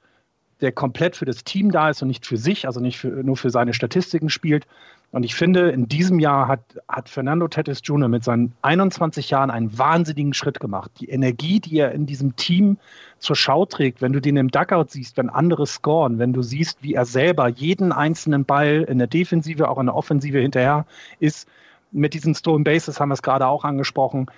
der 0.61 0.71
komplett 0.71 1.15
für 1.15 1.25
das 1.25 1.43
Team 1.43 1.71
da 1.71 1.89
ist 1.89 2.01
und 2.01 2.07
nicht 2.07 2.25
für 2.25 2.37
sich, 2.37 2.65
also 2.65 2.79
nicht 2.79 2.97
für, 2.97 3.09
nur 3.09 3.37
für 3.37 3.49
seine 3.49 3.73
Statistiken 3.73 4.29
spielt. 4.29 4.65
Und 5.11 5.23
ich 5.23 5.35
finde, 5.35 5.69
in 5.69 5.87
diesem 5.87 6.19
Jahr 6.19 6.47
hat, 6.47 6.61
hat 6.89 7.07
Fernando 7.07 7.47
Tatis 7.47 7.79
Jr. 7.83 8.09
mit 8.09 8.25
seinen 8.25 8.53
21 8.61 9.29
Jahren 9.29 9.49
einen 9.49 9.77
wahnsinnigen 9.77 10.33
Schritt 10.33 10.59
gemacht. 10.59 10.91
Die 10.99 11.09
Energie, 11.09 11.61
die 11.61 11.79
er 11.79 11.93
in 11.93 12.05
diesem 12.05 12.35
Team 12.35 12.77
zur 13.17 13.37
Schau 13.37 13.65
trägt, 13.65 14.01
wenn 14.01 14.11
du 14.11 14.19
den 14.19 14.35
im 14.35 14.49
Duckout 14.49 14.91
siehst, 14.91 15.15
wenn 15.15 15.29
andere 15.29 15.65
scoren, 15.65 16.19
wenn 16.19 16.33
du 16.33 16.41
siehst, 16.41 16.83
wie 16.83 16.93
er 16.93 17.05
selber 17.05 17.47
jeden 17.47 17.93
einzelnen 17.93 18.43
Ball 18.43 18.85
in 18.87 18.97
der 18.97 19.07
Defensive, 19.07 19.69
auch 19.69 19.79
in 19.79 19.85
der 19.85 19.95
Offensive 19.95 20.39
hinterher 20.39 20.85
ist, 21.19 21.47
mit 21.91 22.13
diesen 22.13 22.35
Stolen 22.35 22.65
Bases 22.65 22.99
haben 22.99 23.09
wir 23.09 23.13
es 23.13 23.21
gerade 23.21 23.47
auch 23.47 23.63
angesprochen, 23.63 24.29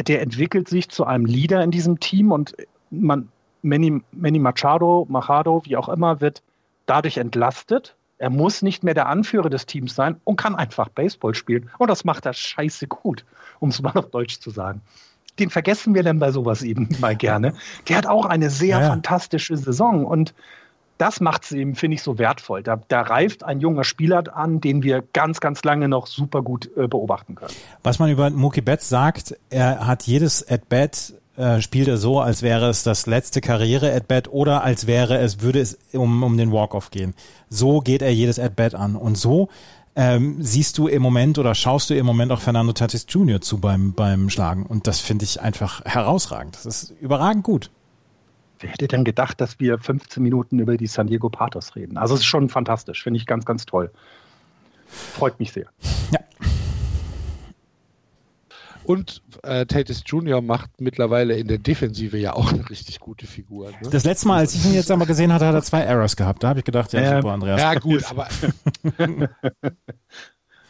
der 0.00 0.22
entwickelt 0.22 0.68
sich 0.68 0.88
zu 0.88 1.04
einem 1.04 1.26
Leader 1.26 1.62
in 1.62 1.70
diesem 1.70 2.00
Team 2.00 2.32
und 2.32 2.54
man, 2.90 3.28
Manny, 3.60 4.00
Manny 4.12 4.38
Machado, 4.38 5.06
Machado, 5.10 5.62
wie 5.66 5.76
auch 5.76 5.90
immer, 5.90 6.22
wird 6.22 6.42
dadurch 6.86 7.18
entlastet 7.18 7.97
er 8.18 8.30
muss 8.30 8.62
nicht 8.62 8.84
mehr 8.84 8.94
der 8.94 9.06
Anführer 9.06 9.48
des 9.48 9.66
Teams 9.66 9.94
sein 9.94 10.16
und 10.24 10.36
kann 10.36 10.54
einfach 10.54 10.88
Baseball 10.88 11.34
spielen. 11.34 11.70
Und 11.78 11.88
das 11.88 12.04
macht 12.04 12.26
er 12.26 12.32
scheiße 12.32 12.88
gut, 12.88 13.24
um 13.60 13.70
es 13.70 13.80
mal 13.80 13.92
auf 13.92 14.10
Deutsch 14.10 14.40
zu 14.40 14.50
sagen. 14.50 14.80
Den 15.38 15.50
vergessen 15.50 15.94
wir 15.94 16.02
dann 16.02 16.18
bei 16.18 16.32
sowas 16.32 16.62
eben 16.62 16.88
mal 17.00 17.16
gerne. 17.16 17.54
Der 17.88 17.96
hat 17.96 18.06
auch 18.06 18.26
eine 18.26 18.50
sehr 18.50 18.80
ja. 18.80 18.88
fantastische 18.88 19.56
Saison 19.56 20.04
und 20.04 20.34
das 20.98 21.20
macht 21.20 21.44
es 21.44 21.52
eben, 21.52 21.76
finde 21.76 21.94
ich, 21.94 22.02
so 22.02 22.18
wertvoll. 22.18 22.64
Da, 22.64 22.80
da, 22.88 23.02
reift 23.02 23.44
ein 23.44 23.60
junger 23.60 23.84
Spieler 23.84 24.36
an, 24.36 24.60
den 24.60 24.82
wir 24.82 25.04
ganz, 25.12 25.38
ganz 25.38 25.62
lange 25.62 25.88
noch 25.88 26.08
super 26.08 26.42
gut 26.42 26.68
äh, 26.76 26.88
beobachten 26.88 27.36
können. 27.36 27.52
Was 27.84 28.00
man 28.00 28.10
über 28.10 28.30
Mookie 28.30 28.62
Betts 28.62 28.88
sagt, 28.88 29.36
er 29.48 29.86
hat 29.86 30.02
jedes 30.02 30.46
At-Bat 30.50 31.14
äh, 31.38 31.62
spielt 31.62 31.86
er 31.86 31.98
so, 31.98 32.20
als 32.20 32.42
wäre 32.42 32.68
es 32.68 32.82
das 32.82 33.06
letzte 33.06 33.40
Karriere-At-Bat 33.40 34.28
oder 34.28 34.64
als 34.64 34.88
wäre 34.88 35.18
es, 35.18 35.40
würde 35.40 35.60
es 35.60 35.78
um, 35.92 36.22
um 36.24 36.36
den 36.36 36.50
Walk-Off 36.50 36.90
gehen. 36.90 37.14
So 37.48 37.80
geht 37.80 38.02
er 38.02 38.12
jedes 38.12 38.40
At-Bat 38.40 38.74
an. 38.74 38.96
Und 38.96 39.16
so 39.16 39.48
ähm, 39.94 40.36
siehst 40.40 40.78
du 40.78 40.88
im 40.88 41.00
Moment 41.00 41.38
oder 41.38 41.54
schaust 41.54 41.90
du 41.90 41.96
im 41.96 42.06
Moment 42.06 42.32
auch 42.32 42.40
Fernando 42.40 42.72
Tatis 42.72 43.06
Jr. 43.08 43.40
zu 43.40 43.58
beim, 43.58 43.92
beim 43.92 44.30
Schlagen. 44.30 44.66
Und 44.66 44.88
das 44.88 45.00
finde 45.00 45.24
ich 45.24 45.40
einfach 45.40 45.84
herausragend. 45.84 46.56
Das 46.56 46.66
ist 46.66 46.94
überragend 47.00 47.44
gut. 47.44 47.70
Wer 48.58 48.70
hätte 48.70 48.88
denn 48.88 49.04
gedacht, 49.04 49.40
dass 49.40 49.60
wir 49.60 49.78
15 49.78 50.20
Minuten 50.20 50.58
über 50.58 50.76
die 50.76 50.88
San 50.88 51.06
Diego 51.06 51.28
Patos 51.28 51.76
reden? 51.76 51.96
Also 51.96 52.14
es 52.14 52.20
ist 52.20 52.26
schon 52.26 52.48
fantastisch, 52.48 53.04
finde 53.04 53.18
ich 53.18 53.26
ganz, 53.26 53.44
ganz 53.44 53.64
toll. 53.64 53.92
Freut 54.88 55.38
mich 55.38 55.52
sehr. 55.52 55.66
Ja. 56.10 56.18
Und 58.88 59.20
äh, 59.42 59.66
Tatis 59.66 60.02
Jr. 60.06 60.40
macht 60.40 60.80
mittlerweile 60.80 61.36
in 61.36 61.46
der 61.46 61.58
Defensive 61.58 62.16
ja 62.16 62.32
auch 62.32 62.54
eine 62.54 62.70
richtig 62.70 63.00
gute 63.00 63.26
Figur. 63.26 63.70
Ne? 63.70 63.90
Das 63.90 64.04
letzte 64.04 64.28
Mal, 64.28 64.38
als 64.38 64.54
ich 64.54 64.64
ihn 64.64 64.72
jetzt 64.72 64.90
einmal 64.90 65.06
gesehen 65.06 65.30
hatte, 65.30 65.46
hat 65.46 65.54
er 65.54 65.60
zwei 65.60 65.80
Errors 65.80 66.16
gehabt. 66.16 66.42
Da 66.42 66.48
habe 66.48 66.60
ich 66.60 66.64
gedacht, 66.64 66.94
ja, 66.94 67.00
ähm, 67.00 67.20
super, 67.20 67.34
Andreas. 67.34 67.60
Ja, 67.60 67.74
gut, 67.74 68.02
aber. 68.10 68.28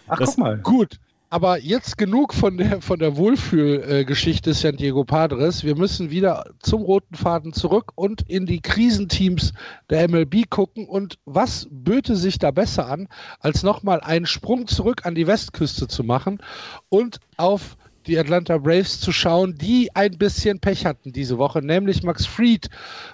Ach, 0.08 0.18
das, 0.18 0.30
guck 0.30 0.38
mal. 0.38 0.58
Gut. 0.58 0.98
Aber 1.30 1.60
jetzt 1.60 1.96
genug 1.96 2.34
von 2.34 2.56
der, 2.56 2.82
von 2.82 2.98
der 2.98 3.16
Wohlfühlgeschichte 3.16 4.52
San 4.52 4.76
Diego 4.76 5.04
Padres. 5.04 5.62
Wir 5.62 5.76
müssen 5.76 6.10
wieder 6.10 6.50
zum 6.58 6.82
roten 6.82 7.14
Faden 7.14 7.52
zurück 7.52 7.92
und 7.94 8.22
in 8.22 8.46
die 8.46 8.62
Krisenteams 8.62 9.52
der 9.90 10.08
MLB 10.08 10.50
gucken. 10.50 10.88
Und 10.88 11.20
was 11.24 11.68
böte 11.70 12.16
sich 12.16 12.40
da 12.40 12.50
besser 12.50 12.88
an, 12.88 13.06
als 13.38 13.62
nochmal 13.62 14.00
einen 14.00 14.26
Sprung 14.26 14.66
zurück 14.66 15.06
an 15.06 15.14
die 15.14 15.28
Westküste 15.28 15.86
zu 15.86 16.02
machen 16.02 16.42
und 16.88 17.20
auf 17.36 17.76
die 18.06 18.18
Atlanta 18.18 18.58
Braves 18.58 19.00
zu 19.00 19.12
schauen, 19.12 19.56
die 19.56 19.94
ein 19.94 20.16
bisschen 20.18 20.60
Pech 20.60 20.86
hatten 20.86 21.12
diese 21.12 21.38
Woche. 21.38 21.60
Nämlich 21.60 22.02
Max 22.02 22.26
Fried 22.26 22.68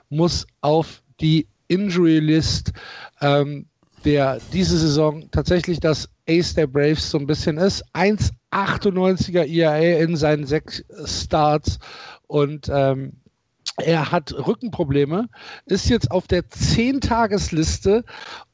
muss 0.09 0.47
auf 0.61 1.03
die 1.21 1.47
Injury 1.69 2.19
List. 2.21 2.73
Ähm, 3.21 3.67
der 4.05 4.39
diese 4.53 4.79
Saison 4.79 5.31
tatsächlich 5.31 5.81
das 5.81 6.09
Ace 6.29 6.55
der 6.55 6.67
Braves 6.67 7.11
so 7.11 7.19
ein 7.19 7.27
bisschen 7.27 7.59
ist. 7.59 7.85
1,98er 7.95 9.47
ERA 9.47 10.03
in 10.03 10.17
seinen 10.17 10.47
sechs 10.47 10.85
Starts 11.05 11.79
und 12.27 12.71
ähm, 12.73 13.15
er 13.79 14.13
hat 14.13 14.33
Rückenprobleme, 14.33 15.29
ist 15.67 15.89
jetzt 15.89 16.11
auf 16.11 16.29
der 16.29 16.45
10-Tagesliste 16.45 18.05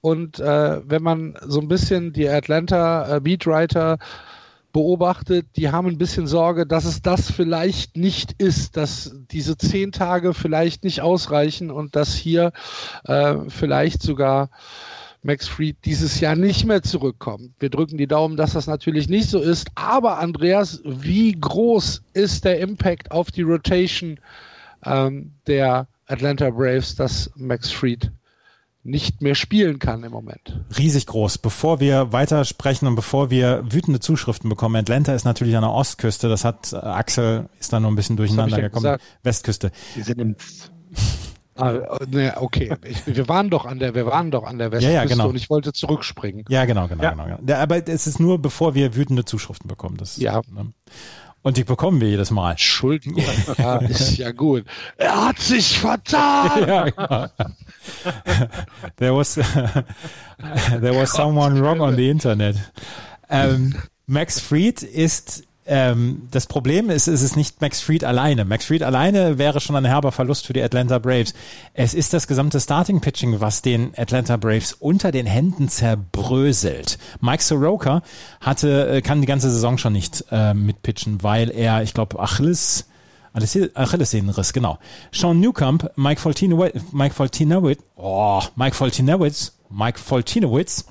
und 0.01 0.41
äh, 0.41 0.81
wenn 0.89 1.03
man 1.03 1.37
so 1.47 1.61
ein 1.61 1.69
bisschen 1.69 2.13
die 2.13 2.29
Atlanta 2.29 3.17
äh, 3.17 3.21
Beatwriter 3.21 3.99
beobachtet, 4.73 5.47
die 5.57 5.71
haben 5.71 5.89
ein 5.89 5.99
bisschen 5.99 6.27
Sorge, 6.27 6.67
dass 6.67 6.85
es 6.85 7.03
das 7.03 7.31
vielleicht 7.31 7.97
nicht 7.97 8.33
ist, 8.41 8.77
dass 8.77 9.15
diese 9.31 9.57
zehn 9.57 9.93
Tage 9.93 10.35
vielleicht 10.35 10.85
nicht 10.85 11.01
ausreichen 11.01 11.71
und 11.71 11.97
dass 11.97 12.15
hier 12.15 12.53
äh, 13.05 13.37
vielleicht 13.49 14.03
sogar 14.03 14.51
Max 15.23 15.49
Fried 15.49 15.77
dieses 15.85 16.21
Jahr 16.21 16.35
nicht 16.35 16.65
mehr 16.65 16.83
zurückkommt. 16.83 17.51
Wir 17.59 17.69
drücken 17.69 17.99
die 17.99 18.07
Daumen, 18.07 18.37
dass 18.37 18.55
das 18.55 18.67
natürlich 18.67 19.09
nicht 19.09 19.29
so 19.29 19.39
ist. 19.41 19.69
Aber 19.75 20.19
Andreas, 20.19 20.81
wie 20.85 21.33
groß 21.33 22.03
ist 22.15 22.45
der 22.45 22.61
Impact 22.61 23.11
auf 23.11 23.31
die 23.31 23.43
Rotation 23.43 24.19
ähm, 24.85 25.33
der 25.47 25.89
Atlanta 26.07 26.51
Braves, 26.51 26.95
dass 26.95 27.31
Max 27.37 27.71
Fried 27.71 28.11
nicht 28.83 29.21
mehr 29.21 29.35
spielen 29.35 29.79
kann 29.79 30.03
im 30.05 30.13
Moment. 30.13 30.61
Riesig 30.77 31.07
groß. 31.07 31.39
Bevor 31.39 31.81
wir 31.81 32.13
weitersprechen 32.13 32.89
und 32.89 32.95
bevor 32.95 33.31
wir 33.31 33.63
wütende 33.69 34.01
Zuschriften 34.01 34.49
bekommen, 34.49 34.77
Atlanta 34.77 35.15
ist 35.15 35.25
natürlich 35.25 35.57
an 35.57 35.63
der 35.63 35.73
Ostküste, 35.73 36.29
das 36.29 36.45
hat 36.45 36.73
äh, 36.73 36.77
Axel, 36.77 37.49
ist 37.59 37.73
da 37.73 37.81
noch 37.81 37.91
ein 37.91 37.97
bisschen 37.97 38.17
durcheinander 38.17 38.61
gekommen. 38.61 38.85
Gesagt. 38.85 39.05
Westküste. 39.23 39.71
Die 39.97 40.03
sind 40.03 40.19
im 40.19 40.37
Ah, 41.57 41.99
ne, 42.09 42.35
okay. 42.37 42.75
Ich, 42.85 43.07
wir 43.07 43.29
waren 43.29 43.51
doch 43.51 43.67
an 43.67 43.79
der, 43.79 43.95
wir 43.95 44.07
waren 44.07 44.31
doch 44.31 44.45
an 44.45 44.59
der 44.59 44.73
Westküste 44.73 44.95
ja, 44.95 45.03
ja, 45.03 45.09
genau. 45.09 45.29
und 45.29 45.37
ich 45.37 45.51
wollte 45.51 45.73
zurückspringen. 45.73 46.45
Ja, 46.49 46.65
genau, 46.65 46.89
genau, 46.89 47.03
ja. 47.03 47.11
genau. 47.13 47.39
Ja, 47.47 47.59
aber 47.59 47.87
es 47.87 48.07
ist 48.07 48.19
nur, 48.19 48.41
bevor 48.41 48.75
wir 48.75 48.97
wütende 48.97 49.25
Zuschriften 49.25 49.69
bekommen. 49.69 49.97
Das, 49.99 50.17
ja. 50.17 50.41
Ne? 50.51 50.73
Und 51.43 51.57
die 51.57 51.65
bekommen 51.65 52.01
wir 52.01 52.09
jedes 52.09 52.31
Mal. 52.31 52.53
Entschuldigung. 52.53 53.25
Ja, 53.59 53.77
ist 53.77 54.19
ja 54.19 54.31
gut. 54.33 54.65
Er 54.97 55.29
hat 55.29 55.39
sich 55.39 55.79
vertan. 55.79 56.69
ja, 56.69 56.89
genau. 56.91 57.27
there 58.97 59.15
was 59.17 59.35
there 60.81 60.95
was 60.95 61.13
someone 61.13 61.61
wrong 61.61 61.81
on 61.81 61.97
the 61.97 62.09
internet. 62.09 62.57
Ähm, 63.29 63.75
Max 64.07 64.41
Fried 64.41 64.83
ist 64.83 65.45
ähm, 65.71 66.27
das 66.33 66.49
Problem 66.49 66.91
ist, 66.91 67.07
es 67.07 67.23
ist 67.23 67.37
nicht 67.37 67.61
Max 67.61 67.81
Fried 67.81 68.03
alleine. 68.03 68.45
Max 68.45 68.65
Fried 68.65 68.83
alleine 68.83 69.39
wäre 69.39 69.61
schon 69.61 69.77
ein 69.77 69.85
herber 69.85 70.11
Verlust 70.11 70.47
für 70.47 70.53
die 70.53 70.63
Atlanta 70.63 70.99
Braves. 70.99 71.33
Es 71.75 71.95
ist 71.95 72.13
das 72.13 72.27
gesamte 72.27 72.59
Starting 72.61 73.01
Pitching, 73.01 73.41
was 73.41 73.63
den 73.63 73.93
Atlanta 73.97 74.37
Braves 74.37 74.73
unter 74.73 75.13
den 75.13 75.27
Händen 75.27 75.69
zerbröselt. 75.69 76.99
Mike 77.21 77.43
Soroka 77.45 78.03
hatte, 78.41 78.89
äh, 78.89 79.01
kann 79.01 79.21
die 79.21 79.29
ganze 79.29 79.49
Saison 79.49 79.79
schon 79.79 79.93
nicht 79.93 80.25
äh, 80.33 80.55
mitpitchen, 80.55 81.23
weil 81.23 81.51
er, 81.51 81.85
ich 81.85 81.95
glaube, 81.95 82.19
Achilles 82.19 82.87
Achillessehnenriss, 83.33 84.53
genau. 84.53 84.81
Sean 85.13 85.39
Newcomb, 85.39 85.89
Mike 85.95 86.21
Foltinowitz, 86.21 86.83
Mike 86.91 87.15
Foltinowitz, 87.15 87.81
oh, 87.95 88.43
Mike 88.57 88.75
Foltinowitz, 88.75 89.53
Mike 89.71 90.01
Foltinowitz, 90.01 90.87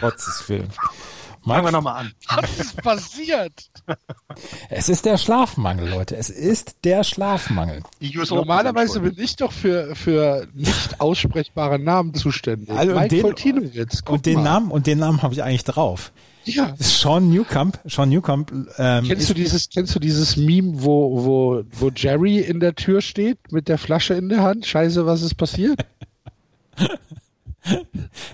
Gottes 0.00 0.42
Willen. 0.48 0.70
Fangen 1.54 1.66
wir 1.66 1.72
nochmal 1.72 2.00
an. 2.00 2.12
Was 2.36 2.58
ist 2.58 2.76
passiert? 2.82 3.70
Es 4.70 4.88
ist 4.88 5.04
der 5.04 5.18
Schlafmangel, 5.18 5.88
Leute. 5.88 6.16
Es 6.16 6.30
ist 6.30 6.76
der 6.84 7.04
Schlafmangel. 7.04 7.82
Normalerweise 8.30 9.00
bin 9.00 9.14
ich 9.18 9.36
doch 9.36 9.52
für, 9.52 9.94
für 9.94 10.46
nicht 10.54 11.00
aussprechbare 11.00 11.78
Namen 11.78 12.14
zuständig. 12.14 12.70
Also 12.70 12.94
Mike 12.94 13.26
und 13.26 13.44
den, 13.44 13.88
und 14.08 14.26
den 14.26 14.42
Namen 14.42 14.70
und 14.70 14.86
den 14.86 14.98
Namen 14.98 15.22
habe 15.22 15.34
ich 15.34 15.42
eigentlich 15.42 15.64
drauf. 15.64 16.12
Ja. 16.44 16.74
Sean 16.78 17.30
Newcomb. 17.30 17.78
Sean 17.84 18.08
Newcomb. 18.08 18.52
Ähm, 18.78 19.04
kennst 19.04 19.28
du 19.28 19.34
dieses, 19.34 19.68
kennst 19.68 19.94
du 19.94 19.98
dieses 19.98 20.36
Meme, 20.36 20.82
wo, 20.82 21.24
wo, 21.24 21.62
wo 21.72 21.90
Jerry 21.94 22.38
in 22.38 22.60
der 22.60 22.74
Tür 22.74 23.00
steht 23.02 23.52
mit 23.52 23.68
der 23.68 23.78
Flasche 23.78 24.14
in 24.14 24.28
der 24.28 24.42
Hand? 24.42 24.66
Scheiße, 24.66 25.04
was 25.06 25.22
ist 25.22 25.34
passiert? 25.34 25.84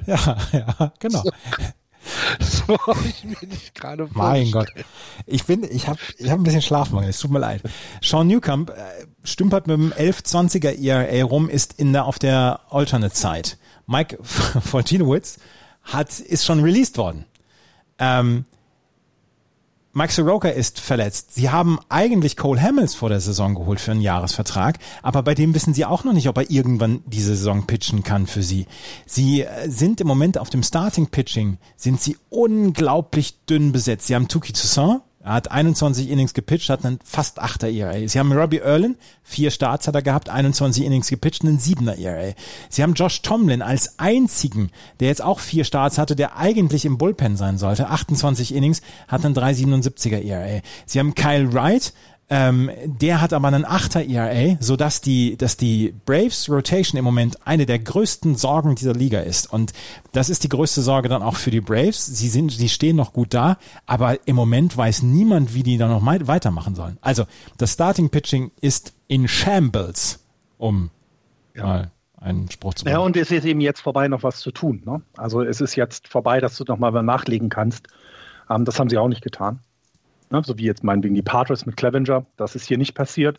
ja, 0.07 0.37
ja, 0.53 0.93
genau. 1.01 1.23
So. 1.23 1.31
So 2.41 2.79
habe 2.87 3.07
ich 3.09 3.25
mir 3.25 3.37
nicht 3.49 3.75
gerade 3.75 4.09
Mein 4.13 4.51
Gott. 4.51 4.69
Ich 5.27 5.45
bin, 5.45 5.65
ich 5.65 5.89
habe 5.89 5.99
ich 6.19 6.31
hab 6.31 6.39
ein 6.39 6.43
bisschen 6.43 6.63
Schlafmangel, 6.63 7.11
es 7.11 7.19
tut 7.19 7.31
mir 7.31 7.39
leid. 7.39 7.63
Sean 8.03 8.27
Newcomb 8.27 8.71
äh, 8.71 8.75
stümpert 9.23 9.67
mit 9.67 9.77
dem 9.77 9.93
1120er 9.93 10.79
ERA 10.79 11.25
rum, 11.25 11.49
ist 11.49 11.75
in 11.79 11.93
der, 11.93 12.07
auf 12.07 12.19
der 12.19 12.61
Alternate 12.71 13.17
Side. 13.17 13.57
Mike 13.87 14.19
Fortinowitz 14.23 15.39
hat, 15.83 16.19
ist 16.19 16.45
schon 16.45 16.61
released 16.61 16.97
worden. 16.97 17.27
Ähm, 17.99 18.45
Mike 19.97 20.13
Soroka 20.13 20.49
ist 20.49 20.81
verletzt. 20.81 21.37
Sie 21.37 21.51
haben 21.51 21.79
eigentlich 21.89 22.37
Cole 22.37 22.61
Hamels 22.61 22.97
vor 22.97 23.11
der 23.11 23.21
Saison 23.21 23.55
geholt 23.55 23.79
für 23.79 23.93
einen 23.93 24.01
Jahresvertrag, 24.01 24.81
aber 25.03 25.23
bei 25.23 25.37
dem 25.37 25.55
wissen 25.55 25.73
sie 25.73 25.85
auch 25.85 26.03
noch 26.03 26.13
nicht, 26.13 26.29
ob 26.29 26.37
er 26.37 26.51
irgendwann 26.51 27.05
diese 27.07 27.37
Saison 27.37 27.65
pitchen 27.69 28.03
kann 28.03 28.27
für 28.27 28.43
sie. 28.43 28.67
Sie 29.07 29.43
äh, 29.43 29.71
sind 29.71 30.01
im 30.01 30.09
Moment 30.09 30.37
auf 30.37 30.51
dem 30.51 30.65
Starting 30.65 31.07
Pitching, 31.07 31.59
sind 31.77 32.01
sie 32.01 32.17
unglaublich 32.29 33.45
dünn 33.47 33.71
besetzt. 33.71 34.09
Sie 34.09 34.17
haben 34.17 34.27
Tuki 34.27 34.53
Toussaint, 34.53 35.03
er 35.25 35.33
hat 35.33 35.51
21 35.51 36.11
Innings 36.11 36.35
gepitcht, 36.35 36.69
hat 36.69 36.85
einen 36.85 36.99
fast 37.03 37.43
8er 37.43 37.73
ERA. 37.73 38.07
Sie 38.07 38.19
haben 38.19 38.31
Robbie 38.31 38.59
Erlin, 38.59 38.97
vier 39.23 39.51
Starts 39.51 39.89
hat 39.89 39.95
er 39.95 40.03
gehabt, 40.03 40.29
21 40.29 40.85
Innings 40.85 41.09
gepitcht, 41.09 41.43
einen 41.43 41.59
7er 41.59 41.99
ERA. 41.99 42.35
Sie 42.69 42.83
haben 42.83 42.93
Josh 42.93 43.23
Tomlin 43.23 43.63
als 43.63 43.99
einzigen, 43.99 44.71
der 45.01 45.09
jetzt 45.09 45.23
auch 45.23 45.41
vier 45.41 45.65
Starts 45.65 45.97
hatte, 45.97 46.15
der 46.15 46.37
eigentlich 46.37 46.85
im 46.85 46.99
Bullpen 46.99 47.39
sein 47.39 47.57
sollte, 47.57 47.89
28 47.89 48.55
Innings, 48.55 48.83
hat 49.09 49.25
einen 49.25 49.35
3,77er 49.35 50.23
ERA. 50.23 50.61
Sie 50.85 50.99
haben 50.99 51.15
Kyle 51.15 51.51
Wright, 51.55 51.95
ähm, 52.31 52.71
der 52.87 53.21
hat 53.21 53.35
aber 53.35 53.49
einen 53.49 53.67
8er 53.67 54.09
ERA, 54.09 54.57
so 54.59 54.77
dass 54.77 55.03
die, 55.03 55.37
dass 55.37 55.59
die 55.59 55.95
Braves 56.07 56.49
Rotation 56.49 56.99
im 56.99 57.05
Moment 57.05 57.47
eine 57.47 57.67
der 57.67 57.79
größten 57.79 58.35
Sorgen 58.37 58.75
dieser 58.77 58.95
Liga 58.95 59.21
ist. 59.21 59.53
Und 59.53 59.73
das 60.13 60.31
ist 60.31 60.43
die 60.43 60.49
größte 60.49 60.81
Sorge 60.81 61.09
dann 61.09 61.23
auch 61.23 61.37
für 61.37 61.51
die 61.51 61.61
Braves. 61.61 62.07
Sie 62.07 62.29
sind, 62.29 62.51
sie 62.51 62.71
stehen 62.71 62.97
noch 62.97 63.13
gut 63.13 63.35
da, 63.35 63.59
aber 63.85 64.27
im 64.27 64.37
Moment 64.37 64.77
weiß 64.77 65.03
niemand, 65.03 65.55
wie 65.55 65.63
die 65.63 65.77
da 65.77 65.87
noch 65.87 66.05
weitermachen 66.05 66.75
sollen. 66.75 66.97
Also, 67.03 67.25
das 67.59 67.75
Starting 67.75 68.09
Pitching 68.09 68.51
ist 68.61 68.95
in 69.07 69.29
Shambles, 69.29 70.25
um 70.57 70.91
ja. 71.55 71.65
mal 71.65 71.91
einen 72.19 72.51
Spruch 72.51 72.73
zu 72.73 72.87
machen. 72.87 72.93
Ja, 72.93 73.01
und 73.01 73.19
es 73.19 73.31
ist 73.31 73.45
eben 73.45 73.61
jetzt 73.61 73.81
vorbei, 73.81 74.09
noch 74.09 74.23
was 74.23 74.41
zu 74.41 74.51
tun. 74.51 74.83
Ne? 74.87 75.03
Also, 75.19 75.43
es 75.43 75.61
ist 75.61 75.77
jetzt 75.77 76.09
vorbei, 76.09 76.41
dass 76.41 76.57
du 76.57 76.65
noch 76.67 76.79
mal 76.79 76.91
nachlegen 77.03 77.51
kannst. 77.51 77.89
Ähm, 78.49 78.65
das 78.65 78.81
haben 78.81 78.89
sie 78.89 78.97
auch 78.97 79.09
nicht 79.09 79.23
getan 79.23 79.61
ne? 80.35 80.43
so 80.45 80.59
wie 80.59 80.65
jetzt 80.65 80.85
meinetwegen 80.85 81.15
die 81.15 81.23
Padres 81.23 81.67
mit 81.67 81.77
Clevenger. 81.77 82.27
Das 82.37 82.55
ist 82.55 82.67
hier 82.67 82.79
nicht 82.79 82.95
passiert. 82.95 83.39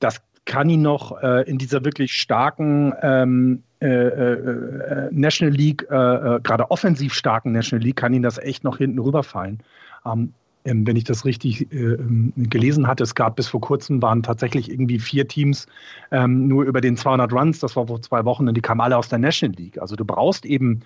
Das 0.00 0.20
kann 0.44 0.68
ihn 0.68 0.82
noch 0.82 1.22
äh, 1.22 1.48
in 1.48 1.58
dieser 1.58 1.84
wirklich 1.84 2.12
starken 2.12 2.92
ähm, 3.02 3.62
äh, 3.80 3.86
äh, 3.86 5.08
National 5.10 5.54
League, 5.54 5.86
äh, 5.90 5.94
äh, 5.94 6.40
gerade 6.42 6.70
offensiv 6.70 7.14
starken 7.14 7.52
National 7.52 7.84
League, 7.84 7.96
kann 7.96 8.12
ihn 8.12 8.22
das 8.22 8.38
echt 8.38 8.64
noch 8.64 8.78
hinten 8.78 8.98
rüberfallen. 8.98 9.60
Ähm, 10.04 10.34
ähm, 10.66 10.86
wenn 10.86 10.96
ich 10.96 11.04
das 11.04 11.24
richtig 11.24 11.70
äh, 11.72 11.94
ähm, 11.94 12.32
gelesen 12.36 12.86
hatte, 12.86 13.02
es 13.02 13.14
gab 13.14 13.36
bis 13.36 13.48
vor 13.48 13.60
kurzem, 13.60 14.00
waren 14.00 14.22
tatsächlich 14.22 14.70
irgendwie 14.70 14.98
vier 14.98 15.28
Teams 15.28 15.66
ähm, 16.10 16.48
nur 16.48 16.64
über 16.64 16.80
den 16.80 16.96
200 16.96 17.32
Runs, 17.32 17.58
das 17.58 17.76
war 17.76 17.86
vor 17.86 18.00
zwei 18.00 18.24
Wochen, 18.24 18.48
und 18.48 18.54
die 18.54 18.62
kamen 18.62 18.80
alle 18.80 18.96
aus 18.96 19.08
der 19.08 19.18
National 19.18 19.56
League. 19.56 19.78
Also 19.78 19.96
du 19.96 20.04
brauchst 20.04 20.46
eben 20.46 20.80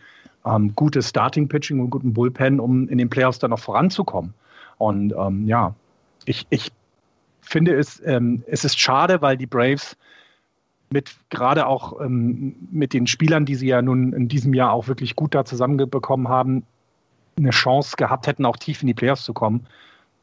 ähm, 0.45 0.75
gutes 0.75 1.09
Starting-Pitching 1.09 1.79
und 1.81 1.91
guten 1.91 2.13
Bullpen, 2.13 2.59
um 2.59 2.89
in 2.89 2.99
den 2.99 3.09
Playoffs 3.09 3.39
dann 3.39 3.51
noch 3.51 3.61
voranzukommen. 3.61 4.35
Und 4.79 5.13
ähm, 5.17 5.47
ja, 5.47 5.75
ich, 6.25 6.47
ich 6.51 6.73
finde 7.41 7.75
es, 7.77 8.01
ähm, 8.05 8.45
es 8.47 8.65
ist 8.65 8.79
schade, 8.79 9.21
weil 9.23 9.37
die 9.37 9.47
Braves 9.47 9.97
mit 10.91 11.17
gerade 11.29 11.67
auch 11.67 12.01
ähm, 12.01 12.57
mit 12.71 12.93
den 12.93 13.07
Spielern, 13.07 13.45
die 13.45 13.57
sie 13.57 13.69
ja 13.69 13.83
nun 13.83 14.13
in 14.13 14.29
diesem 14.29 14.55
Jahr 14.55 14.73
auch 14.73 14.89
wirklich 14.89 15.17
gut 15.17 15.35
da 15.35 15.45
zusammenbekommen 15.45 16.29
haben, 16.29 16.65
eine 17.37 17.51
Chance 17.51 17.97
gehabt 17.97 18.27
hätten, 18.27 18.45
auch 18.45 18.57
tief 18.57 18.83
in 18.83 18.87
die 18.87 18.95
Playoffs 18.95 19.25
zu 19.25 19.33
kommen. 19.33 19.67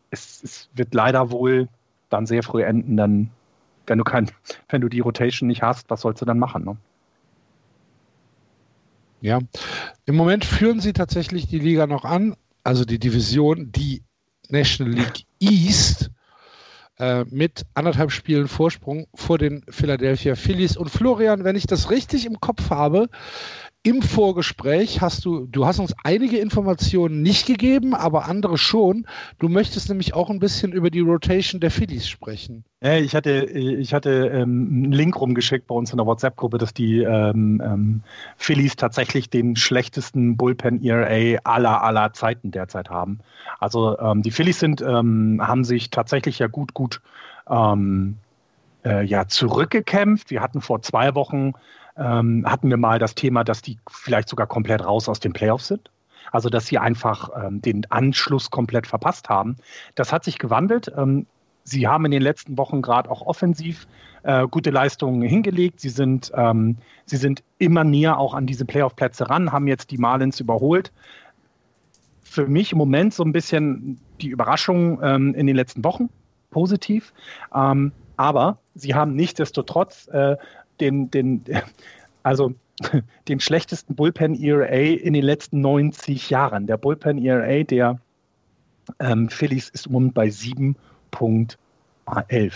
Es, 0.09 0.41
es 0.43 0.69
wird 0.73 0.93
leider 0.93 1.31
wohl 1.31 1.67
dann 2.09 2.25
sehr 2.25 2.43
früh 2.43 2.63
enden, 2.63 2.97
dann, 2.97 3.29
wenn 3.87 3.97
du 3.97 4.03
kein, 4.03 4.31
wenn 4.69 4.81
du 4.81 4.89
die 4.89 5.01
Rotation 5.01 5.47
nicht 5.47 5.61
hast, 5.61 5.89
was 5.89 6.01
sollst 6.01 6.21
du 6.21 6.25
dann 6.25 6.39
machen? 6.39 6.65
Ne? 6.65 6.77
Ja, 9.21 9.39
im 10.05 10.15
Moment 10.15 10.45
führen 10.45 10.79
sie 10.79 10.93
tatsächlich 10.93 11.47
die 11.47 11.59
Liga 11.59 11.87
noch 11.87 12.05
an, 12.05 12.35
also 12.63 12.85
die 12.85 12.99
Division, 12.99 13.71
die 13.71 14.03
National 14.49 14.93
League 14.93 15.25
East, 15.39 16.11
äh, 16.97 17.25
mit 17.25 17.65
anderthalb 17.73 18.11
Spielen 18.11 18.47
Vorsprung 18.47 19.07
vor 19.13 19.37
den 19.37 19.63
Philadelphia 19.69 20.35
Phillies. 20.35 20.77
Und 20.77 20.89
Florian, 20.89 21.43
wenn 21.43 21.55
ich 21.55 21.67
das 21.67 21.89
richtig 21.89 22.25
im 22.25 22.39
Kopf 22.39 22.69
habe, 22.69 23.09
im 23.85 24.01
Vorgespräch 24.01 24.99
hast 25.01 25.25
du, 25.25 25.45
du 25.45 25.67
hast 25.67 25.77
uns 25.77 25.93
einige 26.03 26.39
Informationen 26.39 27.21
nicht 27.21 27.45
gegeben, 27.45 27.93
aber 27.93 28.25
andere 28.25 28.57
schon. 28.57 29.05
Du 29.37 29.47
möchtest 29.47 29.89
nämlich 29.89 30.15
auch 30.15 30.31
ein 30.31 30.39
bisschen 30.39 30.71
über 30.71 30.89
die 30.89 31.01
Rotation 31.01 31.61
der 31.61 31.69
Phillies 31.69 32.07
sprechen. 32.07 32.65
Ich 32.81 33.13
hatte, 33.13 33.45
ich 33.45 33.93
hatte 33.93 34.31
ähm, 34.33 34.69
einen 34.85 34.91
Link 34.91 35.21
rumgeschickt 35.21 35.67
bei 35.67 35.75
uns 35.75 35.91
in 35.91 35.97
der 35.97 36.07
WhatsApp-Gruppe, 36.07 36.57
dass 36.57 36.73
die 36.73 37.03
ähm, 37.03 37.61
ähm, 37.63 38.01
Phillies 38.37 38.75
tatsächlich 38.75 39.29
den 39.29 39.55
schlechtesten 39.55 40.35
Bullpen-ERA 40.35 41.41
aller, 41.43 41.83
aller 41.83 42.11
Zeiten 42.13 42.49
derzeit 42.49 42.89
haben. 42.89 43.19
Also 43.59 43.99
ähm, 43.99 44.23
die 44.23 44.31
Phillies 44.31 44.59
sind, 44.59 44.81
ähm, 44.81 45.39
haben 45.43 45.63
sich 45.63 45.91
tatsächlich 45.91 46.39
ja 46.39 46.47
gut, 46.47 46.73
gut 46.73 47.01
ähm, 47.47 48.17
äh, 48.83 49.05
ja, 49.05 49.27
zurückgekämpft. 49.27 50.31
Wir 50.31 50.41
hatten 50.41 50.61
vor 50.61 50.81
zwei 50.81 51.13
Wochen 51.13 51.53
ähm, 51.97 52.45
hatten 52.45 52.69
wir 52.69 52.77
mal 52.77 52.99
das 52.99 53.15
Thema, 53.15 53.43
dass 53.43 53.61
die 53.61 53.77
vielleicht 53.89 54.29
sogar 54.29 54.47
komplett 54.47 54.83
raus 54.83 55.07
aus 55.07 55.19
den 55.19 55.33
Playoffs 55.33 55.67
sind. 55.67 55.89
Also 56.31 56.49
dass 56.49 56.65
sie 56.67 56.77
einfach 56.77 57.29
ähm, 57.41 57.61
den 57.61 57.89
Anschluss 57.91 58.49
komplett 58.49 58.87
verpasst 58.87 59.29
haben. 59.29 59.57
Das 59.93 60.11
hat 60.11 60.23
sich 60.23 60.39
gewandelt. 60.39 60.91
Ähm, 60.97 61.27
sie 61.63 61.87
haben 61.87 62.05
in 62.05 62.11
den 62.11 62.21
letzten 62.21 62.57
Wochen 62.57 62.81
gerade 62.81 63.09
auch 63.09 63.21
offensiv 63.21 63.87
äh, 64.23 64.47
gute 64.47 64.71
Leistungen 64.71 65.21
hingelegt. 65.21 65.79
Sie 65.79 65.89
sind, 65.89 66.31
ähm, 66.35 66.77
sie 67.05 67.17
sind 67.17 67.43
immer 67.59 67.83
näher 67.83 68.17
auch 68.17 68.33
an 68.33 68.47
diese 68.47 68.65
Playoff-Plätze 68.65 69.29
ran, 69.29 69.51
haben 69.51 69.67
jetzt 69.67 69.91
die 69.91 69.97
Marlins 69.97 70.39
überholt. 70.39 70.91
Für 72.23 72.47
mich 72.47 72.71
im 72.71 72.79
Moment 72.79 73.13
so 73.13 73.23
ein 73.23 73.31
bisschen 73.31 73.99
die 74.19 74.29
Überraschung 74.29 74.99
ähm, 75.03 75.35
in 75.35 75.47
den 75.47 75.55
letzten 75.55 75.83
Wochen 75.83 76.09
positiv. 76.49 77.13
Ähm, 77.53 77.91
aber 78.17 78.57
sie 78.73 78.95
haben 78.95 79.15
nichtsdestotrotz 79.15 80.07
äh, 80.07 80.37
den, 80.79 81.11
den, 81.11 81.43
also 82.23 82.53
den 83.27 83.39
schlechtesten 83.39 83.95
Bullpen 83.95 84.35
ERA 84.41 84.67
in 84.67 85.13
den 85.13 85.23
letzten 85.23 85.61
90 85.61 86.29
Jahren. 86.29 86.67
Der 86.67 86.77
Bullpen 86.77 87.23
ERA 87.23 87.63
der 87.63 87.99
ähm, 88.99 89.29
Phillies 89.29 89.69
ist 89.69 89.87
im 89.87 89.93
Moment 89.93 90.13
bei 90.13 90.27
7.11. 90.27 92.53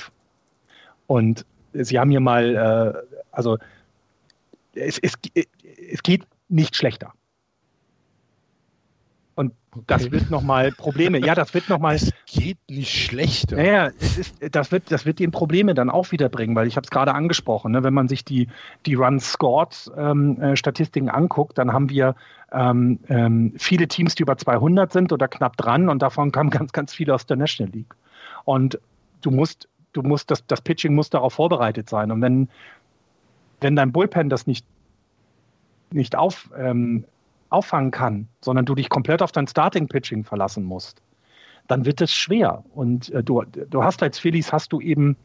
Und 1.08 1.46
sie 1.74 2.00
haben 2.00 2.12
hier 2.12 2.20
mal, 2.20 2.56
äh, 2.56 2.94
also 3.32 3.58
es, 4.76 5.00
es, 5.00 5.14
es 5.92 6.04
geht 6.04 6.28
nicht 6.50 6.76
schlechter. 6.76 7.14
Und 9.40 9.54
okay. 9.72 9.84
das 9.88 10.12
wird 10.12 10.30
nochmal 10.30 10.74
Probleme. 10.74 11.26
Ja, 11.26 11.34
das 11.34 11.54
wird 11.54 11.70
nochmal. 11.70 11.96
Es 11.96 12.12
geht 12.26 12.58
nicht 12.68 12.92
schlechter. 12.92 13.56
Naja, 13.56 13.90
es 13.98 14.18
ist, 14.18 14.36
das, 14.54 14.74
wird, 14.74 14.92
das 14.92 15.06
wird 15.06 15.20
den 15.20 15.32
Probleme 15.32 15.74
dann 15.74 15.90
auch 15.90 16.12
wieder 16.12 16.28
bringen, 16.28 16.58
weil 16.58 16.68
ich 16.68 16.76
habe 16.76 16.84
es 16.84 16.92
gerade 16.92 17.16
angesprochen. 17.16 17.72
Ne, 17.72 17.82
wenn 17.82 17.94
man 17.94 18.10
sich 18.10 18.26
die, 18.26 18.50
die 18.86 18.96
Run-Scored-Statistiken 18.96 21.08
ähm, 21.08 21.14
äh, 21.14 21.18
anguckt, 21.18 21.58
dann 21.58 21.72
haben 21.72 21.90
wir 21.90 22.16
ähm, 22.52 23.00
ähm, 23.08 23.54
viele 23.56 23.88
Teams, 23.88 24.16
die 24.16 24.24
über 24.24 24.38
200 24.38 24.92
sind 24.92 25.14
oder 25.14 25.30
knapp 25.30 25.56
dran 25.56 25.88
und 25.88 26.02
davon 26.02 26.34
kamen 26.34 26.50
ganz, 26.50 26.74
ganz 26.74 26.94
viele 26.94 27.16
aus 27.16 27.26
der 27.26 27.38
National 27.38 27.72
League. 27.72 27.96
Und 28.44 28.78
du 29.22 29.32
musst, 29.32 29.70
du 29.94 30.02
musst, 30.02 30.32
das, 30.32 30.46
das 30.48 30.60
Pitching 30.60 30.96
muss 30.96 31.12
darauf 31.12 31.36
vorbereitet 31.36 31.88
sein. 31.88 32.12
Und 32.12 32.22
wenn, 32.22 32.50
wenn 33.62 33.78
dein 33.78 33.94
Bullpen 33.94 34.28
das 34.28 34.48
nicht, 34.48 34.66
nicht 35.94 36.18
auf, 36.18 36.50
ähm, 36.58 37.06
auffangen 37.50 37.92
kann, 37.92 38.28
sondern 38.42 38.66
du 38.66 38.76
dich 38.76 38.90
komplett 38.90 39.22
auf 39.22 39.32
dein 39.32 39.48
Starting-Pitching 39.48 40.24
verlassen 40.24 40.64
musst, 40.64 41.02
dann 41.68 41.86
wird 41.86 42.02
es 42.02 42.14
schwer. 42.14 42.64
Und 42.74 43.10
äh, 43.12 43.24
du, 43.24 43.44
du 43.44 43.84
hast 43.84 44.04
als 44.04 44.20
Phillies, 44.20 44.52
hast 44.52 44.74
du 44.74 44.82
eben, 44.82 45.16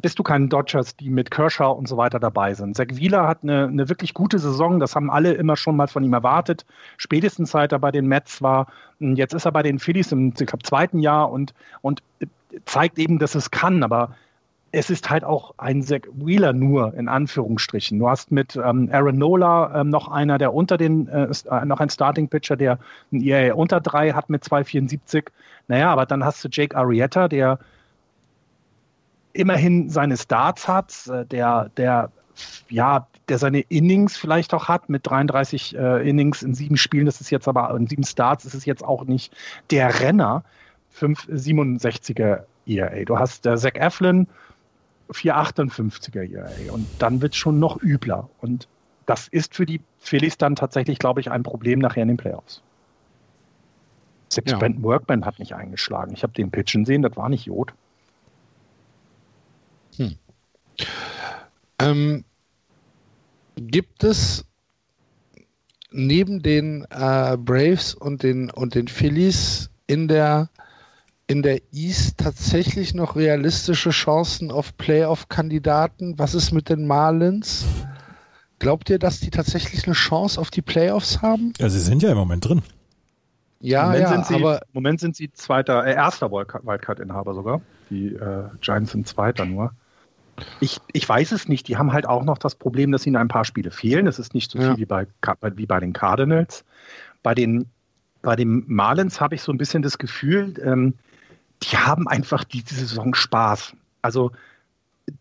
bist 0.00 0.18
du 0.18 0.22
keinen 0.22 0.48
Dodgers, 0.48 0.96
die 0.96 1.08
mit 1.08 1.30
Kershaw 1.30 1.70
und 1.72 1.86
so 1.86 1.96
weiter 1.96 2.18
dabei 2.18 2.54
sind. 2.54 2.76
Zach 2.76 2.86
Wheeler 2.90 3.28
hat 3.28 3.42
eine, 3.42 3.66
eine 3.66 3.88
wirklich 3.88 4.12
gute 4.12 4.38
Saison, 4.38 4.80
das 4.80 4.96
haben 4.96 5.10
alle 5.10 5.32
immer 5.34 5.56
schon 5.56 5.76
mal 5.76 5.86
von 5.86 6.02
ihm 6.02 6.12
erwartet. 6.12 6.66
Spätestens 6.96 7.52
seit 7.52 7.72
er 7.72 7.78
bei 7.78 7.92
den 7.92 8.06
Mets 8.06 8.42
war, 8.42 8.66
jetzt 8.98 9.34
ist 9.34 9.44
er 9.44 9.52
bei 9.52 9.62
den 9.62 9.78
Phillies 9.78 10.10
im 10.10 10.34
ich 10.38 10.46
glaub, 10.46 10.66
zweiten 10.66 10.98
Jahr 10.98 11.30
und, 11.30 11.54
und 11.80 12.02
zeigt 12.64 12.98
eben, 12.98 13.18
dass 13.18 13.34
es 13.34 13.50
kann, 13.50 13.82
aber 13.82 14.16
es 14.74 14.90
ist 14.90 15.08
halt 15.08 15.24
auch 15.24 15.54
ein 15.56 15.82
Zach 15.82 16.00
Wheeler 16.12 16.52
nur, 16.52 16.94
in 16.94 17.08
Anführungsstrichen. 17.08 17.98
Du 17.98 18.08
hast 18.08 18.32
mit 18.32 18.56
ähm, 18.56 18.88
Aaron 18.92 19.16
Nola 19.16 19.80
ähm, 19.80 19.90
noch 19.90 20.08
einer, 20.08 20.36
der 20.36 20.52
unter 20.52 20.76
den, 20.76 21.08
äh, 21.08 21.28
äh 21.50 21.64
noch 21.64 21.80
ein 21.80 21.90
Starting-Pitcher, 21.90 22.56
der 22.56 22.78
ein 23.12 23.22
ERA 23.22 23.54
unter 23.54 23.80
drei 23.80 24.12
hat 24.12 24.30
mit 24.30 24.42
2,74. 24.42 25.28
Naja, 25.68 25.90
aber 25.90 26.06
dann 26.06 26.24
hast 26.24 26.42
du 26.44 26.48
Jake 26.50 26.76
Arrieta, 26.76 27.28
der 27.28 27.58
immerhin 29.32 29.90
seine 29.90 30.16
Starts 30.16 30.66
hat, 30.66 31.06
äh, 31.06 31.24
der, 31.24 31.70
der, 31.76 32.10
ja, 32.68 33.06
der 33.28 33.38
seine 33.38 33.60
Innings 33.60 34.16
vielleicht 34.16 34.52
auch 34.54 34.66
hat 34.68 34.88
mit 34.88 35.06
33 35.06 35.76
äh, 35.76 36.08
Innings 36.08 36.42
in 36.42 36.54
sieben 36.54 36.76
Spielen. 36.76 37.06
Das 37.06 37.20
ist 37.20 37.30
jetzt 37.30 37.46
aber, 37.46 37.74
in 37.76 37.86
sieben 37.86 38.04
Starts 38.04 38.44
ist 38.44 38.54
es 38.54 38.64
jetzt 38.64 38.84
auch 38.84 39.04
nicht 39.04 39.32
der 39.70 40.00
Renner. 40.00 40.42
5,67er 40.98 42.44
ERA. 42.66 43.04
Du 43.04 43.18
hast 43.18 43.44
der 43.44 43.56
Zach 43.56 43.74
Eflin, 43.74 44.28
458er 45.10 46.32
ERA. 46.32 46.72
Und 46.72 46.86
dann 46.98 47.20
wird 47.22 47.34
es 47.34 47.38
schon 47.38 47.58
noch 47.58 47.82
übler. 47.82 48.28
Und 48.40 48.68
das 49.06 49.28
ist 49.28 49.54
für 49.54 49.66
die 49.66 49.80
Phillies 49.98 50.38
dann 50.38 50.56
tatsächlich, 50.56 50.98
glaube 50.98 51.20
ich, 51.20 51.30
ein 51.30 51.42
Problem 51.42 51.78
nachher 51.78 52.02
in 52.02 52.08
den 52.08 52.16
Playoffs. 52.16 52.62
Selbst 54.30 54.52
ja. 54.52 54.58
Brandon 54.58 54.82
Workman 54.82 55.24
hat 55.24 55.38
nicht 55.38 55.54
eingeschlagen. 55.54 56.12
Ich 56.12 56.22
habe 56.22 56.32
den 56.32 56.50
Pitchen 56.50 56.84
sehen, 56.84 57.02
das 57.02 57.16
war 57.16 57.28
nicht 57.28 57.46
Jod. 57.46 57.72
Hm. 59.96 60.16
Ähm, 61.78 62.24
gibt 63.56 64.02
es 64.02 64.44
neben 65.90 66.42
den 66.42 66.86
äh, 66.90 67.36
Braves 67.38 67.94
und 67.94 68.22
den, 68.22 68.50
und 68.50 68.74
den 68.74 68.88
Phillies 68.88 69.70
in 69.86 70.08
der 70.08 70.48
in 71.26 71.42
der 71.42 71.60
East 71.72 72.18
tatsächlich 72.18 72.94
noch 72.94 73.16
realistische 73.16 73.90
Chancen 73.90 74.50
auf 74.50 74.76
Playoff-Kandidaten? 74.76 76.18
Was 76.18 76.34
ist 76.34 76.52
mit 76.52 76.68
den 76.68 76.86
Marlins? 76.86 77.64
Glaubt 78.58 78.90
ihr, 78.90 78.98
dass 78.98 79.20
die 79.20 79.30
tatsächlich 79.30 79.86
eine 79.86 79.94
Chance 79.94 80.40
auf 80.40 80.50
die 80.50 80.62
Playoffs 80.62 81.22
haben? 81.22 81.52
Ja, 81.58 81.68
sie 81.68 81.80
sind 81.80 82.02
ja 82.02 82.10
im 82.10 82.18
Moment 82.18 82.48
drin. 82.48 82.62
Ja, 83.60 83.86
Moment 83.86 84.00
ja, 84.02 84.08
sind 84.08 84.26
sie, 84.26 84.34
aber 84.34 84.56
im 84.62 84.68
Moment 84.74 85.00
sind 85.00 85.16
sie 85.16 85.32
zweiter, 85.32 85.86
äh, 85.86 85.94
erster 85.94 86.30
Wildcard-Inhaber 86.30 87.34
sogar. 87.34 87.62
Die 87.88 88.08
äh, 88.08 88.44
Giants 88.60 88.92
sind 88.92 89.08
zweiter 89.08 89.46
nur. 89.46 89.72
Ich, 90.60 90.80
ich 90.92 91.08
weiß 91.08 91.32
es 91.32 91.48
nicht. 91.48 91.68
Die 91.68 91.76
haben 91.78 91.92
halt 91.92 92.06
auch 92.06 92.24
noch 92.24 92.38
das 92.38 92.54
Problem, 92.56 92.92
dass 92.92 93.06
ihnen 93.06 93.16
ein 93.16 93.28
paar 93.28 93.44
Spiele 93.44 93.70
fehlen. 93.70 94.06
Es 94.06 94.18
ist 94.18 94.34
nicht 94.34 94.50
so 94.50 94.58
viel 94.58 94.68
ja. 94.68 94.76
wie, 94.76 94.84
bei, 94.84 95.06
wie 95.54 95.66
bei 95.66 95.80
den 95.80 95.92
Cardinals. 95.92 96.64
Bei 97.22 97.34
den, 97.34 97.70
bei 98.20 98.36
den 98.36 98.64
Marlins 98.66 99.20
habe 99.20 99.34
ich 99.34 99.42
so 99.42 99.52
ein 99.52 99.58
bisschen 99.58 99.82
das 99.82 99.96
Gefühl, 99.96 100.54
ähm, 100.62 100.94
die 101.64 101.76
haben 101.76 102.08
einfach 102.08 102.44
diese 102.44 102.74
Saison 102.74 103.14
Spaß. 103.14 103.74
Also 104.02 104.32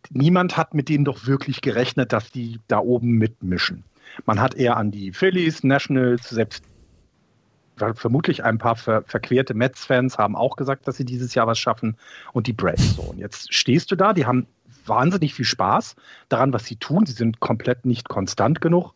niemand 0.09 0.57
hat 0.57 0.73
mit 0.73 0.89
denen 0.89 1.05
doch 1.05 1.25
wirklich 1.25 1.61
gerechnet, 1.61 2.13
dass 2.13 2.31
die 2.31 2.59
da 2.67 2.79
oben 2.79 3.11
mitmischen. 3.17 3.83
Man 4.25 4.39
hat 4.39 4.55
eher 4.55 4.77
an 4.77 4.91
die 4.91 5.11
Phillies, 5.11 5.63
Nationals, 5.63 6.29
selbst 6.29 6.63
vermutlich 7.95 8.43
ein 8.43 8.59
paar 8.59 8.75
ver 8.75 9.01
verquerte 9.01 9.55
Mets-Fans 9.55 10.19
haben 10.19 10.35
auch 10.35 10.57
gesagt, 10.57 10.87
dass 10.87 10.97
sie 10.97 11.05
dieses 11.05 11.33
Jahr 11.33 11.47
was 11.47 11.57
schaffen 11.57 11.97
und 12.31 12.45
die 12.45 12.53
Braves 12.53 12.95
so. 12.95 13.01
Und 13.01 13.17
jetzt 13.17 13.51
stehst 13.51 13.89
du 13.89 13.95
da, 13.95 14.13
die 14.13 14.27
haben 14.27 14.45
wahnsinnig 14.85 15.33
viel 15.33 15.45
Spaß 15.45 15.95
daran, 16.29 16.53
was 16.53 16.65
sie 16.65 16.75
tun. 16.75 17.05
Sie 17.05 17.13
sind 17.13 17.39
komplett 17.39 17.85
nicht 17.85 18.09
konstant 18.09 18.61
genug. 18.61 18.93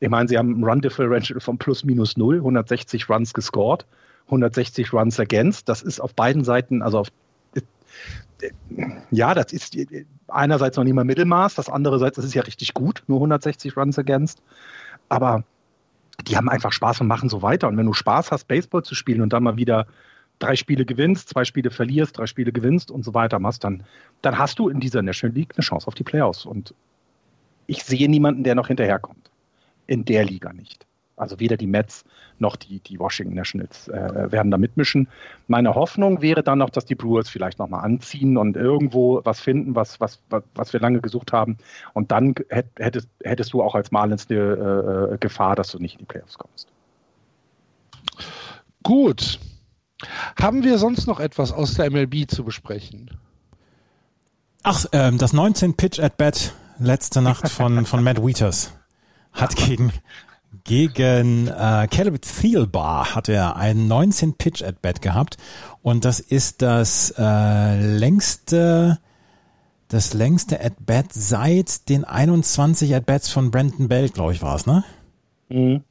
Ich 0.00 0.10
meine, 0.10 0.28
sie 0.28 0.36
haben 0.36 0.60
ein 0.60 0.64
Run-Differential 0.64 1.40
von 1.40 1.58
plus 1.58 1.84
minus 1.84 2.16
null, 2.16 2.36
160 2.36 3.08
Runs 3.08 3.32
gescored. 3.32 3.86
160 4.28 4.92
Runs 4.92 5.18
against. 5.18 5.68
Das 5.68 5.82
ist 5.82 6.00
auf 6.00 6.14
beiden 6.14 6.44
Seiten, 6.44 6.82
also 6.82 7.00
auf, 7.00 7.08
ja, 9.10 9.34
das 9.34 9.52
ist 9.52 9.76
einerseits 10.28 10.76
noch 10.76 10.84
nicht 10.84 10.94
mal 10.94 11.04
Mittelmaß, 11.04 11.54
das 11.54 11.68
andererseits 11.68 12.16
das 12.16 12.24
ist 12.24 12.34
ja 12.34 12.42
richtig 12.42 12.74
gut, 12.74 13.02
nur 13.08 13.18
160 13.18 13.76
Runs 13.76 13.98
against. 13.98 14.42
Aber 15.08 15.44
die 16.26 16.36
haben 16.36 16.48
einfach 16.48 16.72
Spaß 16.72 17.00
und 17.00 17.06
machen 17.06 17.28
so 17.28 17.42
weiter. 17.42 17.68
Und 17.68 17.76
wenn 17.76 17.86
du 17.86 17.92
Spaß 17.92 18.30
hast, 18.30 18.48
Baseball 18.48 18.82
zu 18.82 18.94
spielen 18.94 19.20
und 19.22 19.32
dann 19.32 19.42
mal 19.42 19.56
wieder 19.56 19.86
drei 20.38 20.56
Spiele 20.56 20.84
gewinnst, 20.84 21.28
zwei 21.30 21.44
Spiele 21.44 21.70
verlierst, 21.70 22.18
drei 22.18 22.26
Spiele 22.26 22.52
gewinnst 22.52 22.90
und 22.90 23.04
so 23.04 23.14
weiter 23.14 23.38
machst, 23.38 23.64
dann, 23.64 23.84
dann 24.22 24.38
hast 24.38 24.58
du 24.58 24.68
in 24.68 24.80
dieser 24.80 25.02
National 25.02 25.34
League 25.34 25.54
eine 25.56 25.64
Chance 25.64 25.86
auf 25.86 25.94
die 25.94 26.04
Playoffs. 26.04 26.44
Und 26.44 26.74
ich 27.66 27.82
sehe 27.82 28.08
niemanden, 28.08 28.44
der 28.44 28.54
noch 28.54 28.68
hinterherkommt. 28.68 29.30
In 29.86 30.04
der 30.04 30.24
Liga 30.24 30.52
nicht. 30.52 30.86
Also 31.18 31.40
weder 31.40 31.56
die 31.56 31.66
Mets 31.66 32.04
noch 32.38 32.56
die, 32.56 32.80
die 32.80 32.98
Washington 32.98 33.34
Nationals 33.34 33.88
äh, 33.88 34.30
werden 34.30 34.50
da 34.50 34.58
mitmischen. 34.58 35.08
Meine 35.46 35.74
Hoffnung 35.74 36.22
wäre 36.22 36.42
dann 36.42 36.58
noch, 36.58 36.70
dass 36.70 36.84
die 36.84 36.94
Brewers 36.94 37.28
vielleicht 37.28 37.58
nochmal 37.58 37.84
anziehen 37.84 38.36
und 38.36 38.56
irgendwo 38.56 39.20
was 39.24 39.40
finden, 39.40 39.74
was, 39.74 40.00
was, 40.00 40.20
was 40.54 40.72
wir 40.72 40.80
lange 40.80 41.00
gesucht 41.00 41.32
haben. 41.32 41.58
Und 41.94 42.12
dann 42.12 42.34
hättest, 42.48 43.08
hättest 43.22 43.52
du 43.52 43.62
auch 43.62 43.74
als 43.74 43.90
Marlins 43.90 44.26
eine 44.30 45.12
äh, 45.12 45.18
Gefahr, 45.18 45.56
dass 45.56 45.70
du 45.70 45.78
nicht 45.78 45.94
in 45.94 46.00
die 46.00 46.04
Playoffs 46.06 46.38
kommst. 46.38 46.68
Gut. 48.82 49.38
Haben 50.40 50.62
wir 50.62 50.78
sonst 50.78 51.06
noch 51.06 51.18
etwas 51.18 51.52
aus 51.52 51.74
der 51.74 51.90
MLB 51.90 52.30
zu 52.30 52.44
besprechen? 52.44 53.10
Ach, 54.62 54.84
ähm, 54.92 55.18
das 55.18 55.32
19 55.32 55.74
Pitch 55.74 55.98
at 55.98 56.16
Bat 56.16 56.54
letzte 56.78 57.22
Nacht 57.22 57.48
von, 57.48 57.84
von 57.86 58.02
Matt 58.02 58.24
Wieters 58.24 58.72
hat 59.32 59.56
gegen, 59.56 59.92
gegen 60.64 61.48
äh, 61.48 61.86
Caleb 61.90 62.22
Thielbar 62.22 63.14
hat 63.14 63.28
er 63.28 63.56
einen 63.56 63.88
19 63.88 64.34
Pitch 64.34 64.62
at 64.62 64.82
Bat 64.82 65.02
gehabt 65.02 65.36
und 65.82 66.04
das 66.04 66.20
ist 66.20 66.62
das 66.62 67.14
äh, 67.18 67.80
längste 67.80 68.98
das 69.88 70.12
längste 70.12 70.62
at 70.62 70.74
Bat 70.84 71.06
seit 71.12 71.88
den 71.88 72.04
21 72.04 72.94
at 72.94 73.06
Bats 73.06 73.30
von 73.30 73.50
Brandon 73.50 73.88
Bell, 73.88 74.10
glaube 74.10 74.32
ich, 74.32 74.42
war 74.42 74.54
es, 74.54 74.66
ne? 74.66 74.84
Mhm. 75.48 75.82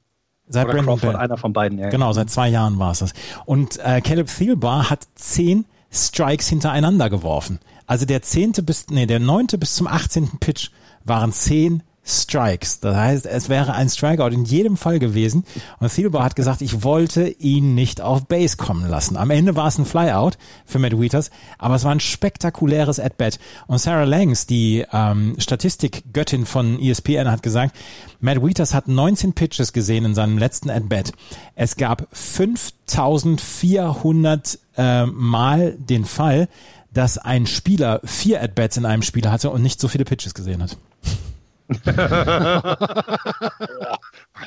Seit 0.48 0.66
Oder 0.66 0.76
Brandon 0.76 1.00
Crawford, 1.00 1.14
Bell. 1.14 1.22
einer 1.22 1.38
von 1.38 1.52
beiden. 1.52 1.80
Ja. 1.80 1.90
Genau, 1.90 2.14
seit 2.14 2.30
zwei 2.30 2.48
Jahren 2.48 2.80
war 2.80 2.92
es 2.92 3.00
das. 3.00 3.14
Und 3.46 3.80
äh, 3.84 4.02
Caleb 4.02 4.28
Thielbar 4.28 4.90
hat 4.90 5.08
zehn 5.16 5.66
Strikes 5.92 6.48
hintereinander 6.48 7.10
geworfen. 7.10 7.60
Also 7.86 8.06
der 8.06 8.22
zehnte 8.22 8.62
bis, 8.62 8.88
nee, 8.90 9.08
der 9.08 9.20
neunte 9.20 9.58
bis 9.58 9.76
zum 9.76 9.88
achtzehnten 9.88 10.38
Pitch 10.38 10.70
waren 11.04 11.32
zehn 11.32 11.84
Strikes. 12.08 12.80
Das 12.80 12.96
heißt, 12.96 13.26
es 13.26 13.50
wäre 13.50 13.74
ein 13.74 13.90
Strikeout 13.90 14.30
in 14.30 14.46
jedem 14.46 14.78
Fall 14.78 15.00
gewesen. 15.00 15.44
Und 15.80 15.94
Thielbar 15.94 16.24
hat 16.24 16.38
gesagt, 16.38 16.62
ich 16.62 16.84
wollte 16.84 17.28
ihn 17.28 17.76
nicht 17.76 18.00
auf 18.02 18.26
Base 18.26 18.56
kommen 18.58 18.90
lassen. 18.90 19.18
Am 19.18 19.30
Ende 19.30 19.58
war 19.58 19.68
es 19.68 19.78
ein 19.78 19.86
Flyout 19.86 20.38
für 20.66 20.80
Matt 20.80 21.00
Wieters, 21.00 21.30
aber 21.58 21.76
es 21.76 21.84
war 21.84 21.92
ein 21.92 22.00
spektakuläres 22.00 23.00
At-Bat. 23.00 23.40
Und 23.68 23.78
Sarah 23.80 24.06
Langs, 24.06 24.48
die 24.48 24.86
ähm, 24.92 25.36
Statistikgöttin 25.38 26.46
von 26.46 26.80
ESPN, 26.80 27.30
hat 27.30 27.44
gesagt, 27.44 27.76
Matt 28.20 28.42
Wieters 28.42 28.74
hat 28.74 28.88
19 28.88 29.34
Pitches 29.34 29.74
gesehen 29.74 30.06
in 30.06 30.16
seinem 30.16 30.38
letzten 30.38 30.70
At-Bat. 30.70 31.12
Es 31.56 31.76
gab 31.76 32.08
5400 32.14 34.60
äh, 34.78 35.06
Mal 35.08 35.74
den 35.74 36.06
Fall, 36.06 36.48
dass 36.94 37.18
ein 37.18 37.46
Spieler 37.46 38.00
vier 38.04 38.42
At-Bats 38.42 38.78
in 38.78 38.86
einem 38.86 39.04
Spiel 39.04 39.30
hatte 39.30 39.52
und 39.52 39.62
nicht 39.62 39.80
so 39.80 39.88
viele 39.88 40.06
Pitches 40.06 40.34
gesehen 40.34 40.64
hat. 40.64 40.78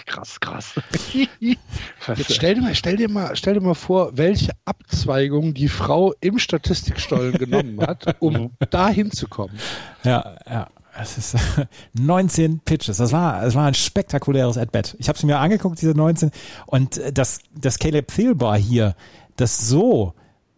Krass, 0.06 0.40
krass. 0.40 0.74
Jetzt 1.38 2.34
stell 2.34 2.54
dir, 2.54 2.62
mal, 2.62 2.74
stell, 2.74 2.96
dir 2.96 3.08
mal, 3.10 3.36
stell 3.36 3.54
dir 3.54 3.60
mal 3.60 3.74
vor, 3.74 4.16
welche 4.16 4.52
Abzweigung 4.64 5.54
die 5.54 5.68
Frau 5.68 6.14
im 6.20 6.38
Statistikstollen 6.38 7.34
genommen 7.34 7.80
hat, 7.80 8.16
um 8.20 8.52
da 8.70 8.88
hinzukommen. 8.88 9.56
Ja, 10.04 10.36
ja. 10.48 10.68
Es 10.98 11.16
ist 11.18 11.36
19 11.92 12.60
Pitches. 12.60 12.96
Das 12.96 13.12
war, 13.12 13.44
es 13.44 13.54
war 13.54 13.66
ein 13.66 13.74
spektakuläres 13.74 14.58
At-Bat. 14.58 14.96
Ich 14.98 15.08
habe 15.08 15.16
es 15.16 15.22
mir 15.22 15.38
angeguckt, 15.38 15.80
diese 15.80 15.92
19. 15.92 16.30
Und 16.66 16.98
äh, 16.98 17.12
das, 17.12 17.40
das 17.54 17.78
Caleb 17.78 18.08
Thielbar 18.08 18.58
hier, 18.58 18.96
das 19.36 19.68
so 19.68 20.14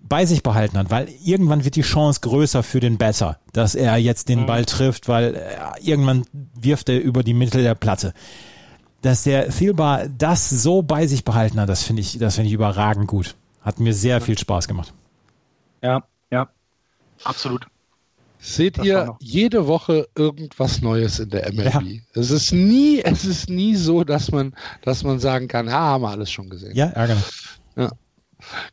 bei 0.09 0.27
sich 0.27 0.43
behalten 0.43 0.77
hat, 0.79 0.91
weil 0.91 1.09
irgendwann 1.25 1.65
wird 1.65 1.77
die 1.77 1.83
Chance 1.83 2.21
größer 2.21 2.63
für 2.63 2.81
den 2.81 2.99
Batter, 2.99 3.39
dass 3.53 3.75
er 3.75 3.97
jetzt 3.97 4.29
den 4.29 4.47
Ball 4.47 4.65
trifft, 4.65 5.09
weil 5.09 5.35
äh, 5.35 5.41
irgendwann 5.81 6.25
wirft 6.55 6.89
er 6.89 7.01
über 7.01 7.23
die 7.23 7.35
Mitte 7.35 7.63
der 7.63 7.75
Platte. 7.75 8.13
Dass 9.01 9.25
der 9.25 9.49
Thielbar 9.49 10.09
das 10.09 10.51
so 10.51 10.83
bei 10.83 11.07
sich 11.07 11.25
behalten 11.25 11.61
hat, 11.61 11.69
das 11.69 11.83
finde 11.83 12.03
ich, 12.03 12.19
das 12.19 12.35
finde 12.37 12.49
ich 12.49 12.55
überragend 12.55 13.07
gut. 13.07 13.35
Hat 13.63 13.81
mir 13.81 13.95
sehr 13.95 14.21
viel 14.21 14.39
Spaß 14.39 14.69
gemacht. 14.69 14.93
Ja, 15.83 16.05
ja. 16.31 16.49
Absolut. 17.25 17.67
Seht 18.39 18.79
Das 18.79 18.85
ihr 18.85 19.17
jede 19.21 19.69
Woche 19.69 20.09
irgendwas 20.17 20.83
Neues 20.83 21.21
in 21.21 21.31
der 21.31 21.53
MLB? 21.53 22.03
Es 22.13 22.33
ist 22.33 22.53
nie, 22.53 23.01
es 23.01 23.25
ist 23.25 23.49
nie 23.49 23.77
so, 23.77 24.03
dass 24.03 24.33
man, 24.33 24.55
dass 24.83 25.05
man 25.05 25.21
sagen 25.21 25.47
kann, 25.47 25.69
ja, 25.69 25.79
haben 25.79 26.03
wir 26.03 26.11
alles 26.11 26.31
schon 26.31 26.51
gesehen. 26.51 26.75
Ja, 26.75 26.93
ja, 26.95 27.07
genau. 27.07 27.91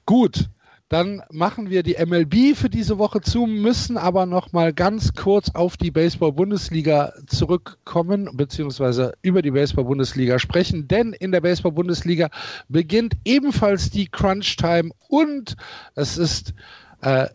Gut, 0.07 0.49
dann 0.89 1.21
machen 1.31 1.69
wir 1.69 1.83
die 1.83 1.97
MLB 2.03 2.55
für 2.55 2.69
diese 2.69 2.97
Woche 2.97 3.21
zu, 3.21 3.45
müssen 3.45 3.95
aber 3.95 4.25
noch 4.25 4.51
mal 4.51 4.73
ganz 4.73 5.13
kurz 5.13 5.51
auf 5.53 5.77
die 5.77 5.91
Baseball-Bundesliga 5.91 7.13
zurückkommen, 7.27 8.29
beziehungsweise 8.33 9.13
über 9.21 9.43
die 9.43 9.51
Baseball-Bundesliga 9.51 10.39
sprechen, 10.39 10.87
denn 10.87 11.13
in 11.13 11.31
der 11.31 11.41
Baseball-Bundesliga 11.41 12.29
beginnt 12.67 13.13
ebenfalls 13.23 13.91
die 13.91 14.07
Crunch-Time 14.07 14.89
und 15.07 15.55
es 15.93 16.17
ist 16.17 16.53
äh, 17.01 17.27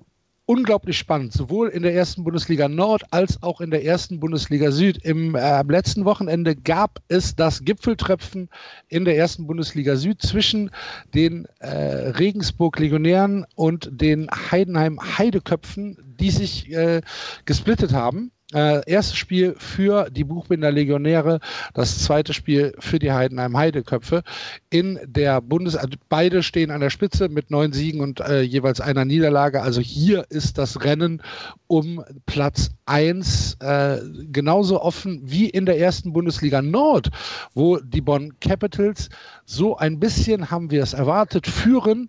unglaublich 0.47 0.99
spannend, 0.99 1.33
sowohl 1.33 1.69
in 1.69 1.83
der 1.83 1.95
ersten 1.95 2.25
Bundesliga 2.25 2.69
Nord 2.69 3.03
als 3.11 3.43
auch 3.43 3.61
in 3.61 3.71
der 3.71 3.85
ersten 3.85 4.21
Bundesliga 4.21 4.71
Süd. 4.71 4.99
Im 5.03 5.35
äh, 5.35 5.41
am 5.41 5.71
letzten 5.71 6.05
Wochenende 6.05 6.55
gab 6.55 7.01
es 7.09 7.35
das 7.35 7.65
Gipfeltreffen 7.65 8.51
in 8.89 9.05
der 9.05 9.17
ersten 9.17 9.47
Bundesliga 9.47 9.97
Süd 9.97 10.21
zwischen 10.21 10.71
den 11.15 11.47
äh, 11.61 11.69
Regensburg 11.69 12.79
Legionären 12.79 13.47
und 13.55 13.89
den 13.93 14.29
Heidenheim 14.51 14.99
Heideköpfen, 15.01 15.97
die 16.21 16.31
sich 16.31 16.71
äh, 16.73 17.01
gesplittet 17.45 17.93
haben. 17.93 18.31
Äh, 18.55 18.89
erstes 18.89 19.17
Spiel 19.17 19.57
für 19.59 20.09
die 20.11 20.23
Buchbinder 20.23 20.71
Legionäre, 20.71 21.41
das 21.75 22.05
zweite 22.05 22.33
Spiel 22.33 22.73
für 22.79 23.01
die 23.01 23.11
Heidenheim 23.11 23.57
Heideköpfe. 23.57 24.23
In 24.71 25.01
der 25.05 25.41
Bundes, 25.41 25.75
also 25.75 25.97
beide 26.09 26.45
stehen 26.45 26.71
an 26.71 26.81
der 26.81 26.91
Spitze 26.91 27.29
mit 27.29 27.51
neun 27.51 27.73
Siegen 27.73 28.01
und 28.01 28.21
äh, 28.21 28.43
jeweils 28.43 28.81
einer 28.81 29.05
Niederlage. 29.05 29.61
Also 29.61 29.81
hier 29.81 30.27
ist 30.29 30.57
das 30.57 30.85
Rennen 30.85 31.21
um 31.67 32.05
Platz 32.27 32.71
eins 32.87 33.57
äh, 33.59 33.99
genauso 34.31 34.81
offen 34.81 35.21
wie 35.25 35.51
in 35.51 35.67
der 35.67 35.81
ersten 35.81 36.13
Bundesliga 36.13 36.63
Nord, 36.63 37.11
wo 37.55 37.79
die 37.79 38.03
Bonn 38.03 38.39
Capitals 38.39 39.09
so 39.45 39.77
ein 39.77 39.99
bisschen 39.99 40.53
haben 40.53 40.71
wir 40.71 40.85
es 40.85 40.93
erwartet 40.93 41.49
führen 41.49 42.09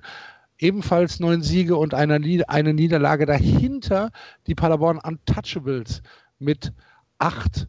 ebenfalls 0.57 1.19
neun 1.19 1.41
Siege 1.41 1.75
und 1.75 1.93
eine, 1.93 2.15
eine 2.47 2.73
Niederlage 2.73 3.25
dahinter 3.25 4.11
die 4.47 4.55
Paderborn 4.55 4.99
Untouchables 4.99 6.01
mit 6.39 6.73
acht 7.17 7.67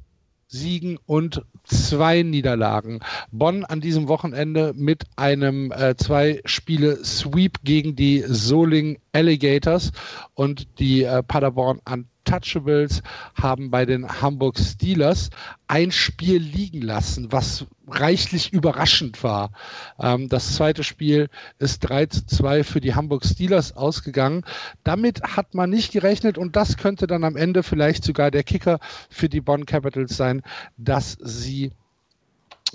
Siegen 0.48 0.98
und 1.06 1.42
zwei 1.64 2.22
Niederlagen. 2.22 3.00
Bonn 3.32 3.64
an 3.64 3.80
diesem 3.80 4.08
Wochenende 4.08 4.72
mit 4.76 5.04
einem 5.16 5.72
äh, 5.72 5.96
zwei 5.96 6.40
Spiele 6.44 7.04
Sweep 7.04 7.58
gegen 7.64 7.96
die 7.96 8.22
Soling 8.26 8.98
Alligators 9.12 9.92
und 10.34 10.78
die 10.78 11.02
äh, 11.02 11.22
Paderborn 11.22 11.80
Untouchables 12.26 13.02
haben 13.40 13.70
bei 13.70 13.86
den 13.86 14.20
Hamburg 14.20 14.58
Steelers 14.58 15.30
ein 15.68 15.92
Spiel 15.92 16.38
liegen 16.38 16.82
lassen, 16.82 17.30
was 17.30 17.66
reichlich 17.86 18.52
überraschend 18.52 19.22
war. 19.22 19.52
Ähm, 20.00 20.28
das 20.28 20.56
zweite 20.56 20.82
Spiel 20.82 21.28
ist 21.58 21.80
3 21.80 22.06
zu 22.06 22.26
2 22.26 22.64
für 22.64 22.80
die 22.80 22.94
Hamburg 22.94 23.24
Steelers 23.24 23.76
ausgegangen. 23.76 24.42
Damit 24.82 25.22
hat 25.22 25.54
man 25.54 25.70
nicht 25.70 25.92
gerechnet 25.92 26.36
und 26.36 26.56
das 26.56 26.76
könnte 26.76 27.06
dann 27.06 27.22
am 27.22 27.36
Ende 27.36 27.62
vielleicht 27.62 28.04
sogar 28.04 28.30
der 28.32 28.42
Kicker 28.42 28.80
für 29.08 29.28
die 29.28 29.40
Bonn 29.40 29.64
Capitals 29.64 30.16
sein, 30.16 30.42
dass 30.76 31.16
sie 31.20 31.72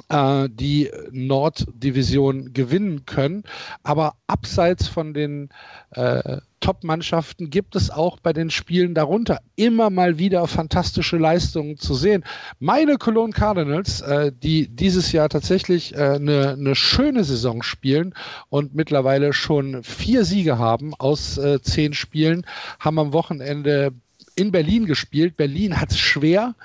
die 0.10 0.90
Norddivision 1.12 2.54
gewinnen 2.54 3.06
können. 3.06 3.44
Aber 3.84 4.16
abseits 4.28 4.88
von 4.88 5.14
den 5.14 5.50
äh, 5.92 6.38
Top-Mannschaften 6.62 7.50
gibt 7.50 7.76
es 7.76 7.90
auch 7.90 8.20
bei 8.20 8.34
den 8.34 8.50
Spielen 8.50 8.94
darunter 8.94 9.40
immer 9.56 9.90
mal 9.90 10.18
wieder 10.18 10.48
fantastische 10.48 11.18
Leistungen 11.18 11.78
zu 11.78 11.94
sehen. 11.96 12.24
Meine 12.60 12.98
Cologne 12.98 13.34
Cardinals, 13.34 14.02
äh, 14.02 14.32
die 14.32 14.68
dieses 14.68 15.12
Jahr 15.12 15.28
tatsächlich 15.28 15.98
eine 15.98 16.16
äh, 16.16 16.20
ne- 16.20 16.56
ne 16.58 16.76
schöne 16.76 17.24
Saison 17.24 17.64
spielen 17.64 18.14
und 18.50 18.76
mittlerweile 18.76 19.34
schon 19.34 19.84
vier 19.84 20.24
Siege 20.24 20.58
haben 20.58 20.94
aus 21.00 21.38
äh, 21.38 21.62
zehn 21.62 21.94
Spielen, 21.94 22.46
haben 22.80 23.00
am 23.00 23.12
Wochenende 23.12 23.92
in 24.36 24.52
Berlin 24.52 24.86
gespielt. 24.86 25.36
Berlin 25.36 25.82
hat 25.82 25.92
es 25.92 26.00
schwer 26.00 26.56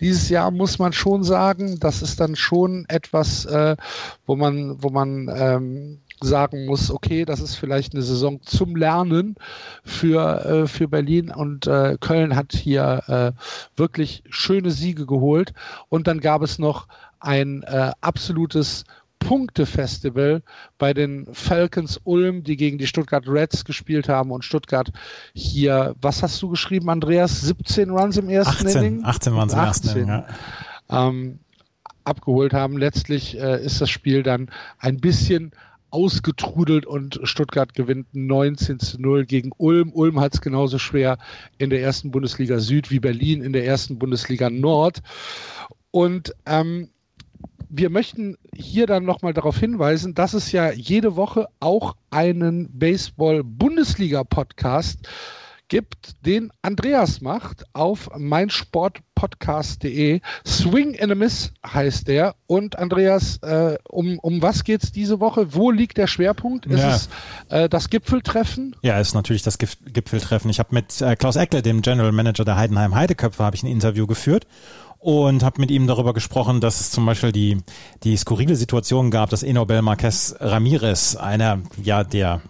dieses 0.00 0.28
Jahr 0.28 0.50
muss 0.50 0.78
man 0.78 0.92
schon 0.92 1.24
sagen, 1.24 1.78
das 1.80 2.02
ist 2.02 2.20
dann 2.20 2.36
schon 2.36 2.84
etwas, 2.88 3.44
äh, 3.46 3.76
wo 4.26 4.36
man, 4.36 4.82
wo 4.82 4.90
man 4.90 5.30
ähm, 5.34 6.00
sagen 6.20 6.66
muss, 6.66 6.90
okay, 6.90 7.24
das 7.24 7.40
ist 7.40 7.56
vielleicht 7.56 7.94
eine 7.94 8.02
Saison 8.02 8.40
zum 8.42 8.76
Lernen 8.76 9.36
für, 9.84 10.44
äh, 10.44 10.66
für 10.66 10.88
Berlin. 10.88 11.30
Und 11.30 11.66
äh, 11.66 11.96
Köln 12.00 12.36
hat 12.36 12.52
hier 12.52 13.02
äh, 13.06 13.32
wirklich 13.78 14.22
schöne 14.28 14.70
Siege 14.70 15.06
geholt. 15.06 15.52
Und 15.88 16.06
dann 16.06 16.20
gab 16.20 16.42
es 16.42 16.58
noch 16.58 16.88
ein 17.20 17.62
äh, 17.62 17.92
absolutes 18.00 18.84
Punktefestival 19.24 20.42
bei 20.78 20.92
den 20.94 21.26
Falcons 21.32 22.00
Ulm, 22.04 22.44
die 22.44 22.56
gegen 22.56 22.78
die 22.78 22.86
Stuttgart 22.86 23.26
Reds 23.26 23.64
gespielt 23.64 24.08
haben 24.08 24.30
und 24.30 24.44
Stuttgart 24.44 24.92
hier, 25.34 25.94
was 26.00 26.22
hast 26.22 26.40
du 26.42 26.50
geschrieben, 26.50 26.90
Andreas? 26.90 27.40
17 27.40 27.90
Runs 27.90 28.16
im 28.16 28.28
ersten 28.28 28.66
18, 28.66 28.82
Inning? 28.84 29.04
18 29.04 29.34
waren 29.34 29.48
es 29.48 29.54
im 29.54 29.60
ersten 29.60 29.88
18. 29.88 30.02
Inning, 30.02 30.24
ja. 30.90 31.08
ähm, 31.08 31.38
abgeholt 32.04 32.52
haben. 32.52 32.76
Letztlich 32.76 33.38
äh, 33.38 33.64
ist 33.64 33.80
das 33.80 33.90
Spiel 33.90 34.22
dann 34.22 34.50
ein 34.78 34.98
bisschen 34.98 35.52
ausgetrudelt 35.90 36.86
und 36.86 37.20
Stuttgart 37.22 37.72
gewinnt 37.72 38.08
19 38.12 38.80
zu 38.80 39.00
0 39.00 39.24
gegen 39.26 39.52
Ulm. 39.56 39.92
Ulm 39.92 40.20
hat 40.20 40.34
es 40.34 40.40
genauso 40.40 40.78
schwer 40.78 41.18
in 41.56 41.70
der 41.70 41.80
ersten 41.80 42.10
Bundesliga 42.10 42.58
Süd 42.58 42.90
wie 42.90 42.98
Berlin 42.98 43.42
in 43.42 43.52
der 43.52 43.64
ersten 43.64 43.98
Bundesliga 43.98 44.50
Nord. 44.50 45.02
Und 45.92 46.34
ähm, 46.46 46.90
wir 47.76 47.90
möchten 47.90 48.36
hier 48.54 48.86
dann 48.86 49.04
nochmal 49.04 49.32
darauf 49.34 49.58
hinweisen, 49.58 50.14
dass 50.14 50.32
es 50.34 50.52
ja 50.52 50.70
jede 50.70 51.16
Woche 51.16 51.48
auch 51.60 51.96
einen 52.10 52.68
Baseball-Bundesliga-Podcast 52.78 55.08
gibt, 55.68 56.14
den 56.26 56.52
Andreas 56.62 57.20
macht 57.22 57.64
auf 57.72 58.10
meinsportpodcast.de. 58.16 60.20
Swing 60.46 61.00
and 61.00 61.10
a 61.10 61.14
Miss 61.14 61.52
heißt 61.66 62.06
der. 62.06 62.34
Und 62.46 62.78
Andreas, 62.78 63.38
äh, 63.42 63.78
um, 63.88 64.18
um 64.18 64.42
was 64.42 64.62
geht 64.64 64.84
es 64.84 64.92
diese 64.92 65.20
Woche? 65.20 65.54
Wo 65.54 65.70
liegt 65.70 65.96
der 65.96 66.06
Schwerpunkt? 66.06 66.66
Ist 66.66 66.80
Ja. 66.80 66.94
es 66.94 67.08
äh, 67.48 67.68
das 67.70 67.88
Gipfeltreffen? 67.88 68.76
Ja, 68.82 69.00
ist 69.00 69.14
natürlich 69.14 69.42
das 69.42 69.56
Gipfeltreffen. 69.58 70.50
Ich 70.50 70.58
habe 70.58 70.74
mit 70.74 71.00
äh, 71.00 71.16
Klaus 71.16 71.36
Eckle, 71.36 71.62
dem 71.62 71.80
General 71.82 72.12
Manager 72.12 72.44
der 72.44 72.56
Heidenheim 72.56 72.94
Heideköpfe, 72.94 73.42
habe 73.42 73.56
ich 73.56 73.62
ein 73.62 73.68
Interview 73.68 74.06
geführt 74.06 74.46
und 75.04 75.42
habe 75.42 75.60
mit 75.60 75.70
ihm 75.70 75.86
darüber 75.86 76.14
gesprochen, 76.14 76.62
dass 76.62 76.80
es 76.80 76.90
zum 76.90 77.04
Beispiel 77.04 77.30
die, 77.30 77.58
die 78.04 78.16
skurrile 78.16 78.56
Situation 78.56 79.10
gab, 79.10 79.28
dass 79.28 79.42
Enobel 79.42 79.82
Marquez 79.82 80.34
Ramirez, 80.40 81.14
einer 81.14 81.60
ja 81.82 82.04
der 82.04 82.40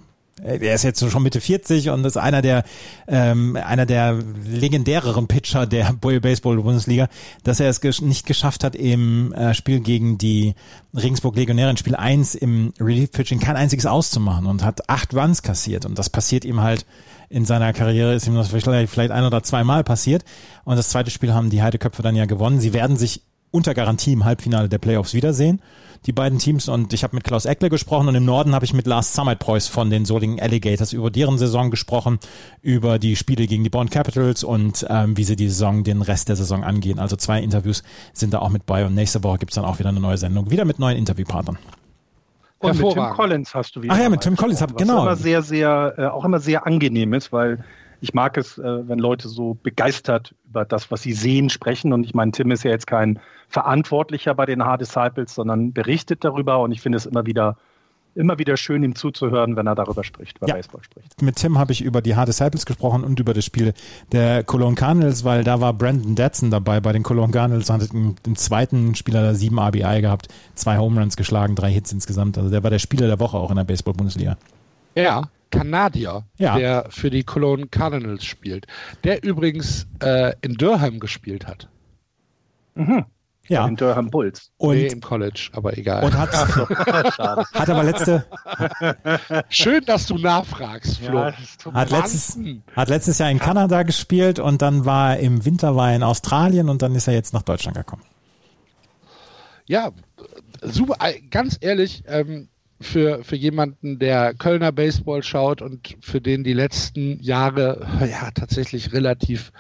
äh, 0.41 0.65
er 0.65 0.77
ist 0.77 0.85
jetzt 0.85 1.01
schon 1.11 1.23
Mitte 1.25 1.41
40 1.41 1.91
und 1.91 2.05
ist 2.05 2.17
einer 2.17 2.43
der 2.43 2.63
ähm, 3.09 3.57
einer 3.57 3.87
der 3.87 4.23
legendäreren 4.47 5.27
Pitcher 5.27 5.67
der 5.67 5.93
Baseball 6.01 6.59
Bundesliga, 6.59 7.09
dass 7.43 7.59
er 7.59 7.69
es 7.69 7.81
gesch 7.81 8.03
nicht 8.03 8.25
geschafft 8.25 8.63
hat 8.63 8.77
im 8.77 9.33
äh, 9.33 9.53
Spiel 9.53 9.81
gegen 9.81 10.17
die 10.17 10.55
Regensburg 10.95 11.35
Legionäre 11.35 11.71
in 11.71 11.77
Spiel 11.77 11.97
1 11.97 12.37
im 12.37 12.73
Relief 12.79 13.11
Pitching 13.11 13.41
kein 13.41 13.57
einziges 13.57 13.87
auszumachen 13.87 14.47
und 14.47 14.63
hat 14.63 14.89
acht 14.89 15.13
Runs 15.13 15.43
kassiert. 15.43 15.87
Und 15.87 15.99
das 15.99 16.09
passiert 16.09 16.45
ihm 16.45 16.61
halt 16.61 16.87
in 17.29 17.45
seiner 17.45 17.73
Karriere 17.73 18.15
ist 18.15 18.27
ihm 18.27 18.35
das 18.35 18.49
vielleicht, 18.49 19.11
ein 19.11 19.25
oder 19.25 19.43
zweimal 19.43 19.85
passiert 19.85 20.25
und 20.65 20.77
das 20.77 20.91
zweite 20.91 21.11
Spiel 21.11 21.33
haben 21.33 21.51
die 21.51 21.63
Heideköpfe 21.63 22.03
dann 22.03 22.17
ja 22.17 22.27
gewonnen. 22.27 22.61
Sie 22.61 22.73
werden 22.73 22.97
sich 22.97 23.23
unter 23.55 23.73
Garantie 23.73 24.13
im 24.13 24.25
Halbfinale 24.25 24.69
der 24.69 24.79
Playoffs 24.79 25.15
wiedersehen, 25.15 25.63
die 26.07 26.13
beiden 26.13 26.41
Teams. 26.41 26.69
Und 26.69 26.93
ich 26.93 27.05
habe 27.05 27.15
mit 27.15 27.23
Klaus 27.23 27.45
Eckle 27.45 27.71
gesprochen 27.71 28.09
und 28.09 28.17
im 28.17 28.25
Norden 28.25 28.53
habe 28.53 28.65
ich 28.65 28.75
mit 28.75 28.89
Lars 28.89 29.15
Sammetpreuß 29.15 29.69
von 29.69 29.91
den 29.91 30.05
Solingen 30.05 30.41
Alligators 30.41 30.93
über 30.93 31.09
deren 31.09 31.39
Saison 31.39 31.71
gesprochen, 31.71 32.19
über 32.63 32.99
die 32.99 33.15
Spiele 33.15 33.47
gegen 33.47 33.63
die 33.63 33.71
Bonn 33.71 33.91
Capitals 33.91 34.43
und 34.43 34.85
ähm, 34.91 35.17
wie 35.17 35.23
sie 35.23 35.37
die 35.37 35.49
Saison, 35.49 35.85
den 35.85 36.03
Rest 36.03 36.29
der 36.29 36.35
Saison 36.35 36.65
angehen. 36.65 36.99
Also 36.99 37.15
zwei 37.15 37.41
Interviews 37.41 37.85
sind 38.13 38.35
da 38.35 38.41
auch 38.41 38.51
mit 38.51 38.67
bei 38.67 38.85
und 38.85 38.95
nächste 38.95 39.23
Woche 39.23 39.39
gibt's 39.39 39.55
dann 39.55 39.65
auch 39.65 39.79
wieder 39.79 39.91
eine 39.91 40.01
neue 40.01 40.19
Sendung, 40.19 40.51
wieder 40.51 40.65
mit 40.65 40.81
neuen 40.81 40.99
Interviewpartnern. 40.99 41.59
Und 42.59 42.79
mit 42.81 42.93
Tim. 42.93 43.03
Collins 43.11 43.55
hast 43.55 43.77
du 43.77 43.83
wieder. 43.83 43.95
Ach 43.95 43.99
ja, 43.99 44.09
mit 44.09 44.21
Tim 44.21 44.37
Collins, 44.37 44.63
hab- 44.63 44.77
genau. 44.77 44.99
Was 44.99 45.03
immer 45.05 45.17
sehr, 45.17 45.43
sehr, 45.43 45.95
äh, 45.99 46.07
auch 46.07 46.25
immer 46.25 46.41
sehr 46.41 46.67
angenehm 46.67 47.13
ist, 47.13 47.33
weil 47.33 47.63
ich 48.01 48.15
mag 48.15 48.37
es, 48.37 48.59
äh, 48.59 48.89
wenn 48.89 48.99
Leute 48.99 49.29
so 49.29 49.55
begeistert 49.63 50.35
über 50.49 50.65
das, 50.65 50.91
was 50.91 51.03
sie 51.03 51.13
sehen, 51.13 51.51
sprechen. 51.51 51.93
Und 51.93 52.05
ich 52.05 52.15
meine, 52.15 52.33
Tim 52.33 52.51
ist 52.51 52.63
ja 52.63 52.71
jetzt 52.71 52.87
kein 52.87 53.19
Verantwortlicher 53.49 54.35
bei 54.35 54.47
den 54.47 54.65
Hard 54.65 54.81
Disciples, 54.81 55.35
sondern 55.35 55.73
berichtet 55.73 56.25
darüber. 56.25 56.61
Und 56.61 56.73
ich 56.73 56.81
finde 56.81 56.97
es 56.99 57.07
immer 57.07 57.27
wieder, 57.27 57.57
immer 58.15 58.39
wieder 58.39 58.57
schön, 58.57 58.83
ihm 58.83 58.95
zuzuhören, 58.95 59.57
wenn 59.57 59.67
er 59.67 59.75
darüber 59.75 60.05
spricht, 60.05 60.39
über 60.39 60.49
Ja. 60.49 60.55
Baseball 60.55 60.83
spricht. 60.85 61.21
mit 61.23 61.37
Tim 61.37 61.59
habe 61.59 61.73
ich 61.73 61.83
über 61.83 62.01
die 62.03 62.15
Hard 62.17 62.29
Disciples 62.29 62.65
gesprochen 62.67 63.05
und 63.05 63.19
über 63.21 63.35
das 63.35 63.45
Spiel 63.45 63.75
der 64.13 64.45
Cologne 64.45 64.75
Cardinals, 64.77 65.25
weil 65.25 65.45
da 65.45 65.61
war 65.61 65.73
Brandon 65.73 66.15
Datson 66.15 66.51
dabei 66.51 66.81
bei 66.81 66.93
den 66.93 67.03
Cologne 67.03 67.33
Cardinals, 67.33 67.71
hat 67.71 67.91
im, 67.93 68.17
im 68.27 68.37
zweiten 68.37 68.95
Spieler 68.95 69.23
da 69.23 69.35
sieben 69.35 69.59
RBI 69.59 70.01
gehabt, 70.01 70.29
zwei 70.55 70.79
Home 70.79 71.01
Runs 71.01 71.17
geschlagen, 71.17 71.55
drei 71.57 71.71
Hits 71.73 71.93
insgesamt. 71.93 72.39
Also 72.39 72.51
der 72.51 72.63
war 72.63 72.71
der 72.71 72.79
Spieler 72.79 73.07
der 73.07 73.21
Woche 73.21 73.37
auch 73.37 73.51
in 73.51 73.57
der 73.57 73.65
Baseball-Bundesliga. 73.65 74.37
Ja, 74.95 75.29
Kanadier, 75.51 76.25
Ja. 76.37 76.57
der 76.59 76.87
für 76.91 77.11
die 77.11 77.23
Cologne 77.23 77.67
Cardinals 77.69 78.25
spielt. 78.25 78.67
Der 79.05 79.23
übrigens 79.25 79.87
äh, 80.01 80.33
in 80.41 80.55
Durham 80.55 80.99
gespielt 81.01 81.47
hat. 81.47 81.69
Ja, 83.49 83.67
Den 83.67 83.77
Durham 83.77 84.11
Bulls. 84.11 84.51
und, 84.57 84.77
nee, 84.77 84.87
im 84.87 85.01
College, 85.03 85.51
aber 85.53 85.77
egal. 85.77 86.03
und 86.05 86.17
hat, 86.17 86.33
Schade. 87.15 87.45
hat 87.53 87.69
aber 87.71 87.83
letzte, 87.85 88.25
Schön, 89.51 89.85
dass 89.85 90.07
du 90.07 90.17
nachfragst, 90.17 90.99
Flo. 90.99 91.19
Ja, 91.19 91.35
hat 91.75 91.91
letztes, 91.91 92.39
hat 92.75 92.89
letztes 92.89 93.19
Jahr 93.19 93.31
in 93.31 93.39
Kanada 93.39 93.83
gespielt 93.83 94.39
und 94.39 94.63
dann 94.63 94.87
war 94.87 95.17
er 95.17 95.21
im 95.21 95.45
Winter 95.45 95.77
war 95.77 95.91
er 95.91 95.97
in 95.97 96.03
Australien 96.03 96.69
und 96.71 96.81
dann 96.81 96.95
ist 96.95 97.07
er 97.07 97.13
jetzt 97.15 97.35
nach 97.35 97.43
Deutschland 97.43 97.77
gekommen. 97.77 98.03
Ja, 99.67 99.91
super. 100.63 100.97
äh, 101.07 101.21
Ganz 101.31 101.59
ehrlich, 101.61 102.03
ähm, 102.07 102.49
für, 102.81 103.25
für 103.25 103.37
jemanden, 103.37 103.99
der 103.99 104.35
Kölner 104.35 104.73
Baseball 104.73 105.23
schaut 105.23 105.63
und 105.63 105.97
für 106.01 106.21
den 106.21 106.45
die 106.45 106.53
letzten 106.53 107.21
Jahre 107.21 107.87
ja 108.01 108.31
tatsächlich 108.31 108.93
relativ 108.93 109.53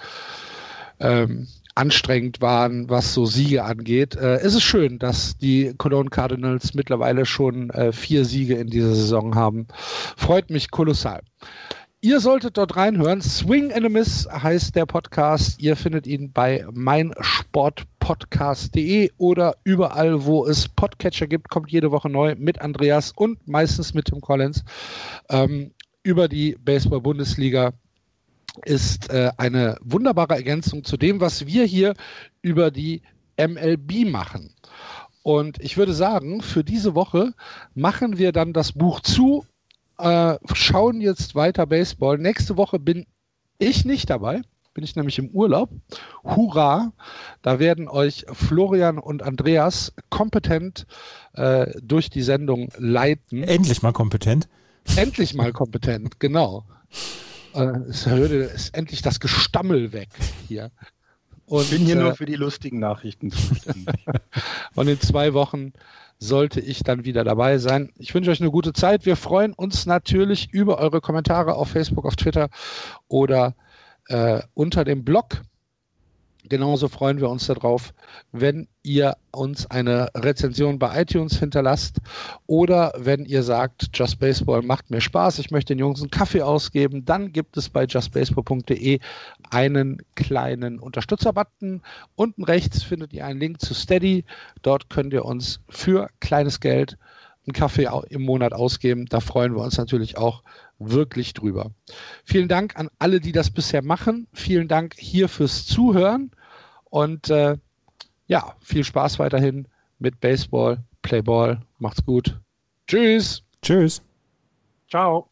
ähm, 1.00 1.48
anstrengend 1.74 2.40
waren, 2.40 2.88
was 2.88 3.14
so 3.14 3.26
Siege 3.26 3.64
angeht, 3.64 4.16
äh, 4.16 4.44
ist 4.44 4.54
es 4.54 4.62
schön, 4.62 4.98
dass 4.98 5.36
die 5.36 5.74
Cologne 5.76 6.10
Cardinals 6.10 6.74
mittlerweile 6.74 7.26
schon 7.26 7.70
äh, 7.70 7.92
vier 7.92 8.24
Siege 8.24 8.54
in 8.54 8.68
dieser 8.68 8.94
Saison 8.94 9.34
haben. 9.34 9.66
Freut 10.16 10.50
mich 10.50 10.70
kolossal. 10.70 11.22
Ihr 12.04 12.20
solltet 12.20 12.58
dort 12.58 12.76
reinhören. 12.76 13.22
Swing 13.22 13.72
and 13.72 13.86
a 13.86 13.88
Miss 13.88 14.28
heißt 14.30 14.76
der 14.76 14.84
Podcast. 14.84 15.58
Ihr 15.62 15.74
findet 15.74 16.06
ihn 16.06 16.32
bei 16.32 16.66
meinsportpodcast.de 16.70 19.10
oder 19.16 19.54
überall, 19.64 20.26
wo 20.26 20.46
es 20.46 20.68
Podcatcher 20.68 21.26
gibt, 21.26 21.48
kommt 21.48 21.72
jede 21.72 21.90
Woche 21.90 22.10
neu 22.10 22.34
mit 22.36 22.60
Andreas 22.60 23.10
und 23.16 23.48
meistens 23.48 23.94
mit 23.94 24.04
Tim 24.04 24.20
Collins 24.20 24.62
ähm, 25.30 25.70
über 26.02 26.28
die 26.28 26.58
Baseball-Bundesliga 26.62 27.72
ist 28.64 29.10
äh, 29.10 29.30
eine 29.36 29.76
wunderbare 29.82 30.34
Ergänzung 30.34 30.84
zu 30.84 30.96
dem, 30.96 31.20
was 31.20 31.46
wir 31.46 31.64
hier 31.64 31.94
über 32.42 32.70
die 32.70 33.02
MLB 33.36 34.10
machen. 34.10 34.54
Und 35.22 35.58
ich 35.60 35.76
würde 35.76 35.94
sagen, 35.94 36.42
für 36.42 36.62
diese 36.62 36.94
Woche 36.94 37.32
machen 37.74 38.18
wir 38.18 38.32
dann 38.32 38.52
das 38.52 38.72
Buch 38.72 39.00
zu, 39.00 39.44
äh, 39.98 40.36
schauen 40.52 41.00
jetzt 41.00 41.34
weiter 41.34 41.66
Baseball. 41.66 42.18
Nächste 42.18 42.56
Woche 42.56 42.78
bin 42.78 43.06
ich 43.58 43.84
nicht 43.84 44.10
dabei, 44.10 44.42
bin 44.74 44.84
ich 44.84 44.96
nämlich 44.96 45.18
im 45.18 45.30
Urlaub. 45.30 45.70
Hurra! 46.24 46.92
Da 47.42 47.58
werden 47.58 47.88
euch 47.88 48.26
Florian 48.32 48.98
und 48.98 49.22
Andreas 49.22 49.94
kompetent 50.10 50.86
äh, 51.32 51.72
durch 51.80 52.10
die 52.10 52.22
Sendung 52.22 52.68
leiten. 52.76 53.42
Endlich 53.42 53.82
mal 53.82 53.92
kompetent. 53.92 54.48
Endlich 54.96 55.32
mal 55.34 55.52
kompetent, 55.52 56.20
genau. 56.20 56.64
Äh, 57.54 57.78
es 57.88 58.06
hörte, 58.06 58.34
ist 58.34 58.76
endlich 58.76 59.02
das 59.02 59.20
Gestammel 59.20 59.92
weg 59.92 60.08
hier. 60.48 60.70
Und, 61.46 61.62
Ich 61.64 61.70
bin 61.70 61.84
hier 61.84 61.96
äh, 61.96 62.00
nur 62.00 62.14
für 62.14 62.26
die 62.26 62.36
lustigen 62.36 62.78
Nachrichten 62.78 63.30
zuständig. 63.30 64.06
und 64.74 64.88
in 64.88 65.00
zwei 65.00 65.34
Wochen 65.34 65.72
sollte 66.18 66.60
ich 66.60 66.82
dann 66.82 67.04
wieder 67.04 67.22
dabei 67.22 67.58
sein. 67.58 67.92
Ich 67.96 68.14
wünsche 68.14 68.30
euch 68.30 68.40
eine 68.40 68.50
gute 68.50 68.72
Zeit. 68.72 69.04
Wir 69.04 69.16
freuen 69.16 69.52
uns 69.52 69.86
natürlich 69.86 70.52
über 70.52 70.78
eure 70.78 71.00
Kommentare 71.00 71.54
auf 71.54 71.68
Facebook, 71.68 72.06
auf 72.06 72.16
Twitter 72.16 72.48
oder 73.08 73.54
äh, 74.08 74.40
unter 74.54 74.84
dem 74.84 75.04
Blog. 75.04 75.42
Genauso 76.46 76.88
freuen 76.88 77.20
wir 77.20 77.30
uns 77.30 77.46
darauf, 77.46 77.94
wenn 78.30 78.68
ihr 78.82 79.16
uns 79.32 79.70
eine 79.70 80.10
Rezension 80.14 80.78
bei 80.78 81.00
iTunes 81.00 81.38
hinterlasst 81.38 82.00
oder 82.46 82.92
wenn 82.98 83.24
ihr 83.24 83.42
sagt, 83.42 83.88
Just 83.94 84.18
Baseball 84.18 84.60
macht 84.60 84.90
mir 84.90 85.00
Spaß, 85.00 85.38
ich 85.38 85.50
möchte 85.50 85.74
den 85.74 85.78
Jungs 85.78 86.02
einen 86.02 86.10
Kaffee 86.10 86.42
ausgeben, 86.42 87.06
dann 87.06 87.32
gibt 87.32 87.56
es 87.56 87.70
bei 87.70 87.86
justbaseball.de 87.86 89.00
einen 89.50 90.02
kleinen 90.16 90.78
Unterstützer-Button. 90.78 91.80
Unten 92.14 92.44
rechts 92.44 92.82
findet 92.82 93.14
ihr 93.14 93.24
einen 93.24 93.40
Link 93.40 93.62
zu 93.62 93.72
Steady. 93.72 94.26
Dort 94.60 94.90
könnt 94.90 95.14
ihr 95.14 95.24
uns 95.24 95.60
für 95.70 96.10
kleines 96.20 96.60
Geld 96.60 96.98
einen 97.46 97.54
Kaffee 97.54 97.88
im 98.10 98.22
Monat 98.22 98.52
ausgeben. 98.52 99.06
Da 99.06 99.20
freuen 99.20 99.54
wir 99.54 99.62
uns 99.62 99.78
natürlich 99.78 100.18
auch 100.18 100.42
wirklich 100.90 101.34
drüber. 101.34 101.70
Vielen 102.24 102.48
Dank 102.48 102.76
an 102.76 102.88
alle, 102.98 103.20
die 103.20 103.32
das 103.32 103.50
bisher 103.50 103.82
machen. 103.82 104.26
Vielen 104.32 104.68
Dank 104.68 104.94
hier 104.96 105.28
fürs 105.28 105.66
Zuhören 105.66 106.30
und 106.84 107.30
äh, 107.30 107.56
ja, 108.26 108.54
viel 108.60 108.84
Spaß 108.84 109.18
weiterhin 109.18 109.68
mit 109.98 110.20
Baseball, 110.20 110.82
Playball. 111.02 111.60
Macht's 111.78 112.04
gut. 112.04 112.38
Tschüss. 112.86 113.42
Tschüss. 113.62 114.02
Ciao. 114.88 115.28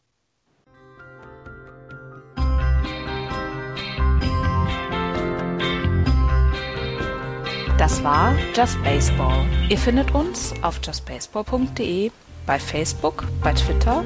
Das 7.77 8.03
war 8.03 8.33
Just 8.55 8.81
Baseball. 8.83 9.45
Ihr 9.69 9.77
findet 9.77 10.13
uns 10.13 10.53
auf 10.61 10.79
justbaseball.de, 10.83 12.11
bei 12.45 12.59
Facebook, 12.59 13.25
bei 13.41 13.51
Twitter 13.53 14.05